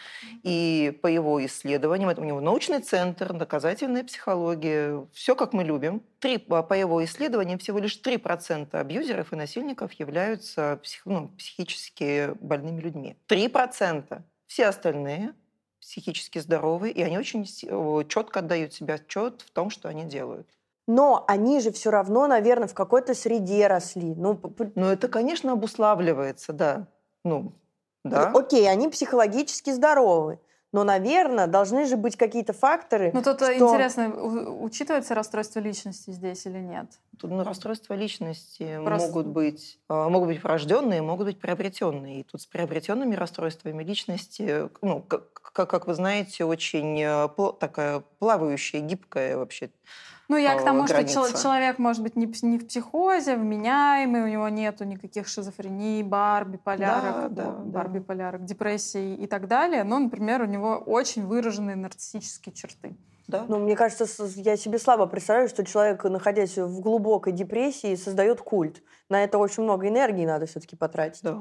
И 0.44 0.98
по 1.02 1.08
его 1.08 1.44
исследованиям, 1.46 2.10
это 2.10 2.22
у 2.22 2.26
него 2.26 2.42
научный 2.42 2.80
центр, 2.80 3.34
доказательная 3.34 4.04
психология, 4.04 5.06
все 5.14 5.36
как 5.36 5.54
мы 5.54 5.64
любим. 5.64 6.02
Три, 6.20 6.38
по 6.38 6.64
по 6.64 6.74
его 6.74 7.04
исследованиям 7.04 7.60
всего 7.60 7.80
лишь 7.80 8.00
3% 8.02 8.76
абьюзеров 8.80 9.34
и 9.34 9.36
насильников 9.36 9.94
являются 9.94 10.80
псих- 10.84 11.04
ну, 11.06 11.30
психически 11.38 12.32
больными 12.40 12.82
людьми. 12.82 13.18
3%. 13.28 14.24
Все 14.48 14.68
остальные 14.68 15.34
психически 15.80 16.40
здоровые, 16.40 16.92
и 16.92 17.02
они 17.04 17.18
очень 17.18 17.46
четко 18.08 18.40
отдают 18.40 18.74
себе 18.74 18.96
отчет 18.96 19.42
в 19.42 19.52
том, 19.52 19.70
что 19.70 19.88
они 19.88 20.06
делают. 20.06 20.48
Но 20.88 21.24
они 21.28 21.60
же 21.62 21.72
все 21.72 21.90
равно, 21.90 22.28
наверное, 22.28 22.68
в 22.68 22.74
какой-то 22.74 23.14
среде 23.16 23.68
росли. 23.68 24.14
Ну, 24.16 24.40
Но 24.76 24.92
это, 24.92 25.08
конечно, 25.08 25.54
обуславливается, 25.54 26.54
да. 26.54 26.88
Ну, 27.24 27.54
да. 28.04 28.30
окей, 28.34 28.70
они 28.70 28.88
психологически 28.90 29.72
здоровы. 29.72 30.40
Но, 30.72 30.84
наверное, 30.84 31.48
должны 31.48 31.86
же 31.86 31.96
быть 31.96 32.18
какие-то 32.18 32.52
факторы. 32.52 33.10
Ну, 33.14 33.24
тут 33.24 33.38
что- 33.38 33.58
интересно, 33.58 34.10
учитывается 34.60 35.16
расстройство 35.16 35.60
личности 35.62 36.12
здесь 36.12 36.46
или 36.46 36.60
нет? 36.60 36.88
Тут, 37.18 37.32
ну, 37.32 37.44
расстройства 37.46 37.94
личности 37.94 38.80
Просто- 38.84 39.08
могут 39.08 39.28
быть, 39.28 39.80
а, 39.88 40.10
могут 40.10 40.28
быть 40.28 40.44
врожденные, 40.44 41.02
могут 41.02 41.28
быть 41.28 41.40
приобретенные. 41.40 42.20
И 42.20 42.24
тут 42.24 42.42
с 42.42 42.46
приобретенными 42.46 43.16
расстройствами 43.16 43.84
личности, 43.86 44.70
ну, 44.82 45.02
как, 45.02 45.32
как, 45.32 45.70
как 45.70 45.88
вы 45.88 45.94
знаете, 45.94 46.44
очень 46.44 47.00
э, 47.02 47.28
пла- 47.38 47.58
такая 47.58 48.02
плавающая, 48.20 48.82
гибкая 48.82 49.38
вообще. 49.38 49.70
Ну, 50.28 50.38
я 50.38 50.56
к 50.56 50.64
тому, 50.64 50.88
что 50.88 51.04
чел- 51.06 51.24
граница. 51.24 51.44
человек 51.44 51.78
может 51.80 52.02
быть 52.02 52.16
не, 52.16 52.26
не 52.42 52.58
в 52.60 52.68
психозе, 52.68 53.36
вменяемый, 53.38 54.24
у 54.24 54.28
него 54.28 54.50
нету 54.50 54.84
никаких 54.84 55.28
шизофрений, 55.28 56.04
бар, 56.04 56.46
биполярок, 56.46 57.34
Да, 57.34 57.44
да, 57.44 57.50
о, 57.50 57.52
да. 57.52 57.64
бар, 57.64 57.90
биполярок, 57.90 58.44
депрессий 58.46 59.16
и 59.16 59.28
так 59.28 59.48
далее. 59.48 59.84
Но, 59.84 60.00
например, 60.00 60.42
у 60.42 60.46
него 60.46 60.78
очень 60.78 61.26
выраженные 61.26 61.76
нарциссические 61.76 62.54
черты. 62.54 62.96
Да? 63.28 63.46
Ну, 63.48 63.58
мне 63.58 63.76
кажется, 63.76 64.06
я 64.36 64.56
себе 64.56 64.78
слабо 64.78 65.08
представляю, 65.08 65.50
что 65.50 65.64
человек, 65.66 66.04
находясь 66.04 66.58
в 66.60 66.80
глубокой 66.80 67.34
депрессии, 67.34 67.96
создает 67.96 68.40
культ. 68.42 68.84
На 69.10 69.24
это 69.24 69.40
очень 69.40 69.64
много 69.64 69.88
энергии 69.88 70.26
надо 70.26 70.46
все-таки 70.46 70.76
потратить. 70.76 71.24
да. 71.24 71.36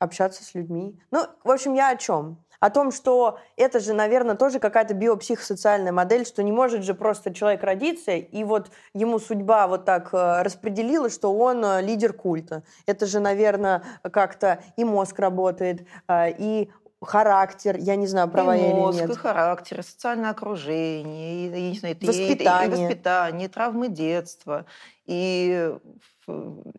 Общаться 0.00 0.42
с 0.42 0.54
людьми. 0.54 0.98
Ну, 1.12 1.26
в 1.44 1.50
общем, 1.50 1.74
я 1.74 1.90
о 1.90 1.96
чем? 1.96 2.38
О 2.60 2.70
том, 2.70 2.90
что 2.90 3.38
это 3.56 3.78
же, 3.78 3.92
наверное, 3.92 4.34
тоже 4.34 4.58
какая-то 4.58 4.92
биопсихосоциальная 4.94 5.92
модель, 5.92 6.26
что 6.26 6.42
не 6.42 6.50
может 6.50 6.82
же 6.82 6.94
просто 6.94 7.32
человек 7.32 7.62
родиться, 7.62 8.12
и 8.12 8.42
вот 8.42 8.70
ему 8.94 9.20
судьба 9.20 9.68
вот 9.68 9.84
так 9.84 10.12
э, 10.12 10.42
распределила, 10.42 11.08
что 11.08 11.32
он 11.36 11.64
э, 11.64 11.82
лидер 11.82 12.12
культа. 12.12 12.64
Это 12.86 13.06
же, 13.06 13.20
наверное, 13.20 13.84
как-то 14.12 14.60
и 14.76 14.84
мозг 14.84 15.20
работает, 15.20 15.86
э, 16.08 16.32
и 16.36 16.68
характер, 17.00 17.76
я 17.78 17.94
не 17.94 18.08
знаю, 18.08 18.28
права 18.28 18.56
и 18.56 18.60
я 18.60 18.74
мозг, 18.74 18.98
или 18.98 19.04
и 19.04 19.08
нет. 19.10 19.18
характер, 19.18 19.78
и 19.78 19.82
социальное 19.84 20.30
окружение, 20.30 21.46
и, 21.46 21.50
я 21.50 21.70
не 21.70 21.78
знаю, 21.78 21.94
и- 21.94 21.98
и- 21.98 22.04
и- 22.04 22.06
Воспитание. 22.08 22.66
и 22.66 22.70
воспитание, 22.88 23.46
и 23.46 23.50
травмы 23.50 23.88
детства, 23.88 24.66
и, 25.06 25.76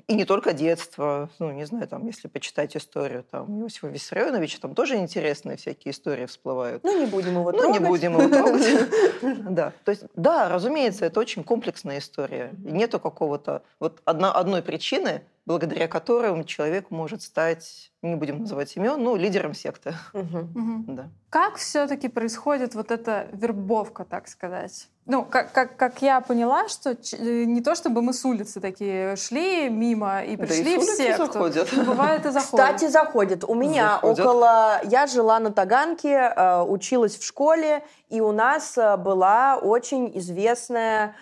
и 0.07 0.15
не 0.15 0.26
только 0.26 0.53
детства. 0.53 1.30
Ну, 1.39 1.51
не 1.51 1.65
знаю, 1.65 1.88
там, 1.88 2.05
если 2.07 2.27
почитать 2.27 2.76
историю 2.77 3.23
там, 3.30 3.61
Иосифа 3.61 3.88
Виссарионовича, 3.88 4.59
там 4.61 4.76
тоже 4.76 4.95
интересные 4.97 5.57
всякие 5.57 5.91
истории 5.91 6.26
всплывают. 6.26 6.84
Ну, 6.84 6.99
не 6.99 7.05
будем 7.05 7.31
его 7.39 7.51
Ну, 7.51 7.57
не 7.71 7.80
трогать. 7.80 7.88
будем 7.88 8.17
его 8.17 8.27
трогать. 8.30 8.89
Да. 9.49 9.73
То 9.84 9.91
есть, 9.91 10.03
да, 10.15 10.49
разумеется, 10.49 11.05
это 11.05 11.19
очень 11.19 11.43
комплексная 11.43 11.99
история. 11.99 12.51
Нету 12.57 12.99
какого-то 12.99 13.63
вот 13.80 14.01
одной 14.05 14.61
причины, 14.61 15.23
благодаря 15.49 15.88
которой 15.88 16.43
человек 16.43 16.91
может 16.91 17.23
стать, 17.23 17.91
не 18.03 18.13
будем 18.13 18.41
называть 18.41 18.77
имен, 18.77 19.03
ну, 19.03 19.15
лидером 19.15 19.55
секты. 19.55 19.95
Да. 20.13 21.09
Как 21.31 21.55
все-таки 21.55 22.07
происходит 22.07 22.76
вот 22.76 22.91
эта 22.91 23.27
вербовка, 23.34 24.05
так 24.05 24.27
сказать? 24.27 24.88
Ну, 25.07 25.26
как, 25.26 25.51
как, 25.51 25.76
как 25.76 26.03
я 26.03 26.21
поняла, 26.21 26.67
что 26.67 26.91
э, 26.91 27.45
не 27.45 27.61
то 27.61 27.73
чтобы 27.73 28.03
мы 28.03 28.13
с 28.13 28.23
улицы 28.26 28.59
такие 28.59 29.15
шли 29.15 29.69
мимо 29.69 30.23
и 30.23 30.35
Да 30.35 30.43
и 30.43 30.47
пришли 30.47 30.76
с 30.76 30.77
в 30.77 30.84
улицы 30.84 30.97
секту. 30.97 31.26
заходят. 31.26 31.69
Ну, 31.71 31.84
бывает 31.84 32.26
и 32.27 32.30
заходят. 32.31 32.43
Кстати, 32.43 32.88
заходит. 32.88 33.43
У 33.43 33.55
меня 33.55 33.93
Заходят. 33.93 34.19
около... 34.19 34.81
Я 34.84 35.07
жила 35.07 35.39
на 35.39 35.51
Таганке, 35.51 36.31
э, 36.35 36.61
училась 36.61 37.17
в 37.17 37.26
школе, 37.26 37.84
и 38.09 38.21
у 38.21 38.31
нас 38.31 38.77
э, 38.77 38.97
была 38.97 39.57
очень 39.57 40.15
известная 40.15 41.15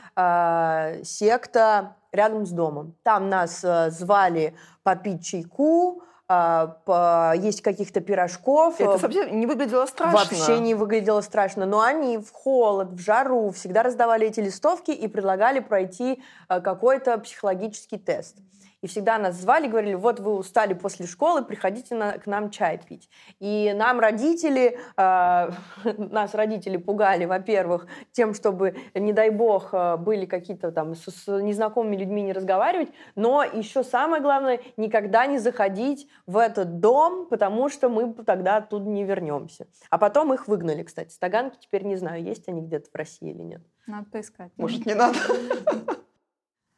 секта 1.04 1.96
рядом 2.12 2.46
с 2.46 2.52
домом. 2.52 2.96
Там 3.04 3.30
нас 3.30 3.64
э, 3.64 3.90
звали 3.92 4.56
попить 4.84 5.26
чайку, 5.26 6.02
есть 6.30 7.62
каких-то 7.62 8.02
пирожков. 8.02 8.82
Это 8.82 8.98
Э, 8.98 9.00
совсем 9.00 9.40
не 9.40 9.46
выглядело 9.46 9.86
страшно. 9.86 10.20
Вообще 10.20 10.60
не 10.60 10.76
выглядело 10.76 11.22
страшно. 11.22 11.66
Но 11.66 11.82
они 11.82 12.18
в 12.18 12.32
холод, 12.32 12.92
в 12.92 13.00
жару 13.00 13.52
всегда 13.52 13.84
раздавали 13.84 14.28
эти 14.28 14.40
листовки 14.40 14.92
и 14.92 15.08
предлагали 15.08 15.60
пройти 15.60 16.22
э, 16.50 16.62
какой-то 16.62 17.18
психологический 17.20 17.98
тест. 17.98 18.38
И 18.84 18.88
всегда 18.88 19.18
нас 19.18 19.36
звали, 19.36 19.68
говорили, 19.68 19.96
вот 19.96 20.20
вы 20.20 20.36
устали 20.36 20.76
после 20.76 21.08
школы, 21.08 21.44
приходите 21.44 21.96
на, 21.96 22.12
к 22.14 22.28
нам 22.28 22.52
чай 22.52 22.80
пить. 22.88 23.10
И 23.40 23.74
нам 23.76 24.00
родители, 24.00 24.78
э, 24.96 25.50
нас 25.98 26.36
родители 26.36 26.78
пугали, 26.78 27.26
во-первых, 27.26 27.88
тем, 28.12 28.36
чтобы, 28.36 28.76
не 28.94 29.14
дай 29.14 29.32
бог, 29.32 29.70
э, 29.74 29.98
были 29.98 30.26
какие-то 30.26 30.72
там 30.72 30.94
с, 30.94 31.10
с 31.10 31.28
незнакомыми 31.28 31.96
людьми 31.96 32.22
не 32.22 32.34
разговаривать, 32.34 32.90
но 33.16 33.44
еще 33.44 33.84
самое 33.84 34.22
главное, 34.22 34.60
никогда 34.78 35.26
не 35.26 35.40
заходить 35.40 36.08
в 36.26 36.38
этот 36.38 36.80
дом, 36.80 37.28
потому 37.28 37.70
что 37.70 37.90
мы 37.90 38.14
тогда 38.14 38.58
оттуда 38.58 38.86
не 38.90 39.04
вернемся. 39.04 39.68
А 39.90 39.98
потом 39.98 40.34
их 40.34 40.48
выгнали, 40.48 40.84
кстати. 40.84 41.12
Стаганки 41.12 41.58
теперь 41.60 41.84
не 41.84 41.96
знаю, 41.96 42.24
есть 42.24 42.48
они 42.48 42.62
где-то 42.62 42.90
в 42.92 42.96
России 42.96 43.30
или 43.30 43.42
нет. 43.42 43.62
Надо 43.86 44.10
поискать. 44.10 44.52
Может, 44.58 44.86
не 44.86 44.94
надо? 44.94 45.18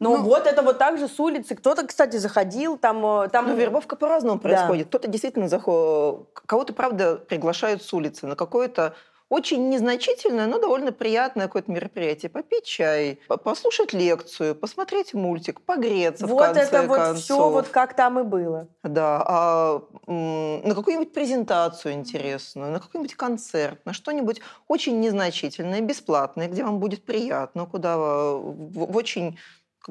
Ну, 0.02 0.16
ну 0.16 0.24
вот 0.24 0.48
это 0.48 0.62
вот 0.62 0.78
так 0.78 0.98
же 0.98 1.10
с 1.10 1.20
улицы. 1.20 1.56
Кто-то, 1.56 1.86
кстати, 1.86 2.16
заходил, 2.16 2.78
там... 2.78 3.06
э, 3.06 3.28
там... 3.28 3.48
Ну, 3.48 3.56
вербовка 3.56 3.98
по-разному 3.98 4.40
происходит. 4.40 4.86
Да. 4.86 4.90
Кто-то 4.90 5.10
действительно 5.10 5.50
заходит... 5.50 6.30
Кого-то, 6.46 6.72
правда, 6.74 7.18
приглашают 7.18 7.84
с 7.84 7.94
улицы 7.94 8.26
на 8.26 8.38
какое-то 8.38 8.96
очень 9.30 9.70
незначительное, 9.70 10.48
но 10.48 10.60
довольно 10.60 10.92
приятное 10.92 11.46
какое-то 11.46 11.72
мероприятие. 11.72 12.30
Попить 12.30 12.66
чай, 12.66 13.20
послушать 13.28 13.94
лекцию, 13.94 14.56
посмотреть 14.56 15.14
мультик, 15.14 15.62
погреться 15.62 16.26
вот 16.26 16.36
в 16.36 16.46
конце 16.46 16.62
это 16.62 16.84
вот 16.84 16.98
концов. 16.98 17.24
все 17.24 17.50
вот 17.50 17.68
как 17.70 17.96
там 17.96 18.20
и 18.20 18.24
было. 18.24 18.68
Да, 18.84 19.24
а 19.26 19.82
на 20.08 20.76
какую-нибудь 20.76 21.14
презентацию 21.14 21.94
интересную, 21.94 22.72
на 22.72 22.80
какой-нибудь 22.80 23.16
концерт, 23.16 23.80
на 23.86 23.94
что-нибудь 23.94 24.42
очень 24.68 25.00
незначительное, 25.00 25.82
бесплатное, 25.82 26.48
где 26.48 26.64
вам 26.64 26.80
будет 26.80 27.06
приятно, 27.06 27.66
куда 27.66 27.98
в, 27.98 28.42
в 28.72 28.98
очень 28.98 29.38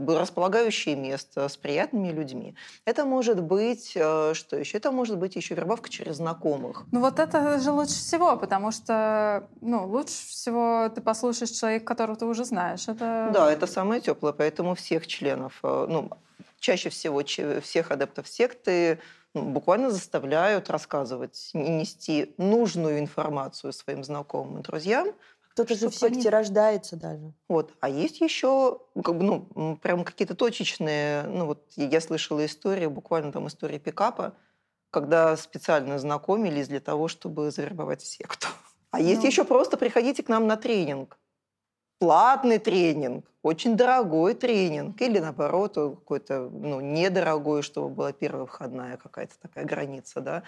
располагающее 0.06 0.96
место 0.96 1.48
с 1.48 1.56
приятными 1.56 2.08
людьми. 2.08 2.54
Это 2.84 3.04
может 3.04 3.42
быть, 3.42 3.92
э, 3.94 4.32
что 4.34 4.56
еще? 4.56 4.78
Это 4.78 4.92
может 4.92 5.18
быть 5.18 5.36
еще 5.36 5.54
вербовка 5.54 5.88
через 5.88 6.16
знакомых. 6.16 6.84
Ну 6.92 7.00
вот 7.00 7.18
это 7.18 7.58
же 7.58 7.70
лучше 7.70 7.94
всего, 7.94 8.36
потому 8.36 8.70
что 8.70 9.48
ну, 9.60 9.86
лучше 9.86 10.12
всего 10.12 10.88
ты 10.94 11.00
послушаешь 11.00 11.50
человека, 11.50 11.84
которого 11.84 12.16
ты 12.16 12.26
уже 12.26 12.44
знаешь. 12.44 12.88
Это... 12.88 13.30
Да, 13.32 13.52
это 13.52 13.66
самое 13.66 14.00
теплое, 14.00 14.32
поэтому 14.32 14.74
всех 14.74 15.06
членов, 15.06 15.58
э, 15.62 15.86
ну, 15.88 16.10
чаще 16.60 16.88
всего 16.90 17.22
всех 17.60 17.90
адептов 17.90 18.28
секты 18.28 19.00
ну, 19.34 19.42
буквально 19.42 19.90
заставляют 19.90 20.70
рассказывать 20.70 21.50
нести 21.54 22.34
нужную 22.38 22.98
информацию 22.98 23.72
своим 23.72 24.02
знакомым 24.02 24.60
и 24.60 24.62
друзьям, 24.62 25.08
кто-то 25.64 25.78
же 25.78 25.88
в 25.88 25.94
секте 25.94 26.20
они... 26.20 26.28
рождается 26.28 26.96
даже. 26.96 27.32
Вот. 27.48 27.74
А 27.80 27.88
есть 27.88 28.20
еще, 28.20 28.80
ну, 28.94 29.02
как 29.02 29.16
бы, 29.18 29.24
ну, 29.24 29.76
прям 29.76 30.04
какие-то 30.04 30.34
точечные, 30.34 31.24
ну, 31.24 31.46
вот 31.46 31.64
я 31.76 32.00
слышала 32.00 32.44
истории, 32.44 32.86
буквально 32.86 33.32
там 33.32 33.48
история 33.48 33.78
пикапа, 33.78 34.34
когда 34.90 35.36
специально 35.36 35.98
знакомились 35.98 36.68
для 36.68 36.80
того, 36.80 37.08
чтобы 37.08 37.50
завербовать 37.50 38.02
в 38.02 38.06
секту. 38.06 38.48
А 38.90 39.00
есть 39.00 39.20
ну... 39.20 39.26
еще 39.26 39.44
просто 39.44 39.76
приходите 39.76 40.22
к 40.22 40.30
нам 40.30 40.46
на 40.46 40.56
тренинг. 40.56 41.18
Платный 41.98 42.58
тренинг, 42.58 43.26
очень 43.42 43.76
дорогой 43.76 44.32
тренинг, 44.32 44.98
или 45.02 45.18
наоборот, 45.18 45.74
какой-то 45.74 46.48
ну, 46.50 46.80
недорогой, 46.80 47.62
чтобы 47.62 47.90
была 47.90 48.12
первая 48.12 48.46
входная 48.46 48.96
какая-то 48.96 49.38
такая 49.40 49.66
граница, 49.66 50.20
да 50.20 50.42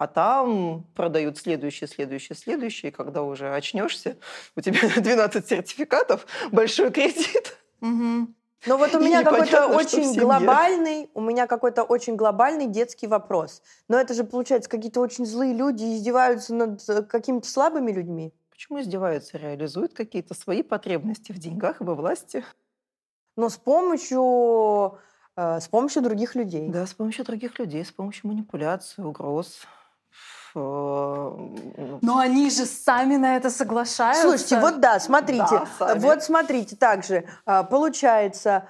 а 0.00 0.06
там 0.06 0.86
продают 0.94 1.36
следующий, 1.36 1.86
следующий, 1.86 2.32
следующий, 2.32 2.88
и 2.88 2.90
когда 2.90 3.22
уже 3.22 3.54
очнешься, 3.54 4.16
у 4.56 4.62
тебя 4.62 4.80
12 4.96 5.46
сертификатов, 5.46 6.26
большой 6.50 6.90
кредит. 6.90 7.58
Угу. 7.82 8.28
Но 8.66 8.78
вот 8.78 8.94
у 8.94 8.98
меня 8.98 9.22
какой-то 9.22 9.66
очень 9.66 10.18
глобальный, 10.18 11.10
у 11.12 11.20
меня 11.20 11.46
какой-то 11.46 11.82
очень 11.82 12.16
глобальный 12.16 12.66
детский 12.66 13.08
вопрос. 13.08 13.62
Но 13.88 14.00
это 14.00 14.14
же, 14.14 14.24
получается, 14.24 14.70
какие-то 14.70 15.00
очень 15.00 15.26
злые 15.26 15.52
люди 15.52 15.84
издеваются 15.84 16.54
над 16.54 16.80
э, 16.88 17.02
какими-то 17.02 17.46
слабыми 17.46 17.92
людьми. 17.92 18.32
Почему 18.48 18.80
издеваются? 18.80 19.36
Реализуют 19.36 19.92
какие-то 19.92 20.32
свои 20.32 20.62
потребности 20.62 21.32
в 21.32 21.38
деньгах 21.38 21.82
и 21.82 21.84
во 21.84 21.94
власти. 21.94 22.42
Но 23.36 23.50
с 23.50 23.58
помощью, 23.58 24.98
э, 25.36 25.60
с 25.60 25.68
помощью 25.68 26.00
других 26.00 26.34
людей. 26.36 26.70
Да, 26.70 26.86
с 26.86 26.94
помощью 26.94 27.26
других 27.26 27.58
людей, 27.58 27.84
с 27.84 27.92
помощью 27.92 28.28
манипуляции, 28.28 29.02
угроз. 29.02 29.66
Э, 30.54 31.98
Но 32.02 32.18
они 32.18 32.50
же 32.50 32.66
сами 32.66 33.16
на 33.16 33.36
это 33.36 33.50
соглашаются. 33.50 34.22
Слушайте, 34.22 34.60
вот 34.60 34.80
да, 34.80 34.98
смотрите, 34.98 35.62
да, 35.78 35.94
вот 35.96 36.22
смотрите, 36.22 36.76
также 36.76 37.24
а, 37.46 37.62
получается, 37.62 38.66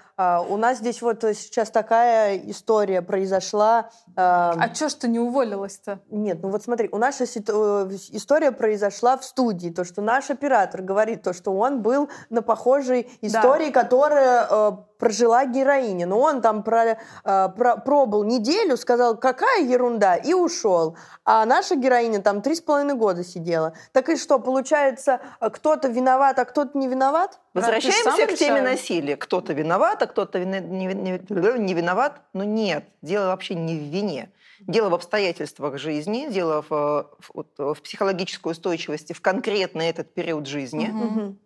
у 0.48 0.56
нас 0.56 0.78
здесь 0.78 1.00
вот 1.02 1.22
сейчас 1.22 1.70
такая 1.70 2.36
история 2.36 3.00
произошла. 3.00 3.90
А, 4.16 4.54
а 4.58 4.74
что 4.74 4.88
ж 4.88 4.94
ты 4.94 5.08
не 5.08 5.18
уволилась-то? 5.18 6.00
Нет, 6.10 6.40
ну 6.42 6.50
вот 6.50 6.62
смотри, 6.62 6.88
у 6.92 6.98
нас 6.98 7.20
э, 7.20 7.24
история 7.24 8.52
произошла 8.52 9.16
в 9.16 9.24
студии, 9.24 9.70
то, 9.70 9.84
что 9.84 10.02
наш 10.02 10.30
оператор 10.30 10.82
говорит, 10.82 11.22
то, 11.22 11.32
что 11.32 11.52
он 11.52 11.80
был 11.80 12.10
на 12.28 12.42
похожей 12.42 13.10
истории, 13.22 13.70
да. 13.70 13.82
которая 13.82 14.46
э, 14.50 14.72
прожила 14.98 15.46
героиня. 15.46 16.06
Но 16.06 16.20
он 16.20 16.42
там 16.42 16.62
про, 16.62 16.98
про, 17.24 17.76
пробыл 17.76 18.22
неделю, 18.24 18.76
сказал, 18.76 19.16
какая 19.16 19.62
ерунда, 19.62 20.16
и 20.16 20.34
ушел. 20.34 20.96
А 21.24 21.44
наша 21.46 21.76
героиня 21.76 22.20
там 22.20 22.42
три 22.42 22.54
с 22.54 22.60
половиной 22.60 22.94
года 22.94 23.24
сидела. 23.24 23.72
Так 23.92 24.08
и 24.10 24.16
что, 24.16 24.38
получается, 24.38 25.20
кто-то 25.40 25.88
виноват, 25.88 26.38
а 26.38 26.44
кто-то 26.44 26.76
не 26.76 26.86
виноват? 26.86 27.40
Возвращаемся 27.54 28.26
к 28.26 28.34
теме 28.34 28.62
насилия. 28.62 29.16
Кто-то 29.16 29.52
виноват, 29.52 30.02
а 30.02 30.06
кто-то 30.06 30.44
не, 30.44 30.60
не, 30.60 31.18
не 31.58 31.74
виноват. 31.74 32.20
Но 32.32 32.44
нет, 32.44 32.84
дело 33.02 33.26
вообще 33.26 33.54
не 33.54 33.76
в 33.76 33.82
вине. 33.82 34.30
Дело 34.60 34.90
в 34.90 34.94
обстоятельствах 34.94 35.78
жизни, 35.78 36.28
дело 36.30 36.62
в, 36.68 37.10
в, 37.18 37.74
в 37.74 37.82
психологической 37.82 38.52
устойчивости 38.52 39.12
в 39.12 39.20
конкретно 39.20 39.82
этот 39.82 40.12
период 40.12 40.46
жизни. 40.46 40.90
Угу 40.90 41.36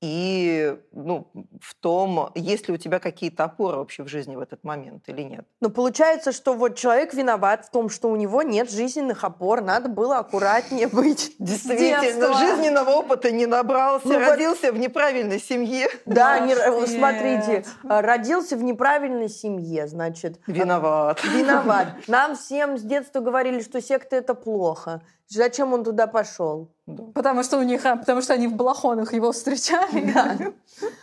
и 0.00 0.76
ну, 0.92 1.30
в 1.60 1.74
том, 1.74 2.30
есть 2.34 2.68
ли 2.68 2.74
у 2.74 2.76
тебя 2.76 3.00
какие-то 3.00 3.44
опоры 3.44 3.78
вообще 3.78 4.04
в 4.04 4.08
жизни 4.08 4.36
в 4.36 4.40
этот 4.40 4.62
момент 4.62 5.08
или 5.08 5.22
нет. 5.22 5.44
Ну, 5.60 5.70
получается, 5.70 6.30
что 6.32 6.54
вот 6.54 6.76
человек 6.76 7.14
виноват 7.14 7.66
в 7.66 7.70
том, 7.70 7.90
что 7.90 8.08
у 8.08 8.16
него 8.16 8.42
нет 8.42 8.70
жизненных 8.70 9.24
опор, 9.24 9.60
надо 9.60 9.88
было 9.88 10.18
аккуратнее 10.18 10.86
быть. 10.86 11.34
Действительно, 11.38 12.32
жизненного 12.38 12.90
опыта 12.90 13.32
не 13.32 13.46
набрался, 13.46 14.06
ну, 14.06 14.18
родился 14.18 14.66
вот... 14.66 14.76
в 14.76 14.78
неправильной 14.78 15.40
семье. 15.40 15.88
Да, 16.06 16.38
не, 16.38 16.54
смотрите, 16.54 17.64
а, 17.88 18.00
родился 18.00 18.56
в 18.56 18.62
неправильной 18.62 19.28
семье, 19.28 19.88
значит. 19.88 20.38
Виноват. 20.46 21.22
Виноват. 21.24 21.88
Нам 22.06 22.36
всем 22.36 22.78
с 22.78 22.82
детства 22.82 23.20
говорили, 23.20 23.62
что 23.62 23.80
секта 23.80 24.16
это 24.16 24.34
плохо. 24.34 25.02
Зачем 25.28 25.72
он 25.72 25.84
туда 25.84 26.06
пошел? 26.06 26.68
Да. 26.88 27.04
Потому 27.14 27.42
что 27.42 27.58
у 27.58 27.62
них, 27.62 27.84
а, 27.84 27.96
потому 27.96 28.22
что 28.22 28.32
они 28.32 28.48
в 28.48 28.54
балахонах 28.54 29.12
его 29.12 29.32
встречали. 29.32 30.10
Да. 30.14 30.36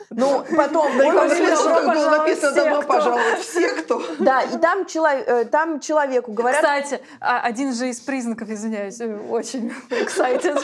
Ну, 0.09 0.43
потом... 0.55 0.97
было 0.97 2.17
написано 2.17 2.51
«Добро 2.53 2.81
пожаловать 2.81 3.39
в 3.39 3.53
секту». 3.53 4.01
Да, 4.19 4.41
и 4.41 4.57
там, 4.57 4.85
человек, 4.85 5.27
э, 5.27 5.45
там 5.45 5.79
человеку 5.79 6.31
говорят... 6.31 6.61
Кстати, 6.61 7.01
а, 7.19 7.41
один 7.41 7.73
же 7.73 7.89
из 7.89 7.99
признаков, 7.99 8.49
извиняюсь, 8.49 8.99
э, 9.01 9.15
очень 9.29 9.73
excited, 9.89 10.57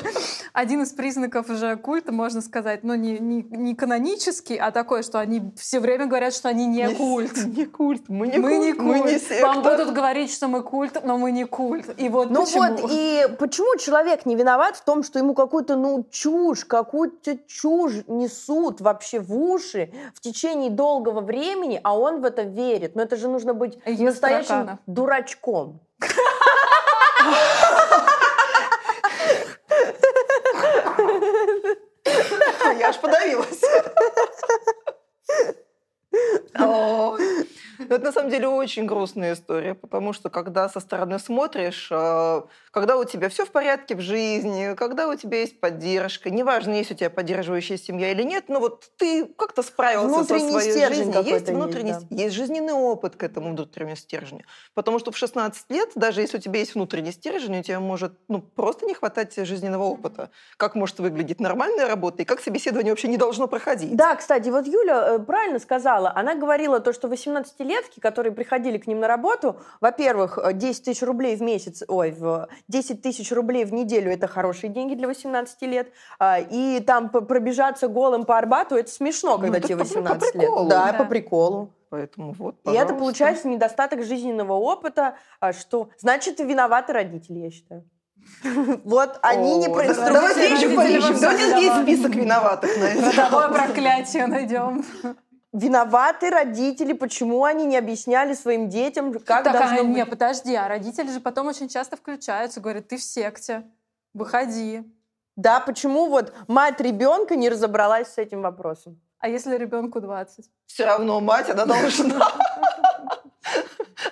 один 0.53 0.83
из 0.83 0.91
признаков 0.91 1.49
уже 1.49 1.75
культа, 1.75 2.11
можно 2.11 2.41
сказать, 2.41 2.83
ну, 2.83 2.95
не, 2.95 3.19
не, 3.19 3.43
не 3.43 3.75
канонический, 3.75 4.55
а 4.55 4.71
такой, 4.71 5.03
что 5.03 5.19
они 5.19 5.51
все 5.57 5.79
время 5.79 6.05
говорят, 6.05 6.33
что 6.33 6.47
они 6.49 6.65
не, 6.65 6.83
не 6.83 6.95
культ. 6.95 7.45
Не 7.45 7.65
культ, 7.65 8.03
мы 8.07 8.27
не 8.27 8.37
мы 8.37 8.49
культ, 8.49 8.63
не 8.63 8.73
культ. 8.73 9.05
Мы 9.05 9.11
не 9.11 9.19
секта. 9.19 9.45
Вам 9.45 9.63
будут 9.63 9.93
говорить, 9.93 10.33
что 10.33 10.47
мы 10.47 10.63
культ, 10.63 11.03
но 11.03 11.17
мы 11.17 11.31
не 11.31 11.43
культ. 11.43 11.93
И 11.99 12.09
вот 12.09 12.31
ну 12.31 12.45
почему. 12.45 12.63
вот, 12.63 12.91
и 12.91 13.27
почему 13.51 13.75
человек 13.77 14.25
не 14.25 14.35
виноват 14.37 14.77
в 14.77 14.85
том, 14.85 15.03
что 15.03 15.19
ему 15.19 15.33
какую-то, 15.33 15.75
ну, 15.75 16.05
чушь, 16.09 16.63
какую-то 16.63 17.37
чушь 17.47 17.95
несут 18.07 18.79
вообще 18.79 19.19
в 19.19 19.35
уши 19.35 19.91
в 20.15 20.21
течение 20.21 20.69
долгого 20.69 21.19
времени, 21.19 21.77
а 21.83 21.97
он 21.97 22.21
в 22.21 22.25
это 22.25 22.43
верит. 22.43 22.95
Но 22.95 23.01
это 23.01 23.17
же 23.17 23.27
нужно 23.27 23.53
быть 23.53 23.77
Есть 23.85 24.01
настоящим 24.01 24.47
таракана. 24.47 24.79
дурачком. 24.87 25.81
Я 32.79 32.87
аж 32.87 32.99
подавилась. 32.99 33.61
Это 37.91 38.05
на 38.05 38.11
самом 38.11 38.29
деле 38.29 38.47
очень 38.47 38.85
грустная 38.85 39.33
история, 39.33 39.75
потому 39.75 40.13
что 40.13 40.29
когда 40.29 40.69
со 40.69 40.79
стороны 40.79 41.19
смотришь, 41.19 41.89
э, 41.91 42.41
когда 42.71 42.97
у 42.97 43.03
тебя 43.03 43.29
все 43.29 43.45
в 43.45 43.51
порядке 43.51 43.95
в 43.95 44.01
жизни, 44.01 44.75
когда 44.75 45.09
у 45.09 45.15
тебя 45.15 45.39
есть 45.39 45.59
поддержка, 45.59 46.29
неважно, 46.29 46.73
есть 46.73 46.91
у 46.91 46.95
тебя 46.95 47.09
поддерживающая 47.09 47.77
семья 47.77 48.11
или 48.11 48.23
нет, 48.23 48.45
но 48.47 48.59
вот 48.59 48.89
ты 48.97 49.25
как-то 49.25 49.61
справился 49.61 50.15
внутренний 50.15 50.51
со 50.51 50.61
своей 50.61 50.93
жизнью. 50.93 51.23
Есть 51.23 51.49
внутренний, 51.49 51.91
есть, 51.91 52.07
да. 52.09 52.23
есть 52.23 52.35
жизненный 52.35 52.73
опыт 52.73 53.15
к 53.17 53.23
этому 53.23 53.49
внутреннему 53.49 53.95
стержню. 53.95 54.43
Потому 54.73 54.99
что 54.99 55.11
в 55.11 55.17
16 55.17 55.69
лет, 55.69 55.89
даже 55.95 56.21
если 56.21 56.37
у 56.37 56.39
тебя 56.39 56.59
есть 56.59 56.75
внутренний 56.75 57.11
стержень, 57.11 57.59
у 57.59 57.63
тебя 57.63 57.79
может 57.79 58.13
ну, 58.29 58.39
просто 58.41 58.85
не 58.85 58.93
хватать 58.93 59.35
жизненного 59.35 59.83
опыта. 59.83 60.29
Как 60.57 60.75
может 60.75 60.99
выглядеть 60.99 61.39
нормальная 61.39 61.87
работа 61.87 62.21
и 62.21 62.25
как 62.25 62.39
собеседование 62.39 62.93
вообще 62.93 63.07
не 63.09 63.17
должно 63.17 63.47
проходить. 63.47 63.95
Да, 63.95 64.15
кстати, 64.15 64.49
вот 64.49 64.65
Юля 64.65 65.15
э, 65.15 65.19
правильно 65.19 65.59
сказала. 65.59 66.11
Она 66.15 66.35
говорила 66.35 66.79
то, 66.79 66.93
что 66.93 67.07
18 67.07 67.59
летки, 67.59 67.80
которые 67.99 68.21
которые 68.21 68.33
приходили 68.33 68.77
к 68.77 68.87
ним 68.87 68.99
на 68.99 69.07
работу, 69.07 69.55
во-первых, 69.79 70.39
10 70.53 70.83
тысяч 70.83 71.01
рублей 71.01 71.35
в 71.35 71.41
месяц, 71.41 71.83
ой, 71.87 72.11
в 72.11 72.47
10 72.67 73.01
тысяч 73.01 73.31
рублей 73.31 73.65
в 73.65 73.73
неделю– 73.73 74.11
это 74.13 74.27
хорошие 74.27 74.69
деньги 74.69 74.95
для 74.95 75.07
18 75.07 75.61
лет, 75.63 75.91
а, 76.19 76.39
и 76.39 76.79
там 76.81 77.09
пробежаться 77.09 77.87
голым 77.87 78.25
по 78.25 78.37
Арбату– 78.37 78.75
это 78.77 78.91
смешно, 78.91 79.37
когда 79.37 79.59
ну, 79.59 79.63
тебе 79.63 79.75
18 79.77 80.19
по, 80.19 80.37
приколу. 80.37 80.59
лет. 80.61 80.69
Да, 80.69 80.91
да, 80.91 80.93
по 80.93 81.05
приколу. 81.05 81.69
Поэтому 81.89 82.33
вот, 82.33 82.55
И 82.65 82.71
это 82.71 82.93
получается 82.93 83.47
недостаток 83.47 84.03
жизненного 84.03 84.53
опыта, 84.53 85.15
а 85.39 85.51
что 85.51 85.89
значит 85.97 86.39
виноваты 86.39 86.93
родители, 86.93 87.39
я 87.39 87.51
считаю. 87.51 87.83
Вот 88.85 89.19
они 89.23 89.57
не 89.57 89.69
производят. 89.69 90.13
Давайте 90.13 90.53
еще 90.53 90.69
поищем. 90.75 91.19
Давайте 91.19 91.65
есть 91.65 91.81
список 91.81 92.15
виноватых 92.15 92.77
на 92.77 92.83
это. 92.83 93.11
Родовое 93.11 93.49
проклятие 93.49 94.27
найдем. 94.27 94.85
Виноваты 95.53 96.29
родители, 96.29 96.93
почему 96.93 97.43
они 97.43 97.65
не 97.65 97.77
объясняли 97.77 98.33
своим 98.33 98.69
детям, 98.69 99.11
как 99.13 99.43
так, 99.43 99.51
должно 99.51 99.81
а, 99.81 99.83
быть. 99.83 99.95
Не, 99.95 100.05
подожди, 100.05 100.55
а 100.55 100.69
родители 100.69 101.11
же 101.11 101.19
потом 101.19 101.47
очень 101.47 101.67
часто 101.67 101.97
включаются, 101.97 102.61
говорят, 102.61 102.87
ты 102.87 102.97
в 102.97 103.03
секте, 103.03 103.63
выходи. 104.13 104.83
Да, 105.35 105.59
почему 105.59 106.07
вот 106.07 106.33
мать 106.47 106.79
ребенка 106.79 107.35
не 107.35 107.49
разобралась 107.49 108.13
с 108.13 108.17
этим 108.17 108.41
вопросом? 108.41 109.01
А 109.19 109.27
если 109.27 109.57
ребенку 109.57 109.99
20? 109.99 110.49
Все 110.67 110.85
равно 110.85 111.19
мать, 111.19 111.49
она 111.49 111.65
должна. 111.65 112.31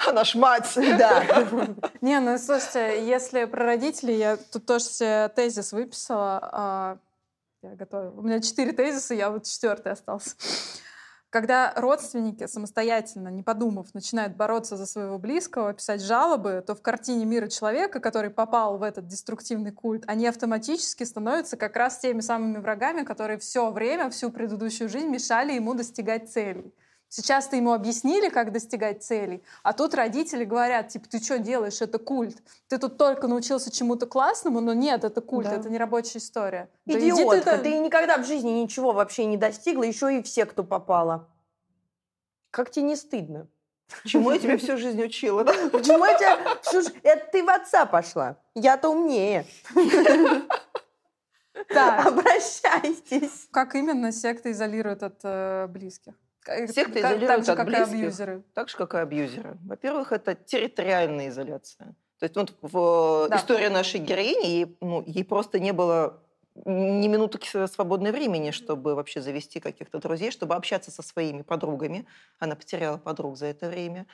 Она 0.07 0.23
ж 0.23 0.35
мать. 0.35 0.71
Да. 0.75 1.23
Не, 2.01 2.19
ну 2.19 2.37
слушайте, 2.37 3.05
если 3.07 3.45
про 3.45 3.63
родителей, 3.65 4.17
я 4.17 4.37
тут 4.37 4.65
тоже 4.65 4.85
себе 4.85 5.29
тезис 5.29 5.71
выписала. 5.71 6.49
А, 6.51 6.97
я 7.61 7.75
готова. 7.75 8.11
У 8.11 8.21
меня 8.21 8.41
четыре 8.41 8.71
тезиса, 8.71 9.13
я 9.13 9.29
вот 9.29 9.45
четвертый 9.45 9.93
остался. 9.93 10.31
Когда 11.29 11.73
родственники 11.75 12.47
самостоятельно, 12.47 13.27
не 13.27 13.43
подумав, 13.43 13.93
начинают 13.93 14.35
бороться 14.35 14.77
за 14.77 14.87
своего 14.87 15.19
близкого, 15.19 15.73
писать 15.73 16.01
жалобы, 16.01 16.63
то 16.65 16.73
в 16.73 16.81
картине 16.81 17.25
мира 17.25 17.47
человека, 17.47 17.99
который 17.99 18.31
попал 18.31 18.79
в 18.79 18.83
этот 18.83 19.05
деструктивный 19.05 19.71
культ, 19.71 20.05
они 20.07 20.25
автоматически 20.25 21.03
становятся 21.03 21.55
как 21.55 21.75
раз 21.75 21.99
теми 21.99 22.21
самыми 22.21 22.57
врагами, 22.57 23.03
которые 23.03 23.37
все 23.37 23.69
время, 23.69 24.09
всю 24.09 24.31
предыдущую 24.31 24.89
жизнь 24.89 25.09
мешали 25.09 25.53
ему 25.53 25.75
достигать 25.75 26.31
целей. 26.31 26.73
Сейчас-то 27.09 27.55
ему 27.55 27.73
объяснили, 27.73 28.29
как 28.29 28.51
достигать 28.51 29.03
целей, 29.03 29.43
а 29.63 29.73
тут 29.73 29.95
родители 29.95 30.45
говорят, 30.45 30.89
типа, 30.89 31.09
ты 31.09 31.19
что 31.19 31.39
делаешь, 31.39 31.81
это 31.81 31.97
культ. 31.97 32.37
Ты 32.67 32.77
тут 32.77 32.97
только 32.97 33.27
научился 33.27 33.71
чему-то 33.71 34.05
классному, 34.05 34.61
но 34.61 34.73
нет, 34.73 35.03
это 35.03 35.19
культ, 35.19 35.47
да. 35.47 35.55
это 35.55 35.69
не 35.69 35.79
рабочая 35.79 36.19
история. 36.19 36.69
Идиотка, 36.85 37.43
да 37.43 37.57
ты, 37.57 37.63
ты 37.63 37.79
никогда 37.79 38.19
в 38.19 38.27
жизни 38.27 38.51
ничего 38.51 38.91
вообще 38.91 39.25
не 39.25 39.37
достигла, 39.37 39.83
еще 39.83 40.19
и 40.19 40.21
все, 40.21 40.45
кто 40.45 40.63
попала. 40.63 41.27
Как 42.51 42.69
тебе 42.69 42.85
не 42.85 42.95
стыдно? 42.95 43.47
Чему 44.05 44.31
я 44.31 44.37
тебя 44.37 44.57
всю 44.59 44.77
жизнь 44.77 45.01
учила, 45.03 45.43
да? 45.43 45.53
Почему 45.71 46.05
я 46.05 46.15
тебя 46.15 46.57
всю 46.61 46.81
жизнь... 46.83 46.99
Это 47.01 47.25
ты 47.31 47.43
в 47.43 47.49
отца 47.49 47.87
пошла. 47.87 48.37
Я-то 48.53 48.89
умнее. 48.89 49.47
Так. 51.67 52.05
Обращайтесь. 52.05 53.47
Как 53.51 53.75
именно 53.75 54.11
секта 54.13 54.51
изолирует 54.51 55.03
от 55.03 55.19
э, 55.23 55.67
близких? 55.67 56.13
Секты 56.67 56.99
изолируют 56.99 57.27
так 57.27 57.45
же, 57.45 57.51
от 57.51 57.65
близких. 57.65 57.93
абьюзеры. 57.95 58.43
Так 58.53 58.69
же, 58.69 58.77
как 58.77 58.93
и 58.93 58.97
абьюзеры. 58.97 59.57
Во-первых, 59.65 60.11
это 60.11 60.35
территориальная 60.35 61.29
изоляция. 61.29 61.95
То 62.19 62.23
есть 62.25 62.35
вот 62.35 62.53
в 62.61 63.27
Да. 63.29 63.37
истории 63.37 63.67
нашей 63.67 63.99
героини 63.99 64.45
ей, 64.47 64.77
ну, 64.81 65.03
ей 65.05 65.23
просто 65.23 65.59
не 65.59 65.71
было 65.71 66.19
ни 66.65 67.07
минуток 67.07 67.41
свободного 67.71 68.11
времени, 68.13 68.51
чтобы 68.51 68.95
вообще 68.95 69.21
завести 69.21 69.59
каких-то 69.61 69.99
друзей, 69.99 70.31
чтобы 70.31 70.55
общаться 70.55 70.91
со 70.91 71.01
своими 71.01 71.41
подругами. 71.43 72.05
Она 72.39 72.55
потеряла 72.55 72.97
подруг 72.97 73.37
за 73.37 73.45
это 73.45 73.69
время. 73.69 74.05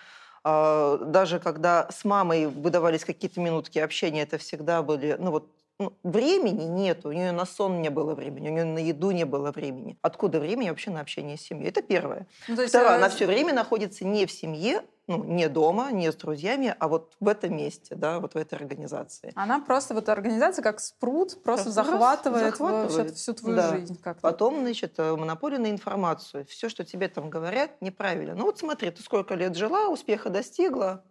А, 0.43 0.97
Даже 0.97 1.39
когда 1.39 1.87
с 1.89 2.05
мамой 2.05 2.45
выдавались 2.45 3.03
какие-то 3.03 3.39
минутки 3.41 3.79
общения, 3.79 4.21
это 4.21 4.37
всегда 4.37 4.83
были, 4.83 5.15
ну 5.19 5.31
вот, 5.31 5.49
ну, 5.79 5.93
времени 6.03 6.63
нет, 6.63 7.05
у 7.05 7.11
нее 7.11 7.31
на 7.31 7.45
сон 7.45 7.81
не 7.81 7.89
было 7.89 8.15
времени, 8.15 8.49
у 8.49 8.51
нее 8.51 8.63
на 8.65 8.79
еду 8.79 9.11
не 9.11 9.25
было 9.25 9.51
времени. 9.51 9.97
Откуда 10.01 10.39
времени 10.39 10.69
вообще 10.69 10.89
на 10.91 11.01
общение 11.01 11.37
с 11.37 11.41
семьей? 11.41 11.69
Это 11.69 11.81
первое. 11.81 12.27
Ну, 12.47 12.55
есть, 12.55 12.69
Второе, 12.69 12.93
э, 12.93 12.95
она 12.95 13.09
все 13.09 13.25
время 13.25 13.53
находится 13.53 14.05
не 14.05 14.25
в 14.25 14.31
семье, 14.31 14.83
ну, 15.07 15.23
не 15.23 15.49
дома, 15.49 15.91
не 15.91 16.11
с 16.11 16.15
друзьями, 16.15 16.73
а 16.79 16.87
вот 16.87 17.13
в 17.19 17.27
этом 17.27 17.55
месте, 17.55 17.93
да, 17.95 18.19
вот 18.19 18.33
в 18.33 18.37
этой 18.37 18.55
организации. 18.55 19.33
Она 19.35 19.59
просто, 19.59 19.93
вот 19.93 20.09
организация, 20.09 20.63
как 20.63 20.79
спрут, 20.79 21.43
просто 21.43 21.65
Раз, 21.65 21.75
захватывает, 21.75 22.45
захватывает. 22.45 22.91
вообще 22.93 23.13
всю 23.13 23.33
твою 23.33 23.55
Да. 23.57 23.69
жизнь 23.75 23.99
как-то. 24.01 24.21
Потом, 24.21 24.61
значит, 24.61 24.93
э, 24.97 25.15
монополия 25.15 25.59
на 25.59 25.69
информацию. 25.69 26.45
Все, 26.45 26.69
что 26.69 26.83
тебе 26.85 27.07
там 27.09 27.29
говорят, 27.29 27.81
неправильно. 27.81 28.33
Ну 28.33 28.45
вот 28.45 28.57
смотри, 28.57 28.89
ты 28.91 29.03
сколько 29.03 29.35
лет 29.35 29.55
жила, 29.55 29.89
успеха 29.89 30.29
достигла, 30.29 31.03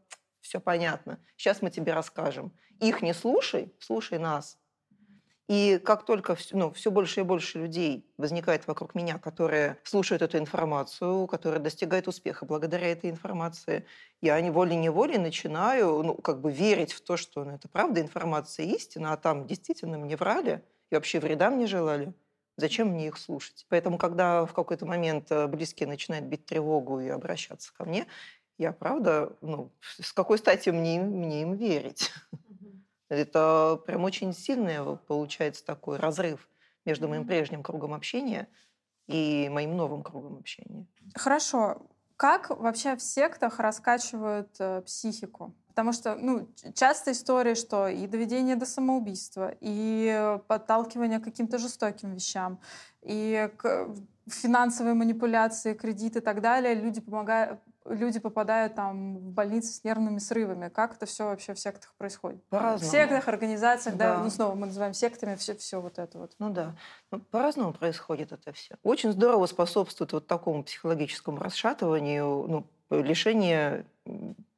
все 0.45 0.61
понятно. 0.61 1.19
Сейчас 1.37 1.63
мы 1.63 1.71
тебе 1.71 1.95
расскажем. 1.95 2.53
Их 2.81 3.01
не 3.01 3.15
слушай, 3.15 3.75
слушай 3.81 4.19
нас. 4.19 4.59
И 5.49 5.79
как 5.85 6.05
только 6.07 6.35
вс- 6.35 6.51
ну, 6.53 6.71
все 6.73 6.91
больше 6.91 7.21
и 7.21 7.23
больше 7.23 7.59
людей 7.59 8.11
возникает 8.19 8.67
вокруг 8.67 8.95
меня, 8.95 9.19
которые 9.19 9.79
слушают 9.85 10.23
эту 10.23 10.39
информацию, 10.39 11.27
которые 11.27 11.61
достигают 11.61 12.09
успеха 12.09 12.47
благодаря 12.47 12.89
этой 12.89 13.11
информации, 13.11 13.87
я 14.21 14.41
не 14.41 14.51
волей-неволей 14.51 15.19
начинаю 15.19 16.03
ну, 16.03 16.15
как 16.15 16.41
бы 16.41 16.53
верить 16.53 16.93
в 16.93 17.03
то, 17.03 17.17
что 17.17 17.45
ну, 17.45 17.53
это 17.53 17.69
правда, 17.69 18.01
информация 18.01 18.67
истина, 18.67 19.13
а 19.13 19.17
там 19.17 19.47
действительно 19.47 19.99
мне 19.99 20.17
врали 20.17 20.63
и 20.91 20.95
вообще 20.95 21.21
вреда 21.21 21.51
мне 21.51 21.67
желали. 21.67 22.15
Зачем 22.57 22.89
мне 22.89 23.09
их 23.09 23.17
слушать? 23.19 23.67
Поэтому, 23.69 23.99
когда 23.99 24.47
в 24.47 24.53
какой-то 24.53 24.87
момент 24.87 25.31
э, 25.31 25.47
близкие 25.49 25.89
начинают 25.89 26.27
бить 26.27 26.47
тревогу 26.47 27.01
и 27.01 27.09
обращаться 27.09 27.75
ко 27.75 27.85
мне, 27.85 28.07
я 28.59 28.73
правда, 28.73 29.37
ну, 29.41 29.71
с 29.81 30.13
какой 30.13 30.39
стати 30.39 30.71
мне, 30.71 30.97
им- 30.97 31.21
мне 31.21 31.43
им 31.43 31.55
верить? 31.55 32.13
Это 33.09 33.81
прям 33.87 34.05
очень 34.05 34.33
сильный 34.33 34.77
э, 34.79 34.97
получается 35.07 35.65
такой 35.65 35.99
разрыв 35.99 36.49
между 36.85 37.09
моим 37.09 37.27
прежним 37.27 37.63
кругом 37.63 37.95
общения 37.95 38.49
и 39.07 39.49
моим 39.51 39.77
новым 39.77 40.03
кругом 40.03 40.37
общения. 40.37 40.87
Хорошо. 41.15 41.83
Как 42.17 42.51
вообще 42.51 42.97
в 42.97 43.03
сектах 43.03 43.59
раскачивают 43.59 44.55
э, 44.61 44.83
психику? 44.83 45.55
Потому 45.69 45.93
что, 45.93 46.15
ну, 46.15 46.49
часто 46.75 47.11
истории, 47.11 47.55
что 47.55 47.89
и 47.89 48.07
доведение 48.07 48.55
до 48.55 48.65
самоубийства, 48.65 49.53
и 49.61 50.09
э, 50.17 50.39
подталкивание 50.47 51.19
к 51.19 51.25
каким-то 51.25 51.59
жестоким 51.59 52.15
вещам, 52.15 52.61
и 53.03 53.51
к 53.57 53.89
финансовые 54.29 54.95
манипуляции, 54.95 55.75
кредиты 55.75 56.21
и 56.21 56.23
так 56.23 56.41
далее, 56.41 56.75
люди 56.75 57.01
помогают, 57.01 57.61
люди 57.87 58.19
попадают 58.19 58.75
там 58.75 59.17
в 59.19 59.33
больницы 59.33 59.73
с 59.73 59.85
нервными 59.85 60.19
срывами. 60.19 60.69
Как 60.69 60.95
это 60.97 61.07
все 61.07 61.25
вообще 61.27 61.55
в 61.55 61.59
сектах 61.59 61.95
происходит? 61.99 62.43
В 62.47 62.49
По-разному. 62.51 62.91
сектах, 62.93 63.29
организациях, 63.29 63.97
да, 63.97 64.17
Да. 64.17 64.23
ну 64.23 64.31
снова 64.31 64.55
мы 64.55 64.67
называем 64.67 64.95
сектами 64.95 65.35
все, 65.37 65.55
все 65.55 65.81
вот 65.81 65.99
это 65.99 66.19
вот. 66.19 66.33
Ну 66.39 66.51
да, 66.51 66.75
Ну, 67.11 67.21
по-разному 67.21 67.73
происходит 67.73 68.33
это 68.33 68.53
все. 68.53 68.77
Очень 68.83 69.13
здорово 69.13 69.47
способствует 69.47 70.13
вот 70.13 70.27
такому 70.27 70.65
психологическому 70.65 71.39
расшатыванию, 71.39 72.47
ну, 72.49 72.67
лишение 72.91 73.87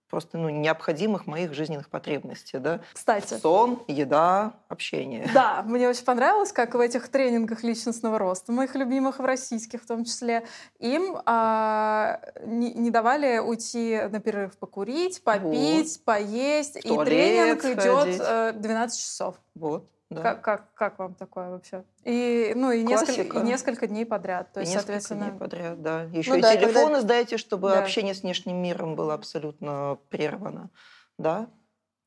просто 0.08 0.38
ну, 0.38 0.48
необходимых 0.48 1.26
моих 1.26 1.52
жизненных 1.54 1.88
потребностей, 1.88 2.58
да? 2.58 2.80
Кстати, 2.92 3.34
Сон, 3.34 3.82
еда, 3.88 4.54
общение. 4.68 5.28
Да, 5.34 5.62
мне 5.62 5.88
очень 5.88 6.04
понравилось, 6.04 6.52
как 6.52 6.74
в 6.74 6.80
этих 6.80 7.08
тренингах 7.08 7.62
личностного 7.62 8.18
роста, 8.18 8.52
моих 8.52 8.74
любимых 8.74 9.18
в 9.18 9.24
российских 9.24 9.82
в 9.82 9.86
том 9.86 10.04
числе, 10.04 10.46
им 10.78 11.16
а, 11.26 12.20
не, 12.44 12.72
не 12.72 12.90
давали 12.90 13.38
уйти 13.38 14.00
на 14.10 14.20
перерыв 14.20 14.56
покурить, 14.58 15.22
попить, 15.22 16.02
поесть, 16.04 16.76
и 16.76 16.88
туалет 16.88 17.60
тренинг 17.60 17.64
идет 17.64 18.20
э, 18.20 18.52
12 18.54 19.00
часов. 19.00 19.36
Вот, 19.54 19.88
да. 20.10 20.22
Как, 20.22 20.42
как, 20.42 20.74
как 20.74 20.98
вам 20.98 21.14
такое 21.14 21.50
вообще? 21.50 21.84
И, 22.04 22.52
ну, 22.54 22.70
и, 22.70 22.82
несколько, 22.84 23.38
и 23.40 23.42
несколько 23.42 23.86
дней 23.88 24.06
подряд. 24.06 24.52
То 24.52 24.60
И 24.60 24.62
есть, 24.62 24.72
несколько 24.74 24.92
соответственно, 24.92 25.30
дней 25.30 25.38
подряд, 25.38 25.82
да. 25.82 26.02
Еще 26.12 26.30
Ну 26.30 26.36
и 26.36 26.42
да, 26.42 26.54
телефоны 26.56 26.74
когда- 26.86 27.00
сдайте, 27.00 27.36
чтобы 27.38 27.70
Да. 27.70 27.80
общение 27.82 28.14
с 28.14 28.22
внешним 28.22 28.56
миром 28.62 28.94
было 28.94 29.14
абсолютно 29.14 29.98
прервано, 30.10 30.70
да. 31.18 31.48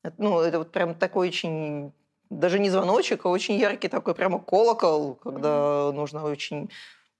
Это, 0.02 0.14
ну, 0.18 0.40
это 0.40 0.58
вот 0.58 0.72
прям 0.72 0.94
такой 0.94 1.28
очень 1.28 1.92
даже 2.30 2.58
не 2.58 2.70
звоночек, 2.70 3.26
а 3.26 3.28
очень 3.28 3.56
яркий 3.56 3.88
такой 3.88 4.14
прямо 4.14 4.38
колокол, 4.38 5.16
когда 5.16 5.90
нужно 5.92 6.24
очень 6.24 6.70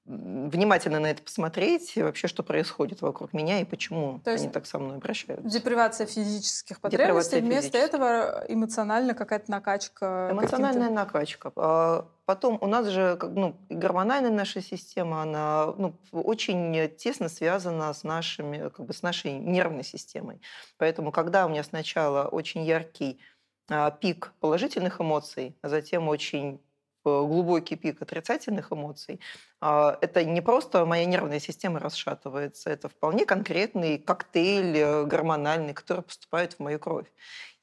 внимательно 0.05 0.99
на 0.99 1.11
это 1.11 1.23
посмотреть, 1.23 1.97
вообще, 1.97 2.27
что 2.27 2.43
происходит 2.43 3.03
вокруг 3.03 3.33
меня 3.33 3.61
и 3.61 3.65
почему 3.65 4.21
То 4.25 4.33
есть 4.33 4.45
они 4.45 4.53
так 4.53 4.67
со 4.67 4.79
мной 4.79 4.97
обращаются. 4.97 5.49
депривация 5.49 6.07
физических 6.07 6.81
потребностей, 6.81 7.37
Депривация 7.37 7.41
вместо 7.41 7.79
физических. 7.79 7.95
этого 7.95 8.45
эмоционально 8.49 9.15
какая-то 9.15 9.51
накачка. 9.51 10.29
Эмоциональная 10.33 10.91
накачка. 10.91 11.53
А 11.57 12.09
Потом 12.31 12.59
у 12.61 12.69
нас 12.69 12.87
же 12.87 13.19
ну, 13.21 13.57
гормональная 13.69 14.31
наша 14.31 14.63
система, 14.63 15.23
она 15.23 15.75
ну, 15.77 15.99
очень 16.13 16.89
тесно 16.97 17.29
связана 17.29 17.93
с, 17.93 18.05
нашими, 18.05 18.69
как 18.69 18.87
бы, 18.87 18.93
с 18.93 19.03
нашей 19.03 19.33
нервной 19.33 19.83
системой. 19.83 20.41
Поэтому, 20.77 21.11
когда 21.11 21.45
у 21.47 21.49
меня 21.49 21.65
сначала 21.65 22.29
очень 22.29 22.63
яркий 22.63 23.21
а, 23.69 23.91
пик 23.91 24.33
положительных 24.39 25.01
эмоций, 25.01 25.57
а 25.61 25.69
затем 25.69 26.07
очень 26.07 26.61
глубокий 27.05 27.77
пик 27.77 28.03
отрицательных 28.03 28.73
эмоций, 28.73 29.21
а, 29.61 29.99
это 30.01 30.25
не 30.25 30.41
просто 30.41 30.85
моя 30.87 31.05
нервная 31.05 31.41
система 31.41 31.79
расшатывается, 31.79 32.71
это 32.71 32.89
вполне 32.89 33.27
конкретный 33.27 33.99
коктейль 33.99 34.77
э, 34.77 35.05
гормональный, 35.05 35.75
который 35.75 36.03
поступает 36.03 36.55
в 36.55 36.61
мою 36.61 36.79
кровь. 36.79 37.07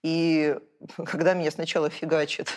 И 0.04 0.56
когда 1.06 1.34
меня 1.34 1.52
сначала 1.52 1.90
фигачит 1.90 2.56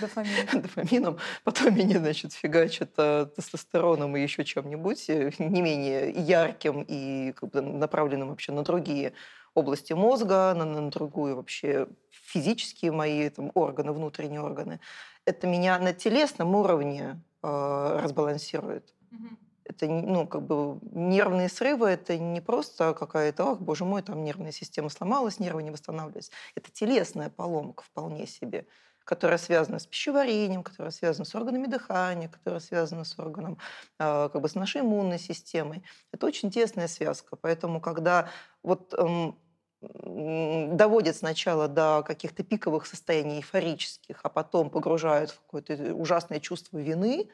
Дофамин. 0.00 0.30
дофамином, 0.62 1.18
потом 1.44 1.74
меня, 1.74 1.98
значит, 1.98 2.32
фигачит 2.32 2.92
э, 2.96 3.26
тестостероном 3.34 4.16
и 4.16 4.22
еще 4.22 4.44
чем-нибудь 4.44 5.08
э, 5.08 5.32
не 5.38 5.62
менее 5.62 6.10
ярким 6.10 6.84
и 6.86 7.32
как 7.32 7.50
бы, 7.50 7.62
направленным 7.62 8.28
вообще 8.28 8.52
на 8.52 8.62
другие 8.62 9.12
области 9.54 9.92
мозга, 9.92 10.54
на, 10.54 10.64
на 10.64 10.90
другую 10.90 11.36
вообще 11.36 11.88
физические 12.10 12.92
мои 12.92 13.28
там, 13.30 13.50
органы, 13.54 13.92
внутренние 13.92 14.40
органы, 14.40 14.80
это 15.28 15.46
меня 15.46 15.78
на 15.78 15.92
телесном 15.92 16.54
уровне 16.54 17.22
э, 17.42 18.00
разбалансирует. 18.02 18.94
Угу. 19.12 19.28
Это 19.64 19.86
ну, 19.86 20.26
как 20.26 20.42
бы 20.42 20.78
нервные 20.92 21.50
срывы, 21.50 21.88
это 21.90 22.16
не 22.16 22.40
просто 22.40 22.94
какая-то, 22.94 23.52
ах, 23.52 23.60
боже 23.60 23.84
мой, 23.84 24.02
там 24.02 24.24
нервная 24.24 24.52
система 24.52 24.88
сломалась, 24.88 25.38
нервы 25.38 25.62
не 25.62 25.70
восстанавливаются. 25.70 26.32
Это 26.54 26.70
телесная 26.72 27.30
поломка 27.30 27.84
вполне 27.84 28.26
себе 28.26 28.66
которая 29.04 29.38
связана 29.38 29.78
с 29.78 29.86
пищеварением, 29.86 30.62
которая 30.62 30.90
связана 30.90 31.24
с 31.24 31.34
органами 31.34 31.66
дыхания, 31.66 32.28
которая 32.28 32.60
связана 32.60 33.04
с 33.04 33.18
органом, 33.18 33.56
э, 33.98 34.28
как 34.30 34.42
бы 34.42 34.50
с 34.50 34.54
нашей 34.54 34.82
иммунной 34.82 35.18
системой. 35.18 35.82
Это 36.12 36.26
очень 36.26 36.50
тесная 36.50 36.88
связка. 36.88 37.34
Поэтому, 37.36 37.80
когда 37.80 38.28
вот 38.62 38.92
эм, 38.92 39.38
доводят 39.80 41.16
сначала 41.16 41.68
до 41.68 42.02
каких-то 42.04 42.42
пиковых 42.42 42.86
состояний 42.86 43.36
эйфорических, 43.36 44.20
а 44.22 44.28
потом 44.28 44.70
погружают 44.70 45.30
в 45.30 45.40
какое-то 45.40 45.94
ужасное 45.94 46.40
чувство 46.40 46.78
вины, 46.78 47.28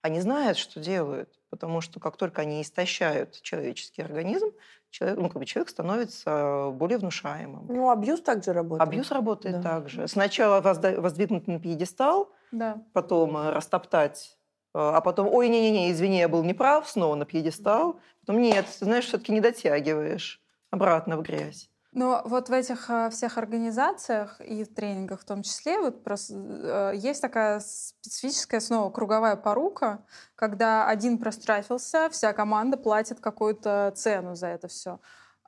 они 0.00 0.20
знают, 0.20 0.58
что 0.58 0.80
делают. 0.80 1.30
Потому 1.50 1.80
что 1.80 2.00
как 2.00 2.16
только 2.16 2.42
они 2.42 2.62
истощают 2.62 3.40
человеческий 3.42 4.02
организм, 4.02 4.52
человек, 4.90 5.18
ну, 5.18 5.28
как 5.28 5.38
бы 5.38 5.46
человек 5.46 5.68
становится 5.70 6.70
более 6.72 6.98
внушаемым. 6.98 7.66
Ну, 7.68 7.90
абьюз 7.90 8.20
также 8.20 8.52
работает. 8.52 8.88
Абьюз 8.88 9.10
работает 9.10 9.60
да. 9.60 9.62
также. 9.62 10.08
Сначала 10.08 10.60
воздвигнуть 10.60 11.46
на 11.46 11.60
пьедестал, 11.60 12.32
да. 12.50 12.82
потом 12.92 13.36
э, 13.36 13.50
растоптать 13.50 14.36
э, 14.74 14.78
а 14.78 15.00
потом, 15.00 15.28
ой, 15.28 15.48
не-не-не, 15.48 15.92
извини, 15.92 16.18
я 16.18 16.28
был 16.28 16.42
неправ, 16.44 16.88
снова 16.88 17.14
на 17.14 17.24
пьедестал. 17.24 18.00
Потом, 18.20 18.42
нет, 18.42 18.66
ты 18.78 18.84
знаешь, 18.84 19.06
все-таки 19.06 19.32
не 19.32 19.40
дотягиваешь 19.40 20.42
обратно 20.70 21.16
в 21.16 21.22
грязь. 21.22 21.70
Но 21.94 22.22
вот 22.24 22.48
в 22.48 22.52
этих 22.52 22.90
э, 22.90 23.08
всех 23.10 23.38
организациях 23.38 24.40
и 24.40 24.64
в 24.64 24.74
тренингах 24.74 25.20
в 25.20 25.24
том 25.24 25.42
числе 25.42 25.78
вот 25.78 26.02
просто 26.02 26.34
э, 26.34 26.96
есть 26.96 27.22
такая 27.22 27.60
специфическая 27.60 28.58
снова 28.58 28.90
круговая 28.90 29.36
порука, 29.36 30.04
когда 30.34 30.88
один 30.88 31.18
прострафился, 31.18 32.08
вся 32.10 32.32
команда 32.32 32.76
платит 32.76 33.20
какую-то 33.20 33.92
цену 33.94 34.34
за 34.34 34.48
это 34.48 34.66
все. 34.66 34.98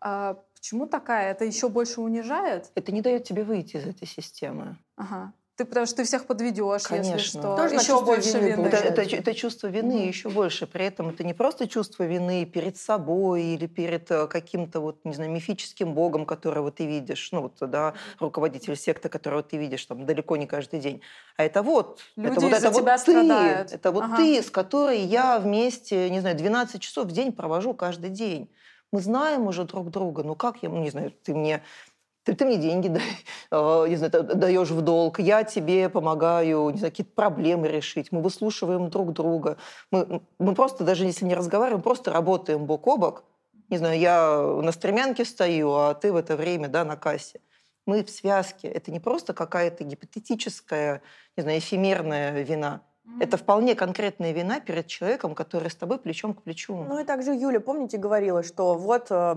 А 0.01 0.35
почему 0.55 0.87
такая? 0.87 1.33
Это 1.33 1.45
еще 1.45 1.69
больше 1.69 2.01
унижает? 2.01 2.71
Это 2.77 2.93
не 2.93 3.03
дает 3.03 3.25
тебе 3.25 3.43
выйти 3.43 3.79
из 3.79 3.87
этой 3.87 4.07
системы. 4.07 4.79
Ага. 4.97 5.33
Ты 5.57 5.65
потому 5.65 5.87
что 5.87 5.97
ты 5.97 6.05
всех 6.05 6.27
подведешь, 6.27 6.83
Конечно. 6.83 7.15
если 7.15 7.29
что. 7.29 7.57
Тоже 7.57 7.77
еще 7.77 8.05
больше 8.05 8.39
вины. 8.39 8.67
Это, 8.67 8.77
это, 8.77 9.17
это 9.17 9.35
чувство 9.35 9.69
вины 9.69 9.97
угу. 9.97 10.07
еще 10.07 10.29
больше. 10.29 10.67
При 10.67 10.85
этом 10.85 11.09
это 11.09 11.25
не 11.25 11.33
просто 11.33 11.67
чувство 11.67 12.03
вины 12.03 12.45
перед 12.45 12.77
собой 12.77 13.43
или 13.43 13.67
перед 13.67 14.11
э, 14.11 14.27
каким-то 14.27 14.81
вот, 14.81 15.03
не 15.05 15.15
знаю, 15.15 15.31
мифическим 15.31 15.95
богом, 15.95 16.27
которого 16.27 16.71
ты 16.71 16.85
видишь, 16.85 17.31
ну 17.33 17.41
вот, 17.41 17.55
да, 17.71 17.95
руководитель 18.21 18.77
секты, 18.77 19.09
которого 19.09 19.43
ты 19.43 19.57
видишь 19.57 19.87
там 19.87 20.05
далеко 20.05 20.37
не 20.37 20.47
каждый 20.47 20.79
день. 20.79 21.01
А 21.39 21.45
это 21.45 21.63
вот, 21.63 22.01
Люди 22.17 22.33
это 22.33 22.41
вот, 22.41 22.53
это 22.53 22.71
вот 22.71 22.85
ты, 22.85 22.99
страдают. 22.99 23.73
это 23.73 23.93
вот 23.93 24.05
ага. 24.05 24.17
ты, 24.19 24.43
с 24.43 24.51
которой 24.51 25.01
я 25.01 25.39
вместе, 25.39 26.11
не 26.11 26.21
знаю, 26.21 26.37
12 26.37 26.83
часов 26.83 27.07
в 27.07 27.13
день 27.13 27.33
провожу 27.33 27.73
каждый 27.73 28.11
день. 28.11 28.51
Мы 28.93 29.01
знаем 29.01 29.47
уже 29.47 29.65
друг 29.65 29.91
друга. 29.91 30.23
Ну 30.23 30.35
как 30.35 30.63
я, 30.63 30.69
ну, 30.69 30.83
не 30.83 30.91
знаю, 30.91 31.13
ты 31.23 31.35
мне 31.35 31.63
ты, 32.27 32.35
ты 32.35 32.45
мне 32.45 32.57
деньги 32.57 32.89
дай, 32.89 33.03
а, 33.51 33.87
не 33.87 33.97
знаю, 33.97 34.11
даешь 34.25 34.71
в 34.71 34.83
долг, 34.83 35.21
я 35.21 35.45
тебе 35.45 35.89
помогаю, 35.89 36.71
не 36.71 36.79
знаю, 36.79 36.91
какие-то 36.91 37.13
проблемы 37.15 37.69
решить, 37.69 38.11
мы 38.11 38.21
выслушиваем 38.21 38.91
друг 38.91 39.13
друга. 39.13 39.57
Мы, 39.93 40.21
мы 40.39 40.55
просто, 40.55 40.85
даже 40.85 41.05
если 41.05 41.25
не 41.25 41.35
разговариваем, 41.35 41.83
просто 41.83 42.13
работаем 42.13 42.67
бок 42.67 42.87
о 42.89 42.97
бок. 42.97 43.25
Не 43.71 43.79
знаю, 43.79 43.99
я 43.99 44.41
на 44.63 44.73
стремянке 44.73 45.25
стою, 45.25 45.73
а 45.73 45.95
ты 45.95 46.13
в 46.13 46.17
это 46.17 46.37
время 46.37 46.69
да, 46.69 46.85
на 46.85 46.97
кассе. 46.97 47.41
Мы 47.87 48.03
в 48.03 48.11
связке. 48.11 48.69
Это 48.69 48.91
не 48.91 48.99
просто 48.99 49.33
какая-то 49.33 49.85
гипотетическая, 49.85 51.03
не 51.37 51.43
знаю, 51.43 51.59
эфемерная 51.59 52.43
вина. 52.43 52.83
Это 53.21 53.37
вполне 53.37 53.77
конкретная 53.77 54.33
вина 54.33 54.61
перед 54.61 54.89
человеком, 54.89 55.35
который 55.35 55.71
с 55.71 55.77
тобой 55.77 55.99
плечом 55.99 56.35
к 56.35 56.43
плечу. 56.43 56.75
Ну 56.77 56.99
и 56.99 57.05
также 57.05 57.33
Юля, 57.33 57.61
помните, 57.61 57.99
говорила, 57.99 58.43
что 58.43 58.75
вот 58.75 59.07
э, 59.11 59.37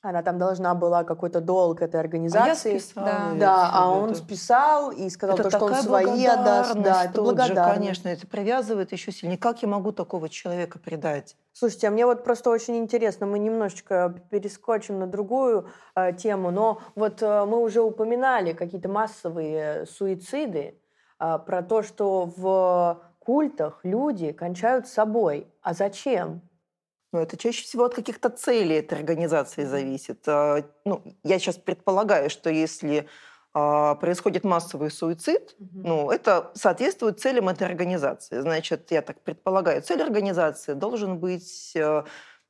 она 0.00 0.22
там 0.22 0.38
должна 0.38 0.74
была 0.74 1.02
какой-то 1.04 1.40
долг 1.40 1.82
этой 1.82 1.98
организации. 1.98 2.70
А 2.70 2.74
я 2.74 2.80
списала, 2.80 3.06
да, 3.06 3.34
да 3.34 3.70
а 3.72 3.90
он 3.90 4.14
списал 4.14 4.90
и 4.90 5.10
сказал, 5.10 5.36
это 5.36 5.50
то, 5.50 5.56
что 5.56 5.64
он 5.66 5.74
свои 5.74 6.24
отдаст. 6.24 6.74
Да, 6.74 7.04
это 7.04 7.20
благодарность. 7.20 7.68
Же, 7.68 7.74
конечно, 7.74 8.08
это 8.08 8.26
привязывает 8.26 8.92
еще 8.92 9.10
сильнее. 9.10 9.38
Как 9.38 9.62
я 9.62 9.68
могу 9.68 9.92
такого 9.92 10.28
человека 10.28 10.78
предать? 10.78 11.36
Слушайте, 11.52 11.88
а 11.88 11.90
мне 11.90 12.06
вот 12.06 12.22
просто 12.22 12.50
очень 12.50 12.76
интересно, 12.76 13.26
мы 13.26 13.40
немножечко 13.40 14.14
перескочим 14.30 15.00
на 15.00 15.08
другую 15.08 15.68
э, 15.96 16.12
тему, 16.12 16.52
но 16.52 16.80
вот 16.94 17.20
э, 17.20 17.44
мы 17.46 17.60
уже 17.60 17.80
упоминали 17.80 18.52
какие-то 18.52 18.88
массовые 18.88 19.86
суициды, 19.86 20.80
э, 21.18 21.38
про 21.44 21.62
то, 21.62 21.82
что 21.82 22.32
в 22.36 23.02
культах 23.18 23.80
люди 23.82 24.30
кончают 24.30 24.86
собой. 24.86 25.48
А 25.60 25.74
зачем? 25.74 26.47
Ну, 27.12 27.20
это 27.20 27.36
чаще 27.36 27.62
всего 27.62 27.84
от 27.84 27.94
каких-то 27.94 28.28
целей 28.28 28.76
этой 28.76 28.98
организации 28.98 29.64
зависит. 29.64 30.28
А, 30.28 30.62
ну, 30.84 31.02
я 31.24 31.38
сейчас 31.38 31.56
предполагаю, 31.56 32.28
что 32.28 32.50
если 32.50 33.08
а, 33.54 33.94
происходит 33.94 34.44
массовый 34.44 34.90
суицид, 34.90 35.56
угу. 35.58 35.68
ну, 35.72 36.10
это 36.10 36.50
соответствует 36.54 37.18
целям 37.18 37.48
этой 37.48 37.66
организации. 37.66 38.40
Значит, 38.40 38.90
я 38.90 39.00
так 39.00 39.20
предполагаю, 39.22 39.82
цель 39.82 40.02
организации 40.02 40.74
должен 40.74 41.18
быть 41.18 41.72
э, 41.74 42.04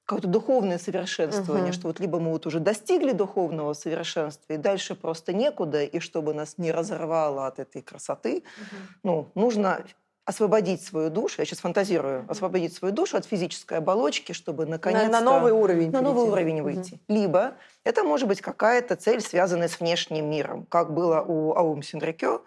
какое-то 0.05 0.27
духовное 0.27 0.79
совершенствование, 0.79 1.71
угу. 1.71 1.73
что 1.73 1.87
вот 1.87 2.01
либо 2.01 2.19
мы 2.19 2.33
вот 2.33 2.47
уже 2.47 2.59
достигли 2.59 3.13
духовного 3.13 3.75
совершенства, 3.75 4.55
и 4.55 4.57
дальше 4.57 4.97
просто 4.97 5.33
некуда, 5.33 5.85
и 5.85 6.01
чтобы 6.01 6.35
нас 6.35 6.59
не 6.59 6.73
разорвало 6.73 7.47
от 7.47 7.61
этой 7.61 7.81
красоты, 7.81 8.39
угу. 8.39 8.77
ну, 9.05 9.31
нужно 9.35 9.85
освободить 10.29 10.83
свою 10.83 11.09
душу, 11.09 11.37
я 11.39 11.47
сейчас 11.47 11.61
фантазирую, 11.61 12.27
освободить 12.29 12.75
свою 12.75 12.93
душу 12.93 13.17
от 13.17 13.25
физической 13.25 13.79
оболочки, 13.79 14.33
чтобы 14.33 14.67
наконец-то... 14.67 15.11
На, 15.11 15.21
на 15.21 15.25
новый 15.25 15.53
уровень. 15.53 15.91
На 15.91 16.03
новый 16.03 16.31
уровень 16.31 16.61
выйти. 16.61 17.01
Угу. 17.09 17.19
Либо 17.19 17.55
это 17.83 18.05
может 18.05 18.29
быть 18.29 18.43
какая-то 18.43 18.97
цель, 18.97 19.23
связанная 19.23 19.69
с 19.69 19.81
внешним 19.81 20.29
миром, 20.29 20.67
как 20.69 20.93
было 20.93 21.25
у 21.27 21.55
Аум 21.55 21.83
Синрикё. 21.83 22.43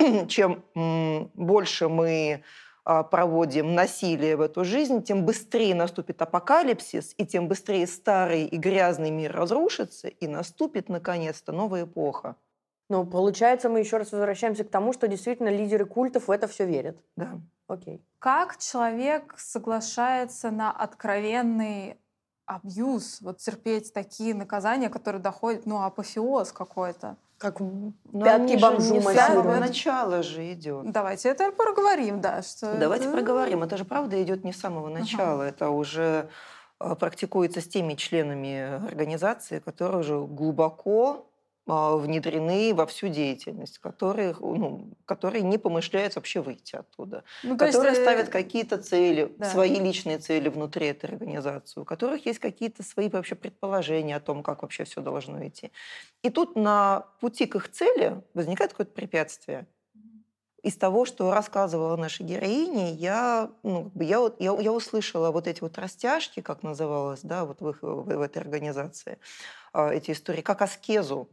Угу. 0.00 0.26
Чем 0.28 0.64
больше 1.34 1.88
мы 1.88 2.42
а, 2.84 3.04
проводим 3.04 3.76
насилие 3.76 4.36
в 4.36 4.40
эту 4.40 4.64
жизнь, 4.64 5.00
тем 5.04 5.24
быстрее 5.24 5.76
наступит 5.76 6.20
апокалипсис, 6.20 7.14
и 7.16 7.24
тем 7.24 7.46
быстрее 7.46 7.86
старый 7.86 8.44
и 8.44 8.56
грязный 8.56 9.12
мир 9.12 9.30
разрушится, 9.30 10.08
и 10.08 10.26
наступит, 10.26 10.88
наконец-то, 10.88 11.52
новая 11.52 11.84
эпоха. 11.84 12.34
Ну, 12.90 13.06
получается, 13.06 13.68
мы 13.68 13.78
еще 13.78 13.98
раз 13.98 14.10
возвращаемся 14.10 14.64
к 14.64 14.68
тому, 14.68 14.92
что 14.92 15.06
действительно 15.06 15.48
лидеры 15.48 15.86
культов 15.86 16.26
в 16.26 16.30
это 16.30 16.48
все 16.48 16.66
верят. 16.66 16.98
Да. 17.16 17.40
Окей. 17.68 18.04
Как 18.18 18.58
человек 18.58 19.34
соглашается 19.38 20.50
на 20.50 20.72
откровенный 20.72 21.98
абьюз, 22.46 23.20
вот 23.20 23.38
терпеть 23.38 23.92
такие 23.94 24.34
наказания, 24.34 24.88
которые 24.88 25.22
доходят, 25.22 25.66
ну, 25.66 25.82
апофеоз 25.84 26.50
какой-то? 26.50 27.16
Как 27.38 27.60
Но 27.60 27.92
ну, 28.12 28.24
пятки 28.24 28.60
бомжу 28.60 28.94
не 28.94 29.00
с 29.00 29.14
самого 29.14 29.54
начала 29.54 30.24
же 30.24 30.52
идет. 30.52 30.90
Давайте 30.90 31.28
это 31.28 31.52
проговорим, 31.52 32.20
да. 32.20 32.42
Что 32.42 32.76
Давайте 32.76 33.04
это... 33.04 33.14
проговорим. 33.14 33.62
Это 33.62 33.76
же 33.76 33.84
правда 33.84 34.20
идет 34.20 34.42
не 34.42 34.52
с 34.52 34.58
самого 34.58 34.88
начала. 34.88 35.44
Ага. 35.44 35.48
Это 35.48 35.70
уже 35.70 36.28
а, 36.80 36.96
практикуется 36.96 37.60
с 37.60 37.68
теми 37.68 37.94
членами 37.94 38.84
организации, 38.84 39.60
которые 39.60 40.00
уже 40.00 40.20
глубоко 40.20 41.29
внедрены 41.70 42.74
во 42.74 42.86
всю 42.86 43.08
деятельность, 43.08 43.78
которые, 43.78 44.34
ну, 44.40 44.90
которые 45.04 45.42
не 45.42 45.58
помышляют 45.58 46.16
вообще 46.16 46.40
выйти 46.40 46.76
оттуда, 46.76 47.24
ну, 47.42 47.56
которые 47.56 47.90
есть, 47.92 48.02
ставят 48.02 48.28
какие-то 48.28 48.78
цели, 48.78 49.32
да. 49.38 49.50
свои 49.50 49.76
личные 49.76 50.18
цели 50.18 50.48
внутри 50.48 50.86
этой 50.88 51.10
организации, 51.10 51.80
у 51.80 51.84
которых 51.84 52.26
есть 52.26 52.38
какие-то 52.38 52.82
свои 52.82 53.08
вообще 53.08 53.34
предположения 53.34 54.16
о 54.16 54.20
том, 54.20 54.42
как 54.42 54.62
вообще 54.62 54.84
все 54.84 55.00
должно 55.00 55.46
идти. 55.46 55.70
И 56.22 56.30
тут 56.30 56.56
на 56.56 57.06
пути 57.20 57.46
к 57.46 57.56
их 57.56 57.70
цели 57.70 58.22
возникает 58.34 58.72
какое-то 58.72 58.92
препятствие. 58.92 59.66
Из 60.62 60.76
того, 60.76 61.06
что 61.06 61.32
рассказывала 61.32 61.96
наша 61.96 62.22
героиня, 62.22 62.92
я, 62.92 63.50
ну, 63.62 63.90
я, 63.94 64.30
я, 64.38 64.60
я 64.60 64.72
услышала 64.72 65.30
вот 65.30 65.46
эти 65.46 65.62
вот 65.62 65.78
растяжки, 65.78 66.40
как 66.40 66.62
называлось, 66.62 67.20
да, 67.22 67.46
вот 67.46 67.62
в, 67.62 67.70
их, 67.70 67.82
в, 67.82 68.02
в 68.02 68.20
этой 68.20 68.42
организации, 68.42 69.18
а, 69.72 69.90
эти 69.90 70.10
истории, 70.10 70.42
как 70.42 70.60
аскезу, 70.60 71.30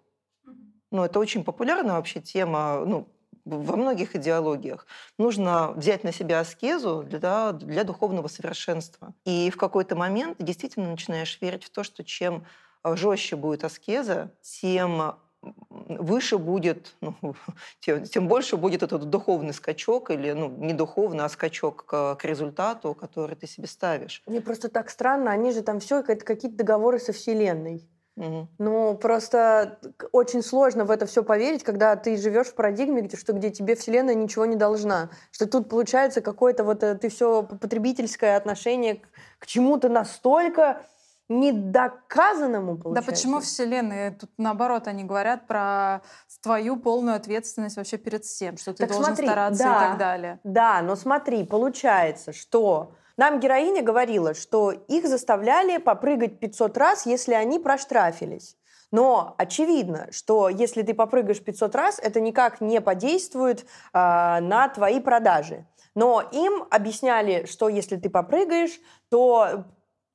ну, 0.92 1.04
это 1.04 1.20
очень 1.20 1.44
популярная 1.44 1.96
вообще 1.96 2.22
тема, 2.22 2.84
ну, 2.86 3.08
во 3.46 3.78
многих 3.78 4.16
идеологиях. 4.16 4.86
Нужно 5.18 5.72
взять 5.72 6.04
на 6.04 6.12
себя 6.12 6.42
аскезу 6.42 7.04
для, 7.04 7.54
для 7.54 7.84
духовного 7.84 8.28
совершенства. 8.28 9.14
И 9.26 9.50
в 9.50 9.58
какой-то 9.58 9.96
момент 9.96 10.38
действительно 10.40 10.90
начинаешь 10.90 11.38
верить 11.42 11.64
в 11.64 11.70
то, 11.70 11.84
что 11.84 12.04
чем 12.04 12.46
э, 12.84 12.96
жестче 12.96 13.36
будет 13.36 13.64
аскеза, 13.64 14.32
тем 14.42 15.16
выше 15.62 16.38
будет, 16.38 16.96
ну, 17.02 17.16
тем, 17.80 18.04
тем 18.04 18.28
больше 18.28 18.58
будет 18.58 18.84
этот 18.84 19.10
духовный 19.10 19.54
скачок, 19.54 20.12
или 20.12 20.32
ну, 20.32 20.50
не 20.50 20.74
духовный, 20.74 21.24
а 21.24 21.30
скачок 21.30 21.86
к, 21.86 22.16
к 22.16 22.26
результату, 22.26 22.94
который 22.94 23.36
ты 23.36 23.48
себе 23.48 23.68
ставишь. 23.68 24.24
Мне 24.26 24.42
просто 24.42 24.70
так 24.70 24.90
странно, 24.90 25.32
они 25.32 25.52
же 25.52 25.62
там 25.62 25.80
все, 25.80 26.00
это 26.00 26.26
какие-то 26.26 26.58
договоры 26.58 27.00
со 27.00 27.14
Вселенной. 27.14 27.88
Угу. 28.18 28.48
Ну, 28.58 28.98
просто 28.98 29.78
очень 30.12 30.42
сложно 30.42 30.86
в 30.86 30.92
это 30.92 31.06
все 31.06 31.24
поверить, 31.24 31.64
когда 31.64 31.96
ты 31.96 32.18
живешь 32.18 32.48
в 32.48 32.56
парадигме, 32.56 33.02
где, 33.02 33.16
что, 33.16 33.34
где 33.34 33.52
тебе 33.52 33.76
Вселенная 33.76 34.16
ничего 34.16 34.46
не 34.46 34.56
должна. 34.56 35.10
Что 35.32 35.48
тут 35.48 35.70
получается 35.70 36.22
какое-то 36.22 36.64
вот 36.64 36.82
э, 36.84 36.96
ты 36.96 37.10
все 37.10 37.44
потребительское 37.44 38.36
отношение 38.36 38.96
к, 38.96 39.08
к 39.40 39.46
чему-то 39.46 39.88
настолько 39.88 40.82
недоказанному, 41.30 42.78
получается. 42.78 43.12
Да 43.12 43.16
почему 43.16 43.40
Вселенная? 43.40 44.12
Тут 44.12 44.32
наоборот 44.38 44.88
они 44.88 45.04
говорят 45.04 45.46
про 45.46 46.02
твою 46.42 46.78
полную 46.78 47.18
ответственность 47.18 47.78
вообще 47.78 47.98
перед 47.98 48.24
всем, 48.24 48.58
что 48.58 48.72
ты 48.72 48.80
так 48.80 48.90
должен 48.90 49.06
смотри, 49.06 49.28
стараться 49.28 49.64
да, 49.64 49.70
и 49.70 49.90
так 49.90 49.98
далее. 49.98 50.40
Да, 50.44 50.82
но 50.82 50.96
смотри, 50.96 51.46
получается, 51.46 52.34
что 52.34 52.94
нам 53.18 53.40
героиня 53.40 53.82
говорила, 53.82 54.34
что 54.34 54.72
их 54.72 55.08
заставляли 55.08 55.78
попрыгать 55.78 56.40
500 56.40 56.78
раз, 56.78 57.06
если 57.06 57.34
они 57.34 57.60
проштрафились. 57.60 58.56
Но 58.92 59.36
очевидно, 59.38 60.08
что 60.12 60.48
если 60.48 60.82
ты 60.82 60.94
попрыгаешь 60.94 61.44
500 61.44 61.76
раз, 61.76 62.00
это 62.00 62.22
никак 62.22 62.62
не 62.62 62.80
подействует 62.80 63.62
э, 63.62 63.66
на 63.94 64.70
твои 64.70 65.00
продажи. 65.00 65.66
Но 65.94 66.22
им 66.32 66.66
объясняли, 66.70 67.46
что 67.48 67.70
если 67.70 67.98
ты 67.98 68.10
попрыгаешь, 68.10 68.80
то 69.10 69.66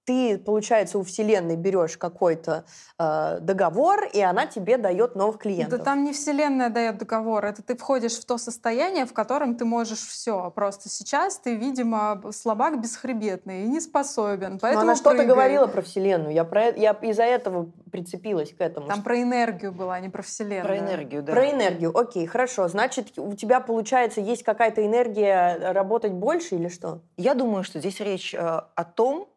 ты, 0.05 0.39
получается, 0.39 0.99
у 0.99 1.03
Вселенной 1.03 1.57
берешь 1.57 1.97
какой-то 1.97 2.65
э, 2.99 3.39
договор, 3.41 4.05
и 4.13 4.21
она 4.21 4.47
тебе 4.47 4.77
дает 4.77 5.15
новых 5.15 5.39
клиентов. 5.39 5.79
Да 5.79 5.85
там 5.85 6.05
не 6.05 6.13
Вселенная 6.13 6.71
дает 6.71 6.99
договор, 6.99 7.45
это 7.45 7.63
ты 7.63 7.77
входишь 7.77 8.19
в 8.19 8.25
то 8.25 8.39
состояние, 8.39 9.07
в 9.07 9.13
котором 9.13 9.57
ты 9.57 9.65
можешь 9.65 10.01
все. 10.01 10.51
Просто 10.51 10.89
сейчас 10.89 11.39
ты, 11.39 11.55
видимо, 11.55 12.23
слабак 12.33 12.81
бесхребетный 12.81 13.65
и 13.65 13.67
не 13.67 13.81
способен. 13.81 14.59
Поэтому 14.59 14.85
Но 14.85 14.91
она 14.91 14.97
что-то 14.97 15.25
говорила 15.25 15.67
про 15.67 15.83
Вселенную. 15.83 16.35
Я, 16.35 16.45
про, 16.45 16.71
я 16.71 16.93
из-за 16.93 17.25
этого 17.25 17.71
прицепилась 17.91 18.53
к 18.53 18.61
этому. 18.61 18.89
Там 18.89 19.03
про 19.03 19.21
энергию 19.21 19.73
была, 19.73 19.95
а 19.95 20.01
не 20.01 20.09
про 20.09 20.23
Вселенную. 20.23 20.65
Про 20.65 20.79
энергию, 20.79 21.23
да. 21.23 21.33
Про 21.33 21.51
энергию. 21.51 21.97
Окей, 21.97 22.27
хорошо. 22.27 22.69
Значит, 22.69 23.19
у 23.19 23.35
тебя, 23.35 23.61
получается, 23.61 24.21
есть 24.21 24.43
какая-то 24.43 24.85
энергия 24.85 25.73
работать 25.73 26.13
больше 26.13 26.57
или 26.57 26.69
что? 26.69 27.03
Я 27.17 27.35
думаю, 27.35 27.65
что 27.65 27.79
здесь 27.79 28.01
речь 28.01 28.35
э, 28.35 28.39
о 28.39 28.85
том, 28.85 29.23
что 29.23 29.32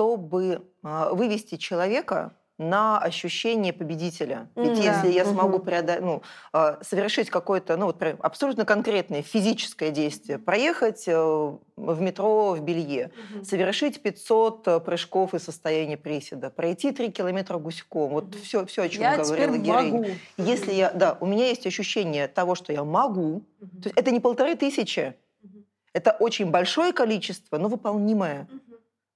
чтобы 0.00 0.62
а, 0.82 1.12
вывести 1.12 1.56
человека 1.56 2.32
на 2.56 2.98
ощущение 2.98 3.72
победителя. 3.72 4.48
Ведь 4.56 4.76
да. 4.76 4.82
если 4.82 5.12
я 5.12 5.26
смогу 5.26 5.56
угу. 5.56 5.64
преодолеть, 5.64 6.02
ну, 6.02 6.22
а, 6.52 6.78
совершить 6.82 7.28
какое-то 7.28 7.76
ну, 7.76 7.86
вот, 7.86 8.02
абсолютно 8.20 8.64
конкретное 8.64 9.22
физическое 9.22 9.90
действие, 9.90 10.38
проехать 10.38 11.04
э, 11.06 11.14
в 11.14 12.00
метро 12.00 12.52
в 12.52 12.60
белье, 12.62 13.12
угу. 13.34 13.44
совершить 13.44 14.02
500 14.02 14.68
э, 14.68 14.80
прыжков 14.80 15.34
из 15.34 15.42
состояния 15.42 15.98
приседа, 15.98 16.48
пройти 16.48 16.92
3 16.92 17.12
километра 17.12 17.58
гуськом, 17.58 18.10
вот 18.10 18.34
все, 18.36 18.64
все, 18.64 18.82
о 18.82 18.88
чем 18.88 19.02
я 19.02 19.18
говорила 19.18 19.56
героиня. 19.56 19.92
Могу. 19.92 20.10
Если 20.38 20.72
я, 20.72 20.90
да, 20.92 21.18
у 21.20 21.26
меня 21.26 21.48
есть 21.48 21.66
ощущение 21.66 22.26
того, 22.26 22.54
что 22.54 22.72
я 22.72 22.84
могу, 22.84 23.42
угу. 23.60 23.82
то 23.82 23.88
есть 23.88 23.96
это 23.98 24.10
не 24.10 24.20
полторы 24.20 24.54
тысячи, 24.54 25.14
угу. 25.42 25.64
это 25.92 26.12
очень 26.20 26.50
большое 26.50 26.94
количество, 26.94 27.58
но 27.58 27.68
выполнимое. 27.68 28.48
Угу 28.50 28.69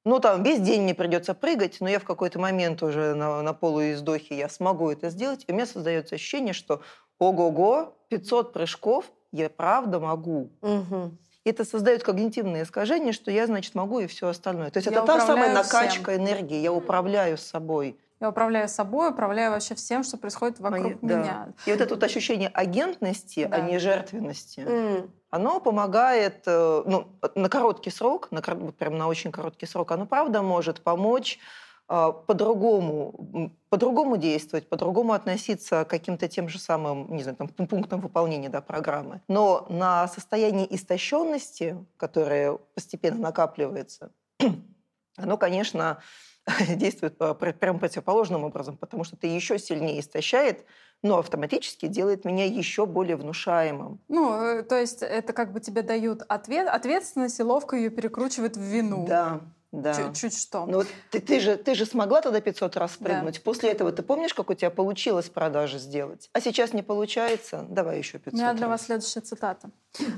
ну, 0.05 0.21
там, 0.21 0.43
весь 0.43 0.61
день 0.61 0.83
мне 0.83 0.95
придется 0.95 1.35
прыгать, 1.35 1.79
но 1.81 1.89
я 1.89 1.99
в 1.99 2.05
какой-то 2.05 2.39
момент 2.39 2.83
уже 2.83 3.15
на, 3.15 3.43
на 3.43 3.55
полуиздохе 3.55 4.37
я 4.37 4.49
смогу 4.49 4.91
это 4.91 5.09
сделать, 5.09 5.45
и 5.47 5.53
у 5.53 5.55
меня 5.55 5.67
создается 5.67 6.15
ощущение, 6.17 6.53
что 6.53 6.83
ого-го, 7.19 7.95
500 8.09 8.53
прыжков 8.53 9.07
я 9.33 9.49
правда 9.49 10.01
могу. 10.01 10.51
Угу. 10.61 11.13
Это 11.45 11.65
создает 11.65 12.03
когнитивное 12.03 12.63
искажение, 12.63 13.13
что 13.13 13.31
я, 13.31 13.47
значит, 13.47 13.75
могу 13.75 14.01
и 14.01 14.07
все 14.07 14.29
остальное. 14.29 14.71
То 14.71 14.79
есть 14.79 14.87
я 14.87 14.93
это 14.93 15.07
та 15.07 15.21
самая 15.21 15.53
накачка 15.53 16.13
всем. 16.13 16.23
энергии, 16.23 16.57
я 16.57 16.73
управляю 16.73 17.37
собой. 17.37 17.99
Я 18.25 18.31
управляю 18.31 18.69
собой, 18.69 19.11
управляю 19.11 19.51
вообще 19.51 19.75
всем, 19.75 20.03
что 20.03 20.17
происходит 20.17 20.59
вокруг 20.59 21.03
Мои, 21.03 21.13
меня. 21.13 21.49
Да. 21.49 21.53
И 21.67 21.73
вот 21.73 21.81
это 21.83 21.95
вот 21.95 22.03
ощущение 22.03 22.49
агентности, 22.49 23.45
да. 23.45 23.57
а 23.57 23.61
не 23.61 23.79
жертвенности. 23.79 24.61
Mm 24.61 25.11
оно 25.31 25.59
помогает 25.59 26.45
э, 26.47 26.83
ну, 26.87 27.09
на 27.35 27.49
короткий 27.49 27.91
срок, 27.91 28.29
на, 28.31 28.41
прям 28.41 28.97
на 28.97 29.09
очень 29.09 29.33
короткий 29.33 29.67
срок, 29.67 29.91
оно 29.91 30.07
правда 30.07 30.43
может 30.43 30.81
помочь 30.81 31.41
а, 31.87 32.13
по-другому, 32.13 33.53
по-другому 33.69 34.17
действовать, 34.17 34.69
по-другому 34.69 35.13
относиться 35.13 35.85
к 35.85 35.91
каким-то 35.91 36.29
тем 36.29 36.49
же 36.49 36.61
самым, 36.61 37.15
не 37.15 37.25
знаю, 37.25 37.37
там, 37.37 37.49
пунктам 37.49 38.01
выполнения 38.01 38.49
да, 38.49 38.61
программы. 38.61 39.21
Но 39.27 39.67
на 39.69 40.07
состояние 40.09 40.73
истощенности, 40.73 41.85
которое 41.97 42.59
постепенно 42.75 43.19
накапливается, 43.19 44.13
оно, 45.17 45.37
конечно, 45.37 45.99
действует 46.69 47.19
прям 47.61 47.79
противоположным 47.79 48.45
образом, 48.45 48.77
потому 48.77 49.05
что 49.05 49.17
ты 49.17 49.27
еще 49.27 49.59
сильнее 49.59 50.01
истощает 50.01 50.65
но 51.05 51.19
автоматически 51.19 51.87
делает 51.87 52.25
меня 52.25 52.47
еще 52.47 52.87
более 52.87 53.17
внушаемым. 53.17 54.01
Ну, 54.09 54.41
э, 54.41 54.63
то 54.63 54.81
есть 54.81 55.03
это 55.03 55.35
как 55.35 55.53
бы 55.53 55.61
тебе 55.61 55.83
дают 55.83 56.23
ответ, 56.29 56.67
ответственность 56.67 57.39
и 57.39 57.43
ловко 57.43 57.77
ее 57.77 57.91
перекручивают 57.91 58.57
в 58.57 58.63
вину. 58.63 59.07
Да, 59.07 59.43
да. 59.83 60.13
Чуть, 60.13 60.39
что. 60.39 60.67
Ну 60.67 60.79
вот 60.79 60.87
ты, 61.11 61.21
ты, 61.21 61.41
же, 61.41 61.57
ты 61.57 61.75
же 61.75 61.87
смогла 61.87 62.21
тогда 62.21 62.41
500 62.41 62.77
раз 62.77 62.93
прыгнуть. 62.97 63.35
Да. 63.35 63.41
После 63.43 63.71
этого 63.71 63.93
ты 63.93 64.03
помнишь, 64.03 64.35
как 64.35 64.51
у 64.51 64.55
тебя 64.55 64.71
получилось 64.71 65.29
продажи 65.29 65.79
сделать? 65.79 66.31
А 66.33 66.41
сейчас 66.41 66.73
не 66.73 66.83
получается? 66.83 67.67
Давай 67.69 67.99
еще 67.99 68.19
500 68.19 68.33
У 68.33 68.37
меня 68.37 68.53
для 68.53 68.69
раз. 68.69 68.81
вас 68.81 68.87
следующая 68.87 69.21
цитата. 69.21 69.71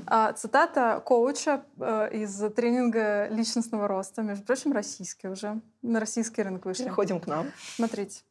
А, 0.05 0.33
цитата 0.33 1.01
коуча 1.05 1.63
э, 1.79 2.09
из 2.13 2.39
тренинга 2.55 3.27
личностного 3.29 3.87
роста. 3.87 4.21
Между 4.21 4.43
прочим, 4.45 4.71
российский 4.73 5.27
уже. 5.27 5.59
На 5.81 5.99
российский 5.99 6.41
рынок 6.41 6.65
вышли. 6.65 6.83
Переходим 6.83 7.19
к 7.19 7.27
нам. 7.27 7.51
Смотрите. 7.75 8.21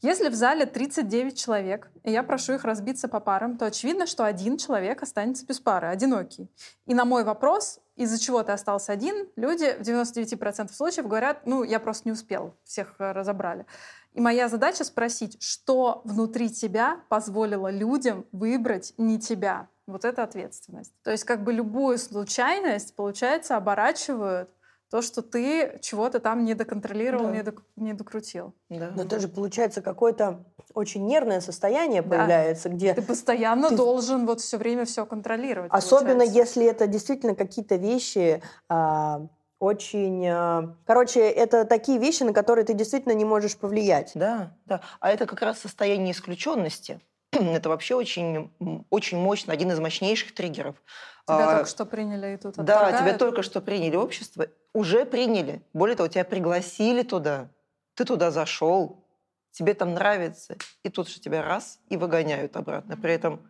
Если 0.00 0.28
в 0.28 0.34
зале 0.34 0.66
39 0.66 1.38
человек, 1.38 1.90
и 2.02 2.10
я 2.10 2.22
прошу 2.22 2.54
их 2.54 2.64
разбиться 2.64 3.08
по 3.08 3.20
парам, 3.20 3.56
то 3.56 3.66
очевидно, 3.66 4.06
что 4.06 4.24
один 4.24 4.58
человек 4.58 5.02
останется 5.02 5.46
без 5.46 5.60
пары, 5.60 5.88
одинокий. 5.88 6.50
И 6.86 6.94
на 6.94 7.04
мой 7.04 7.24
вопрос, 7.24 7.80
из-за 7.96 8.18
чего 8.18 8.42
ты 8.42 8.52
остался 8.52 8.92
один, 8.92 9.28
люди 9.36 9.76
в 9.78 9.82
99% 9.82 10.72
случаев 10.72 11.06
говорят, 11.06 11.46
ну, 11.46 11.62
я 11.62 11.78
просто 11.78 12.08
не 12.08 12.12
успел, 12.12 12.54
всех 12.64 12.94
э, 12.98 13.12
разобрали. 13.12 13.66
И 14.14 14.20
моя 14.20 14.48
задача 14.48 14.84
спросить, 14.84 15.42
что 15.42 16.02
внутри 16.04 16.50
тебя 16.50 17.00
позволило 17.08 17.70
людям 17.70 18.26
выбрать 18.32 18.92
не 18.98 19.18
тебя. 19.18 19.68
Вот 19.86 20.04
это 20.04 20.22
ответственность. 20.22 20.92
То 21.02 21.10
есть 21.10 21.24
как 21.24 21.42
бы 21.42 21.52
любую 21.52 21.98
случайность, 21.98 22.94
получается, 22.94 23.56
оборачивают 23.56 24.50
то, 24.92 25.00
что 25.00 25.22
ты 25.22 25.78
чего-то 25.80 26.20
там 26.20 26.44
не 26.44 26.52
доконтролировал, 26.52 27.24
да. 27.24 27.30
не, 27.30 27.42
док, 27.42 27.62
не 27.76 27.94
докрутил. 27.94 28.52
Да. 28.68 28.92
Но 28.94 29.04
тоже 29.04 29.26
получается 29.26 29.80
какое-то 29.80 30.44
очень 30.74 31.06
нервное 31.06 31.40
состояние 31.40 32.02
да. 32.02 32.10
появляется, 32.10 32.68
где 32.68 32.92
ты 32.92 33.00
постоянно 33.00 33.70
ты... 33.70 33.76
должен 33.76 34.26
вот 34.26 34.42
все 34.42 34.58
время 34.58 34.84
все 34.84 35.06
контролировать. 35.06 35.72
Особенно 35.72 36.18
получается. 36.18 36.38
если 36.38 36.66
это 36.66 36.86
действительно 36.86 37.34
какие-то 37.34 37.76
вещи. 37.76 38.42
А 38.68 39.22
очень... 39.58 40.26
А, 40.26 40.76
короче, 40.84 41.20
это 41.20 41.64
такие 41.64 41.98
вещи, 41.98 42.24
на 42.24 42.34
которые 42.34 42.66
ты 42.66 42.74
действительно 42.74 43.14
не 43.14 43.24
можешь 43.24 43.56
повлиять. 43.56 44.12
Да, 44.14 44.58
да. 44.66 44.82
А 45.00 45.10
это 45.10 45.24
как 45.24 45.40
раз 45.40 45.58
состояние 45.58 46.12
исключенности. 46.12 47.00
это 47.56 47.68
вообще 47.68 47.94
очень, 47.94 48.52
очень 48.90 49.18
мощно, 49.18 49.52
один 49.52 49.70
из 49.72 49.80
мощнейших 49.80 50.34
триггеров. 50.34 50.76
Тебя 51.26 51.50
а, 51.50 51.56
только 51.56 51.70
что 51.70 51.86
приняли 51.86 52.34
и 52.34 52.36
тут 52.36 52.56
Да, 52.56 52.92
тебя 52.92 53.16
только 53.16 53.42
что 53.42 53.60
приняли 53.60 53.96
общество, 53.96 54.46
уже 54.72 55.04
приняли. 55.04 55.62
Более 55.72 55.96
того, 55.96 56.08
тебя 56.08 56.24
пригласили 56.24 57.02
туда. 57.02 57.50
Ты 57.94 58.04
туда 58.04 58.30
зашел, 58.30 59.06
тебе 59.50 59.74
там 59.74 59.94
нравится, 59.94 60.56
и 60.82 60.88
тут 60.88 61.08
же 61.08 61.20
тебя 61.20 61.42
раз 61.42 61.78
и 61.88 61.96
выгоняют 61.96 62.56
обратно. 62.56 62.96
При 62.96 63.12
этом 63.12 63.40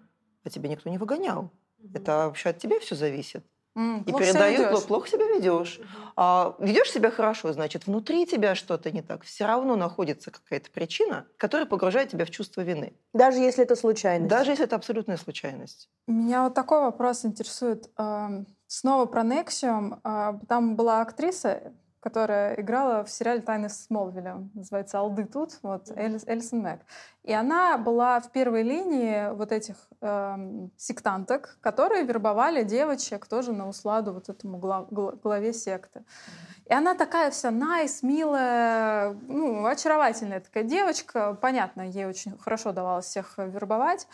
а 0.44 0.50
тебе 0.50 0.68
никто 0.68 0.90
не 0.90 0.98
выгонял. 0.98 1.50
Это 1.94 2.26
вообще 2.26 2.50
от 2.50 2.59
тебя 2.59 2.78
все 2.80 2.94
зависит. 2.94 3.44
Mm, 3.74 4.05
и 4.05 4.12
передают, 4.12 4.59
себя 4.59 4.86
плохо 4.86 5.09
себя 5.09 5.27
ведешь. 5.27 5.81
А 6.15 6.55
ведешь 6.59 6.90
себя 6.90 7.11
хорошо, 7.11 7.53
значит, 7.53 7.86
внутри 7.86 8.27
тебя 8.27 8.55
что-то 8.55 8.90
не 8.90 9.01
так. 9.01 9.24
Все 9.24 9.47
равно 9.47 9.77
находится 9.77 10.31
какая-то 10.31 10.70
причина, 10.70 11.27
которая 11.39 11.66
погружает 11.66 12.11
тебя 12.11 12.27
в 12.27 12.31
чувство 12.31 12.61
вины. 12.61 12.93
Даже 13.15 13.39
если 13.39 13.65
это 13.65 13.74
случайность. 13.74 14.28
Даже 14.28 14.51
если 14.51 14.66
это 14.66 14.77
абсолютная 14.77 15.16
случайность. 15.16 15.89
Меня 16.07 16.44
вот 16.44 16.55
такой 16.55 16.81
вопрос 16.81 17.24
интересует. 17.24 17.90
Снова 18.66 19.05
про 19.07 19.23
Nexium. 19.23 20.01
А, 20.03 20.39
там 20.49 20.77
была 20.77 21.03
актриса, 21.03 21.74
которая 22.03 22.55
играла 22.61 23.05
в 23.05 23.11
сериале 23.11 23.41
«Тайны 23.41 23.69
Смолвиля». 23.69 24.49
Называется 24.55 24.99
«Алды 24.99 25.24
тут», 25.24 25.59
вот, 25.62 25.89
Элис, 25.95 26.24
Элисон 26.27 26.61
Мэг. 26.61 26.81
И 27.23 27.33
она 27.33 27.79
была 27.79 28.19
в 28.19 28.33
первой 28.33 28.65
линии 28.65 29.33
вот 29.33 29.53
этих 29.53 29.77
эм, 30.01 30.73
сектанток, 30.77 31.59
которые 31.61 32.03
вербовали 32.05 32.65
девочек 32.65 33.27
тоже 33.27 33.53
на 33.53 33.69
усладу 33.69 34.12
вот 34.12 34.29
этому 34.29 34.59
глав, 34.59 34.89
главе 34.91 35.53
секты. 35.53 36.03
И 36.66 36.74
она 36.74 36.95
такая 36.95 37.31
вся 37.31 37.51
nice, 37.51 37.99
милая, 38.03 39.16
ну, 39.29 39.65
очаровательная 39.66 40.41
такая 40.41 40.65
девочка. 40.65 41.35
Понятно, 41.41 41.83
ей 41.83 42.07
очень 42.07 42.37
хорошо 42.39 42.73
давалось 42.73 43.07
всех 43.07 43.35
вербовать. 43.37 44.09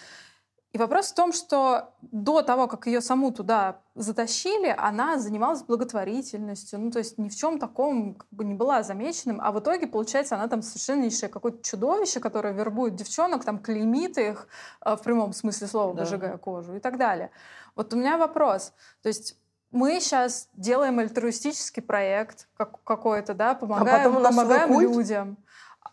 И 0.72 0.78
вопрос 0.78 1.10
в 1.10 1.14
том, 1.14 1.32
что 1.32 1.94
до 2.02 2.42
того, 2.42 2.68
как 2.68 2.86
ее 2.86 3.00
саму 3.00 3.32
туда 3.32 3.80
затащили, 3.94 4.74
она 4.76 5.18
занималась 5.18 5.62
благотворительностью, 5.62 6.78
ну 6.78 6.90
то 6.90 6.98
есть 6.98 7.16
ни 7.16 7.30
в 7.30 7.34
чем 7.34 7.58
таком 7.58 8.16
как 8.16 8.28
бы 8.30 8.44
не 8.44 8.54
была 8.54 8.82
замеченным, 8.82 9.40
а 9.42 9.50
в 9.50 9.60
итоге, 9.60 9.86
получается, 9.86 10.34
она 10.34 10.46
там 10.46 10.60
совершеннейшее 10.60 11.30
какое-то 11.30 11.62
чудовище, 11.62 12.20
которое 12.20 12.52
вербует 12.52 12.96
девчонок, 12.96 13.44
там 13.44 13.58
клеймит 13.60 14.18
их 14.18 14.46
э, 14.84 14.94
в 14.94 15.02
прямом 15.02 15.32
смысле 15.32 15.68
слова, 15.68 15.94
да. 15.94 16.02
выжигая 16.02 16.36
кожу 16.36 16.76
и 16.76 16.80
так 16.80 16.98
далее. 16.98 17.30
Вот 17.74 17.94
у 17.94 17.96
меня 17.96 18.18
вопрос, 18.18 18.74
то 19.02 19.08
есть 19.08 19.38
мы 19.70 20.00
сейчас 20.00 20.48
делаем 20.52 20.98
альтруистический 20.98 21.82
проект 21.82 22.46
как, 22.56 22.82
какой-то, 22.84 23.32
да, 23.32 23.54
помогаем, 23.54 24.18
а 24.18 24.20
помогаем 24.20 24.80
людям. 24.80 25.38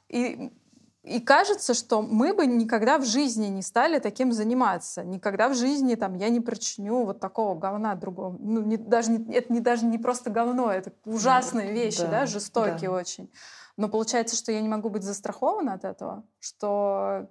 И 0.09 0.51
и 1.05 1.19
кажется, 1.19 1.75
что 1.75 2.01
мы 2.01 2.33
бы 2.33 2.47
никогда 2.47 2.97
в 2.97 3.05
жизни 3.05 3.47
не 3.47 3.61
стали 3.61 3.99
таким 3.99 4.31
заниматься. 4.31 5.03
Никогда 5.03 5.49
в 5.49 5.55
жизни 5.55 5.93
там, 5.95 6.15
я 6.15 6.29
не 6.29 6.39
причиню 6.39 7.05
вот 7.05 7.19
такого 7.19 7.57
говна 7.57 7.93
другому. 7.93 8.37
Ну, 8.39 8.61
не, 8.61 8.77
даже 8.77 9.11
не, 9.11 9.35
это 9.35 9.53
не, 9.53 9.59
даже 9.59 9.85
не 9.85 9.99
просто 9.99 10.31
говно, 10.31 10.71
это 10.71 10.91
ужасные 11.05 11.71
вещи, 11.71 12.01
да, 12.01 12.09
да 12.09 12.25
жестокие 12.25 12.89
да. 12.89 12.95
очень. 12.95 13.31
Но 13.77 13.87
получается, 13.87 14.35
что 14.35 14.51
я 14.51 14.61
не 14.61 14.67
могу 14.67 14.89
быть 14.89 15.03
застрахована 15.03 15.73
от 15.73 15.85
этого, 15.85 16.23
что 16.39 17.29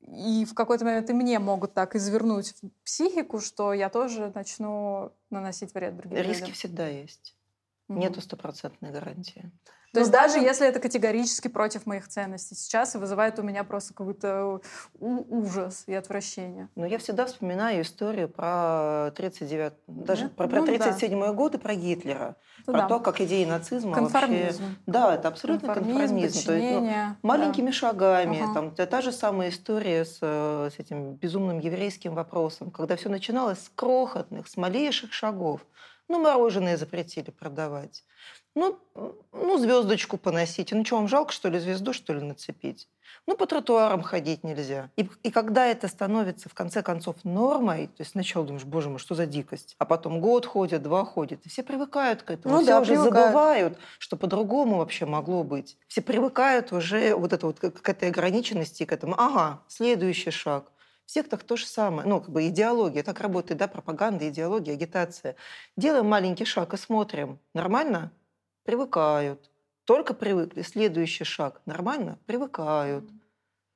и 0.00 0.44
в 0.44 0.54
какой-то 0.54 0.84
момент 0.84 1.08
и 1.08 1.12
мне 1.12 1.38
могут 1.38 1.72
так 1.72 1.94
извернуть 1.94 2.54
психику, 2.84 3.40
что 3.40 3.72
я 3.72 3.90
тоже 3.90 4.32
начну 4.34 5.12
наносить 5.30 5.72
вред 5.72 5.96
другим 5.96 6.18
Риски 6.18 6.40
людям. 6.40 6.54
всегда 6.54 6.88
есть. 6.88 7.36
Угу. 7.88 7.98
Нету 7.98 8.20
стопроцентной 8.20 8.90
гарантии. 8.90 9.52
То 9.94 10.00
есть 10.00 10.10
даже 10.10 10.38
если 10.38 10.66
это 10.66 10.80
категорически 10.80 11.48
против 11.48 11.86
моих 11.86 12.08
ценностей 12.08 12.56
сейчас 12.56 12.94
и 12.94 12.98
вызывает 12.98 13.38
у 13.38 13.42
меня 13.42 13.62
просто 13.62 13.94
какой-то 13.94 14.60
ужас 14.98 15.84
и 15.86 15.94
отвращение. 15.94 16.68
Но 16.74 16.84
я 16.84 16.98
всегда 16.98 17.26
вспоминаю 17.26 17.82
историю 17.82 18.28
про 18.28 19.12
39, 19.16 19.72
даже 19.86 20.28
про, 20.28 20.48
про 20.48 20.60
ну, 20.60 20.66
37 20.66 21.20
да. 21.20 21.32
год 21.32 21.54
и 21.54 21.58
про 21.58 21.74
Гитлера. 21.74 22.36
Ну, 22.66 22.72
про 22.72 22.82
да. 22.82 22.88
то, 22.88 23.00
как 23.00 23.20
идеи 23.20 23.44
нацизма 23.44 23.94
конформизм. 23.94 24.62
вообще... 24.62 24.78
Да, 24.86 25.14
это 25.14 25.28
абсолютно 25.28 25.74
конформизм. 25.74 25.98
конформизм. 25.98 26.46
То 26.46 26.54
есть, 26.54 26.80
ну, 26.80 27.16
маленькими 27.22 27.66
да. 27.66 27.72
шагами. 27.72 28.42
Ага. 28.42 28.54
Там, 28.54 28.70
та 28.74 29.00
же 29.00 29.12
самая 29.12 29.50
история 29.50 30.04
с, 30.04 30.18
с 30.18 30.74
этим 30.78 31.14
безумным 31.14 31.60
еврейским 31.60 32.14
вопросом, 32.14 32.70
когда 32.70 32.96
все 32.96 33.08
начиналось 33.08 33.58
с 33.58 33.70
крохотных, 33.74 34.48
с 34.48 34.56
малейших 34.56 35.12
шагов. 35.12 35.60
Ну, 36.08 36.20
мороженое 36.20 36.76
запретили 36.76 37.30
продавать. 37.30 38.04
Ну, 38.54 38.78
ну, 39.32 39.58
звездочку 39.58 40.16
поносите. 40.16 40.76
Ну, 40.76 40.84
что, 40.84 40.96
вам 40.96 41.08
жалко, 41.08 41.32
что 41.32 41.48
ли, 41.48 41.58
звезду, 41.58 41.92
что 41.92 42.12
ли, 42.12 42.20
нацепить? 42.20 42.88
Ну, 43.26 43.36
по 43.36 43.46
тротуарам 43.46 44.02
ходить 44.02 44.44
нельзя. 44.44 44.90
И, 44.96 45.08
и 45.22 45.30
когда 45.30 45.66
это 45.66 45.88
становится, 45.88 46.48
в 46.48 46.54
конце 46.54 46.82
концов, 46.82 47.16
нормой, 47.24 47.88
то 47.88 48.00
есть 48.00 48.12
сначала 48.12 48.46
думаешь, 48.46 48.64
боже 48.64 48.90
мой, 48.90 48.98
что 48.98 49.14
за 49.14 49.26
дикость, 49.26 49.74
а 49.78 49.84
потом 49.84 50.20
год 50.20 50.46
ходит, 50.46 50.82
два 50.82 51.04
ходит, 51.04 51.44
и 51.46 51.48
все 51.48 51.62
привыкают 51.62 52.22
к 52.22 52.30
этому. 52.30 52.54
Ну, 52.54 52.60
все 52.60 52.70
да, 52.72 52.80
уже 52.80 52.92
привыкают. 52.92 53.26
забывают, 53.26 53.78
что 53.98 54.16
по-другому 54.16 54.78
вообще 54.78 55.06
могло 55.06 55.42
быть. 55.42 55.76
Все 55.88 56.02
привыкают 56.02 56.72
уже 56.72 57.14
вот 57.14 57.32
это 57.32 57.46
вот 57.46 57.58
к 57.58 57.88
этой 57.88 58.08
ограниченности, 58.08 58.84
к 58.84 58.92
этому. 58.92 59.14
Ага, 59.18 59.62
следующий 59.68 60.30
шаг. 60.30 60.70
В 61.06 61.10
сектах 61.10 61.42
то 61.42 61.56
же 61.56 61.66
самое. 61.66 62.08
Ну, 62.08 62.20
как 62.20 62.30
бы 62.30 62.46
идеология. 62.48 63.02
Так 63.02 63.20
работает, 63.20 63.58
да, 63.58 63.68
пропаганда, 63.68 64.28
идеология, 64.28 64.74
агитация. 64.74 65.36
Делаем 65.76 66.06
маленький 66.06 66.46
шаг 66.46 66.72
и 66.72 66.76
смотрим. 66.76 67.38
Нормально? 67.52 68.10
Привыкают. 68.64 69.50
Только 69.84 70.14
привыкли. 70.14 70.62
Следующий 70.62 71.24
шаг. 71.24 71.60
Нормально? 71.66 72.18
Привыкают. 72.26 73.04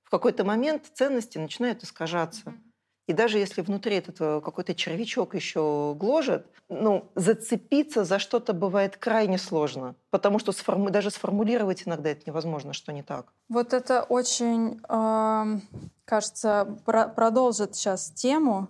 В 0.05 0.11
какой-то 0.11 0.45
момент 0.45 0.87
ценности 0.95 1.37
начинают 1.37 1.83
искажаться. 1.83 2.55
И 3.07 3.15
даже 3.15 3.39
если 3.39 3.63
внутри 3.63 3.97
этот 3.97 4.21
э, 4.21 4.41
какой-то 4.43 4.75
червячок 4.75 5.35
еще 5.35 5.95
гложет, 5.99 6.47
ну, 6.69 7.11
зацепиться 7.15 8.05
за 8.05 8.19
что-то 8.19 8.53
бывает 8.53 8.99
крайне 8.99 9.39
сложно, 9.39 9.95
потому 10.11 10.39
что 10.39 10.53
сформу... 10.53 10.91
даже 10.91 11.11
сформулировать 11.11 11.85
иногда 11.87 12.11
это 12.11 12.23
невозможно, 12.27 12.75
что 12.75 12.93
не 12.93 13.03
так. 13.03 13.33
Вот 13.49 13.73
это 13.73 14.03
очень, 14.03 14.81
э, 14.87 15.61
кажется, 16.05 16.79
про 16.85 17.09
продолжит 17.09 17.75
сейчас 17.77 18.11
тему. 18.11 18.69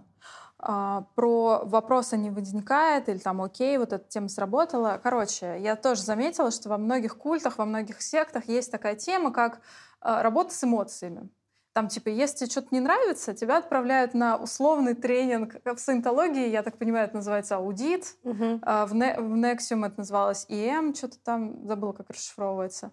Э, 0.61 1.03
про 1.15 1.63
вопросы 1.65 2.17
не 2.17 2.31
возникает, 2.31 3.09
или 3.09 3.19
там, 3.19 3.43
окей, 3.43 3.79
вот 3.79 3.93
эта 3.93 4.09
тема 4.09 4.29
сработала. 4.29 5.01
Короче, 5.03 5.57
я 5.61 5.77
тоже 5.77 6.03
заметила, 6.03 6.51
что 6.51 6.69
во 6.69 6.79
многих 6.79 7.17
культах, 7.17 7.59
во 7.59 7.65
многих 7.65 8.03
сектах 8.03 8.49
есть 8.49 8.71
такая 8.71 8.97
тема, 8.97 9.33
как 9.33 9.61
э, 10.03 10.23
работа 10.23 10.55
с 10.55 10.65
эмоциями. 10.65 11.29
Там, 11.75 11.87
типа, 11.87 12.09
если 12.09 12.39
тебе 12.39 12.51
что-то 12.51 12.69
не 12.73 12.81
нравится, 12.81 13.35
тебя 13.35 13.59
отправляют 13.59 14.13
на 14.13 14.37
условный 14.37 14.95
тренинг 14.95 15.55
в 15.65 15.79
саентологии, 15.79 16.49
я 16.49 16.65
так 16.65 16.77
понимаю, 16.77 17.07
это 17.07 17.17
называется 17.17 17.55
аудит. 17.55 18.17
Угу. 18.25 18.61
А 18.63 18.85
в, 18.85 18.95
не, 18.97 19.15
в 19.15 19.35
Nexium 19.37 19.87
это 19.87 19.99
называлось 19.99 20.45
EM, 20.49 20.93
что-то 20.97 21.21
там, 21.21 21.65
забыла, 21.69 21.93
как 21.93 22.11
расшифровывается. 22.11 22.91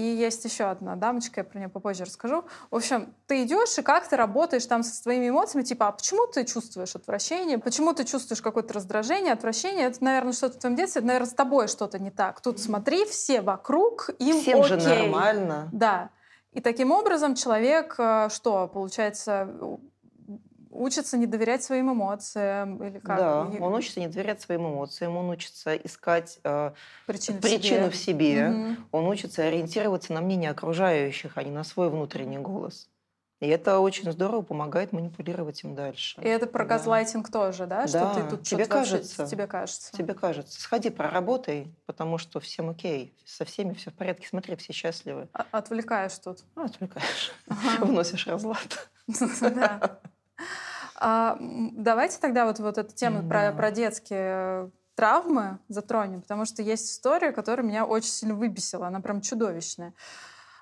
И 0.00 0.02
есть 0.02 0.42
еще 0.46 0.64
одна 0.64 0.96
дамочка, 0.96 1.40
я 1.40 1.44
про 1.44 1.58
нее 1.58 1.68
попозже 1.68 2.06
расскажу. 2.06 2.44
В 2.70 2.76
общем, 2.76 3.14
ты 3.26 3.44
идешь 3.44 3.76
и 3.76 3.82
как 3.82 4.08
ты 4.08 4.16
работаешь 4.16 4.64
там 4.64 4.82
со 4.82 4.94
своими 4.94 5.28
эмоциями, 5.28 5.62
типа, 5.62 5.88
а 5.88 5.92
почему 5.92 6.26
ты 6.26 6.46
чувствуешь 6.46 6.96
отвращение, 6.96 7.58
почему 7.58 7.92
ты 7.92 8.04
чувствуешь 8.04 8.40
какое-то 8.40 8.72
раздражение, 8.72 9.34
отвращение, 9.34 9.88
это, 9.88 10.02
наверное, 10.02 10.32
что-то 10.32 10.56
в 10.56 10.60
твоем 10.60 10.74
детстве, 10.74 11.02
наверное, 11.02 11.28
с 11.28 11.34
тобой 11.34 11.68
что-то 11.68 11.98
не 11.98 12.10
так. 12.10 12.40
Тут 12.40 12.58
смотри, 12.58 13.04
все 13.04 13.42
вокруг, 13.42 14.08
им 14.18 14.40
Всем 14.40 14.62
окей. 14.62 14.80
же 14.80 14.88
нормально. 14.88 15.68
Да. 15.70 16.08
И 16.52 16.62
таким 16.62 16.92
образом 16.92 17.34
человек, 17.34 17.94
э, 17.98 18.28
что, 18.30 18.68
получается, 18.68 19.50
учится 20.70 21.16
не 21.16 21.26
доверять 21.26 21.62
своим 21.62 21.92
эмоциям 21.92 22.82
или 22.82 22.98
как? 22.98 23.18
Да, 23.18 23.42
он 23.42 23.74
учится 23.74 24.00
не 24.00 24.08
доверять 24.08 24.40
своим 24.40 24.68
эмоциям, 24.68 25.16
он 25.16 25.28
учится 25.30 25.74
искать 25.76 26.38
э, 26.44 26.72
причину, 27.06 27.40
причину 27.40 27.90
в 27.90 27.96
себе, 27.96 28.46
в 28.46 28.50
себе. 28.50 28.50
Угу. 28.50 28.76
он 28.92 29.08
учится 29.08 29.42
ориентироваться 29.42 30.12
на 30.12 30.20
мнение 30.20 30.50
окружающих, 30.50 31.36
а 31.36 31.42
не 31.42 31.50
на 31.50 31.64
свой 31.64 31.90
внутренний 31.90 32.38
голос. 32.38 32.88
И 33.40 33.48
это 33.48 33.78
очень 33.80 34.12
здорово 34.12 34.42
помогает 34.42 34.92
манипулировать 34.92 35.64
им 35.64 35.74
дальше. 35.74 36.20
И 36.20 36.28
это 36.28 36.46
про 36.46 36.64
да. 36.64 36.76
газлайтинг 36.76 37.30
тоже, 37.30 37.66
да? 37.66 37.88
Что 37.88 38.00
да. 38.00 38.14
ты 38.14 38.30
тут 38.30 38.42
тебе 38.42 38.66
кажется, 38.66 39.26
тебе 39.26 39.46
кажется. 39.46 39.92
Тебе 39.96 40.12
кажется. 40.12 40.60
Сходи, 40.60 40.90
проработай, 40.90 41.74
потому 41.86 42.18
что 42.18 42.38
всем 42.38 42.68
окей. 42.68 43.14
Со 43.24 43.46
всеми 43.46 43.72
все 43.72 43.90
в 43.90 43.94
порядке. 43.94 44.28
Смотри, 44.28 44.56
все 44.56 44.74
счастливы. 44.74 45.28
А 45.32 45.46
отвлекаешь 45.52 46.18
тут. 46.18 46.44
А, 46.54 46.66
отвлекаешь. 46.66 47.32
Ага. 47.48 47.84
Вносишь 47.86 48.26
разлад. 48.26 48.90
Да. 49.40 49.98
А, 51.00 51.38
давайте 51.40 52.18
тогда 52.20 52.44
вот, 52.44 52.58
вот 52.58 52.76
эту 52.76 52.94
тему 52.94 53.26
про, 53.26 53.52
про 53.52 53.70
детские 53.70 54.70
травмы 54.94 55.58
затронем, 55.68 56.20
потому 56.20 56.44
что 56.44 56.60
есть 56.60 56.90
история, 56.92 57.32
которая 57.32 57.66
меня 57.66 57.86
очень 57.86 58.10
сильно 58.10 58.34
выбесила. 58.34 58.88
Она 58.88 59.00
прям 59.00 59.22
чудовищная. 59.22 59.94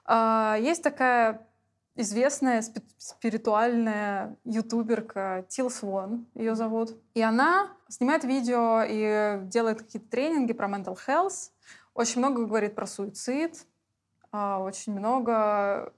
А, 0.04 0.56
есть 0.60 0.82
такая 0.84 1.48
известная 1.96 2.64
спиритуальная 2.98 4.36
ютуберка 4.44 5.44
Тил 5.48 5.70
Свон, 5.70 6.28
ее 6.34 6.54
зовут. 6.54 6.96
И 7.14 7.20
она 7.20 7.72
снимает 7.88 8.22
видео 8.22 8.84
и 8.86 9.40
делает 9.46 9.82
какие-то 9.82 10.08
тренинги 10.08 10.52
про 10.52 10.68
mental 10.68 10.96
health. 11.04 11.50
Очень 11.94 12.20
много 12.20 12.46
говорит 12.46 12.76
про 12.76 12.86
суицид, 12.86 13.66
а, 14.30 14.60
очень 14.60 14.96
много 14.96 15.92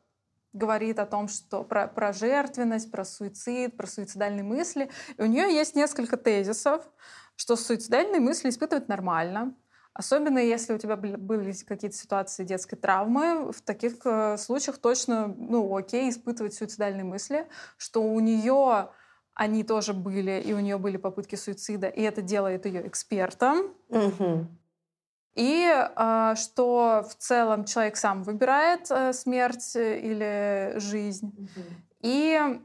говорит 0.53 0.99
о 0.99 1.07
том, 1.07 1.29
что 1.29 1.65
про, 1.65 1.87
про 1.87 2.13
жертвенность, 2.13 2.91
про 2.91 3.05
суицид, 3.05 3.77
про 3.77 3.87
суицидальные 3.87 4.45
мысли. 4.45 4.91
И 5.17 5.23
у 5.23 5.27
нее 5.27 5.53
есть 5.55 5.75
несколько 5.75 6.17
тезисов, 6.17 6.89
что 7.37 7.57
суицидальные 7.57 8.21
мысли 8.21 8.49
испытывать 8.49 8.89
нормально, 8.89 9.55
Особенно 9.93 10.39
если 10.39 10.73
у 10.73 10.79
тебя 10.79 10.97
были 10.97 11.53
какие-то 11.53 11.97
ситуации 11.97 12.45
детской 12.45 12.77
травмы, 12.77 13.51
в 13.53 13.61
таких 13.61 13.95
э, 14.05 14.37
случаях 14.39 14.79
точно, 14.79 15.27
ну, 15.27 15.77
окей, 15.77 16.09
испытывать 16.09 16.55
суицидальные 16.55 17.03
мысли, 17.03 17.49
что 17.77 18.01
у 18.03 18.21
нее 18.21 18.91
они 19.35 19.65
тоже 19.65 19.93
были, 19.93 20.41
и 20.41 20.53
у 20.53 20.61
нее 20.61 20.79
были 20.79 20.97
попытки 20.97 21.35
суицида, 21.35 21.89
и 21.89 22.03
это 22.03 22.23
делает 22.23 22.67
ее 22.67 22.87
экспертом. 22.87 23.75
Угу. 23.89 24.47
И 25.35 25.65
э, 25.65 26.35
что 26.36 27.07
в 27.09 27.15
целом 27.15 27.65
человек 27.65 27.97
сам 27.97 28.23
выбирает 28.23 28.90
э, 28.90 29.12
смерть 29.12 29.74
или 29.74 30.74
жизнь. 30.77 31.28
Угу. 31.28 31.66
И 32.02 32.61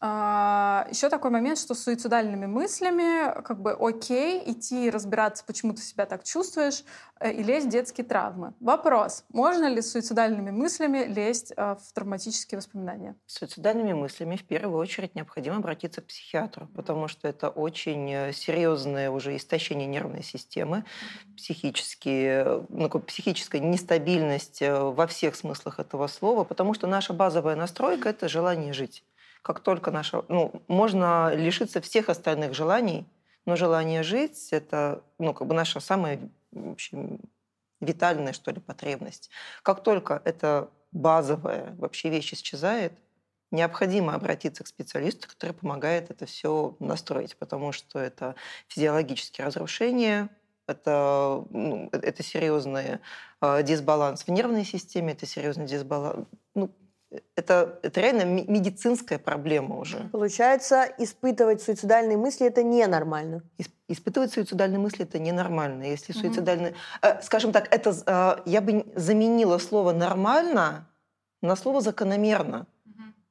А, 0.00 0.86
еще 0.90 1.08
такой 1.08 1.32
момент, 1.32 1.58
что 1.58 1.74
с 1.74 1.82
суицидальными 1.82 2.46
мыслями 2.46 3.42
как 3.42 3.60
бы 3.60 3.72
окей 3.72 4.40
идти 4.46 4.90
разбираться, 4.90 5.44
почему 5.44 5.72
ты 5.72 5.82
себя 5.82 6.06
так 6.06 6.22
чувствуешь, 6.22 6.84
э, 7.18 7.32
и 7.32 7.42
лезть 7.42 7.66
в 7.66 7.70
детские 7.70 8.06
травмы. 8.06 8.54
Вопрос, 8.60 9.24
можно 9.30 9.66
ли 9.66 9.82
с 9.82 9.90
суицидальными 9.90 10.52
мыслями 10.52 11.04
лезть 11.04 11.52
э, 11.56 11.74
в 11.74 11.92
травматические 11.92 12.58
воспоминания? 12.58 13.16
С 13.26 13.38
суицидальными 13.38 13.92
мыслями 13.92 14.36
в 14.36 14.44
первую 14.44 14.78
очередь 14.78 15.16
необходимо 15.16 15.56
обратиться 15.56 16.00
к 16.00 16.06
психиатру, 16.06 16.68
потому 16.76 17.08
что 17.08 17.26
это 17.26 17.48
очень 17.48 18.08
э, 18.12 18.32
серьезное 18.32 19.10
уже 19.10 19.36
истощение 19.36 19.88
нервной 19.88 20.22
системы, 20.22 20.84
психические, 21.36 22.64
ну, 22.68 22.88
психическая 22.88 23.60
нестабильность 23.60 24.62
во 24.62 25.08
всех 25.08 25.34
смыслах 25.34 25.80
этого 25.80 26.06
слова, 26.06 26.44
потому 26.44 26.72
что 26.72 26.86
наша 26.86 27.12
базовая 27.12 27.56
настройка– 27.56 28.08
это 28.10 28.28
желание 28.28 28.72
жить 28.72 29.04
как 29.42 29.60
только 29.60 29.90
наша... 29.90 30.24
Ну, 30.28 30.62
можно 30.68 31.34
лишиться 31.34 31.80
всех 31.80 32.08
остальных 32.08 32.54
желаний, 32.54 33.06
но 33.46 33.56
желание 33.56 34.02
жить– 34.02 34.48
это 34.52 35.02
ну, 35.18 35.32
как 35.34 35.46
бы 35.46 35.54
наша 35.54 35.80
самая 35.80 36.20
в 36.52 36.72
общем, 36.72 37.20
витальная, 37.80 38.32
что 38.32 38.50
ли, 38.50 38.60
потребность. 38.60 39.30
Как 39.62 39.82
только 39.82 40.20
эта 40.24 40.70
базовая 40.92 41.74
вообще 41.78 42.10
вещь 42.10 42.32
исчезает, 42.32 42.92
необходимо 43.50 44.14
обратиться 44.14 44.64
к 44.64 44.68
специалисту, 44.68 45.28
который 45.28 45.52
помогает 45.52 46.10
это 46.10 46.26
все 46.26 46.76
настроить, 46.80 47.36
потому 47.36 47.72
что 47.72 47.98
это 47.98 48.34
физиологические 48.68 49.46
разрушения, 49.46 50.28
это, 50.66 51.44
ну, 51.48 51.88
это 51.92 52.22
серьезный 52.22 52.98
э, 53.40 53.62
дисбаланс 53.62 54.24
в 54.24 54.28
нервной 54.28 54.66
системе, 54.66 55.14
это 55.14 55.24
серьезный 55.24 55.66
дисбаланс, 55.66 56.26
ну, 56.54 56.70
это, 57.36 57.78
это 57.82 58.00
реально 58.00 58.24
медицинская 58.24 59.18
проблема 59.18 59.78
уже. 59.78 60.08
Получается, 60.12 60.86
испытывать 60.98 61.62
суицидальные 61.62 62.16
мысли 62.16 62.46
это 62.46 62.62
ненормально. 62.62 63.42
Исп, 63.56 63.72
испытывать 63.88 64.32
суицидальные 64.32 64.78
мысли 64.78 65.04
это 65.04 65.18
ненормально. 65.18 65.84
Если 65.84 66.12
угу. 66.12 66.20
суицидальные, 66.20 66.74
э, 67.02 67.22
скажем 67.22 67.52
так, 67.52 67.72
это 67.74 67.94
э, 68.06 68.42
я 68.44 68.60
бы 68.60 68.84
заменила 68.94 69.58
слово 69.58 69.92
нормально 69.92 70.86
на 71.40 71.56
слово 71.56 71.80
закономерно. 71.80 72.66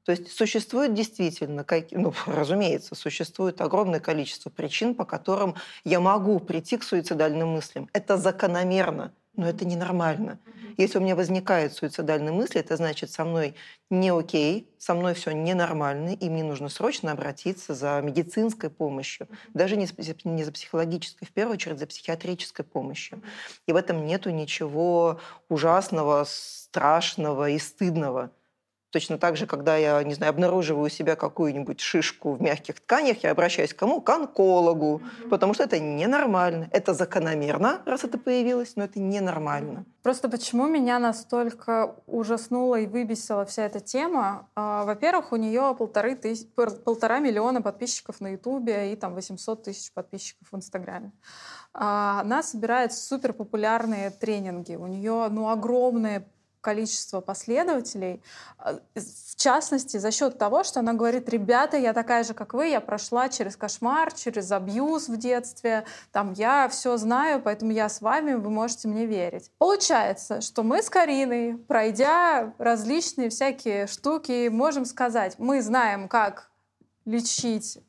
То 0.07 0.11
есть 0.11 0.31
существует 0.31 0.93
действительно, 0.93 1.65
как, 1.65 1.91
ну, 1.91 2.13
разумеется, 2.25 2.95
существует 2.95 3.59
огромное 3.59 3.99
количество 3.99 4.49
причин, 4.49 4.95
по 4.95 5.03
которым 5.03 5.55
я 5.83 5.99
могу 5.99 6.39
прийти 6.39 6.77
к 6.77 6.83
суицидальным 6.83 7.49
мыслям. 7.49 7.89
Это 7.91 8.15
закономерно 8.15 9.11
но 9.37 9.47
это 9.47 9.65
ненормально. 9.65 10.39
Если 10.77 10.97
у 10.99 11.01
меня 11.01 11.15
возникают 11.15 11.73
суицидальные 11.73 12.33
мысли, 12.33 12.59
это 12.59 12.75
значит, 12.77 13.11
со 13.11 13.25
мной 13.25 13.55
не 13.89 14.09
окей, 14.09 14.69
со 14.77 14.93
мной 14.93 15.13
все 15.15 15.31
ненормально, 15.31 16.09
и 16.09 16.29
мне 16.29 16.43
нужно 16.43 16.69
срочно 16.69 17.11
обратиться 17.13 17.73
за 17.73 18.01
медицинской 18.03 18.69
помощью, 18.69 19.27
даже 19.53 19.77
не, 19.77 19.87
не 20.25 20.43
за 20.43 20.51
психологической, 20.51 21.27
в 21.27 21.33
первую 21.33 21.55
очередь 21.55 21.79
за 21.79 21.87
психиатрической 21.87 22.65
помощью. 22.65 23.23
И 23.67 23.71
в 23.73 23.75
этом 23.75 24.05
нету 24.05 24.29
ничего 24.31 25.19
ужасного, 25.49 26.25
страшного 26.27 27.49
и 27.49 27.59
стыдного. 27.59 28.31
Точно 28.97 29.19
так 29.19 29.37
же, 29.37 29.45
когда 29.45 29.77
я, 29.77 30.01
не 30.01 30.15
знаю, 30.15 30.31
обнаруживаю 30.31 30.87
у 30.87 30.89
себя 30.89 31.15
какую-нибудь 31.15 31.79
шишку 31.79 32.33
в 32.33 32.41
мягких 32.41 32.79
тканях, 32.79 33.21
я 33.21 33.29
обращаюсь 33.29 33.71
к 33.71 33.77
кому? 33.77 34.01
К 34.01 34.09
онкологу, 34.09 35.03
mm-hmm. 35.03 35.29
потому 35.29 35.53
что 35.53 35.65
это 35.65 35.77
ненормально. 35.77 36.67
Это 36.71 36.95
закономерно, 36.95 37.83
раз 37.85 38.03
это 38.05 38.17
появилось, 38.17 38.75
но 38.75 38.85
это 38.85 38.99
ненормально. 38.99 39.85
Просто 40.01 40.29
почему 40.29 40.65
меня 40.65 40.97
настолько 40.97 41.95
ужаснула 42.07 42.79
и 42.79 42.87
выбесила 42.87 43.45
вся 43.45 43.65
эта 43.65 43.79
тема? 43.79 44.49
А, 44.55 44.83
во-первых, 44.85 45.31
у 45.31 45.35
нее 45.35 45.75
полторы 45.77 46.15
тысяч, 46.15 46.47
полтора 46.55 47.19
миллиона 47.19 47.61
подписчиков 47.61 48.19
на 48.19 48.29
Ютубе 48.29 48.93
и 48.93 48.95
там 48.95 49.13
800 49.13 49.61
тысяч 49.61 49.93
подписчиков 49.93 50.47
в 50.51 50.55
Инстаграме. 50.55 51.11
А, 51.71 52.21
она 52.21 52.41
собирает 52.41 52.93
супер 52.93 53.33
популярные 53.33 54.09
тренинги. 54.09 54.73
У 54.73 54.87
нее 54.87 55.27
ну, 55.29 55.49
огромные 55.49 56.25
количество 56.67 57.21
последователей, 57.21 58.21
а, 58.57 58.73
в 58.93 59.35
частности, 59.37 59.95
за 59.95 60.11
счет 60.11 60.37
того, 60.37 60.65
что 60.65 60.81
она 60.81 60.91
говорит, 60.91 61.29
ребята, 61.29 61.77
я 61.77 61.93
такая 61.93 62.25
же, 62.25 62.33
как 62.33 62.53
вы, 62.53 62.67
я 62.67 62.81
прошла 62.81 63.29
через 63.29 63.55
кошмар, 63.55 64.11
через 64.11 64.51
абьюз 64.51 65.07
в 65.07 65.15
детстве, 65.15 65.85
там, 66.11 66.33
я 66.33 66.67
все 66.67 66.97
знаю, 66.97 67.41
поэтому 67.41 67.71
я 67.71 67.87
с 67.87 68.01
вами, 68.01 68.33
вы 68.33 68.49
можете 68.49 68.89
мне 68.89 69.05
верить. 69.05 69.49
Получается, 69.57 70.41
что 70.41 70.61
мы 70.63 70.83
с 70.83 70.89
Кариной, 70.89 71.55
пройдя 71.55 72.53
различные 72.57 73.29
всякие 73.29 73.87
штуки, 73.87 74.49
можем 74.49 74.83
сказать, 74.83 75.35
мы 75.37 75.61
знаем, 75.61 76.09
как 76.09 76.51
лечить 77.05 77.79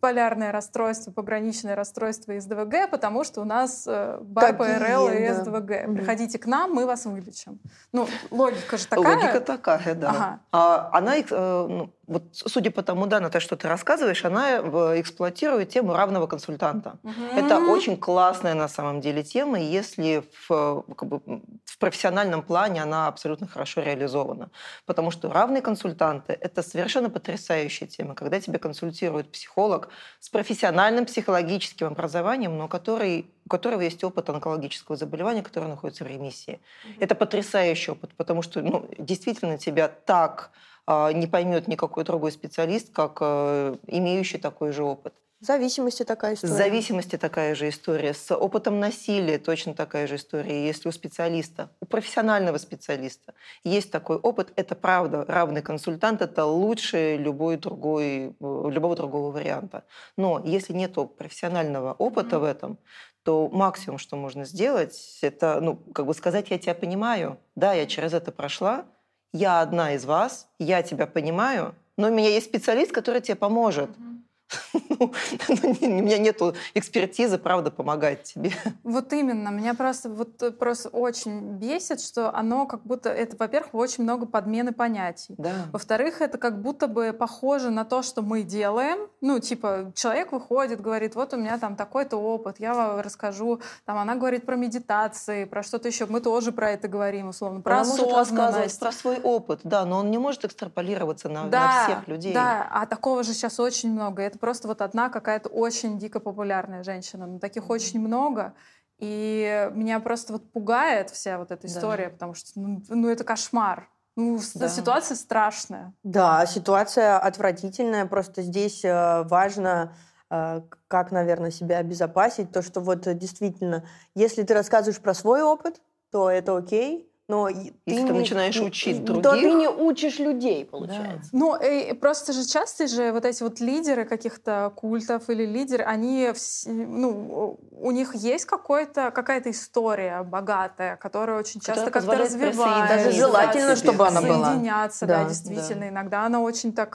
полярное 0.00 0.52
расстройство, 0.52 1.10
пограничное 1.10 1.74
расстройство 1.74 2.32
из 2.32 2.44
ДВГ, 2.46 2.90
потому 2.90 3.24
что 3.24 3.40
у 3.40 3.44
нас 3.44 3.84
э, 3.86 4.18
БПРЛ 4.20 5.08
и 5.08 5.28
да. 5.28 5.34
СДВГ. 5.34 5.88
Угу. 5.88 5.96
Приходите 5.96 6.38
к 6.38 6.46
нам, 6.46 6.72
мы 6.72 6.86
вас 6.86 7.04
вылечим. 7.06 7.60
Ну, 7.92 8.08
логика 8.30 8.76
же 8.76 8.86
такая. 8.86 9.16
Логика 9.16 9.40
такая, 9.40 9.94
да. 9.94 10.10
Ага. 10.10 10.40
А, 10.52 10.90
она, 10.92 11.16
э, 11.16 11.24
ну, 11.30 11.92
вот 12.10 12.24
судя 12.32 12.72
по 12.72 12.82
тому, 12.82 13.06
да, 13.06 13.20
на 13.20 13.30
то, 13.30 13.38
что 13.38 13.56
ты 13.56 13.68
рассказываешь, 13.68 14.24
она 14.24 14.58
эксплуатирует 15.00 15.68
тему 15.68 15.94
равного 15.94 16.26
консультанта. 16.26 16.98
Угу. 17.04 17.38
Это 17.38 17.58
очень 17.58 17.96
классная 17.96 18.54
на 18.54 18.68
самом 18.68 19.00
деле 19.00 19.22
тема, 19.22 19.60
и 19.60 19.64
если 19.64 20.24
в, 20.48 20.84
как 20.96 21.08
бы, 21.08 21.20
в 21.64 21.78
профессиональном 21.78 22.42
плане 22.42 22.82
она 22.82 23.06
абсолютно 23.06 23.46
хорошо 23.46 23.80
реализована. 23.82 24.50
Потому 24.86 25.12
что 25.12 25.32
равные 25.32 25.62
консультанты– 25.62 26.32
это 26.40 26.62
совершенно 26.62 27.10
потрясающая 27.10 27.86
тема, 27.86 28.16
когда 28.16 28.40
тебе 28.40 28.58
консультирует 28.58 29.30
психолог 29.30 29.88
с 30.18 30.28
профессиональным 30.28 31.06
психологическим 31.06 31.86
образованием, 31.86 32.58
но 32.58 32.66
который, 32.66 33.30
у 33.46 33.48
которого 33.48 33.82
есть 33.82 34.02
опыт 34.02 34.28
онкологического 34.28 34.96
заболевания, 34.96 35.42
которое 35.42 35.68
находится 35.68 36.02
в 36.02 36.08
ремиссии. 36.08 36.58
Угу. 36.84 36.94
Это 36.98 37.14
потрясающий 37.14 37.92
опыт, 37.92 38.10
потому 38.16 38.42
что 38.42 38.62
ну, 38.62 38.88
действительно 38.98 39.58
тебя 39.58 39.86
так 39.86 40.50
не 40.86 41.26
поймет 41.26 41.68
никакой 41.68 42.04
другой 42.04 42.32
специалист, 42.32 42.92
как 42.92 43.18
э, 43.20 43.76
имеющий 43.86 44.38
такой 44.38 44.72
же 44.72 44.82
опыт. 44.82 45.14
В 45.40 45.46
зависимости 45.46 46.02
такая 46.02 46.34
история. 46.34 46.52
В 46.52 46.56
зависимости 46.56 47.16
такая 47.16 47.54
же 47.54 47.70
история. 47.70 48.12
С 48.12 48.34
опытом 48.34 48.78
насилия 48.78 49.38
точно 49.38 49.72
такая 49.72 50.06
же 50.06 50.16
история. 50.16 50.66
Если 50.66 50.86
у 50.86 50.92
специалиста, 50.92 51.70
у 51.80 51.86
профессионального 51.86 52.58
специалиста 52.58 53.32
есть 53.64 53.90
такой 53.90 54.18
опыт, 54.18 54.52
это 54.56 54.74
правда. 54.74 55.24
Равный 55.26 55.62
консультант– 55.62 56.20
это 56.22 56.44
лучше 56.44 57.16
любой 57.16 57.56
другой, 57.56 58.34
любого 58.38 58.94
другого 58.94 59.30
варианта. 59.30 59.84
Но 60.18 60.42
если 60.44 60.74
нет 60.74 60.98
профессионального 61.16 61.94
опыта 61.94 62.36
mm-hmm. 62.36 62.40
в 62.40 62.44
этом, 62.44 62.78
то 63.22 63.48
максимум, 63.48 63.98
что 63.98 64.16
можно 64.16 64.44
сделать, 64.44 65.18
это, 65.22 65.58
ну, 65.62 65.76
как 65.76 66.04
бы 66.04 66.12
сказать, 66.12 66.50
я 66.50 66.58
тебя 66.58 66.74
понимаю, 66.74 67.38
да, 67.54 67.72
я 67.72 67.86
через 67.86 68.12
это 68.12 68.30
прошла, 68.30 68.84
я 69.32 69.60
одна 69.60 69.94
из 69.94 70.04
вас, 70.04 70.48
я 70.58 70.82
тебя 70.82 71.06
понимаю, 71.06 71.74
но 71.96 72.08
у 72.08 72.10
меня 72.10 72.28
есть 72.30 72.46
специалист, 72.46 72.92
который 72.92 73.20
тебе 73.20 73.36
поможет. 73.36 73.90
Mm-hmm. 73.90 74.19
Ну, 75.00 75.12
ну, 75.48 75.76
у 75.80 76.02
меня 76.02 76.18
нет 76.18 76.40
экспертизы, 76.74 77.38
правда, 77.38 77.70
помогать 77.70 78.24
тебе. 78.24 78.52
Вот 78.82 79.12
именно. 79.12 79.48
Меня 79.48 79.74
просто, 79.74 80.10
вот, 80.10 80.42
э, 80.42 80.50
просто 80.50 80.88
очень 80.90 81.52
бесит, 81.58 82.00
что 82.00 82.34
оно 82.34 82.66
как 82.66 82.82
будто... 82.82 83.08
Это, 83.08 83.36
во-первых, 83.38 83.74
очень 83.74 84.04
много 84.04 84.26
подмены 84.26 84.72
понятий. 84.72 85.34
Да. 85.38 85.52
Во-вторых, 85.72 86.20
это 86.20 86.38
как 86.38 86.60
будто 86.60 86.86
бы 86.86 87.12
похоже 87.12 87.70
на 87.70 87.84
то, 87.84 88.02
что 88.02 88.22
мы 88.22 88.42
делаем. 88.42 89.08
Ну, 89.20 89.38
типа, 89.38 89.92
человек 89.94 90.32
выходит, 90.32 90.80
говорит, 90.80 91.14
вот 91.14 91.32
у 91.32 91.36
меня 91.36 91.58
там 91.58 91.76
такой-то 91.76 92.16
опыт, 92.16 92.56
я 92.58 92.74
вам 92.74 93.00
расскажу. 93.00 93.60
Там 93.84 93.96
она 93.96 94.16
говорит 94.16 94.44
про 94.44 94.56
медитации, 94.56 95.44
про 95.44 95.62
что-то 95.62 95.88
еще. 95.88 96.06
Мы 96.06 96.20
тоже 96.20 96.52
про 96.52 96.72
это 96.72 96.88
говорим, 96.88 97.28
условно. 97.28 97.60
Про 97.60 97.80
Она 97.80 97.84
может 97.84 98.12
рассказывать 98.12 98.78
про 98.78 98.92
свой 98.92 99.20
опыт, 99.20 99.60
да, 99.64 99.84
но 99.84 99.98
он 99.98 100.10
не 100.10 100.18
может 100.18 100.44
экстраполироваться 100.44 101.28
на, 101.28 101.46
да, 101.46 101.60
на 101.60 101.84
всех 101.84 102.08
людей. 102.08 102.34
Да, 102.34 102.68
а 102.70 102.86
такого 102.86 103.22
же 103.22 103.32
сейчас 103.32 103.60
очень 103.60 103.92
много. 103.92 104.22
Это 104.22 104.38
просто 104.40 104.68
вот 104.68 104.82
одна 104.82 105.08
какая-то 105.08 105.48
очень 105.48 105.98
дико 105.98 106.18
популярная 106.20 106.82
женщина. 106.82 107.26
Но 107.26 107.38
таких 107.38 107.64
mm-hmm. 107.64 107.72
очень 107.72 108.00
много. 108.00 108.54
И 108.98 109.70
меня 109.72 110.00
просто 110.00 110.34
вот 110.34 110.50
пугает 110.52 111.10
вся 111.10 111.38
вот 111.38 111.50
эта 111.50 111.66
история, 111.66 112.06
да. 112.06 112.10
потому 112.10 112.34
что 112.34 112.50
ну, 112.56 112.82
ну 112.88 113.08
это 113.08 113.24
кошмар. 113.24 113.88
Ну, 114.16 114.38
да. 114.54 114.68
ситуация 114.68 115.16
страшная. 115.16 115.94
Да, 116.02 116.44
ситуация 116.44 117.18
отвратительная. 117.18 118.04
Просто 118.06 118.42
здесь 118.42 118.84
э, 118.84 119.22
важно, 119.24 119.94
э, 120.30 120.60
как, 120.88 121.12
наверное, 121.12 121.50
себя 121.50 121.78
обезопасить. 121.78 122.52
То, 122.52 122.60
что 122.60 122.80
вот 122.80 123.02
действительно, 123.16 123.86
если 124.14 124.42
ты 124.42 124.52
рассказываешь 124.52 125.00
про 125.00 125.14
свой 125.14 125.42
опыт, 125.42 125.80
то 126.10 126.28
это 126.28 126.56
окей. 126.56 127.09
Но 127.30 127.48
Если 127.48 128.06
ты 128.06 128.12
начинаешь 128.12 128.60
учить 128.60 129.06
то 129.06 129.14
ты 129.14 129.20
других. 129.22 129.54
не 129.54 129.68
учишь 129.68 130.18
людей, 130.18 130.64
получается. 130.64 131.30
Ну, 131.32 131.56
и 131.56 131.92
просто 131.94 132.32
же 132.32 132.44
часто 132.46 132.88
же 132.88 133.12
вот 133.12 133.24
эти 133.24 133.42
вот 133.42 133.60
лидеры 133.60 134.04
каких-то 134.04 134.72
культов 134.74 135.30
или 135.30 135.46
лидеры, 135.46 135.84
они, 135.84 136.32
ну, 136.66 137.58
у 137.70 137.90
них 137.92 138.14
есть 138.14 138.44
какой-то, 138.46 139.10
какая-то 139.12 139.50
история 139.50 140.22
богатая, 140.24 140.96
которая 140.96 141.38
очень 141.38 141.60
часто 141.60 141.90
как-то 141.90 142.16
развивается. 142.18 142.96
Даже 142.96 143.12
желательно, 143.12 143.76
чтобы 143.76 144.06
она 144.08 144.20
была. 144.20 144.50
Соединяться, 144.50 145.06
да, 145.06 145.22
Да, 145.22 145.28
действительно. 145.28 145.80
да. 145.82 145.88
Иногда 145.90 146.26
она 146.26 146.40
очень 146.40 146.74
Вот 146.76 146.92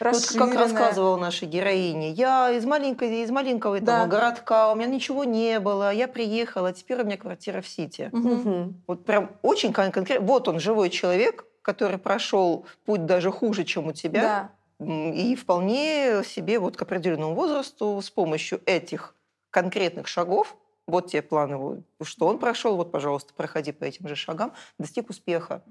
расширенная. 0.00 0.48
как 0.50 0.58
рассказывала 0.60 1.16
наша 1.16 1.46
героиня, 1.46 2.10
я 2.12 2.50
из 2.50 2.64
маленькой, 2.64 3.22
из 3.22 3.30
маленького 3.30 3.76
этого 3.76 3.86
Да. 4.00 4.06
городка, 4.06 4.72
у 4.72 4.74
меня 4.74 4.86
ничего 4.86 5.24
не 5.24 5.60
было, 5.60 5.92
я 5.92 6.08
приехала, 6.08 6.72
теперь 6.72 7.00
у 7.02 7.04
меня 7.04 7.16
квартира 7.16 7.60
в 7.60 7.68
Сити. 7.68 8.10
Мгм. 8.12 8.82
Вот 8.86 9.04
прям 9.04 9.30
очень 9.42 9.61
кон- 9.70 9.92
конкретно. 9.92 10.26
Вот 10.26 10.48
он, 10.48 10.58
живой 10.58 10.90
человек, 10.90 11.44
который 11.62 11.98
прошел 11.98 12.66
путь 12.84 13.06
даже 13.06 13.30
хуже, 13.30 13.64
чем 13.64 13.88
у 13.88 13.92
тебя, 13.92 14.50
Да. 14.80 14.86
и 14.86 15.36
вполне 15.36 16.24
себе 16.24 16.58
вот 16.58 16.76
к 16.76 16.82
определенному 16.82 17.34
возрасту 17.34 18.00
с 18.02 18.10
помощью 18.10 18.60
этих 18.66 19.14
конкретных 19.50 20.08
шагов, 20.08 20.56
вот 20.88 21.08
те 21.10 21.22
планы, 21.22 21.84
что 22.02 22.26
он 22.26 22.38
прошел, 22.38 22.76
вот, 22.76 22.90
пожалуйста, 22.90 23.32
проходи 23.34 23.70
по 23.70 23.84
этим 23.84 24.08
же 24.08 24.16
шагам, 24.16 24.52
достиг 24.78 25.10
успеха. 25.10 25.62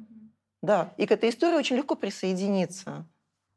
Да, 0.62 0.94
и 0.98 1.06
к 1.08 1.12
этой 1.12 1.30
истории 1.30 1.56
очень 1.58 1.76
легко 1.76 1.96
присоединиться. 1.96 3.06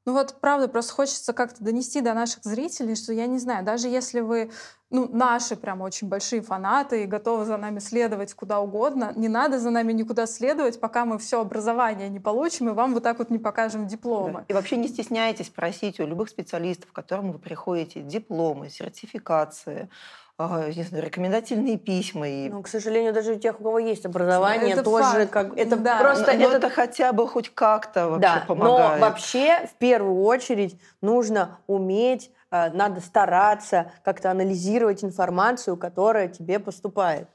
Ну 0.07 0.13
вот, 0.13 0.37
правда, 0.41 0.69
просто 0.69 0.93
хочется 0.93 1.33
как-то 1.33 1.65
донести 1.65 2.03
до 2.03 2.13
наших 2.13 2.45
зрителей, 2.45 2.95
что 2.95 3.13
я 3.15 3.27
не 3.27 3.39
знаю, 3.39 3.65
даже 3.65 3.89
если 3.89 4.21
вы, 4.21 4.51
ну, 4.91 5.09
наши 5.11 5.57
прям 5.57 5.81
очень 5.81 6.09
большие 6.09 6.43
фанаты 6.43 7.05
и 7.05 7.07
готовы 7.07 7.47
за 7.47 7.57
нами 7.57 7.79
следовать 7.79 8.35
куда 8.35 8.61
угодно, 8.61 9.15
не 9.17 9.29
надо 9.29 9.59
за 9.59 9.71
нами 9.71 9.93
никуда 9.93 10.27
следовать, 10.27 10.79
пока 10.79 11.07
мы 11.07 11.19
все 11.19 11.41
образование 11.41 12.11
не 12.11 12.21
получим 12.21 12.69
и 12.69 12.73
вам 12.73 12.93
вот 12.93 13.03
так 13.03 13.19
вот 13.19 13.31
не 13.31 13.39
покажем 13.39 13.87
дипломы. 13.87 14.41
Да. 14.41 14.45
И 14.49 14.53
вообще 14.53 14.77
не 14.77 14.89
стесняйтесь 14.89 15.49
просить 15.49 15.99
у 16.01 16.07
любых 16.07 16.29
специалистов, 16.29 16.93
к 16.93 16.95
которым 16.95 17.33
вы 17.33 17.39
приходите, 17.39 18.03
дипломы, 18.03 18.69
сертификации, 18.69 19.89
не 20.39 20.82
знаю, 20.82 21.05
рекомендательные 21.05 21.78
письма. 21.78 22.28
И... 22.28 22.48
Ну, 22.48 22.62
к 22.62 22.69
сожалению, 22.69 23.12
даже 23.12 23.35
у 23.35 23.39
тех, 23.39 23.61
у 23.61 23.62
кого 23.62 23.78
есть 23.78 24.05
образование, 24.05 24.73
Это 24.73 24.82
тоже 24.82 25.27
факт. 25.27 25.31
как 25.31 25.56
это 25.56 25.77
Да. 25.77 26.01
просто 26.01 26.32
но 26.35 26.48
это 26.48 26.56
это 26.56 26.70
хотя 26.70 27.12
бы 27.12 27.28
хоть 27.28 27.55
как-то 27.55 28.09
вообще 28.09 28.20
да, 28.20 28.44
помогает. 28.47 29.01
но 29.01 29.06
вообще 29.06 29.66
в 29.73 29.74
первую 29.78 30.23
очередь 30.24 30.81
нужно 31.01 31.59
уметь, 31.69 32.32
э, 32.51 32.70
надо 32.73 33.01
стараться 33.01 33.93
как-то 34.05 34.32
анализировать 34.32 35.05
информацию, 35.05 35.77
которая 35.77 36.27
тебе 36.28 36.59
поступает. 36.59 37.28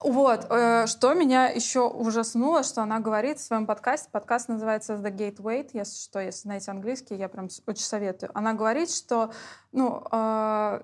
Вот, 0.00 0.46
э, 0.50 0.86
что 0.86 1.14
меня 1.14 1.48
еще 1.48 1.80
ужаснуло, 1.80 2.62
что 2.62 2.82
она 2.82 3.00
говорит 3.00 3.38
в 3.38 3.42
своем 3.42 3.66
подкасте, 3.66 4.08
подкаст 4.10 4.48
называется 4.48 4.94
The 4.94 5.10
Gateway, 5.10 5.68
если 5.72 5.98
что, 6.02 6.20
если 6.20 6.40
знаете 6.42 6.70
английский, 6.70 7.16
я 7.16 7.28
прям 7.28 7.48
очень 7.66 7.84
советую. 7.84 8.30
Она 8.34 8.52
говорит, 8.52 8.90
что, 8.90 9.30
ну, 9.72 10.02
э, 10.10 10.80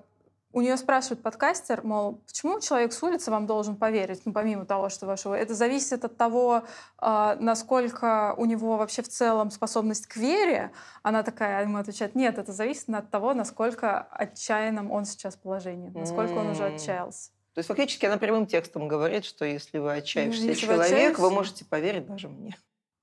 у 0.53 0.61
нее 0.61 0.77
спрашивает 0.77 1.21
подкастер, 1.21 1.83
мол, 1.83 2.21
почему 2.27 2.59
человек 2.59 2.93
с 2.93 3.01
улицы 3.01 3.31
вам 3.31 3.47
должен 3.47 3.75
поверить, 3.75 4.21
ну, 4.25 4.31
помимо 4.33 4.65
того, 4.65 4.89
что 4.89 5.07
вашего... 5.07 5.33
Это 5.33 5.55
зависит 5.55 6.05
от 6.05 6.15
того, 6.15 6.63
э, 7.01 7.35
насколько 7.39 8.35
у 8.37 8.45
него 8.45 8.77
вообще 8.77 9.01
в 9.01 9.09
целом 9.09 9.49
способность 9.49 10.05
к 10.05 10.15
вере. 10.15 10.71
Она 11.01 11.23
такая 11.23 11.63
ему 11.63 11.77
отвечает, 11.77 12.13
нет, 12.15 12.37
это 12.37 12.53
зависит 12.53 12.87
от 12.89 13.09
того, 13.09 13.33
насколько 13.33 14.01
отчаянным 14.11 14.91
он 14.91 15.05
сейчас 15.05 15.35
в 15.35 15.39
положении, 15.39 15.89
насколько 15.89 16.33
он 16.33 16.51
уже 16.51 16.65
отчаялся. 16.65 17.31
То 17.55 17.59
есть 17.59 17.67
фактически 17.67 18.05
она 18.05 18.17
прямым 18.17 18.45
текстом 18.45 18.87
говорит, 18.87 19.25
что 19.25 19.45
если 19.45 19.79
вы 19.79 19.93
отчаявшийся 19.93 20.47
Если 20.47 20.65
вы 20.65 20.73
человек, 20.73 21.19
вы 21.19 21.31
можете 21.31 21.65
поверить 21.65 22.05
даже 22.05 22.29
мне. 22.29 22.55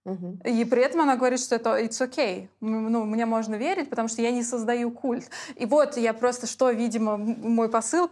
Мгм. 0.04 0.40
И 0.44 0.64
при 0.64 0.82
этом 0.82 1.02
она 1.02 1.16
говорит, 1.16 1.40
что 1.40 1.56
это 1.56 1.78
it's 1.78 2.00
okay. 2.00 2.48
Ну, 2.60 3.04
мне 3.04 3.26
можно 3.26 3.56
верить, 3.56 3.90
потому 3.90 4.08
что 4.08 4.22
я 4.22 4.30
не 4.30 4.42
создаю 4.42 4.90
культ. 4.90 5.28
И 5.56 5.66
вот 5.66 5.98
я 5.98 6.14
просто, 6.14 6.46
что, 6.46 6.70
видимо, 6.70 7.18
мой 7.18 7.68
посыл 7.68 8.10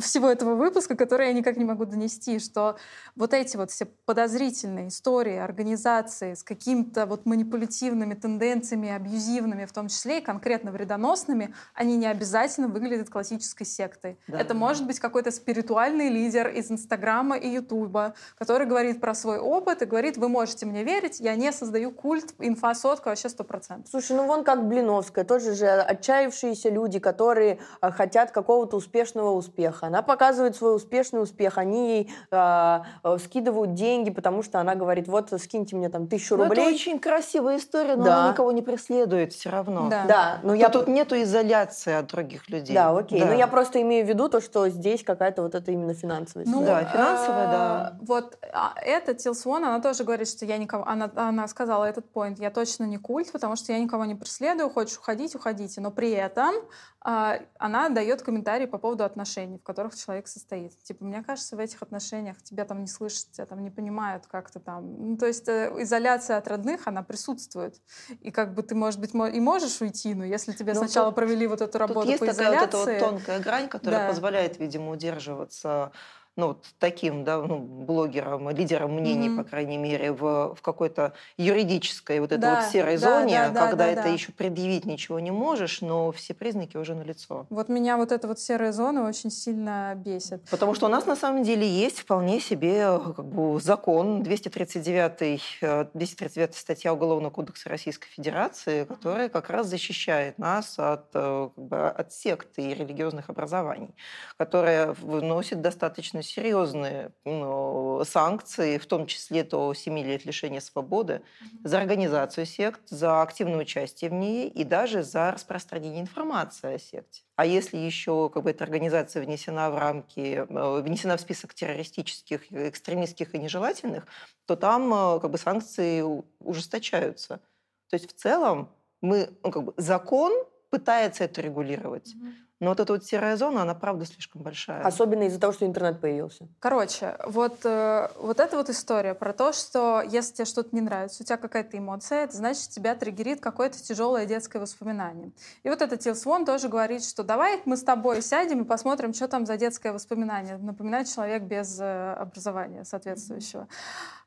всего 0.00 0.28
этого 0.30 0.54
выпуска, 0.54 0.96
который 0.96 1.26
я 1.28 1.32
никак 1.34 1.58
не 1.58 1.64
могу 1.64 1.84
донести, 1.84 2.38
что 2.38 2.76
вот 3.16 3.34
эти 3.34 3.58
вот 3.58 3.70
все 3.70 3.86
подозрительные 4.06 4.88
истории, 4.88 5.36
организации 5.36 6.32
с 6.32 6.42
какими-то 6.42 7.04
вот 7.04 7.26
манипулятивными 7.26 8.14
тенденциями, 8.14 8.88
абьюзивными, 8.88 9.66
в 9.66 9.72
том 9.72 9.88
числе 9.88 10.18
и 10.18 10.22
конкретно 10.22 10.72
вредоносными, 10.72 11.54
они 11.74 11.96
не 11.96 12.06
обязательно 12.06 12.68
выглядят 12.68 13.10
классической 13.10 13.66
сектой. 13.66 14.18
Да. 14.26 14.40
Это 14.40 14.54
может 14.54 14.86
быть 14.86 14.98
какой-то 14.98 15.30
спиритуальный 15.30 16.08
лидер 16.08 16.48
из 16.48 16.70
Инстаграма 16.70 17.36
и 17.36 17.48
Ютуба, 17.48 18.14
который 18.38 18.66
говорит 18.66 19.00
про 19.00 19.14
свой 19.14 19.38
опыт 19.38 19.82
и 19.82 19.84
говорит, 19.84 20.16
вы 20.16 20.30
можете 20.30 20.64
мне 20.64 20.82
верить, 20.82 21.09
я 21.18 21.34
не 21.34 21.50
создаю 21.50 21.90
культ, 21.90 22.34
инфа 22.38 22.74
сотка 22.74 23.08
вообще 23.08 23.28
сто 23.28 23.42
процентов. 23.42 23.90
Слушай, 23.90 24.16
ну 24.16 24.26
вон 24.26 24.44
как 24.44 24.68
Блиновская, 24.68 25.24
тоже 25.24 25.54
же 25.54 25.66
отчаявшиеся 25.68 26.68
люди, 26.68 26.98
которые 26.98 27.58
а, 27.80 27.90
хотят 27.90 28.30
какого-то 28.30 28.76
успешного 28.76 29.30
успеха. 29.32 29.86
Она 29.86 30.02
показывает 30.02 30.54
свой 30.56 30.76
успешный 30.76 31.22
успех, 31.22 31.58
они 31.58 31.88
ей 31.96 32.12
а, 32.30 32.84
скидывают 33.24 33.74
деньги, 33.74 34.10
потому 34.10 34.42
что 34.42 34.60
она 34.60 34.74
говорит, 34.74 35.08
вот 35.08 35.30
скиньте 35.40 35.76
мне 35.76 35.88
там 35.88 36.06
тысячу 36.06 36.36
Ну, 36.36 36.44
это 36.44 36.54
рублей. 36.54 36.74
очень 36.74 36.98
красивая 36.98 37.56
история, 37.56 37.96
но 37.96 38.04
Да. 38.04 38.18
она 38.22 38.32
никого 38.32 38.52
не 38.52 38.62
преследует 38.62 39.32
все 39.32 39.50
равно. 39.50 39.88
Да. 39.90 40.04
Да, 40.06 40.38
но 40.42 40.54
Я 40.54 40.68
тут 40.68 40.88
нету 40.88 41.20
изоляции 41.20 41.92
от 41.94 42.06
других 42.06 42.48
людей. 42.48 42.74
Да, 42.74 42.96
окей. 42.96 43.20
Да. 43.20 43.26
Но 43.26 43.32
я 43.32 43.46
просто 43.46 43.80
имею 43.82 44.04
в 44.04 44.08
виду 44.08 44.28
то, 44.28 44.40
что 44.40 44.68
здесь 44.68 45.02
какая-то 45.04 45.42
вот 45.42 45.54
это 45.54 45.70
именно 45.72 45.94
финансовая 45.94 46.46
Ну, 46.46 46.62
история. 46.62 46.82
Да, 46.84 46.90
финансовая, 46.92 47.46
да. 47.46 47.92
э, 48.00 48.04
Вот 48.04 48.38
эта 48.84 49.14
Тилсвон, 49.14 49.64
она 49.64 49.80
тоже 49.80 50.04
говорит, 50.04 50.28
что 50.28 50.44
я 50.44 50.58
никого... 50.58 50.84
Она, 50.86 50.99
она 51.14 51.48
сказала 51.48 51.84
этот 51.84 52.12
point, 52.12 52.36
я 52.38 52.50
точно 52.50 52.84
не 52.84 52.98
культ, 52.98 53.30
потому 53.32 53.56
что 53.56 53.72
я 53.72 53.78
никого 53.78 54.04
не 54.04 54.14
преследую, 54.14 54.70
хочешь 54.70 54.98
уходить, 54.98 55.34
уходите. 55.34 55.80
Но 55.80 55.90
при 55.90 56.10
этом 56.10 56.54
а, 57.02 57.38
она 57.58 57.88
дает 57.88 58.22
комментарии 58.22 58.66
по 58.66 58.78
поводу 58.78 59.04
отношений, 59.04 59.58
в 59.58 59.62
которых 59.62 59.96
человек 59.96 60.28
состоит. 60.28 60.76
Типа, 60.82 61.04
мне 61.04 61.22
кажется, 61.22 61.56
в 61.56 61.58
этих 61.58 61.80
отношениях 61.82 62.42
тебя 62.42 62.64
там 62.64 62.80
не 62.80 62.86
слышат, 62.88 63.32
тебя 63.32 63.46
там 63.46 63.62
не 63.62 63.70
понимают, 63.70 64.26
как 64.26 64.50
ты 64.50 64.60
там... 64.60 65.10
Ну, 65.10 65.16
то 65.16 65.26
есть 65.26 65.48
э, 65.48 65.72
изоляция 65.78 66.36
от 66.36 66.46
родных, 66.48 66.86
она 66.86 67.02
присутствует. 67.02 67.80
И 68.20 68.30
как 68.30 68.54
бы 68.54 68.62
ты, 68.62 68.74
может 68.74 69.00
быть, 69.00 69.14
и 69.14 69.40
можешь 69.40 69.80
уйти, 69.80 70.14
но 70.14 70.24
если 70.24 70.52
тебе 70.52 70.74
Ну, 70.74 70.80
сначала 70.80 71.06
тут- 71.06 71.14
провели 71.16 71.46
вот 71.46 71.60
эту 71.60 71.72
Тут 71.72 71.80
работу 71.80 72.08
есть 72.08 72.20
по 72.20 72.26
такая 72.26 72.50
вот 72.50 72.62
эта 72.68 72.76
вот 72.76 72.82
изоляции... 72.84 73.06
тонкая 73.08 73.40
грань, 73.40 73.68
которая 73.68 74.00
Да. 74.02 74.08
позволяет, 74.08 74.58
видимо, 74.58 74.90
удерживаться 74.90 75.92
ну, 76.36 76.48
вот 76.48 76.66
таким 76.78 77.24
да, 77.24 77.38
ну, 77.38 77.58
блогером, 77.58 78.48
лидером 78.50 78.94
мнений, 78.94 79.28
Мгм. 79.28 79.44
по 79.44 79.44
крайней 79.44 79.76
мере, 79.78 80.12
в, 80.12 80.54
в 80.54 80.62
какой-то 80.62 81.12
юридической 81.36 82.20
вот 82.20 82.32
этой 82.32 82.40
Да, 82.40 82.60
вот 82.62 82.70
серой 82.70 82.98
да, 82.98 83.20
зоне, 83.20 83.38
да, 83.38 83.50
да, 83.50 83.60
когда 83.68 83.84
да, 83.86 83.90
это 83.92 84.02
да. 84.04 84.08
еще 84.08 84.32
предъявить 84.32 84.84
ничего 84.86 85.20
не 85.20 85.30
можешь, 85.30 85.80
но 85.80 86.12
все 86.12 86.32
признаки 86.34 86.76
уже 86.76 86.94
налицо. 86.94 87.46
Вот 87.50 87.68
меня 87.68 87.96
вот 87.96 88.12
эта 88.12 88.28
вот 88.28 88.38
серая 88.38 88.72
зона 88.72 89.06
очень 89.06 89.30
сильно 89.30 89.92
бесит. 89.96 90.48
Потому 90.50 90.74
что 90.74 90.86
у 90.86 90.88
нас 90.88 91.06
на 91.06 91.16
самом 91.16 91.42
деле 91.42 91.66
есть 91.68 91.98
вполне 92.00 92.40
себе 92.40 92.78
э, 92.78 92.98
как 93.16 93.26
бы, 93.26 93.60
закон 93.60 94.22
239, 94.22 95.58
э, 95.60 95.86
239 95.94 96.54
статья 96.54 96.92
Уголовного 96.94 97.30
кодекса 97.30 97.68
Российской 97.68 98.08
Федерации, 98.08 98.84
которая 98.84 99.28
как 99.28 99.50
раз 99.50 99.66
защищает 99.66 100.38
нас 100.38 100.78
от, 100.78 101.06
э, 101.14 101.48
как 101.54 101.64
бы, 101.64 101.88
от 101.88 102.12
сект 102.12 102.58
и 102.58 102.72
религиозных 102.74 103.30
образований, 103.30 103.94
которая 104.36 104.92
вносит 104.92 105.60
достаточно 105.60 106.19
серьезные 106.22 107.12
ну, 107.24 108.02
санкции, 108.04 108.78
в 108.78 108.86
том 108.86 109.06
числе 109.06 109.44
до 109.44 109.74
7 109.74 109.98
лет 109.98 110.24
лишения 110.24 110.60
свободы, 110.60 111.22
за 111.64 111.78
организацию 111.78 112.46
сект, 112.46 112.80
за 112.88 113.22
активное 113.22 113.60
участие 113.60 114.10
в 114.10 114.14
ней 114.14 114.48
и 114.48 114.64
даже 114.64 115.02
за 115.02 115.32
распространение 115.32 116.00
информации 116.00 116.74
о 116.74 116.78
секте. 116.78 117.22
А 117.36 117.46
если 117.46 117.78
еще 117.78 118.28
как 118.28 118.42
бы, 118.42 118.50
эта 118.50 118.64
организация 118.64 119.22
внесена 119.22 119.70
в 119.70 119.78
рамки, 119.78 120.44
э, 120.46 120.80
внесена 120.82 121.16
в 121.16 121.20
список 121.20 121.54
террористических, 121.54 122.52
экстремистских 122.52 123.34
и 123.34 123.38
нежелательных, 123.38 124.06
то 124.46 124.56
там 124.56 124.92
э, 124.92 125.20
как 125.20 125.30
бы, 125.30 125.38
санкции 125.38 126.04
ужесточаются. 126.38 127.40
То 127.88 127.96
есть 127.96 128.10
в 128.10 128.14
целом 128.14 128.68
мы, 129.00 129.30
ну, 129.42 129.50
как 129.50 129.64
бы, 129.64 129.74
закон 129.76 130.32
пытается 130.70 131.24
это 131.24 131.40
регулировать, 131.40 132.14
но 132.60 132.68
вот 132.68 132.78
эта 132.78 132.92
вот 132.92 133.04
серая 133.04 133.38
зона, 133.38 133.62
она 133.62 133.74
правда 133.74 134.04
слишком 134.04 134.42
большая. 134.42 134.82
Особенно 134.82 135.22
из-за 135.22 135.40
того, 135.40 135.54
что 135.54 135.64
интернет 135.64 135.98
появился. 135.98 136.46
Короче, 136.58 137.16
вот, 137.24 137.64
э, 137.64 138.08
вот 138.18 138.38
эта 138.38 138.58
вот 138.58 138.68
история 138.68 139.14
про 139.14 139.32
то, 139.32 139.54
что 139.54 140.02
если 140.02 140.34
тебе 140.34 140.44
что-то 140.44 140.68
не 140.72 140.82
нравится, 140.82 141.22
у 141.22 141.26
тебя 141.26 141.38
какая-то 141.38 141.78
эмоция, 141.78 142.24
это 142.24 142.36
значит, 142.36 142.68
тебя 142.68 142.94
триггерит 142.94 143.40
какое-то 143.40 143.82
тяжелое 143.82 144.26
детское 144.26 144.58
воспоминание. 144.58 145.32
И 145.62 145.70
вот 145.70 145.80
этот 145.80 146.00
Тилсвон 146.00 146.44
тоже 146.44 146.68
говорит, 146.68 147.02
что 147.02 147.22
давай 147.22 147.62
мы 147.64 147.78
с 147.78 147.82
тобой 147.82 148.20
сядем 148.20 148.60
и 148.60 148.64
посмотрим, 148.66 149.14
что 149.14 149.26
там 149.26 149.46
за 149.46 149.56
детское 149.56 149.94
воспоминание. 149.94 150.58
Напоминает 150.58 151.08
человек 151.08 151.44
без 151.44 151.80
э, 151.80 152.12
образования 152.12 152.84
соответствующего. 152.84 153.68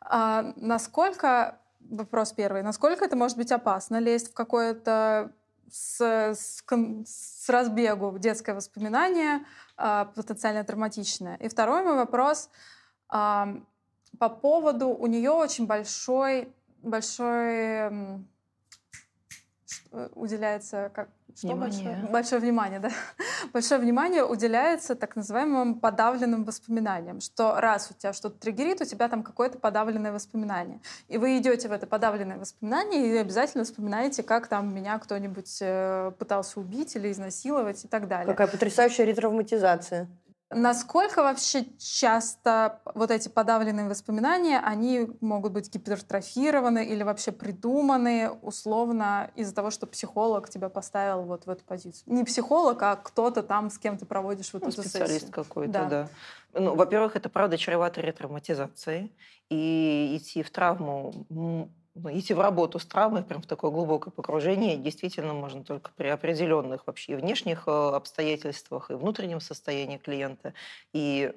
А 0.01 0.53
насколько, 0.55 1.59
вопрос 1.81 2.31
первый, 2.31 2.63
насколько 2.63 3.05
это 3.05 3.15
может 3.15 3.37
быть 3.37 3.51
опасно 3.51 3.99
лезть 3.99 4.31
в 4.31 4.33
какое-то 4.33 5.31
с, 5.73 5.99
с, 5.99 6.63
с 7.05 7.49
разбегу 7.49 8.11
в 8.11 8.19
детское 8.19 8.53
воспоминание, 8.53 9.43
а, 9.75 10.05
потенциально 10.05 10.63
травматичное. 10.63 11.35
И 11.37 11.49
второй 11.49 11.83
мой 11.83 11.95
вопрос. 11.95 12.49
по 13.07 14.29
поводу 14.29 14.89
у 14.89 15.07
нее 15.07 15.31
очень 15.31 15.65
большой 15.65 16.53
большой 16.83 17.89
уделяется 20.15 20.91
как 20.93 21.09
что 21.35 21.47
внимание. 21.47 21.83
большое? 21.83 22.11
Большое 22.11 22.41
внимание, 22.41 22.79
да. 22.79 22.91
Большое 23.53 23.81
внимание 23.81 24.23
уделяется 24.23 24.95
так 24.95 25.15
называемым 25.15 25.79
подавленным 25.79 26.43
воспоминаниям, 26.43 27.21
что 27.21 27.59
раз 27.59 27.89
у 27.89 27.93
тебя 27.93 28.13
что-то 28.13 28.39
триггерит, 28.39 28.81
у 28.81 28.85
тебя 28.85 29.09
там 29.09 29.23
какое-то 29.23 29.57
подавленное 29.57 30.11
воспоминание. 30.11 30.79
И 31.07 31.17
вы 31.17 31.37
идете 31.39 31.69
в 31.69 31.71
это 31.71 31.87
подавленное 31.87 32.37
воспоминание 32.37 33.07
и 33.07 33.17
обязательно 33.17 33.63
вспоминаете, 33.63 34.21
как 34.21 34.47
там 34.47 34.73
меня 34.73 34.99
кто-нибудь 34.99 35.57
э, 35.61 36.11
пытался 36.19 36.59
убить 36.59 36.95
или 36.95 37.11
изнасиловать 37.11 37.83
и 37.83 37.87
так 37.87 38.07
далее. 38.07 38.27
Какая 38.27 38.47
потрясающая 38.47 39.05
ретравматизация. 39.05 40.07
Насколько 40.55 41.23
вообще 41.23 41.65
часто 41.77 42.79
вот 42.93 43.11
эти 43.11 43.29
подавленные 43.29 43.87
воспоминания, 43.87 44.59
они 44.59 45.09
могут 45.21 45.53
быть 45.53 45.73
гипертрофированы 45.73 46.85
или 46.85 47.03
вообще 47.03 47.31
придуманы 47.31 48.31
условно 48.41 49.31
из-за 49.35 49.53
того, 49.53 49.69
что 49.69 49.87
психолог 49.87 50.49
тебя 50.49 50.69
поставил 50.69 51.23
вот 51.23 51.45
в 51.45 51.49
эту 51.49 51.63
позицию? 51.63 52.13
Не 52.13 52.23
психолог, 52.23 52.81
а 52.81 52.95
кто-то 52.95 53.43
там, 53.43 53.69
с 53.69 53.77
кем 53.77 53.97
ты 53.97 54.05
проводишь 54.05 54.53
вот 54.53 54.63
ну, 54.63 54.69
эту 54.69 54.81
специалист 54.81 55.13
сессию. 55.13 55.31
какой-то, 55.31 55.71
да. 55.71 55.89
да. 55.89 56.09
Ну, 56.53 56.75
во-первых, 56.75 57.15
это 57.15 57.29
правда 57.29 57.57
чревато 57.57 58.01
ретравматизацией. 58.01 59.11
И 59.49 60.17
идти 60.17 60.41
в 60.43 60.49
травму 60.49 61.13
идти 61.95 62.33
в 62.33 62.39
работу 62.39 62.79
с 62.79 62.85
травмой, 62.85 63.23
прям 63.23 63.41
в 63.41 63.45
такое 63.45 63.71
глубокое 63.71 64.11
погружение, 64.11 64.77
действительно 64.77 65.33
можно 65.33 65.63
только 65.63 65.91
при 65.95 66.07
определенных 66.07 66.87
вообще 66.87 67.15
внешних 67.15 67.67
э, 67.67 67.71
обстоятельствах 67.71 68.89
и 68.89 68.95
внутреннем 68.95 69.39
состоянии 69.39 69.97
клиента. 69.97 70.53
И 70.91 71.33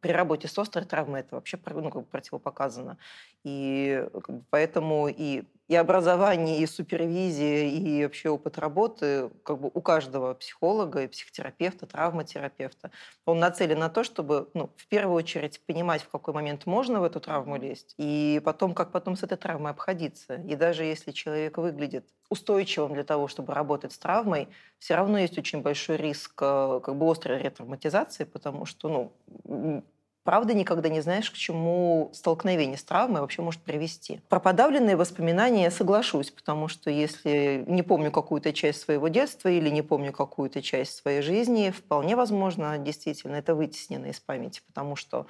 при 0.00 0.12
работе 0.12 0.48
с 0.48 0.58
острой 0.58 0.84
травмой 0.84 1.20
это 1.20 1.34
вообще 1.34 1.58
ну, 1.66 1.90
как 1.90 2.02
бы 2.02 2.08
противопоказано. 2.08 2.98
И 3.44 4.06
как 4.12 4.36
бы, 4.36 4.44
поэтому 4.50 5.08
и 5.08 5.44
и 5.68 5.76
образование, 5.76 6.60
и 6.60 6.66
супервизия, 6.66 7.68
и 7.68 8.02
вообще 8.02 8.30
опыт 8.30 8.58
работы 8.58 9.30
как 9.44 9.60
бы 9.60 9.70
у 9.72 9.82
каждого 9.82 10.32
психолога 10.32 11.02
и 11.02 11.06
психотерапевта, 11.06 11.86
травматерапевта. 11.86 12.90
Он 13.26 13.38
нацелен 13.38 13.78
на 13.78 13.90
то, 13.90 14.02
чтобы 14.02 14.48
ну, 14.54 14.70
в 14.76 14.86
первую 14.86 15.16
очередь 15.16 15.60
понимать, 15.66 16.02
в 16.02 16.08
какой 16.08 16.32
момент 16.32 16.64
можно 16.64 17.00
в 17.00 17.04
эту 17.04 17.20
травму 17.20 17.56
лезть, 17.56 17.94
и 17.98 18.40
потом, 18.44 18.74
как 18.74 18.92
потом 18.92 19.14
с 19.14 19.22
этой 19.22 19.36
травмой 19.36 19.72
обходиться. 19.72 20.36
И 20.36 20.56
даже 20.56 20.84
если 20.84 21.12
человек 21.12 21.58
выглядит 21.58 22.08
устойчивым 22.30 22.94
для 22.94 23.04
того, 23.04 23.28
чтобы 23.28 23.54
работать 23.54 23.92
с 23.92 23.98
травмой, 23.98 24.48
все 24.78 24.94
равно 24.94 25.18
есть 25.18 25.38
очень 25.38 25.62
большой 25.62 25.96
риск 25.96 26.32
э, 26.40 26.80
как 26.82 26.96
бы 26.96 27.10
острой 27.10 27.38
ретравматизации, 27.38 28.24
потому 28.24 28.66
что 28.66 29.12
ну, 29.44 29.84
правда 30.28 30.52
никогда 30.52 30.90
не 30.90 31.00
знаешь, 31.00 31.30
к 31.30 31.34
чему 31.34 32.10
столкновение 32.12 32.76
с 32.76 32.84
травмой 32.84 33.22
вообще 33.22 33.40
может 33.40 33.62
привести. 33.62 34.20
Про 34.28 34.40
подавленные 34.40 34.94
воспоминания 34.94 35.62
я 35.62 35.70
соглашусь, 35.70 36.30
потому 36.30 36.68
что 36.68 36.90
если 36.90 37.64
не 37.66 37.82
помню 37.82 38.12
какую-то 38.12 38.52
часть 38.52 38.82
своего 38.82 39.08
детства 39.08 39.48
или 39.48 39.70
не 39.70 39.80
помню 39.80 40.12
какую-то 40.12 40.60
часть 40.60 40.96
своей 40.96 41.22
жизни, 41.22 41.70
вполне 41.70 42.14
возможно, 42.14 42.76
действительно, 42.76 43.36
это 43.36 43.54
вытеснено 43.54 44.04
из 44.06 44.20
памяти, 44.20 44.60
потому 44.66 44.96
что 44.96 45.26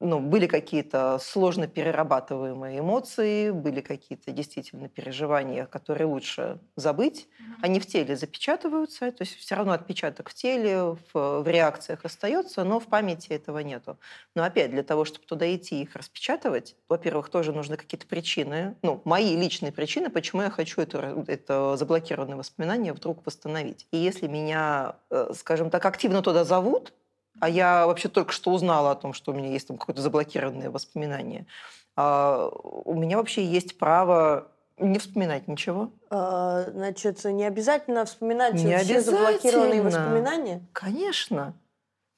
ну, 0.00 0.20
были 0.20 0.46
какие-то 0.46 1.18
сложно 1.18 1.66
перерабатываемые 1.66 2.80
эмоции, 2.80 3.50
были 3.50 3.80
какие-то 3.80 4.30
действительно 4.30 4.88
переживания, 4.88 5.64
которые 5.66 6.06
лучше 6.06 6.58
забыть. 6.76 7.26
Mm-hmm. 7.26 7.54
Они 7.62 7.80
в 7.80 7.86
теле 7.86 8.16
запечатываются, 8.16 9.10
то 9.10 9.22
есть 9.22 9.36
все 9.36 9.54
равно 9.54 9.72
отпечаток 9.72 10.28
в 10.28 10.34
теле, 10.34 10.96
в, 11.12 11.40
в 11.40 11.48
реакциях 11.48 12.04
остается, 12.04 12.62
но 12.64 12.78
в 12.78 12.86
памяти 12.86 13.30
этого 13.30 13.60
нету. 13.60 13.98
Но 14.34 14.44
опять, 14.44 14.70
для 14.70 14.82
того, 14.82 15.06
чтобы 15.06 15.24
туда 15.24 15.54
идти 15.54 15.80
и 15.80 15.82
их 15.84 15.96
распечатывать, 15.96 16.76
во-первых, 16.88 17.30
тоже 17.30 17.52
нужны 17.52 17.76
какие-то 17.76 18.06
причины, 18.06 18.76
ну, 18.82 19.00
мои 19.04 19.34
личные 19.34 19.72
причины, 19.72 20.10
почему 20.10 20.42
я 20.42 20.50
хочу 20.50 20.82
это, 20.82 21.24
это 21.26 21.76
заблокированное 21.76 22.36
воспоминание 22.36 22.92
вдруг 22.92 23.24
восстановить. 23.24 23.86
И 23.92 23.96
если 23.96 24.26
меня, 24.26 24.96
э, 25.10 25.30
скажем 25.34 25.70
так, 25.70 25.86
активно 25.86 26.20
туда 26.20 26.44
зовут, 26.44 26.92
а 27.40 27.48
я 27.48 27.86
вообще 27.86 28.08
только 28.08 28.32
что 28.32 28.52
узнала 28.52 28.92
о 28.92 28.94
том, 28.94 29.12
что 29.12 29.32
у 29.32 29.34
меня 29.34 29.48
есть 29.48 29.68
там 29.68 29.78
какое-то 29.78 30.02
заблокированное 30.02 30.70
воспоминание. 30.70 31.46
А 31.96 32.48
у 32.48 32.94
меня 32.94 33.16
вообще 33.16 33.44
есть 33.44 33.78
право 33.78 34.48
не 34.78 34.98
вспоминать 34.98 35.48
ничего. 35.48 35.90
А, 36.10 36.64
значит, 36.70 37.24
не 37.24 37.44
обязательно 37.44 38.04
вспоминать 38.04 38.54
не 38.54 38.60
все 38.60 38.76
обязательно. 38.76 39.02
заблокированные 39.02 39.82
воспоминания? 39.82 40.66
Конечно. 40.72 41.54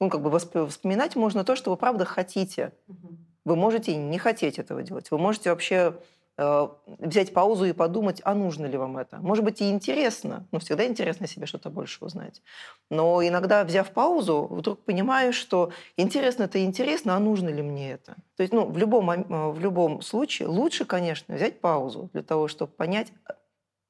Ну, 0.01 0.11
как 0.11 0.23
бы 0.23 0.36
вспоминать 0.69 1.16
можно 1.16 1.45
то, 1.45 1.57
что 1.57 1.70
вы 1.70 1.77
правда 1.77 2.05
хотите. 2.05 2.73
Угу. 2.89 3.09
Вы 3.45 3.57
можете 3.57 3.97
не 3.97 4.19
хотеть 4.19 4.59
этого 4.59 4.82
делать. 4.82 5.11
Вы 5.11 5.19
можете 5.19 5.51
вообще 5.51 5.95
взять 6.39 7.35
паузу 7.35 7.65
и 7.65 7.73
подумать, 7.73 8.20
а 8.24 8.35
нужно 8.35 8.66
ли 8.66 8.78
вам 8.78 8.97
это. 8.97 9.19
Может 9.19 9.44
быть, 9.44 9.60
и 9.60 9.70
интересно, 9.70 10.47
но 10.52 10.60
всегда 10.60 10.86
интересно 10.86 11.27
себе 11.27 11.47
что-то 11.47 11.69
больше 11.69 12.05
узнать. 12.05 12.43
Но 12.90 13.27
иногда, 13.27 13.65
взяв 13.65 13.90
паузу, 13.90 14.47
вдруг 14.48 14.85
понимаешь, 14.85 15.35
что 15.35 15.73
интересно 15.97 16.44
это 16.44 16.65
интересно, 16.65 17.16
а 17.16 17.19
нужно 17.19 17.48
ли 17.48 17.60
мне 17.60 17.90
это. 17.90 18.15
То 18.36 18.43
есть 18.43 18.52
ну, 18.52 18.66
в, 18.66 18.78
любом, 18.78 19.10
э, 19.10 19.51
в 19.51 19.59
любом 19.59 20.01
случае 20.01 20.47
лучше, 20.47 20.85
конечно, 20.85 21.35
взять 21.35 21.60
паузу 21.60 22.09
для 22.12 22.23
того, 22.23 22.47
чтобы 22.47 22.70
понять, 22.70 23.12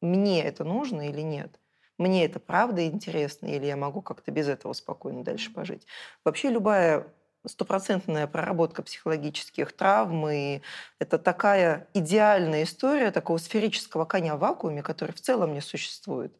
мне 0.01 0.43
это 0.43 0.65
нужно 0.65 1.09
или 1.09 1.20
нет. 1.20 1.61
Мне 1.99 2.25
это 2.25 2.39
правда 2.41 2.87
интересно, 2.87 3.47
или 3.47 3.66
я 3.66 3.77
могу 3.77 4.01
как-то 4.01 4.31
без 4.31 4.49
этого 4.49 4.73
спокойно 4.73 5.23
дальше 5.23 5.53
пожить. 5.53 5.87
Вообще 6.25 6.49
любая 6.49 7.12
стопроцентная 7.49 8.27
проработка 8.27 8.83
психологических 8.83 9.73
травм, 9.73 10.29
и 10.29 10.61
это 10.99 11.19
такая 11.19 11.89
идеальная 11.95 12.65
история 12.65 13.11
такого 13.11 13.39
сферического 13.39 14.05
коня 14.05 14.37
в 14.37 14.41
вакууме, 14.41 14.83
который 14.83 15.12
в 15.12 15.20
целом 15.20 15.55
не 15.55 15.61
существует. 15.61 16.33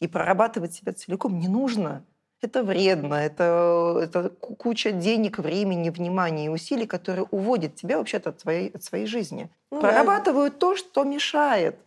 И 0.00 0.08
прорабатывать 0.08 0.74
себя 0.74 0.92
целиком 0.92 1.38
не 1.38 1.48
нужно. 1.48 2.04
Это 2.42 2.62
вредно, 2.62 3.14
это, 3.14 3.98
это 4.02 4.28
куча 4.28 4.92
денег, 4.92 5.38
времени, 5.38 5.88
внимания 5.88 6.46
и 6.46 6.48
усилий, 6.48 6.86
которые 6.86 7.24
уводят 7.30 7.76
тебя 7.76 7.96
вообще-то 7.96 8.30
от 8.30 8.40
своей, 8.40 8.68
от 8.70 8.84
своей 8.84 9.06
жизни. 9.06 9.50
Ну, 9.70 9.80
Прорабатывают 9.80 10.54
да. 10.54 10.58
то, 10.60 10.76
что 10.76 11.04
мешает, 11.04 11.78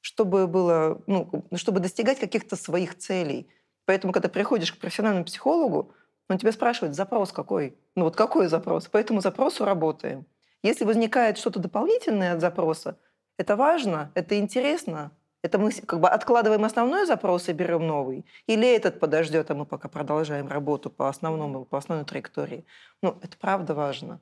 чтобы, 0.00 0.46
было, 0.46 1.02
ну, 1.06 1.30
чтобы 1.56 1.80
достигать 1.80 2.18
каких-то 2.18 2.56
своих 2.56 2.96
целей. 2.96 3.48
Поэтому, 3.84 4.12
когда 4.14 4.28
приходишь 4.28 4.72
к 4.72 4.78
профессиональному 4.78 5.26
психологу, 5.26 5.92
он 6.28 6.38
тебя 6.38 6.52
спрашивает, 6.52 6.94
запрос 6.94 7.32
какой? 7.32 7.76
Ну 7.94 8.04
вот 8.04 8.16
какой 8.16 8.48
запрос? 8.48 8.86
По 8.88 8.96
этому 8.96 9.20
запросу 9.20 9.64
работаем. 9.64 10.26
Если 10.62 10.84
возникает 10.84 11.38
что-то 11.38 11.58
дополнительное 11.58 12.34
от 12.34 12.40
запроса, 12.40 12.96
это 13.36 13.56
важно, 13.56 14.12
это 14.14 14.38
интересно, 14.38 15.10
это 15.42 15.58
мы 15.58 15.72
как 15.72 15.98
бы 15.98 16.08
откладываем 16.08 16.64
основной 16.64 17.04
запрос 17.04 17.48
и 17.48 17.52
берем 17.52 17.86
новый? 17.86 18.24
Или 18.46 18.68
этот 18.68 19.00
подождет, 19.00 19.50
а 19.50 19.54
мы 19.54 19.66
пока 19.66 19.88
продолжаем 19.88 20.46
работу 20.46 20.88
по 20.88 21.08
основному, 21.08 21.64
по 21.64 21.78
основной 21.78 22.06
траектории? 22.06 22.64
Ну, 23.02 23.18
это 23.22 23.36
правда 23.36 23.74
важно. 23.74 24.20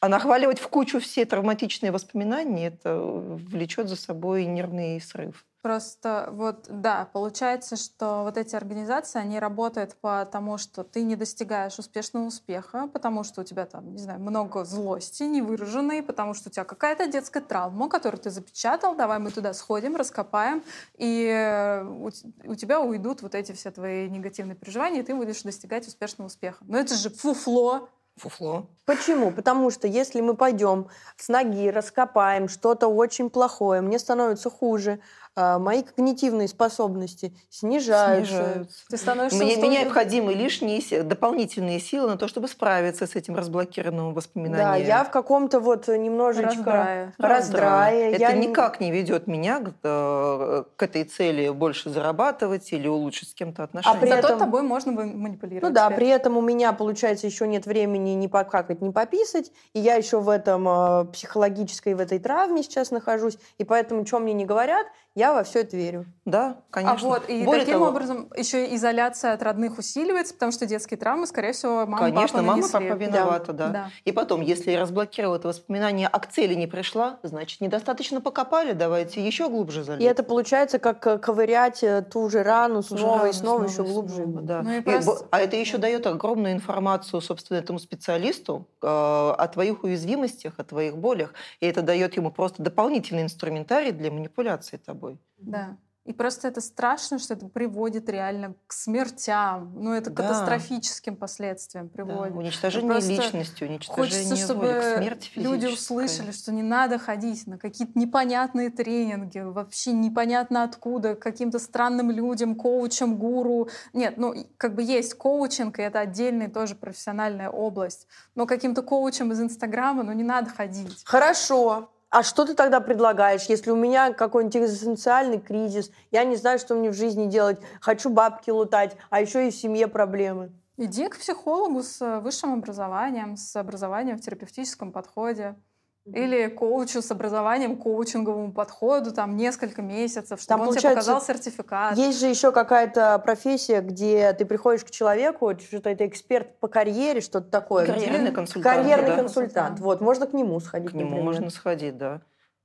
А 0.00 0.08
нахваливать 0.08 0.60
в 0.60 0.68
кучу 0.68 1.00
все 1.00 1.24
травматичные 1.24 1.92
воспоминания, 1.92 2.68
это 2.68 2.96
влечет 2.96 3.88
за 3.88 3.96
собой 3.96 4.44
нервный 4.46 5.00
срыв. 5.00 5.44
Просто 5.62 6.28
вот, 6.32 6.66
да, 6.68 7.08
получается, 7.12 7.76
что 7.76 8.24
вот 8.24 8.36
эти 8.36 8.56
организации, 8.56 9.20
они 9.20 9.38
работают 9.38 9.94
по 9.94 10.24
тому, 10.24 10.58
что 10.58 10.82
ты 10.82 11.04
не 11.04 11.14
достигаешь 11.14 11.78
успешного 11.78 12.26
успеха, 12.26 12.88
потому 12.92 13.22
что 13.22 13.42
у 13.42 13.44
тебя 13.44 13.64
там, 13.66 13.92
не 13.92 14.02
знаю, 14.02 14.18
много 14.18 14.64
злости 14.64 15.22
невыраженной, 15.22 16.02
потому 16.02 16.34
что 16.34 16.48
у 16.48 16.52
тебя 16.52 16.64
какая-то 16.64 17.06
детская 17.06 17.40
травма, 17.40 17.88
которую 17.88 18.20
ты 18.20 18.30
запечатал, 18.30 18.96
давай 18.96 19.20
мы 19.20 19.30
туда 19.30 19.54
сходим, 19.54 19.94
раскопаем, 19.94 20.64
и 20.98 21.80
у, 21.86 22.10
у 22.44 22.54
тебя 22.56 22.80
уйдут 22.80 23.22
вот 23.22 23.36
эти 23.36 23.52
все 23.52 23.70
твои 23.70 24.10
негативные 24.10 24.56
переживания, 24.56 25.02
и 25.02 25.04
ты 25.04 25.14
будешь 25.14 25.42
достигать 25.42 25.86
успешного 25.86 26.26
успеха. 26.26 26.64
Но 26.66 26.76
это 26.76 26.96
же 26.96 27.08
фуфло, 27.08 27.88
Фуфло. 28.16 28.68
Почему? 28.84 29.30
Потому 29.30 29.70
что 29.70 29.88
если 29.88 30.20
мы 30.20 30.34
пойдем 30.34 30.88
с 31.16 31.28
ноги, 31.28 31.68
раскопаем 31.68 32.48
что-то 32.48 32.88
очень 32.88 33.30
плохое, 33.30 33.80
мне 33.80 33.98
становится 33.98 34.50
хуже, 34.50 35.00
мои 35.36 35.82
когнитивные 35.82 36.48
способности 36.48 37.34
снижаются. 37.48 38.34
снижаются. 38.34 38.78
Ты 38.88 38.96
становишься 38.96 39.38
Мне, 39.38 39.56
мне 39.56 39.68
необходимы 39.80 40.34
лишние 40.34 41.02
дополнительные 41.02 41.80
силы 41.80 42.08
на 42.08 42.16
то, 42.16 42.28
чтобы 42.28 42.48
справиться 42.48 43.06
с 43.06 43.14
этим 43.14 43.36
разблокированным 43.36 44.14
воспоминанием. 44.14 44.64
Да, 44.64 44.76
я 44.76 45.04
в 45.04 45.10
каком-то 45.10 45.60
вот 45.60 45.88
немножечко 45.88 46.50
раздрае. 46.56 47.14
раздрае. 47.18 48.12
Это 48.12 48.20
я... 48.20 48.32
никак 48.32 48.80
не 48.80 48.90
ведет 48.90 49.26
меня 49.26 49.60
к, 49.60 49.72
э, 49.82 50.64
к 50.76 50.82
этой 50.82 51.04
цели 51.04 51.48
больше 51.48 51.90
зарабатывать 51.90 52.72
или 52.72 52.88
улучшить 52.88 53.30
с 53.30 53.34
кем-то 53.34 53.62
отношения. 53.64 53.96
А 53.96 54.00
при 54.00 54.08
Зато 54.08 54.28
этом... 54.28 54.38
тобой 54.38 54.62
можно 54.62 54.92
манипулировать. 54.92 55.62
Ну 55.62 55.70
да, 55.70 55.88
при 55.90 56.08
этом 56.08 56.36
у 56.36 56.40
меня, 56.40 56.72
получается, 56.72 57.26
еще 57.26 57.46
нет 57.48 57.66
времени 57.66 58.10
ни 58.10 58.26
покакать, 58.26 58.80
ни 58.80 58.90
пописать, 58.90 59.50
и 59.72 59.80
я 59.80 59.94
еще 59.94 60.20
в 60.20 60.28
этом 60.28 60.68
э, 60.68 61.04
психологической, 61.12 61.94
в 61.94 62.00
этой 62.00 62.18
травме 62.18 62.62
сейчас 62.62 62.90
нахожусь, 62.90 63.38
и 63.58 63.64
поэтому, 63.64 64.06
что 64.06 64.18
мне 64.18 64.32
не 64.32 64.44
говорят, 64.44 64.86
я 65.14 65.34
во 65.34 65.42
все 65.42 65.60
это 65.60 65.76
верю. 65.76 66.06
Да, 66.24 66.56
конечно. 66.70 67.08
А 67.08 67.10
вот, 67.10 67.28
и 67.28 67.44
Более 67.44 67.64
таким 67.64 67.80
того, 67.80 67.88
образом 67.88 68.30
еще 68.36 68.66
и 68.66 68.76
изоляция 68.76 69.32
от 69.34 69.42
родных 69.42 69.76
усиливается, 69.78 70.34
потому 70.34 70.52
что 70.52 70.66
детские 70.66 70.96
травмы, 70.96 71.26
скорее 71.26 71.52
всего, 71.52 71.84
мама 71.84 71.98
Конечно, 71.98 72.38
папа 72.38 72.42
мама, 72.42 72.68
папа 72.72 72.92
виновата, 72.94 73.52
да. 73.52 73.68
Да. 73.68 73.90
И 74.04 74.12
потом, 74.12 74.40
если 74.40 74.72
разблокировала 74.74 75.36
это 75.36 75.48
воспоминание, 75.48 76.08
а 76.08 76.18
к 76.20 76.28
цели 76.28 76.54
не 76.54 76.66
пришла, 76.66 77.18
значит, 77.24 77.60
недостаточно 77.60 78.20
покопали, 78.20 78.72
давайте 78.72 79.24
еще 79.26 79.48
глубже 79.48 79.82
залезть. 79.82 80.02
И 80.02 80.06
это 80.06 80.22
получается 80.22 80.78
как 80.78 81.04
э, 81.06 81.18
ковырять 81.18 81.82
э, 81.82 82.02
ту 82.02 82.30
же 82.30 82.42
рану 82.42 82.82
снова 82.82 83.16
и 83.16 83.18
рано, 83.18 83.32
снова, 83.32 83.64
еще 83.64 83.82
глубже. 83.82 84.14
снова, 84.14 84.40
да. 84.42 84.62
Ну 84.62 84.70
и 84.70 84.78
И 84.78 84.80
просто- 84.82 85.26
А 85.30 85.40
это 85.40 85.56
еще 85.56 85.78
дает 85.78 86.06
огромную 86.06 86.52
информацию, 86.52 87.20
собственно, 87.20 87.58
этому 87.58 87.80
специалисту 87.80 88.68
э, 88.80 88.86
о 88.86 89.48
твоих 89.48 89.82
уязвимостях, 89.82 90.54
о 90.58 90.64
твоих 90.64 90.96
болях. 90.96 91.34
И 91.60 91.66
это 91.66 91.82
дает 91.82 92.16
ему 92.16 92.30
просто 92.30 92.62
дополнительный 92.62 93.24
инструментарий 93.24 93.90
для 93.90 94.10
манипуляции 94.12 94.76
тобой. 94.76 95.01
Да. 95.38 95.76
И 96.04 96.12
просто 96.12 96.48
это 96.48 96.60
страшно, 96.60 97.20
что 97.20 97.34
это 97.34 97.46
приводит 97.46 98.08
реально 98.08 98.54
к 98.66 98.72
смертям. 98.72 99.72
Ну, 99.76 99.92
это 99.92 100.10
Да. 100.10 100.24
катастрофическим 100.24 101.14
последствиям 101.14 101.86
Да, 101.86 101.92
приводит. 101.94 102.34
уничтожение 102.34 102.90
Просто 102.90 103.10
личности, 103.12 103.62
уничтожение 103.62 104.10
Хочется, 104.26 104.54
воли, 104.56 104.68
к 104.68 104.82
чтобы 104.82 104.96
смерти 104.96 105.30
люди 105.36 105.66
физической. 105.66 105.74
услышали, 105.74 106.32
что 106.32 106.50
не 106.50 106.64
надо 106.64 106.98
ходить 106.98 107.46
на 107.46 107.56
какие-то 107.56 107.96
непонятные 107.96 108.70
тренинги, 108.70 109.38
вообще 109.38 109.92
непонятно 109.92 110.64
откуда, 110.64 111.14
к 111.14 111.20
каким-то 111.20 111.60
странным 111.60 112.10
людям, 112.10 112.56
коучам, 112.56 113.16
гуру. 113.16 113.68
Нет, 113.92 114.14
ну, 114.16 114.34
как 114.56 114.74
бы 114.74 114.82
есть 114.82 115.14
коучинг, 115.14 115.78
и 115.78 115.82
это 115.82 116.00
отдельная 116.00 116.48
тоже 116.48 116.74
профессиональная 116.74 117.48
область. 117.48 118.08
Но 118.34 118.46
каким-то 118.46 118.82
коучам 118.82 119.30
из 119.30 119.40
Инстаграма, 119.40 120.02
ну, 120.02 120.10
не 120.14 120.24
надо 120.24 120.50
ходить. 120.50 121.02
Хорошо. 121.04 121.90
А 122.12 122.22
что 122.22 122.44
ты 122.44 122.52
тогда 122.52 122.80
предлагаешь, 122.80 123.46
если 123.46 123.70
у 123.70 123.74
меня 123.74 124.12
какой-нибудь 124.12 124.58
экзистенциальный 124.58 125.40
кризис, 125.40 125.90
я 126.10 126.24
не 126.24 126.36
знаю, 126.36 126.58
что 126.58 126.74
мне 126.74 126.90
в 126.90 126.94
жизни 126.94 127.24
делать, 127.24 127.58
хочу 127.80 128.10
бабки 128.10 128.50
лутать, 128.50 128.98
а 129.08 129.22
еще 129.22 129.48
и 129.48 129.50
в 129.50 129.54
семье 129.54 129.88
проблемы? 129.88 130.52
Иди 130.76 131.08
к 131.08 131.18
психологу 131.18 131.82
с 131.82 132.02
э, 132.02 132.20
высшим 132.20 132.52
образованием, 132.52 133.38
с 133.38 133.56
образованием 133.56 134.18
в 134.18 134.20
терапевтическом 134.20 134.92
подходе. 134.92 135.54
Или 136.04 136.48
коучу 136.48 137.00
с 137.00 137.12
образованием 137.12 137.76
коучинговому 137.76 138.52
подходу, 138.52 139.12
там 139.12 139.36
несколько 139.36 139.82
месяцев, 139.82 140.40
чтобы 140.40 140.58
Там, 140.64 140.68
он 140.68 140.76
тебе 140.76 140.90
показал 140.90 141.22
сертификат. 141.22 141.96
Есть 141.96 142.18
же 142.18 142.26
еще 142.26 142.50
какая-то 142.50 143.20
профессия, 143.20 143.80
где 143.82 144.32
ты 144.32 144.44
приходишь 144.44 144.84
к 144.84 144.90
человеку, 144.90 145.56
что-то 145.56 145.90
это 145.90 146.04
эксперт 146.08 146.58
по 146.58 146.66
карьере, 146.66 147.20
что-то 147.20 147.48
такое. 147.48 147.84
где- 147.84 147.92
Карьерный 147.92 148.32
консультант. 148.32 148.76
Карьерный 148.76 149.10
да. 149.10 149.16
консультант. 149.16 149.78
Вот, 149.78 150.00
можно 150.00 150.26
к 150.26 150.32
нему 150.32 150.58
сходить, 150.58 150.90
К 150.90 150.94
нему 150.94 151.10
например. 151.10 151.24
можно 151.24 151.50
сходить, 151.50 151.96
да. 151.96 152.20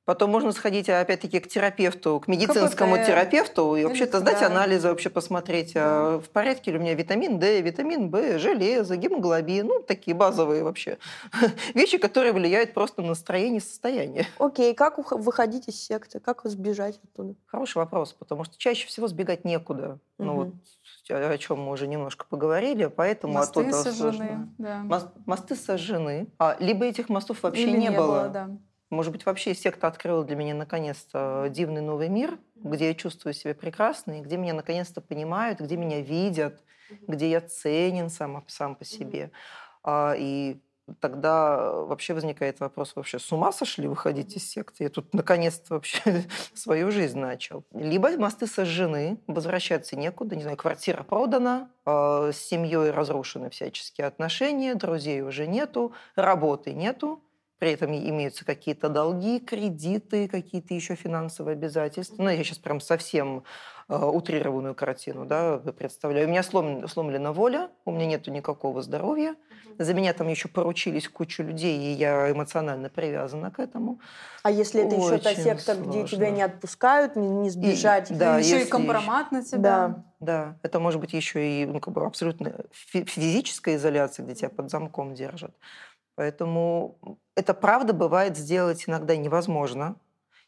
Потом 0.08 0.30
можно 0.32 0.54
сходить, 0.54 0.88
опять-таки, 0.88 1.42
к 1.42 1.50
терапевту, 1.50 2.22
к 2.22 2.30
медицинскому 2.30 2.96
КПТ. 2.96 3.08
терапевту 3.08 3.76
и 3.76 3.84
вообще-то 3.84 4.20
сдать 4.20 4.40
да. 4.40 4.46
анализы, 4.46 4.88
вообще 4.88 5.10
посмотреть, 5.10 5.74
а 5.76 6.20
в 6.20 6.30
порядке 6.30 6.72
ли 6.72 6.78
у 6.78 6.82
меня 6.82 6.94
витамин 6.94 7.40
D, 7.40 7.60
витамин 7.60 8.10
В, 8.10 8.40
железо, 8.40 8.96
гемоглобин, 8.96 9.68
ну, 9.68 9.82
такие 9.82 10.16
базовые 10.16 10.64
вообще 10.64 10.98
вещи, 11.74 11.98
которые 11.98 12.32
влияют 12.32 12.74
просто 12.74 13.02
на 13.02 13.10
настроение 13.10 13.58
и 13.58 13.60
состояние. 13.62 14.26
Окей, 14.40 14.74
как 14.74 14.98
ух- 14.98 15.12
выходить 15.12 15.68
из 15.68 15.76
секты? 15.76 16.22
Как 16.22 16.40
сбежать 16.46 17.02
оттуда? 17.04 17.36
Хороший 17.46 17.80
вопрос, 17.80 18.14
потому 18.14 18.46
что 18.46 18.58
чаще 18.58 18.88
всего 18.88 19.10
сбегать 19.10 19.44
некуда. 19.44 20.00
Ну, 20.20 20.34
вот 20.36 20.54
о 21.10 21.38
чем 21.38 21.60
мы 21.64 21.72
уже 21.74 21.86
немножко 21.86 22.26
поговорили, 22.30 22.86
поэтому 22.86 23.34
Мосты 23.34 23.60
оттуда 23.60 23.76
сожжены. 23.84 24.14
сложно. 24.14 24.50
Да. 24.58 24.82
Мос- 24.86 25.10
Мосты 25.26 25.56
сожжены, 25.58 26.28
а, 26.40 26.56
либо 26.62 26.86
этих 26.86 27.10
мостов 27.10 27.44
вообще 27.44 27.64
Или 27.64 27.78
не, 27.78 27.92
было. 27.92 28.30
да. 28.30 28.50
Может 28.90 29.12
быть, 29.12 29.26
вообще 29.26 29.54
секта 29.54 29.88
открыла 29.88 30.24
для 30.24 30.36
меня 30.38 30.54
наконец-то 30.54 31.48
дивный 31.50 31.82
новый 31.82 32.08
мир, 32.08 32.40
где 32.56 32.88
я 32.88 32.94
чувствую 32.94 33.34
себя 33.34 33.54
прекрасно, 33.54 34.20
и 34.20 34.22
где 34.22 34.38
меня 34.38 34.54
наконец-то 34.54 35.02
понимают, 35.02 35.60
где 35.60 35.76
меня 35.76 36.02
видят, 36.02 36.64
где 37.06 37.30
я 37.30 37.42
ценен 37.42 38.10
сам, 38.10 38.44
сам 38.48 38.76
по 38.76 38.86
себе. 38.86 39.32
А, 39.84 40.16
И 40.18 40.62
тогда 41.02 41.72
вообще 41.74 42.14
возникает 42.14 42.62
вопрос, 42.62 42.96
вообще 42.96 43.20
с 43.20 43.30
ума 43.34 43.52
сошли 43.52 43.90
выходить 43.90 44.38
из 44.38 44.50
секты? 44.50 44.86
Я 44.86 44.90
тут 44.90 45.14
наконец-то 45.14 45.74
вообще 45.74 46.26
свою 46.54 46.90
жизнь 46.92 47.20
начал. 47.20 47.66
Либо 47.74 48.18
мосты 48.18 48.48
сожжены, 48.48 49.20
возвращаться 49.28 49.98
некуда, 49.98 50.38
не 50.38 50.44
знаю, 50.44 50.56
квартира 50.58 51.04
продана, 51.04 51.72
а, 51.86 52.32
с 52.32 52.38
семьей 52.38 52.92
разрушены 52.92 53.50
всяческие 53.50 54.08
отношения, 54.08 54.76
друзей 54.76 55.22
уже 55.22 55.46
нету, 55.46 55.94
работы 56.16 56.72
нету, 56.74 57.22
при 57.60 57.72
этом 57.72 57.92
и- 57.94 58.10
имеются 58.10 58.46
какие-то 58.46 58.90
долги, 58.90 59.40
кредиты, 59.40 60.28
какие-то 60.28 60.74
еще 60.74 60.96
финансовые 60.96 61.54
обязательства. 61.54 62.22
Ну, 62.22 62.30
я 62.30 62.44
сейчас 62.44 62.58
прям 62.60 62.80
совсем 62.80 63.44
э, 63.90 63.96
утрированную 63.98 64.76
картину 64.76 65.26
да, 65.26 65.58
представляю. 65.78 66.28
У 66.28 66.30
меня 66.30 66.42
слом- 66.42 66.88
сломлена 66.88 67.32
воля, 67.34 67.70
у 67.86 67.92
меня 67.92 68.06
нету 68.06 68.32
никакого 68.32 68.82
здоровья. 68.82 69.36
За 69.80 69.94
меня 69.94 70.14
там 70.14 70.28
еще 70.28 70.48
поручились 70.50 71.08
кучу 71.08 71.44
людей, 71.44 71.78
и 71.80 71.92
я 71.94 72.32
эмоционально 72.32 72.90
привязана 72.90 73.52
к 73.52 73.60
этому. 73.60 74.00
А 74.44 74.50
если 74.52 74.84
это 74.86 74.96
еще 74.96 75.18
та 75.20 75.30
Очень 75.32 75.42
секта, 75.44 75.76
где 75.76 76.00
тебя 76.00 76.08
сложно. 76.08 76.26
не 76.36 76.42
отпускают, 76.42 77.16
не, 77.16 77.28
не 77.30 77.50
сбежать? 77.50 78.16
да, 78.18 78.38
еще 78.40 78.56
и 78.56 78.60
если 78.60 78.70
компромат 78.72 79.32
на 79.32 79.44
тебя. 79.44 79.58
Да. 79.60 80.04
Да, 80.20 80.58
это 80.64 80.80
может 80.80 81.00
быть 81.00 81.14
еще 81.14 81.62
и 81.62 81.66
ну, 81.68 81.80
как 81.80 81.94
бы 81.94 82.04
абсолютно 82.06 82.66
фи- 82.72 83.06
физическая 83.06 83.76
изоляция, 83.76 84.24
где 84.26 84.34
тебя 84.34 84.50
под 84.50 84.70
замком 84.72 85.14
держат. 85.14 85.54
Поэтому 86.18 87.20
это 87.36 87.54
правда 87.54 87.94
бывает 87.94 88.38
сделать 88.38 88.86
иногда 88.90 89.16
невозможно. 89.16 89.98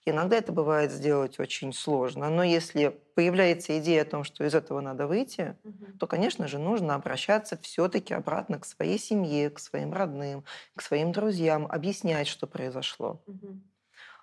Иногда 0.06 0.38
это 0.38 0.52
бывает 0.52 0.91
сделать 0.91 1.40
очень 1.40 1.74
сложно. 1.74 2.30
Но 2.32 2.44
если 2.44 3.00
появляется 3.16 3.78
идея 3.80 4.02
о 4.02 4.06
том, 4.06 4.24
что 4.24 4.44
из 4.46 4.56
этого 4.56 4.82
надо 4.82 5.06
выйти, 5.08 5.56
то, 6.00 6.08
конечно 6.08 6.48
же, 6.48 6.58
нужно 6.58 6.96
обращаться 6.96 7.56
все-таки 7.62 8.16
обратно 8.16 8.60
к 8.60 8.66
своей 8.66 8.98
семье, 8.98 9.52
к 9.52 9.60
своим 9.60 9.94
родным, 9.94 10.44
к 10.76 10.82
своим 10.82 11.12
друзьям, 11.12 11.68
объяснять, 11.70 12.28
что 12.28 12.48
произошло. 12.48 13.24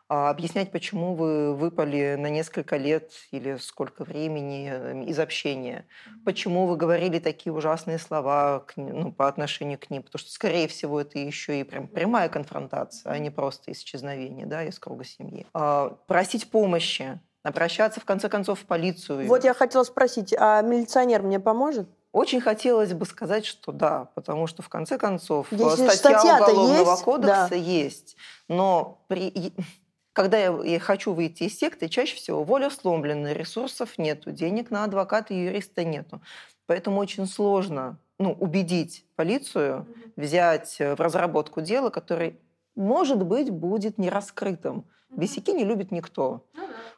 А, 0.09 0.31
объяснять, 0.31 0.71
почему 0.71 1.15
вы 1.15 1.55
выпали 1.55 2.15
на 2.17 2.29
несколько 2.29 2.77
лет 2.77 3.11
или 3.33 3.57
сколько 3.57 4.05
времени 4.05 4.71
э, 4.71 5.05
из 5.05 5.19
общения, 5.19 5.87
почему 6.25 6.67
вы 6.67 6.77
говорили 6.77 7.19
такие 7.19 7.53
ужасные 7.53 7.99
слова 7.99 8.61
к 8.61 8.77
ну, 8.77 9.11
по 9.11 9.27
отношению 9.27 9.81
к 9.81 9.91
ним, 9.91 10.05
потому 10.05 10.21
что, 10.21 10.31
скорее 10.31 10.69
всего, 10.69 11.01
это 11.01 11.19
еще 11.19 11.59
и 11.59 11.65
прям 11.65 11.89
прямая 11.89 12.29
конфронтация, 12.29 13.11
а 13.11 13.19
не 13.19 13.31
просто 13.31 13.73
исчезновение 13.73 14.47
да, 14.47 14.63
из 14.63 14.79
круга 14.79 15.05
семьи. 15.05 15.45
А, 15.53 15.97
просить 16.07 16.51
помощи, 16.51 17.19
обращаться, 17.43 18.01
в 18.01 18.05
конце 18.05 18.29
концов, 18.29 18.61
в 18.61 18.65
полицию. 18.65 19.27
Вот 19.27 19.43
я 19.43 19.55
хотела 19.55 19.83
спросить, 19.83 20.33
а 20.39 20.63
милиционер 20.63 21.23
мне 21.23 21.41
поможет? 21.41 21.89
Очень 22.13 22.41
хотелось 22.41 22.95
бы 22.95 23.05
сказать, 23.07 23.45
что 23.45 23.73
да, 23.73 24.09
потому 24.15 24.47
что 24.47 24.63
в 24.63 24.69
конце 24.69 24.97
концов 24.99 25.49
Если 25.51 25.89
статья 25.89 26.37
Уголовного 26.37 26.93
есть, 26.93 27.03
кодекса 27.03 27.49
да. 27.51 27.57
есть, 27.57 28.17
но 28.49 29.05
при... 29.09 29.53
когда 30.17 30.39
я, 30.39 30.59
я 30.65 30.81
хочу 30.81 31.13
выйти 31.13 31.43
из 31.43 31.59
секты, 31.59 31.91
чаще 31.91 32.17
всего 32.17 32.43
воля 32.43 32.71
сломлена, 32.71 33.35
ресурсов 33.35 33.99
нету, 33.99 34.33
денег 34.33 34.71
на 34.71 34.85
адвоката 34.85 35.35
и 35.35 35.45
юриста 35.45 35.85
нету. 35.85 36.23
Поэтому 36.65 37.01
очень 37.01 37.27
сложно 37.27 37.99
ну, 38.19 38.33
убедить 38.33 39.05
полицию 39.15 39.87
взять 40.17 40.77
э, 40.79 40.95
в 40.95 41.01
разработку 41.01 41.61
дела, 41.61 41.91
которое, 41.91 42.39
может 42.75 43.23
быть, 43.23 43.51
будет 43.51 43.99
не 43.99 44.09
раскрытым. 44.09 44.87
Висяки 45.11 45.51
не 45.51 45.65
любит 45.65 45.93
никто. 45.93 46.47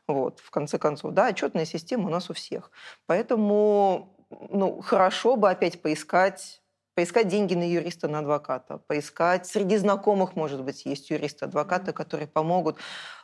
Вот, 0.07 0.39
в 0.39 0.53
конце 0.53 0.79
концов, 0.79 1.13
да, 1.13 1.27
отчетная 1.27 1.65
система 1.65 2.07
у 2.07 2.11
нас 2.11 2.31
у 2.31 2.35
всех. 2.35 2.71
Поэтому, 3.07 4.15
ну, 4.31 4.81
хорошо 4.81 5.35
бы 5.35 5.51
опять 5.51 5.83
поискать 5.83 6.63
поискать 6.99 7.29
деньги 7.29 7.55
на 7.55 7.63
юриста, 7.63 8.09
на 8.09 8.19
адвоката, 8.19 8.79
поискать 8.89 9.47
среди 9.47 9.77
знакомых, 9.77 10.35
может 10.35 10.65
быть, 10.65 10.85
есть 10.85 11.11
юристы-адвокаты, 11.11 11.93
которые 11.93 12.27
помогут, 12.27 12.77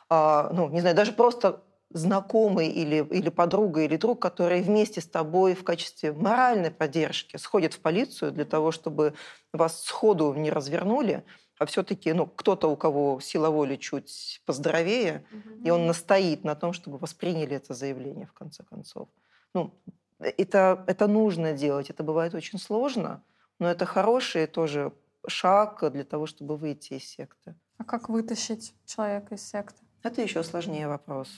а, 0.07 0.49
ну, 0.53 0.69
не 0.69 0.79
знаю, 0.79 0.95
даже 0.95 1.11
просто 1.11 1.61
знакомый 1.89 2.69
или, 2.69 3.05
или 3.11 3.27
подруга 3.27 3.81
или 3.81 3.97
друг, 3.97 4.21
которые 4.21 4.63
вместе 4.63 5.01
с 5.01 5.07
тобой 5.07 5.55
в 5.55 5.65
качестве 5.65 6.13
моральной 6.13 6.71
поддержки 6.71 7.35
сходят 7.35 7.73
в 7.73 7.81
полицию 7.81 8.31
для 8.31 8.45
того, 8.45 8.71
чтобы 8.71 9.13
вас 9.51 9.83
сходу 9.83 10.33
не 10.35 10.51
развернули, 10.51 11.25
а 11.59 11.65
все-таки 11.65 12.13
ну, 12.13 12.27
кто-то, 12.27 12.69
у 12.69 12.77
кого 12.77 13.19
сила 13.19 13.49
воли 13.49 13.75
чуть 13.75 14.41
поздоровее, 14.45 15.25
и 15.65 15.69
он 15.69 15.85
настоит 15.85 16.45
на 16.45 16.55
том, 16.55 16.71
чтобы 16.71 16.97
восприняли 16.97 17.57
это 17.57 17.73
заявление 17.73 18.27
в 18.27 18.31
конце 18.31 18.63
концов. 18.63 19.09
Ну, 19.53 19.73
это, 20.19 20.85
это 20.87 21.07
нужно 21.07 21.51
делать, 21.51 21.89
это 21.89 22.03
бывает 22.03 22.33
очень 22.35 22.57
сложно, 22.57 23.21
но 23.59 23.69
это 23.69 23.85
хороший 23.85 24.47
тоже 24.47 24.93
шаг 25.27 25.83
для 25.91 26.03
того, 26.03 26.25
чтобы 26.25 26.57
выйти 26.57 26.93
из 26.93 27.03
секты. 27.03 27.55
А 27.77 27.83
как 27.83 28.09
вытащить 28.09 28.73
человека 28.85 29.35
из 29.35 29.47
секты? 29.47 29.81
Это 30.03 30.21
еще 30.21 30.43
сложнее 30.43 30.87
вопрос. 30.87 31.29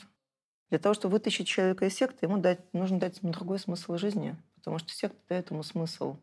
Для 0.69 0.80
того, 0.80 0.94
чтобы 0.94 1.14
вытащить 1.14 1.48
человека 1.48 1.85
из 1.85 1.95
секты, 1.95 2.26
ему 2.26 2.38
дать, 2.38 2.60
нужно 2.73 2.99
дать 2.99 3.22
ему 3.22 3.31
другой 3.31 3.60
смысл 3.60 3.98
жизни, 3.98 4.35
потому 4.56 4.77
что 4.80 4.89
секта 4.91 5.19
дает 5.30 5.49
ему 5.52 5.64
смысл. 5.64 6.18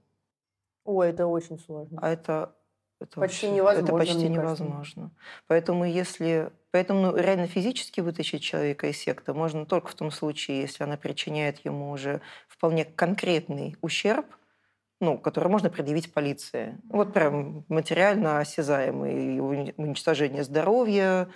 Ой, 0.84 1.08
это 1.08 1.26
очень 1.26 1.58
сложно. 1.58 1.98
А 2.02 2.10
это 2.10 2.54
Это 3.00 3.20
почти 3.20 3.46
вообще, 3.46 3.50
невозможно. 3.50 3.84
Это 3.84 3.96
почти 3.96 4.28
невозможно. 4.28 5.02
Кажется. 5.02 5.20
Поэтому 5.46 5.84
если 5.86 6.52
Поэтому 6.74 7.02
ну, 7.02 7.16
реально 7.16 7.46
физически 7.46 8.00
вытащить 8.00 8.42
человека 8.42 8.88
из 8.88 8.98
секты 8.98 9.32
можно 9.32 9.64
только 9.64 9.86
в 9.86 9.94
том 9.94 10.10
случае, 10.10 10.62
если 10.62 10.82
она 10.82 10.96
причиняет 10.96 11.64
ему 11.64 11.92
уже 11.92 12.20
вполне 12.48 12.84
конкретный 12.84 13.76
ущерб, 13.80 14.26
ну, 15.00 15.18
который 15.18 15.48
можно 15.48 15.70
предъявить 15.70 16.12
полиции. 16.12 16.78
Вот 16.88 17.12
прям 17.12 17.64
материально 17.68 18.38
осязаемый 18.38 19.40
уничтожение 19.76 20.44
здоровья, 20.44 21.28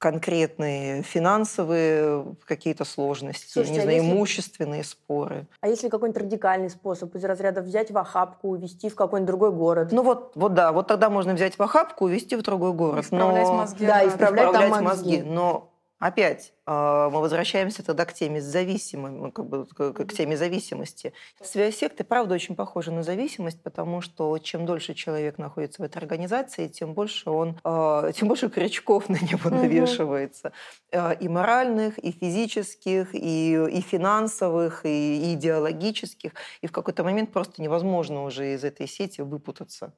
конкретные 0.00 1.02
финансовые 1.02 2.34
какие-то 2.46 2.86
сложности, 2.86 3.52
Слушайте, 3.52 3.74
не 3.74 3.78
а 3.80 3.82
знаю, 3.82 3.96
если... 3.98 4.10
имущественные 4.10 4.82
споры. 4.82 5.46
А 5.60 5.68
если 5.68 5.90
какой-нибудь 5.90 6.22
радикальный 6.22 6.70
способ 6.70 7.14
из 7.14 7.22
разряда 7.22 7.60
взять 7.60 7.90
в 7.90 7.98
охапку, 7.98 8.48
увезти 8.48 8.88
в 8.88 8.94
какой-нибудь 8.94 9.26
другой 9.26 9.52
город? 9.52 9.92
Ну 9.92 10.02
вот, 10.02 10.32
вот 10.36 10.54
да, 10.54 10.72
вот 10.72 10.86
тогда 10.86 11.10
можно 11.10 11.34
взять 11.34 11.58
в 11.58 11.62
охапку, 11.62 12.06
увезти 12.06 12.34
в 12.34 12.42
другой 12.42 12.72
город. 12.72 13.04
Исправлять 13.04 13.46
но... 13.46 13.54
мозги. 13.54 13.86
Да, 13.86 14.08
исправлять, 14.08 14.46
исправлять 14.46 14.70
там 14.72 14.84
мозги. 14.84 15.16
мозги. 15.16 15.22
Но 15.22 15.69
Опять 16.00 16.54
а, 16.64 17.10
мы 17.10 17.20
возвращаемся 17.20 17.84
тогда 17.84 18.06
к 18.06 18.14
теме 18.14 18.40
зависимой, 18.40 19.10
ну, 19.10 19.30
как 19.30 19.46
бы, 19.46 19.66
к 19.66 20.14
теме 20.14 20.34
зависимости. 20.34 21.12
Связь 21.42 21.76
секты, 21.76 22.04
правда, 22.04 22.34
очень 22.34 22.56
похожа 22.56 22.90
на 22.90 23.02
зависимость, 23.02 23.62
потому 23.62 24.00
что 24.00 24.38
чем 24.38 24.64
дольше 24.64 24.94
человек 24.94 25.36
находится 25.36 25.82
в 25.82 25.84
этой 25.84 25.98
организации, 25.98 26.68
тем 26.68 26.94
больше 26.94 27.28
он, 27.28 27.60
а, 27.64 28.12
тем 28.16 28.28
больше 28.28 28.48
крючков 28.48 29.10
на 29.10 29.16
него 29.16 29.50
навешивается. 29.50 30.52
А, 30.90 31.12
и 31.12 31.28
моральных, 31.28 31.98
и 31.98 32.12
физических, 32.12 33.14
и, 33.14 33.54
и 33.70 33.80
финансовых, 33.82 34.86
и, 34.86 35.34
идеологических. 35.34 36.32
И 36.62 36.66
в 36.66 36.72
какой-то 36.72 37.04
момент 37.04 37.30
просто 37.30 37.60
невозможно 37.60 38.24
уже 38.24 38.54
из 38.54 38.64
этой 38.64 38.88
сети 38.88 39.20
выпутаться. 39.20 39.92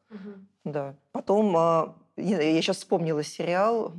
Да. 0.64 0.96
Потом 1.12 1.94
я 2.16 2.60
сейчас 2.60 2.78
вспомнила 2.78 3.22
сериал 3.22 3.94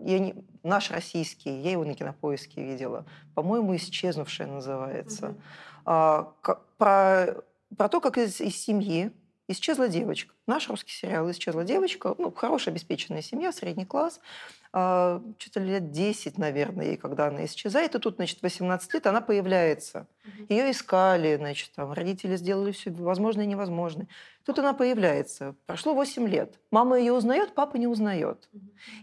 я 0.00 0.18
не, 0.18 0.34
наш 0.62 0.90
российский, 0.90 1.50
я 1.50 1.72
его 1.72 1.84
на 1.84 1.94
кинопоиске 1.94 2.62
видела, 2.62 3.06
по-моему, 3.34 3.74
исчезнувшая 3.76 4.46
называется. 4.46 5.26
Mm-hmm. 5.26 5.40
А, 5.86 6.32
про, 6.76 7.42
про 7.76 7.88
то, 7.88 8.00
как 8.00 8.18
из, 8.18 8.40
из 8.40 8.56
семьи 8.56 9.12
исчезла 9.48 9.88
девочка. 9.88 10.34
Наш 10.46 10.68
русский 10.68 10.92
сериал 10.92 11.30
«Исчезла 11.30 11.64
девочка», 11.64 12.14
ну, 12.18 12.30
хорошая 12.30 12.74
обеспеченная 12.74 13.22
семья, 13.22 13.50
средний 13.52 13.86
класс, 13.86 14.20
а, 14.72 15.22
что-то 15.38 15.60
лет 15.60 15.90
10, 15.90 16.38
наверное, 16.38 16.86
ей, 16.86 16.96
когда 16.96 17.28
она 17.28 17.44
исчезает, 17.46 17.94
и 17.94 17.98
тут, 17.98 18.16
значит, 18.16 18.42
18 18.42 18.94
лет 18.94 19.06
она 19.06 19.20
появляется. 19.20 20.06
Ее 20.48 20.70
искали, 20.70 21.36
значит, 21.36 21.70
там, 21.74 21.92
родители 21.92 22.36
сделали 22.36 22.72
все 22.72 22.90
возможное 22.90 23.44
и 23.44 23.48
невозможное. 23.48 24.08
Тут 24.48 24.58
она 24.60 24.72
появляется. 24.72 25.54
Прошло 25.66 25.92
8 25.92 26.26
лет. 26.26 26.58
Мама 26.70 26.98
ее 26.98 27.12
узнает, 27.12 27.54
папа 27.54 27.76
не 27.76 27.86
узнает. 27.86 28.48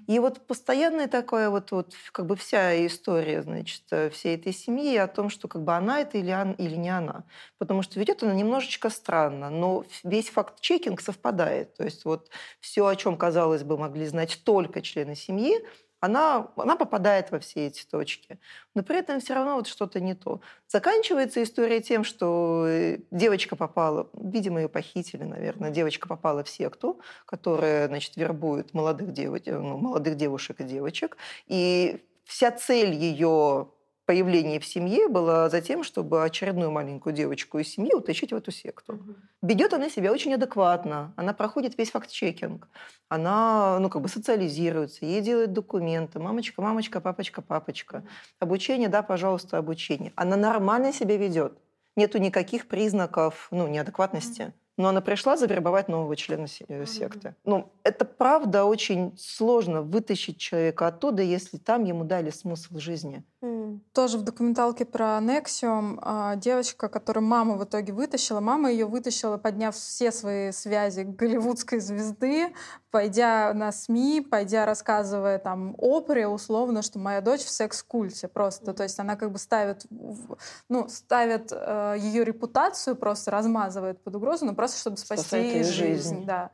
И 0.07 0.18
вот 0.18 0.47
постоянная 0.47 1.07
такая 1.07 1.52
вот, 1.52 1.72
вот 1.72 1.93
как 2.11 2.26
бы 2.26 2.35
вся 2.35 2.84
история, 2.88 3.43
значит, 3.43 3.84
э, 3.91 4.10
всей 4.10 4.38
этой 4.38 4.53
семьи 4.53 4.97
о 4.97 5.07
том, 5.07 5.30
что 5.30 5.47
как 5.47 5.64
бы 5.64 5.76
она 5.76 5.99
это 5.99 6.18
или, 6.18 6.31
он, 6.31 6.53
или 6.53 6.76
не 6.76 6.89
она. 6.89 7.26
Потому 7.60 7.84
что 7.84 7.99
ведет 7.99 8.23
она 8.23 8.34
немножечко 8.34 8.89
странно, 8.89 9.52
но 9.52 9.85
весь 10.03 10.30
факт-чекинг 10.30 10.99
совпадает. 10.99 11.76
То 11.76 11.84
есть 11.84 12.06
вот 12.06 12.31
все, 12.60 12.88
о 12.88 12.95
чем, 12.95 13.15
казалось 13.15 13.64
бы, 13.64 13.77
могли 13.77 14.07
знать 14.07 14.41
только 14.43 14.81
члены 14.81 15.15
семьи, 15.15 15.64
она, 16.00 16.52
она 16.56 16.76
попадает 16.76 17.32
во 17.32 17.40
все 17.40 17.68
эти 17.68 17.86
точки. 17.86 18.40
Но 18.74 18.84
при 18.84 19.00
этом 19.00 19.20
все 19.20 19.34
равно 19.34 19.56
вот 19.56 19.68
что-то 19.68 20.00
не 20.00 20.14
то. 20.14 20.42
Заканчивается 20.68 21.42
история 21.42 21.82
тем, 21.82 22.04
что 22.04 22.66
э, 22.68 23.00
девочка 23.12 23.56
попала, 23.56 24.10
видимо, 24.14 24.62
ее 24.62 24.70
похитили, 24.70 25.24
наверное, 25.24 25.72
девочка 25.72 26.08
попала 26.08 26.44
в 26.44 26.50
секту, 26.50 27.00
которая, 27.26 27.88
значит, 27.88 28.16
вербует 28.18 28.74
молодых, 28.74 29.14
дев... 29.14 29.34
ну, 29.46 29.78
молодых 29.78 30.16
девушек 30.16 30.62
и 30.62 30.64
девочек. 30.64 31.18
И 31.48 32.04
вся 32.26 32.52
цель 32.52 32.94
ее 32.94 33.70
появление 34.06 34.60
в 34.60 34.65
семье 34.65 35.07
было 35.07 35.49
за 35.49 35.61
тем, 35.61 35.84
чтобы 35.84 36.23
очередную 36.23 36.72
маленькую 36.72 37.14
девочку 37.14 37.60
из 37.60 37.69
семьи 37.69 37.94
утащить 37.94 38.32
в 38.32 38.36
эту 38.36 38.52
секту. 38.52 38.94
Угу. 38.94 39.15
Ведет 39.41 39.73
она 39.73 39.90
себя 39.90 40.11
очень 40.11 40.34
адекватно, 40.34 41.14
она 41.15 41.34
проходит 41.34 41.77
весь 41.77 41.91
факт-чекинг, 41.91 42.68
она, 43.10 43.80
ну, 43.80 43.90
как 43.90 44.02
бы 44.02 44.07
социализируется, 44.07 45.06
ей 45.06 45.22
делают 45.22 45.53
документы, 45.53 46.19
мамочка, 46.19 46.61
мамочка, 46.61 47.02
папочка, 47.02 47.41
папочка. 47.41 48.03
Обучение, 48.40 48.90
да, 48.90 49.02
пожалуйста, 49.02 49.57
обучение. 49.57 50.14
Она 50.15 50.36
нормально 50.36 50.94
себя 50.94 51.18
ведет. 51.18 51.57
Нету 51.95 52.18
никаких 52.18 52.68
признаков, 52.68 53.48
ну, 53.52 53.68
неадекватности. 53.68 54.41
Угу 54.41 54.53
но 54.77 54.90
она 54.90 55.02
пришла 55.02 55.38
завербовать 55.38 55.88
нового 55.88 56.15
члена 56.15 56.48
э, 56.68 56.86
секты. 56.86 57.36
Ну, 57.45 57.72
это 57.84 58.06
правда 58.06 58.65
очень 58.65 59.15
сложно 59.18 59.82
вытащить 59.82 60.38
человека 60.38 60.88
оттуда, 60.88 61.22
если 61.23 61.57
там 61.57 61.86
ему 61.86 62.03
дали 62.03 62.30
смысл 62.30 62.77
жизни. 62.77 63.23
Mm. 63.41 63.65
Тоже 63.93 64.18
в 64.18 64.23
документалке 64.23 64.85
про 64.85 65.19
Нексиум 65.19 65.99
а, 66.02 66.35
девочка, 66.35 66.89
которую 66.89 67.23
мама 67.23 67.56
в 67.56 67.64
итоге 67.64 67.93
вытащила, 67.93 68.39
мама 68.39 68.72
ее 68.72 68.85
вытащила, 68.85 69.38
подняв 69.38 69.76
все 69.76 70.11
свои 70.11 70.52
связи 70.52 71.02
голливудской 71.02 71.80
звезды, 71.80 72.53
пойдя 72.91 73.53
на 73.53 73.72
СМИ, 73.72 74.27
пойдя 74.30 74.65
рассказывая 74.65 75.39
там 75.39 75.76
опре 75.77 76.27
условно, 76.27 76.81
что 76.81 76.99
моя 76.99 77.22
дочь 77.22 77.43
в 77.43 77.49
секс-культе 77.49 78.27
просто. 78.27 78.73
То 78.73 78.84
есть 78.84 78.99
она 78.99 79.15
как 79.15 79.31
бы 79.31 79.39
ставит, 79.39 79.85
ну, 80.69 80.88
ставит 80.89 81.52
э, 81.52 81.95
ее 81.99 82.23
репутацию, 82.23 82.95
просто 82.95 83.31
размазывает 83.31 84.03
под 84.03 84.15
угрозу, 84.15 84.45
но 84.45 84.53
просто 84.53 84.80
чтобы 84.80 84.97
спасти 84.97 85.64
жизнь. 85.64 85.72
жизнь. 85.72 86.26
Да. 86.26 86.52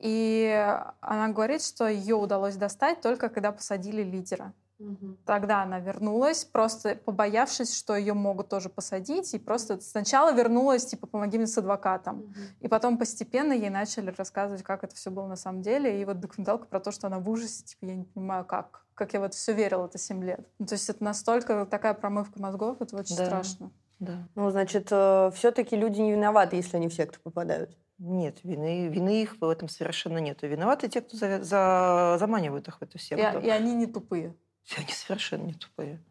И 0.00 0.76
она 1.00 1.28
говорит, 1.28 1.62
что 1.62 1.86
ее 1.86 2.16
удалось 2.16 2.56
достать 2.56 3.00
только 3.02 3.28
когда 3.28 3.52
посадили 3.52 4.02
лидера. 4.02 4.54
Угу. 4.80 5.18
Тогда 5.26 5.62
она 5.62 5.78
вернулась, 5.78 6.44
просто 6.44 6.96
побоявшись, 6.96 7.76
что 7.76 7.94
ее 7.94 8.14
могут 8.14 8.48
тоже 8.48 8.70
посадить, 8.70 9.34
и 9.34 9.38
просто 9.38 9.80
сначала 9.80 10.32
вернулась, 10.32 10.86
типа, 10.86 11.06
помоги 11.06 11.36
мне 11.36 11.46
с 11.46 11.58
адвокатом. 11.58 12.20
Угу. 12.20 12.34
И 12.60 12.68
потом 12.68 12.96
постепенно 12.96 13.52
ей 13.52 13.68
начали 13.68 14.10
рассказывать, 14.10 14.62
как 14.62 14.82
это 14.82 14.94
все 14.96 15.10
было 15.10 15.26
на 15.26 15.36
самом 15.36 15.60
деле. 15.60 16.00
И 16.00 16.04
вот 16.06 16.18
документалка 16.20 16.66
про 16.66 16.80
то, 16.80 16.92
что 16.92 17.08
она 17.08 17.18
в 17.18 17.28
ужасе, 17.28 17.62
типа, 17.64 17.84
я 17.84 17.94
не 17.94 18.04
понимаю, 18.04 18.46
как, 18.46 18.86
как 18.94 19.12
я 19.12 19.20
вот 19.20 19.34
все 19.34 19.52
верила 19.52 19.84
это 19.84 19.98
7 19.98 20.24
лет. 20.24 20.48
Ну, 20.58 20.66
то 20.66 20.74
есть 20.74 20.88
это 20.88 21.04
настолько 21.04 21.66
такая 21.66 21.92
промывка 21.92 22.40
мозгов, 22.40 22.80
это 22.80 22.96
очень 22.96 23.16
да. 23.16 23.26
страшно. 23.26 23.70
Да. 23.98 24.28
Ну, 24.34 24.48
значит, 24.50 24.88
э, 24.90 25.30
все-таки 25.34 25.76
люди 25.76 26.00
не 26.00 26.12
виноваты, 26.12 26.56
если 26.56 26.78
они 26.78 26.88
в 26.88 26.94
секту 26.94 27.20
попадают. 27.22 27.76
Нет, 27.98 28.38
вины, 28.44 28.88
вины 28.88 29.20
их 29.20 29.38
в 29.42 29.46
этом 29.46 29.68
совершенно 29.68 30.16
нет. 30.16 30.40
Виноваты 30.40 30.88
те, 30.88 31.02
кто 31.02 31.18
за, 31.18 31.42
за, 31.42 32.16
заманивают 32.18 32.66
их 32.66 32.78
в 32.78 32.82
эту 32.82 32.98
секту. 32.98 33.40
И, 33.40 33.46
и 33.46 33.50
они 33.50 33.74
не 33.74 33.86
тупые. 33.86 34.34
Они 34.76 34.92
совершенно 34.92 35.44
не 35.44 35.54
тупые. 35.54 36.02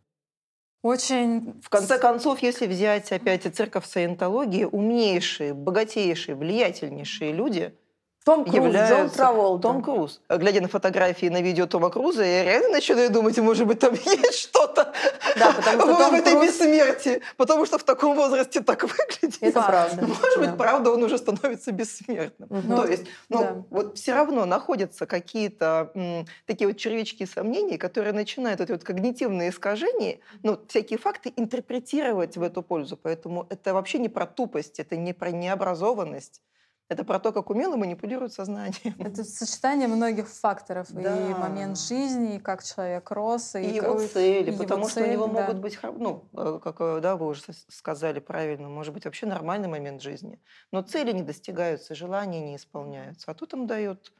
Очень... 0.81 1.61
В 1.61 1.69
конце 1.69 1.97
концов, 1.99 2.41
если 2.41 2.67
взять 2.67 3.11
опять 3.11 3.45
и 3.45 3.49
церковь 3.49 3.85
саентологии, 3.85 4.63
умнейшие, 4.63 5.53
богатейшие, 5.53 6.35
влиятельнейшие 6.35 7.31
люди– 7.33 7.75
том 8.25 8.43
Круз, 8.43 8.55
является... 8.55 8.95
Джон 8.95 9.09
Траволта. 9.09 9.67
Том 9.67 9.81
Круз. 9.81 10.21
Глядя 10.29 10.61
на 10.61 10.67
фотографии, 10.67 11.27
на 11.27 11.41
видео 11.41 11.65
Тома 11.67 11.89
Круза, 11.89 12.23
я 12.23 12.43
реально 12.43 12.69
начинаю 12.69 13.09
думать, 13.09 13.37
может 13.39 13.65
быть, 13.67 13.79
там 13.79 13.93
есть 14.05 14.39
что-то 14.39 14.93
да, 15.37 15.53
потому 15.53 15.81
что 15.81 15.93
в, 15.93 15.97
Том 15.97 16.15
этой 16.15 16.33
Круз... 16.33 16.45
бессмертии. 16.45 17.21
Потому 17.37 17.65
что 17.65 17.77
в 17.77 17.83
таком 17.83 18.15
возрасте 18.15 18.61
так 18.61 18.83
выглядит. 18.83 19.37
Это 19.41 19.61
правда. 19.61 20.05
Может 20.05 20.35
да. 20.35 20.41
быть, 20.41 20.57
правда, 20.57 20.91
он 20.91 21.03
уже 21.03 21.17
становится 21.17 21.71
бессмертным. 21.71 22.49
Угу. 22.49 22.75
То 22.75 22.87
есть, 22.87 23.03
ну, 23.29 23.39
да. 23.39 23.63
вот 23.69 23.97
все 23.97 24.13
равно 24.13 24.45
находятся 24.45 25.05
какие-то 25.05 25.91
м, 25.95 26.25
такие 26.45 26.67
вот 26.67 26.77
червячки 26.77 27.25
сомнений, 27.25 27.77
которые 27.77 28.13
начинают 28.13 28.61
эти 28.61 28.71
вот 28.71 28.83
когнитивные 28.83 29.49
искажения, 29.49 30.19
ну, 30.43 30.59
всякие 30.67 30.99
факты 30.99 31.33
интерпретировать 31.35 32.37
в 32.37 32.43
эту 32.43 32.61
пользу. 32.61 32.97
Поэтому 32.97 33.45
это 33.49 33.73
вообще 33.73 33.99
не 33.99 34.09
про 34.09 34.25
тупость, 34.25 34.79
это 34.79 34.95
не 34.97 35.13
про 35.13 35.31
необразованность. 35.31 36.41
Это 36.89 37.03
про 37.03 37.19
то, 37.19 37.31
как 37.31 37.51
умело 37.51 37.75
манипулируют 37.75 38.33
сознанием. 38.33 38.95
Это 38.99 39.23
сочетание 39.23 39.87
многих 39.87 40.27
факторов. 40.27 40.87
Да. 40.91 41.29
И 41.29 41.33
момент 41.35 41.79
жизни, 41.79 42.37
и 42.37 42.39
как 42.39 42.63
человек 42.63 43.11
рос. 43.11 43.53
И, 43.53 43.59
и 43.59 43.75
его 43.75 43.93
как... 43.93 44.09
цели. 44.09 44.51
И 44.51 44.57
потому 44.57 44.81
его 44.81 44.89
что 44.89 44.99
цель, 44.99 45.09
у 45.09 45.13
него 45.13 45.27
да. 45.27 45.33
могут 45.33 45.57
быть, 45.59 45.79
ну, 45.83 46.27
э, 46.33 46.59
как 46.63 46.77
э, 46.79 46.99
да, 46.99 47.15
вы 47.15 47.27
уже 47.27 47.43
сказали 47.67 48.19
правильно, 48.19 48.69
может 48.69 48.95
быть 48.95 49.05
вообще 49.05 49.27
нормальный 49.27 49.67
момент 49.67 50.01
жизни. 50.01 50.41
Но 50.71 50.81
цели 50.81 51.11
не 51.11 51.21
достигаются, 51.21 51.93
желания 51.93 52.41
не 52.41 52.55
исполняются. 52.55 53.29
А 53.29 53.35
тут 53.35 53.53
им 53.53 53.67
дают 53.67 54.11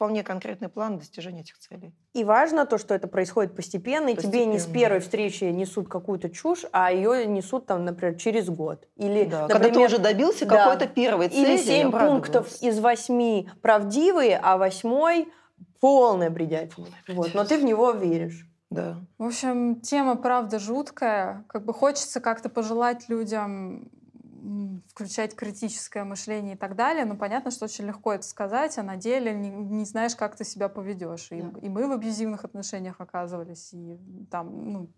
вполне 0.00 0.24
конкретный 0.24 0.70
план 0.70 0.96
достижения 0.96 1.42
этих 1.42 1.58
целей. 1.58 1.92
И 2.14 2.24
важно 2.24 2.64
то, 2.64 2.78
что 2.78 2.94
это 2.94 3.06
происходит 3.06 3.54
постепенно, 3.54 4.08
и 4.08 4.14
постепенно. 4.14 4.44
тебе 4.44 4.46
не 4.46 4.58
с 4.58 4.64
первой 4.64 5.00
встречи 5.00 5.44
несут 5.44 5.90
какую-то 5.90 6.30
чушь, 6.30 6.64
а 6.72 6.90
ее 6.90 7.26
несут, 7.26 7.66
там, 7.66 7.84
например, 7.84 8.14
через 8.16 8.48
год. 8.48 8.88
Или, 8.96 9.24
да, 9.24 9.42
например, 9.42 9.48
когда 9.48 9.68
ты 9.68 9.84
уже 9.84 9.98
добился 9.98 10.46
да, 10.46 10.56
какой-то 10.56 10.86
первой 10.86 11.28
цели. 11.28 11.40
Или 11.40 11.56
семь 11.58 11.92
пунктов 11.92 12.62
из 12.62 12.80
восьми 12.80 13.50
правдивые, 13.60 14.40
а 14.42 14.56
восьмой 14.56 15.28
полное 15.80 16.30
бредятина. 16.30 16.86
Вот, 17.06 17.34
но 17.34 17.44
ты 17.44 17.58
в 17.58 17.64
него 17.64 17.90
веришь. 17.90 18.46
Да. 18.70 18.96
В 19.18 19.24
общем, 19.24 19.82
тема 19.82 20.16
правда 20.16 20.58
жуткая. 20.58 21.44
Как 21.46 21.66
бы 21.66 21.74
хочется 21.74 22.20
как-то 22.20 22.48
пожелать 22.48 23.10
людям 23.10 23.90
включать 24.88 25.34
критическое 25.34 26.04
мышление 26.04 26.54
и 26.54 26.58
так 26.58 26.76
далее. 26.76 27.04
Но 27.04 27.16
понятно, 27.16 27.50
что 27.50 27.64
очень 27.66 27.86
легко 27.86 28.12
это 28.12 28.26
сказать, 28.26 28.78
а 28.78 28.82
на 28.82 28.96
деле 28.96 29.32
не, 29.32 29.50
не 29.50 29.84
знаешь, 29.84 30.16
как 30.16 30.36
ты 30.36 30.44
себя 30.44 30.68
поведешь. 30.68 31.28
И, 31.30 31.42
да. 31.42 31.58
и 31.60 31.68
мы 31.68 31.86
в 31.86 31.92
абьюзивных 31.92 32.44
отношениях 32.44 32.96
оказывались, 32.98 33.72
и 33.72 33.98
там, 34.30 34.72
ну, 34.72 34.90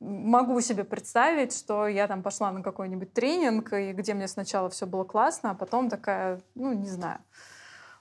могу 0.00 0.60
себе 0.60 0.84
представить, 0.84 1.56
что 1.56 1.86
я 1.86 2.06
там 2.06 2.22
пошла 2.22 2.52
на 2.52 2.62
какой-нибудь 2.62 3.12
тренинг, 3.12 3.72
и 3.72 3.92
где 3.92 4.14
мне 4.14 4.28
сначала 4.28 4.70
все 4.70 4.86
было 4.86 5.04
классно, 5.04 5.50
а 5.50 5.54
потом 5.54 5.88
такая, 5.88 6.40
ну, 6.54 6.72
не 6.72 6.88
знаю. 6.88 7.20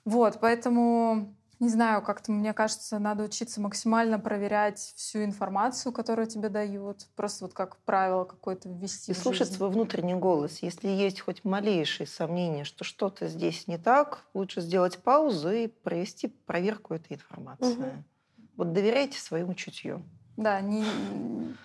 Вот, 0.05 0.39
поэтому 0.39 1.35
не 1.59 1.69
знаю, 1.69 2.01
как-то, 2.01 2.31
мне 2.31 2.53
кажется, 2.53 2.99
надо 2.99 3.23
учиться 3.23 3.59
максимально 3.59 4.19
проверять 4.19 4.93
всю 4.95 5.23
информацию, 5.23 5.91
которую 5.91 6.27
тебе 6.27 6.49
дают. 6.49 7.07
Просто 7.15 7.45
вот 7.45 7.53
как 7.53 7.77
правило 7.77 8.25
какое-то 8.25 8.69
ввести 8.69 9.11
И 9.11 9.15
слушать 9.15 9.51
свой 9.51 9.69
внутренний 9.69 10.13
голос. 10.13 10.59
Если 10.59 10.87
есть 10.87 11.21
хоть 11.21 11.43
малейшие 11.43 12.05
сомнения, 12.05 12.63
что 12.63 12.83
что-то 12.83 13.27
здесь 13.27 13.67
не 13.67 13.77
так, 13.77 14.25
лучше 14.33 14.61
сделать 14.61 14.99
паузу 14.99 15.49
и 15.49 15.67
провести 15.67 16.27
проверку 16.27 16.93
этой 16.93 17.15
информации. 17.15 17.73
Угу. 17.73 18.03
Вот 18.57 18.73
доверяйте 18.73 19.19
своему 19.19 19.53
чутью. 19.53 20.03
Да, 20.37 20.61
не... 20.61 20.85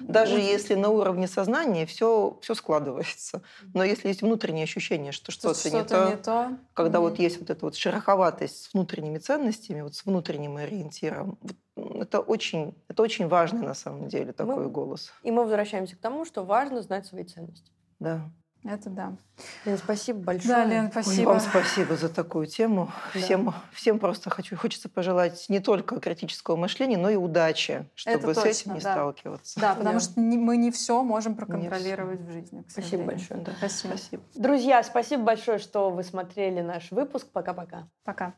Даже 0.01 0.35
вот. 0.35 0.43
если 0.43 0.75
на 0.75 0.89
уровне 0.89 1.29
сознания 1.29 1.85
все, 1.85 2.39
все 2.41 2.55
складывается. 2.55 3.43
Но 3.75 3.85
если 3.85 4.09
есть 4.09 4.23
внутреннее 4.23 4.65
ощущение, 4.65 5.13
что 5.13 5.31
что-то, 5.31 5.59
что 5.59 5.71
не, 5.71 5.85
то, 5.85 6.09
не 6.09 6.17
то, 6.17 6.59
когда 6.73 6.99
mm 6.99 7.03
вот 7.03 7.19
есть 7.19 7.39
вот 7.39 7.51
эта 7.51 7.65
вот 7.65 7.77
шероховатость 7.77 8.65
с 8.65 8.73
внутренними 8.73 9.19
ценностями, 9.19 9.83
вот 9.83 9.95
с 9.95 10.05
внутренним 10.07 10.57
ориентиром, 10.57 11.39
это 11.77 12.21
очень, 12.21 12.75
это 12.89 13.03
очень 13.03 13.29
важный 13.29 13.63
на 13.63 13.75
самом 13.75 14.09
деле 14.09 14.33
такой 14.33 14.65
мы, 14.65 14.71
голос. 14.71 15.13
И 15.23 15.31
мы 15.31 15.43
возвращаемся 15.43 15.97
к 15.97 16.01
тому, 16.01 16.25
что 16.25 16.43
важно 16.43 16.81
знать 16.83 17.07
свои 17.07 17.25
ценности. 17.25 17.71
Да. 17.99 18.31
Это 18.65 18.91
да. 18.91 19.17
Лен, 19.65 19.77
спасибо 19.77 20.21
большое. 20.21 20.55
Да, 20.55 20.65
Лен, 20.65 20.91
спасибо. 20.91 21.31
Вам 21.31 21.41
спасибо 21.41 21.97
за 21.97 22.09
такую 22.09 22.47
тему. 22.47 22.93
Да. 23.13 23.21
Всем, 23.21 23.55
всем 23.73 23.99
просто 23.99 24.31
хочу, 24.31 24.57
хочется 24.57 24.89
пожелать 24.89 25.47
не 25.49 25.59
только 25.59 25.99
критического 25.99 26.55
мышления, 26.55 26.97
но 26.97 27.11
и 27.11 27.17
удачи, 27.17 27.89
чтобы 27.95 28.31
Это 28.31 28.41
с 28.41 28.45
этим 28.45 28.75
не 28.75 28.81
да. 28.81 28.93
сталкиваться. 28.93 29.61
Да, 29.61 29.75
потому 29.75 29.95
да. 29.95 30.01
что 30.01 30.21
не, 30.21 30.39
мы 30.39 30.57
не 30.57 30.71
все 30.71 31.03
можем 31.03 31.35
проконтролировать 31.35 32.21
в 32.21 32.31
жизни. 32.31 32.65
Спасибо 32.69 33.05
большое. 33.05 33.41
Да. 33.41 33.53
Спасибо. 33.59 33.97
спасибо. 33.97 34.23
Друзья, 34.35 34.83
спасибо 34.85 35.25
большое, 35.25 35.59
что 35.59 35.91
вы 35.91 36.05
смотрели 36.05 36.61
наш 36.61 36.93
выпуск. 36.93 37.27
Пока-пока. 37.33 37.89
Пока. 38.05 38.35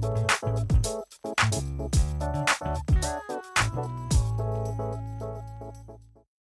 -пока. 0.00 0.30
Пока. 0.40 0.79